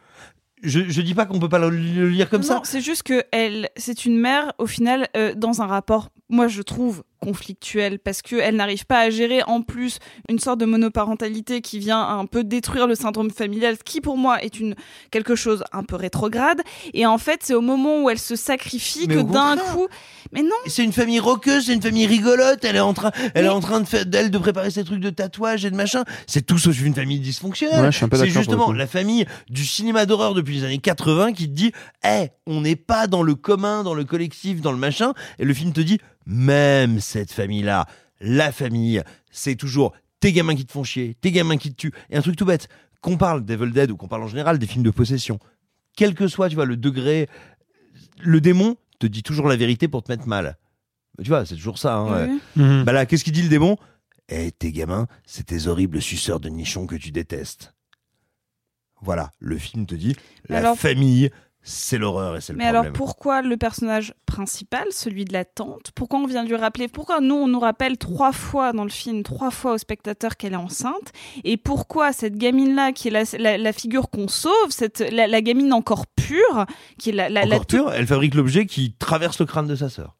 [0.61, 2.55] Je, je dis pas qu'on peut pas le, le lire comme ça.
[2.55, 6.47] Non, c'est juste que elle, c'est une mère au final euh, dans un rapport, moi
[6.49, 11.61] je trouve conflictuelle parce qu'elle n'arrive pas à gérer en plus une sorte de monoparentalité
[11.61, 14.75] qui vient un peu détruire le syndrome familial, ce qui pour moi est une
[15.11, 16.61] quelque chose un peu rétrograde.
[16.93, 19.87] Et en fait, c'est au moment où elle se sacrifie Mais que d'un coup,
[20.31, 20.49] mais non.
[20.67, 22.63] C'est une famille roqueuse, c'est une famille rigolote.
[22.63, 24.99] Elle est en train, elle est en train de faire d'elle de préparer ses trucs
[24.99, 26.03] de tatouage et de machin.
[26.27, 27.81] C'est tout sauf une famille dysfonctionnelle.
[27.81, 30.77] Ouais, je suis un peu c'est justement la famille du cinéma d'horreur depuis les années
[30.77, 31.71] 80 qui te dit,
[32.03, 35.13] eh, on n'est pas dans le commun, dans le collectif, dans le machin.
[35.39, 37.87] Et le film te dit, même cette famille-là,
[38.21, 39.01] la famille,
[39.31, 41.93] c'est toujours tes gamins qui te font chier, tes gamins qui te tuent.
[42.11, 42.67] Et un truc tout bête,
[43.01, 45.39] qu'on parle d'Evil Dead ou qu'on parle en général des films de possession,
[45.95, 47.27] quel que soit, tu vois, le degré,
[48.19, 50.57] le démon te dit toujours la vérité pour te mettre mal.
[51.23, 51.95] Tu vois, c'est toujours ça.
[51.95, 52.27] Hein.
[52.29, 52.41] Oui.
[52.63, 52.83] Mhm.
[52.83, 53.77] Bah là, qu'est-ce qu'il dit le démon?
[54.29, 57.73] Eh, tes gamins, c'est tes horribles suceurs de nichons que tu détestes.
[59.01, 60.15] Voilà, le film te dit
[60.49, 61.31] la Alors- famille,
[61.71, 62.81] c'est l'horreur et c'est le Mais problème.
[62.85, 67.19] alors pourquoi le personnage principal, celui de la tante, pourquoi on vient lui rappeler, pourquoi
[67.21, 70.57] nous on nous rappelle trois fois dans le film, trois fois au spectateur qu'elle est
[70.57, 71.11] enceinte,
[71.43, 75.41] et pourquoi cette gamine-là qui est la, la- la figure qu'on sauve, cette, la, la
[75.41, 76.65] gamine encore pure,
[76.97, 79.75] qui est la, la, la Encore pure, elle fabrique l'objet qui traverse le crâne de
[79.75, 80.15] sa sœur.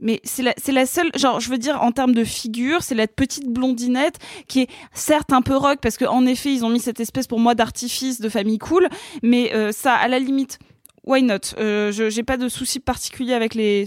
[0.00, 3.48] Mais c'est la, seule, genre, je veux dire, en termes de figure, c'est la petite
[3.48, 4.16] blondinette
[4.48, 7.38] qui est certes un peu rock, parce qu'en effet, ils ont mis cette espèce pour
[7.38, 8.88] moi d'artifice de famille cool,
[9.22, 10.58] mais euh, ça, à la limite,
[11.04, 11.54] why not?
[11.58, 13.86] Euh, Je J'ai pas de souci particulier avec les,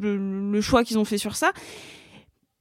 [0.00, 1.52] le, le choix qu'ils ont fait sur ça.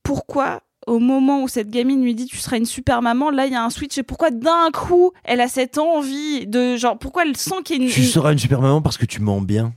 [0.03, 3.53] Pourquoi au moment où cette gamine lui dit tu seras une super maman, là il
[3.53, 7.23] y a un switch et pourquoi d'un coup elle a cette envie de genre pourquoi
[7.25, 9.41] elle sent qu'il y a une, Tu seras une super maman parce que tu mens
[9.41, 9.73] bien.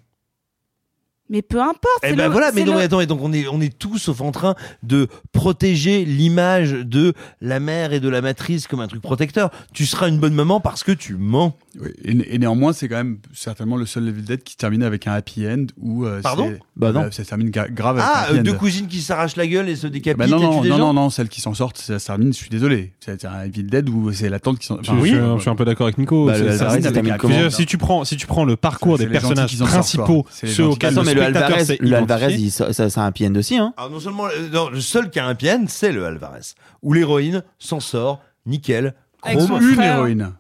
[1.28, 3.32] Mais peu importe Eh c'est ben le- voilà, mais non, le- attends, et donc on
[3.32, 8.08] est, on est tous sauf en train de protéger l'image de la mère et de
[8.08, 9.50] la matrice comme un truc protecteur.
[9.72, 11.56] Tu seras une bonne maman parce que tu mens.
[11.80, 14.56] Oui, et, né- et néanmoins, c'est quand même certainement le seul Evil Dead qui se
[14.58, 16.52] termine avec un happy end où euh, Pardon?
[16.74, 17.02] Bah non.
[17.02, 18.42] euh, ça termine gra- grave avec Ah, un happy euh, end.
[18.44, 20.76] deux cousines qui s'arrachent la gueule et se décapitent Bah non, et non, des non,
[20.78, 22.92] gens non, non, celle qui s'en sort, ça se termine, je suis désolé.
[23.00, 25.50] C'est un Evil Dead où c'est la tante qui s'en Je, je suis- je suis
[25.50, 26.26] un peu d'accord avec Nico.
[26.26, 29.06] Bah, ça- ça- termine veux comment si tu prends, si tu prends le parcours des
[29.06, 32.46] personnages sortent, principaux, ceux auxquels le Alvarez, s'est le Alvarez, identifié.
[32.46, 33.74] il- ça, ça, ça a un happy end aussi, hein.
[33.76, 36.40] Alors non seulement euh, non, le seul qui a un end, c'est le Alvarez,
[36.82, 39.60] où l'héroïne s'en sort, nickel, Avec chrome.
[39.60, 39.96] son une frère.
[39.96, 40.32] héroïne.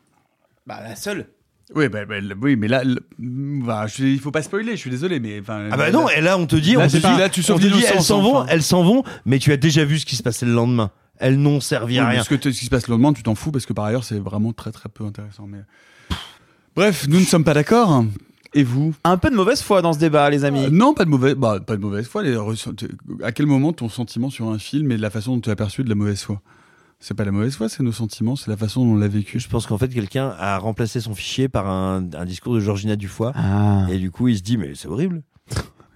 [0.66, 1.26] Bah, la seule.
[1.74, 4.76] Oui, bah, bah, le- oui, mais là, le- bah, je- il faut pas spoiler, je
[4.76, 5.68] suis désolé, mais enfin.
[5.72, 7.18] Ah bah là- non, et là on te dit, Là, on te c'est dit, pas-
[7.18, 8.46] là, tu sauves on te dit, l'innocence, elles s'en vont, enfin.
[8.50, 10.90] elles s'en vont, mais tu as déjà vu ce qui se passait le lendemain.
[11.18, 12.22] Elles n'ont servi Oui, à mais rien.
[12.24, 13.84] Ce, que t- ce qui se passe le lendemain, tu t'en fous parce que par
[13.86, 15.46] ailleurs, c'est vraiment très très peu intéressant.
[15.48, 15.58] Mais...
[16.76, 18.04] Bref, nous ne sommes pas d'accord.
[18.56, 20.64] Et vous Un peu de mauvaise foi dans ce débat, les amis.
[20.64, 22.22] Euh, Non, pas de mauvaise, bah, pas de mauvaise foi.
[22.22, 22.36] Les
[23.22, 25.84] à quel moment ton sentiment sur un film et la façon dont tu as perçu
[25.84, 26.40] de la mauvaise foi?
[26.98, 29.38] C'est pas la mauvaise foi, c'est nos sentiments, c'est la façon dont on l'a vécu.
[29.38, 32.96] Je pense qu'en fait quelqu'un a remplacé son fichier par un, un discours de Georgina
[32.96, 33.86] Dufoy, Ah.
[33.90, 35.22] et du coup il se dit mais c'est horrible.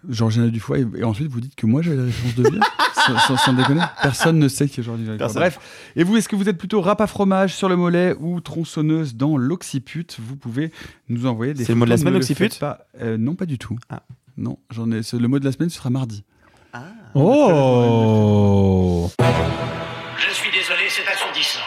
[0.09, 2.61] Georgina Dufoy, et, et ensuite vous dites que moi j'avais la référence de bien
[3.07, 3.83] sans, sans- sans déconner.
[4.03, 5.33] Personne ne sait qui est Georgina Dufoy.
[5.35, 5.59] Bref,
[5.97, 9.15] et vous, est-ce que vous êtes plutôt rap à fromage sur le mollet ou tronçonneuse
[9.17, 10.07] dans l'occiput?
[10.19, 10.73] Vous pouvez
[11.09, 12.87] nous envoyer des C'est le mot de la semaine, ne le occiput faites pas.
[13.01, 13.77] Euh, Non, pas du tout.
[13.91, 14.03] Ah.
[14.37, 15.01] Non, j'en ai.
[15.13, 16.25] Le mot de la semaine ce sera mardi.
[17.15, 21.59] Oh Je suis désolé, c'est assourdissant.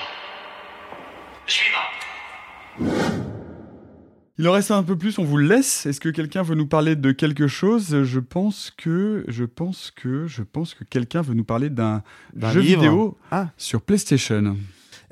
[4.39, 5.85] Il en reste un peu plus, on vous le laisse.
[5.85, 8.03] Est-ce que quelqu'un veut nous parler de quelque chose?
[8.03, 12.01] Je pense que, je pense que, je pense que quelqu'un veut nous parler d'un
[12.51, 12.81] jeu livre.
[12.81, 13.49] vidéo Ah.
[13.57, 14.57] sur PlayStation.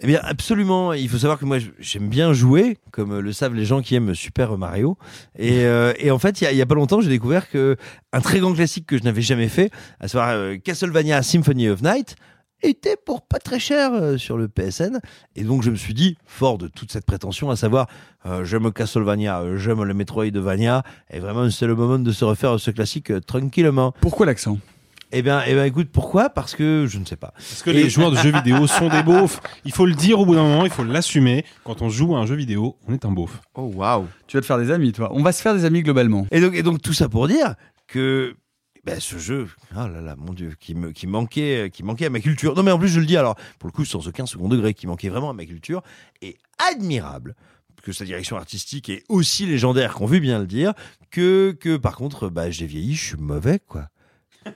[0.03, 0.93] Eh bien, absolument.
[0.93, 4.15] Il faut savoir que moi, j'aime bien jouer, comme le savent les gens qui aiment
[4.15, 4.97] Super Mario.
[5.37, 7.47] Et, euh, et en fait, il y a, il y a pas longtemps, j'ai découvert
[7.47, 7.77] que
[8.13, 9.69] un très grand classique que je n'avais jamais fait,
[9.99, 12.15] à savoir euh, Castlevania Symphony of Night,
[12.63, 14.99] était pour pas très cher euh, sur le PSN.
[15.35, 17.87] Et donc, je me suis dit, fort de toute cette prétention, à savoir,
[18.25, 22.59] euh, j'aime Castlevania, euh, j'aime le Metroidvania, et vraiment, c'est le moment de se refaire
[22.59, 23.93] ce classique euh, tranquillement.
[24.01, 24.59] Pourquoi l'accent?
[25.13, 26.29] Eh bien, eh bien, écoute, pourquoi?
[26.29, 27.33] Parce que je ne sais pas.
[27.35, 29.41] Parce que les joueurs de jeux vidéo sont des beaufs.
[29.65, 31.43] Il faut le dire au bout d'un moment, il faut l'assumer.
[31.65, 33.41] Quand on joue à un jeu vidéo, on est un beauf.
[33.55, 34.05] Oh waouh.
[34.27, 35.09] Tu vas te faire des amis, toi.
[35.13, 36.27] On va se faire des amis globalement.
[36.31, 37.55] Et donc, et donc tout ça pour dire
[37.87, 38.35] que
[38.83, 42.09] ben, ce jeu, oh là là, mon Dieu, qui, me, qui, manquait, qui manquait à
[42.09, 42.55] ma culture.
[42.55, 44.73] Non, mais en plus, je le dis alors, pour le coup, sans aucun second degré,
[44.73, 45.83] qui manquait vraiment à ma culture,
[46.21, 46.37] est
[46.71, 47.35] admirable
[47.81, 50.73] que sa direction artistique est aussi légendaire, qu'on veut bien le dire,
[51.09, 53.89] que, que par contre, bah, j'ai vieilli, je suis mauvais, quoi.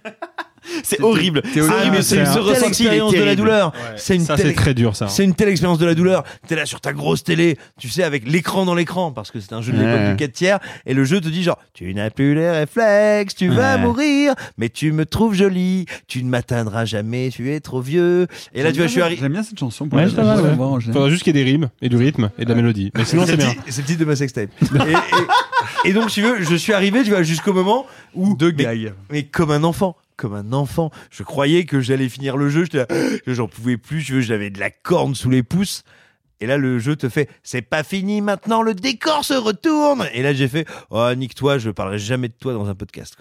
[0.84, 1.42] C'est horrible.
[1.54, 1.76] C'est horrible.
[1.78, 2.04] horrible.
[2.04, 3.74] c'est une ce telle expérience de la douleur.
[3.74, 3.80] Ouais.
[3.98, 5.08] C'est une Ça, telle c'est très dur, ça.
[5.08, 6.24] C'est une telle expérience de la douleur.
[6.48, 9.54] T'es là sur ta grosse télé, tu sais, avec l'écran dans l'écran, parce que c'est
[9.54, 10.12] un jeu de l'époque Ouais.
[10.12, 13.50] du 4 tiers, et le jeu te dit genre, tu n'as plus les réflexes, tu
[13.50, 18.28] vas mourir, mais tu me trouves jolie, tu ne m'atteindras jamais, tu es trop vieux.
[18.54, 19.22] Et là, tu vois, je suis arrivé.
[19.22, 19.88] J'aime bien cette chanson.
[19.88, 20.36] pour Ouais, la- la-
[20.94, 22.92] Faudra juste qu'il y ait des rimes et du rythme et de la mélodie.
[22.96, 23.54] Mais sinon, c'est bien.
[23.68, 24.50] C'est le titre de ma sextape.
[25.86, 28.36] et, donc, tu veux, je suis arrivé, tu vois, jusqu'au moment où.
[28.42, 28.94] Mais- gags.
[29.10, 30.92] mais comme un enfant, comme un enfant.
[31.12, 32.66] Je croyais que j'allais finir le jeu.
[33.28, 34.02] J'en pouvais plus.
[34.22, 35.84] J'avais de la corne sous les pouces.
[36.42, 40.08] Et là, le jeu te fait, c'est pas fini maintenant, le décor se retourne.
[40.14, 43.16] Et là, j'ai fait, oh, nique-toi, je parlerai jamais de toi dans un podcast.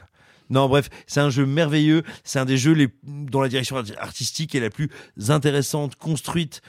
[0.51, 2.03] Non, bref, c'est un jeu merveilleux.
[2.25, 4.91] C'est un des jeux les, dont la direction artistique est la plus
[5.29, 6.61] intéressante, construite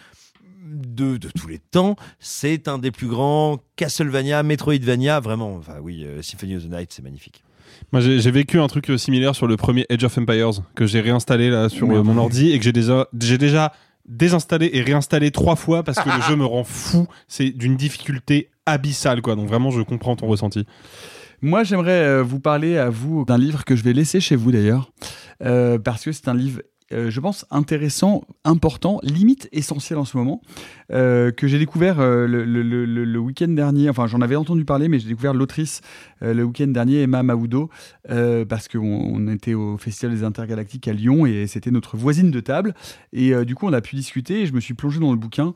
[0.66, 1.96] de, de tous les temps.
[2.20, 5.56] C'est un des plus grands Castlevania, Metroidvania, vraiment.
[5.56, 7.45] Enfin, oui, euh, Symphony of the Night, c'est magnifique.
[7.92, 11.02] Moi, j'ai vécu un truc euh, similaire sur le premier Age of Empires que j'ai
[11.02, 13.72] réinstallé là sur euh, mon ordi et que j'ai déjà, j'ai déjà
[14.08, 17.08] désinstallé et réinstallé trois fois parce que le jeu me rend fou.
[17.28, 19.36] C'est d'une difficulté abyssale, quoi.
[19.36, 20.66] Donc vraiment, je comprends ton ressenti.
[21.42, 24.52] Moi, j'aimerais euh, vous parler à vous d'un livre que je vais laisser chez vous
[24.52, 24.92] d'ailleurs,
[25.44, 26.62] euh, parce que c'est un livre,
[26.94, 30.42] euh, je pense, intéressant, important, limite essentiel en ce moment,
[30.92, 33.90] euh, que j'ai découvert euh, le, week-end dernier.
[33.90, 35.82] Enfin, j'en avais entendu parler, mais j'ai découvert l'autrice
[36.22, 37.70] le week-end dernier, Emma Maoudo,
[38.08, 42.40] parce qu'on on était au Festival des Intergalactiques à Lyon et c'était notre voisine de
[42.40, 42.74] table.
[43.14, 45.54] Et du coup, on a pu discuter et je me suis plongé dans le bouquin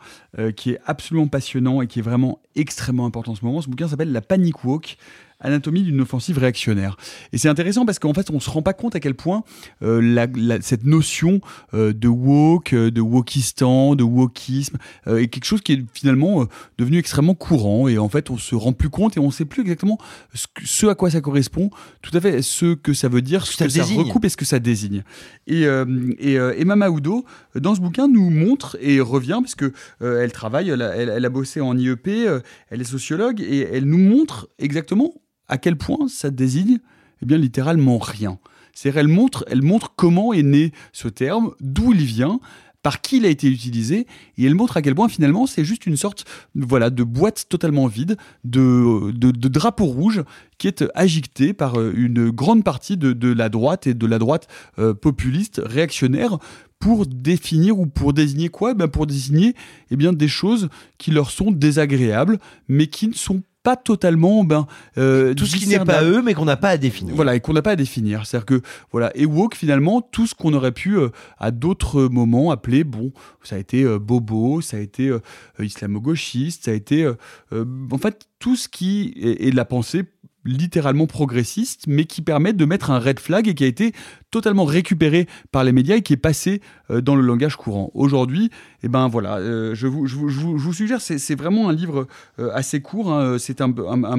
[0.56, 3.62] qui est absolument passionnant et qui est vraiment extrêmement important en ce moment.
[3.62, 4.98] Ce bouquin s'appelle La Panic Walk.
[5.40, 6.98] Anatomie d'une offensive réactionnaire.
[7.32, 9.44] Et c'est intéressant parce qu'en fait, on se rend pas compte à quel point
[9.82, 11.40] euh, la- la- cette notion
[11.74, 14.78] euh, de woke, euh, de wokistan, de wokisme
[15.08, 16.46] euh, est quelque chose qui est finalement euh,
[16.78, 17.88] devenu extrêmement courant.
[17.88, 19.98] Et en fait, on se rend plus compte et on sait plus exactement
[20.34, 21.70] ce, ce à quoi ça correspond,
[22.02, 24.46] tout à fait ce que ça veut dire, ce que ça recoupe et ce que
[24.46, 25.04] ça désigne.
[25.48, 25.86] Et, euh,
[26.20, 27.24] et euh, Emma Maoudo,
[27.56, 31.10] dans ce bouquin, nous montre et revient, parce que euh, elle travaille, elle a, elle-
[31.10, 35.14] elle a bossé en IEP, euh, elle est sociologue, et elle nous montre exactement
[35.50, 36.80] à quel point ça désigne
[37.22, 38.40] eh bien, littéralement rien.
[38.74, 42.40] C'est-à-dire, elle montre, elle montre comment est né ce terme, d'où il vient,
[42.82, 45.86] par qui il a été utilisé, et elle montre à quel point finalement c'est juste
[45.86, 50.24] une sorte voilà, de boîte totalement vide, de, de, drapeau rouge
[50.58, 54.18] qui est agité par euh, une grande partie de, de la droite et de la
[54.18, 54.48] droite
[54.78, 56.38] euh, populiste, réactionnaire,
[56.80, 58.74] pour définir ou pour désigner quoi?
[58.74, 59.54] Ben Pour désigner
[59.92, 64.68] eh bien, des choses qui leur sont désagréables, mais qui ne sont pas totalement ben
[64.98, 67.16] euh, Tout ce qui n'est pas eux, mais qu'on n'a pas à définir.
[67.16, 68.26] Voilà, et qu'on n'a pas à définir.
[68.26, 72.52] C'est-à-dire que, voilà, et woke, finalement, tout ce qu'on aurait pu, euh, à d'autres moments,
[72.52, 73.12] appeler, bon,
[73.44, 75.14] ça a été euh, bobo, ça a été
[75.60, 77.10] islamo-gauchiste, ça a été,
[77.52, 80.06] en fait, tout ce qui est, est de la pensée
[80.46, 83.94] littéralement progressiste, mais qui permet de mettre un red flag et qui a été
[84.32, 86.62] totalement récupéré par les médias et qui est passé
[86.92, 87.92] euh, dans le langage courant.
[87.94, 88.50] Aujourd'hui,
[88.84, 92.08] eh ben voilà, euh, je, vous, suggère, c'est vraiment un livre
[92.40, 93.72] euh, assez court, hein, c'est un,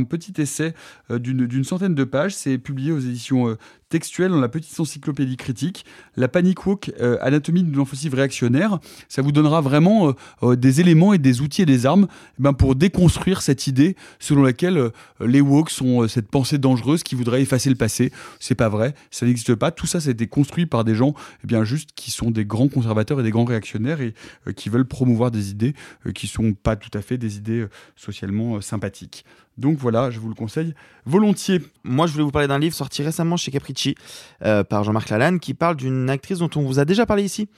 [0.05, 0.75] petit essai
[1.11, 3.57] d'une centaine de pages, c'est publié aux éditions
[3.91, 5.85] textuelles dans la petite encyclopédie critique.
[6.17, 8.79] La Panic Walk, euh, anatomie d'une offensive réactionnaire,
[9.09, 10.13] ça vous donnera vraiment euh,
[10.43, 12.07] euh, des éléments et des outils et des armes
[12.39, 17.15] eh ben, pour déconstruire cette idée selon laquelle les woke sont cette pensée dangereuse qui
[17.15, 18.13] voudrait effacer le passé.
[18.39, 19.73] C'est pas vrai, ça n'existe pas.
[19.73, 22.45] Tout ça, ça a été construit par des gens eh bien, juste qui sont des
[22.45, 24.15] grands conservateurs et des grands réactionnaires et
[24.55, 25.75] qui veulent promouvoir des idées
[26.15, 29.25] qui sont pas tout à fait des idées socialement sympathiques.
[29.59, 31.61] Donc voilà, je vous le conseille volontiers.
[31.85, 33.95] Moi, je voulais vous parler d'un livre sorti récemment chez Capricci
[34.45, 37.49] euh, par Jean-Marc Lalanne qui parle d'une actrice dont on vous a déjà parlé ici.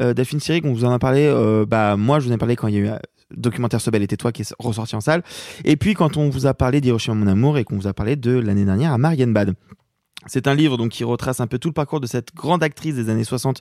[0.00, 1.26] Euh, Delphine Seyrig, on vous en a parlé.
[1.26, 2.96] euh, bah, moi, je vous en ai parlé quand il y a eu euh,
[3.34, 5.22] documentaire Ce bel était toi qui est ressorti en salle.
[5.64, 8.16] Et puis, quand on vous a parlé d'Hiroshima mon amour et qu'on vous a parlé
[8.16, 9.54] de l'année dernière à Marienbad.
[10.24, 12.94] C'est un livre donc qui retrace un peu tout le parcours de cette grande actrice
[12.94, 13.60] des années 60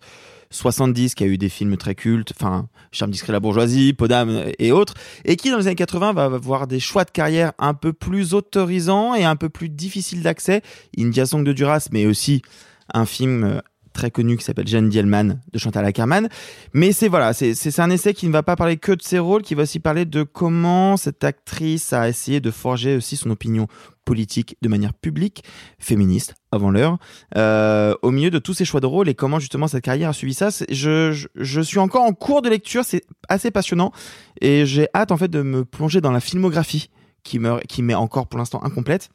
[0.51, 4.71] 70 qui a eu des films très cultes, enfin Charme discret la bourgeoisie, Podam et
[4.71, 4.93] autres,
[5.25, 8.33] et qui dans les années 80 va avoir des choix de carrière un peu plus
[8.33, 10.61] autorisants et un peu plus difficiles d'accès.
[10.97, 12.41] India Song de Duras, mais aussi
[12.93, 13.59] un film euh,
[13.95, 16.29] très connu qui s'appelle Jeanne Dielman de Chantal Ackerman.
[16.73, 19.41] Mais c'est voilà, c'est un essai qui ne va pas parler que de ses rôles,
[19.41, 23.67] qui va aussi parler de comment cette actrice a essayé de forger aussi son opinion
[24.03, 25.43] politique de manière publique,
[25.79, 26.99] féministe avant l'heure,
[27.35, 30.13] euh, au milieu de tous ces choix de rôle et comment justement cette carrière a
[30.13, 30.49] suivi ça.
[30.69, 33.91] Je, je, suis encore en cours de lecture, c'est assez passionnant
[34.41, 36.91] et j'ai hâte en fait de me plonger dans la filmographie
[37.23, 39.09] qui me qui m'est encore pour l'instant incomplète.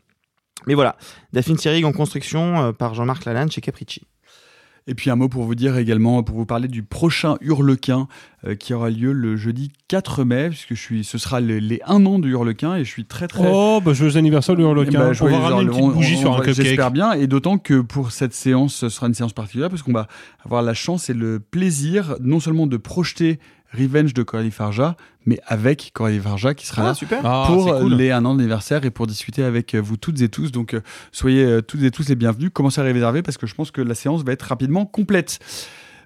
[0.67, 0.97] Mais voilà,
[1.33, 4.03] Daphne Seyrig en construction euh, par Jean-Marc Lalanne chez Capricci.
[4.87, 8.09] Et puis un mot pour vous dire également, pour vous parler du prochain Hurlequin
[8.47, 11.81] euh, qui aura lieu le jeudi 4 mai, puisque je suis, ce sera les, les
[11.87, 13.49] 1 an du Hurlequin et je suis très très...
[13.53, 15.11] Oh, bah joyeux anniversaire du Hurlequin.
[15.11, 16.65] Ben, on va ramener une petite bougie On- sur on un cupcake.
[16.65, 19.93] J'espère bien, et d'autant que pour cette séance, ce sera une séance particulière, parce qu'on
[19.93, 20.09] va
[20.45, 23.39] avoir la chance et le plaisir non seulement de projeter
[23.73, 27.21] Revenge de Coralie Farja, mais avec Coralie Farja qui sera Ah, là super.
[27.25, 27.95] Ah, pour c'est cool.
[27.95, 30.51] les 1 an d'anniversaire et pour discuter avec vous toutes et tous.
[30.51, 30.81] Donc euh,
[31.13, 32.51] soyez euh, toutes et tous les bienvenus.
[32.53, 35.39] Commencez à réserver parce que je pense que la séance va être rapidement complète.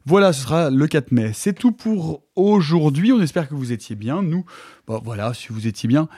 [0.06, 1.30] Voilà, ce sera le 4 mai.
[1.32, 3.12] C'est tout pour aujourd'hui.
[3.12, 4.20] On espère que vous étiez bien.
[4.22, 4.44] Nous,
[4.86, 6.08] bon, voilà, si vous étiez bien,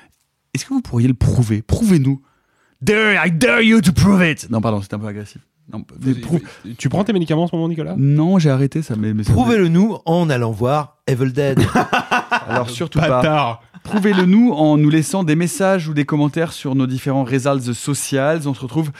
[0.55, 1.63] est-ce que vous pourriez le prouver?
[1.63, 2.21] Prouvez-nous.
[2.83, 4.51] Dare, I dare you to prove it?
[4.51, 5.41] Non, pardon, c'est un peu agressif.
[5.73, 6.41] Non, mais prou-
[6.79, 7.95] Tu prends tes médicaments en ce moment, Nicolas?
[7.99, 8.95] Non, j'ai arrêté ça.
[8.97, 11.61] Mais, mais ça- Prouvez-le nous en allant voir Evil Dead.
[12.49, 13.09] Alors surtout pas.
[13.09, 13.63] Bâtard.
[13.83, 18.21] Prouvez-le nous en nous laissant des messages ou des commentaires sur nos différents réseaux sociaux.
[18.47, 18.91] On se retrouve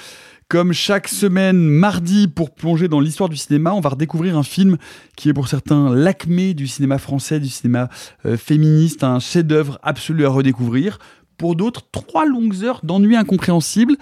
[0.49, 3.73] comme chaque semaine mardi pour plonger dans l'histoire du cinéma.
[3.73, 4.77] On va redécouvrir un film
[5.17, 7.89] qui est pour certains l'acmé du cinéma français, du cinéma
[8.27, 10.99] euh, féministe, un chef-d'œuvre absolu à redécouvrir.
[11.37, 13.97] Pour d'autres, trois longues heures d'ennui incompréhensible.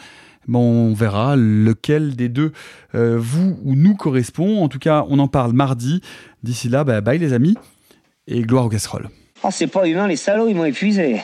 [0.47, 2.53] Bon, on verra lequel des deux
[2.95, 4.63] euh, vous ou nous correspond.
[4.63, 6.01] En tout cas, on en parle mardi.
[6.43, 7.57] D'ici là, bah, bye les amis
[8.27, 9.09] et gloire aux casseroles.
[9.43, 11.21] Ah, c'est pas humain, les salauds, ils m'ont épuisé.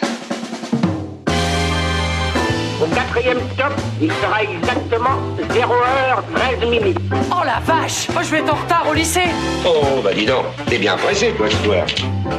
[2.83, 5.19] Au quatrième stop, il sera exactement
[5.51, 6.99] 0h13 minutes.
[7.31, 9.29] Oh la vache Moi, je vais être en retard au lycée
[9.67, 11.85] Oh, bah dis donc, t'es bien pressé, toi, toi.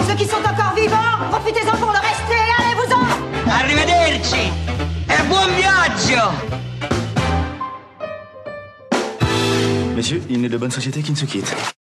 [0.08, 4.50] Ceux qui sont encore vivants, profitez-en pour le rester, allez-vous-en Arrivederci
[5.12, 6.32] E buon viaggio
[9.96, 11.76] Messieurs, il n'est de bonne société qui ne se quitte.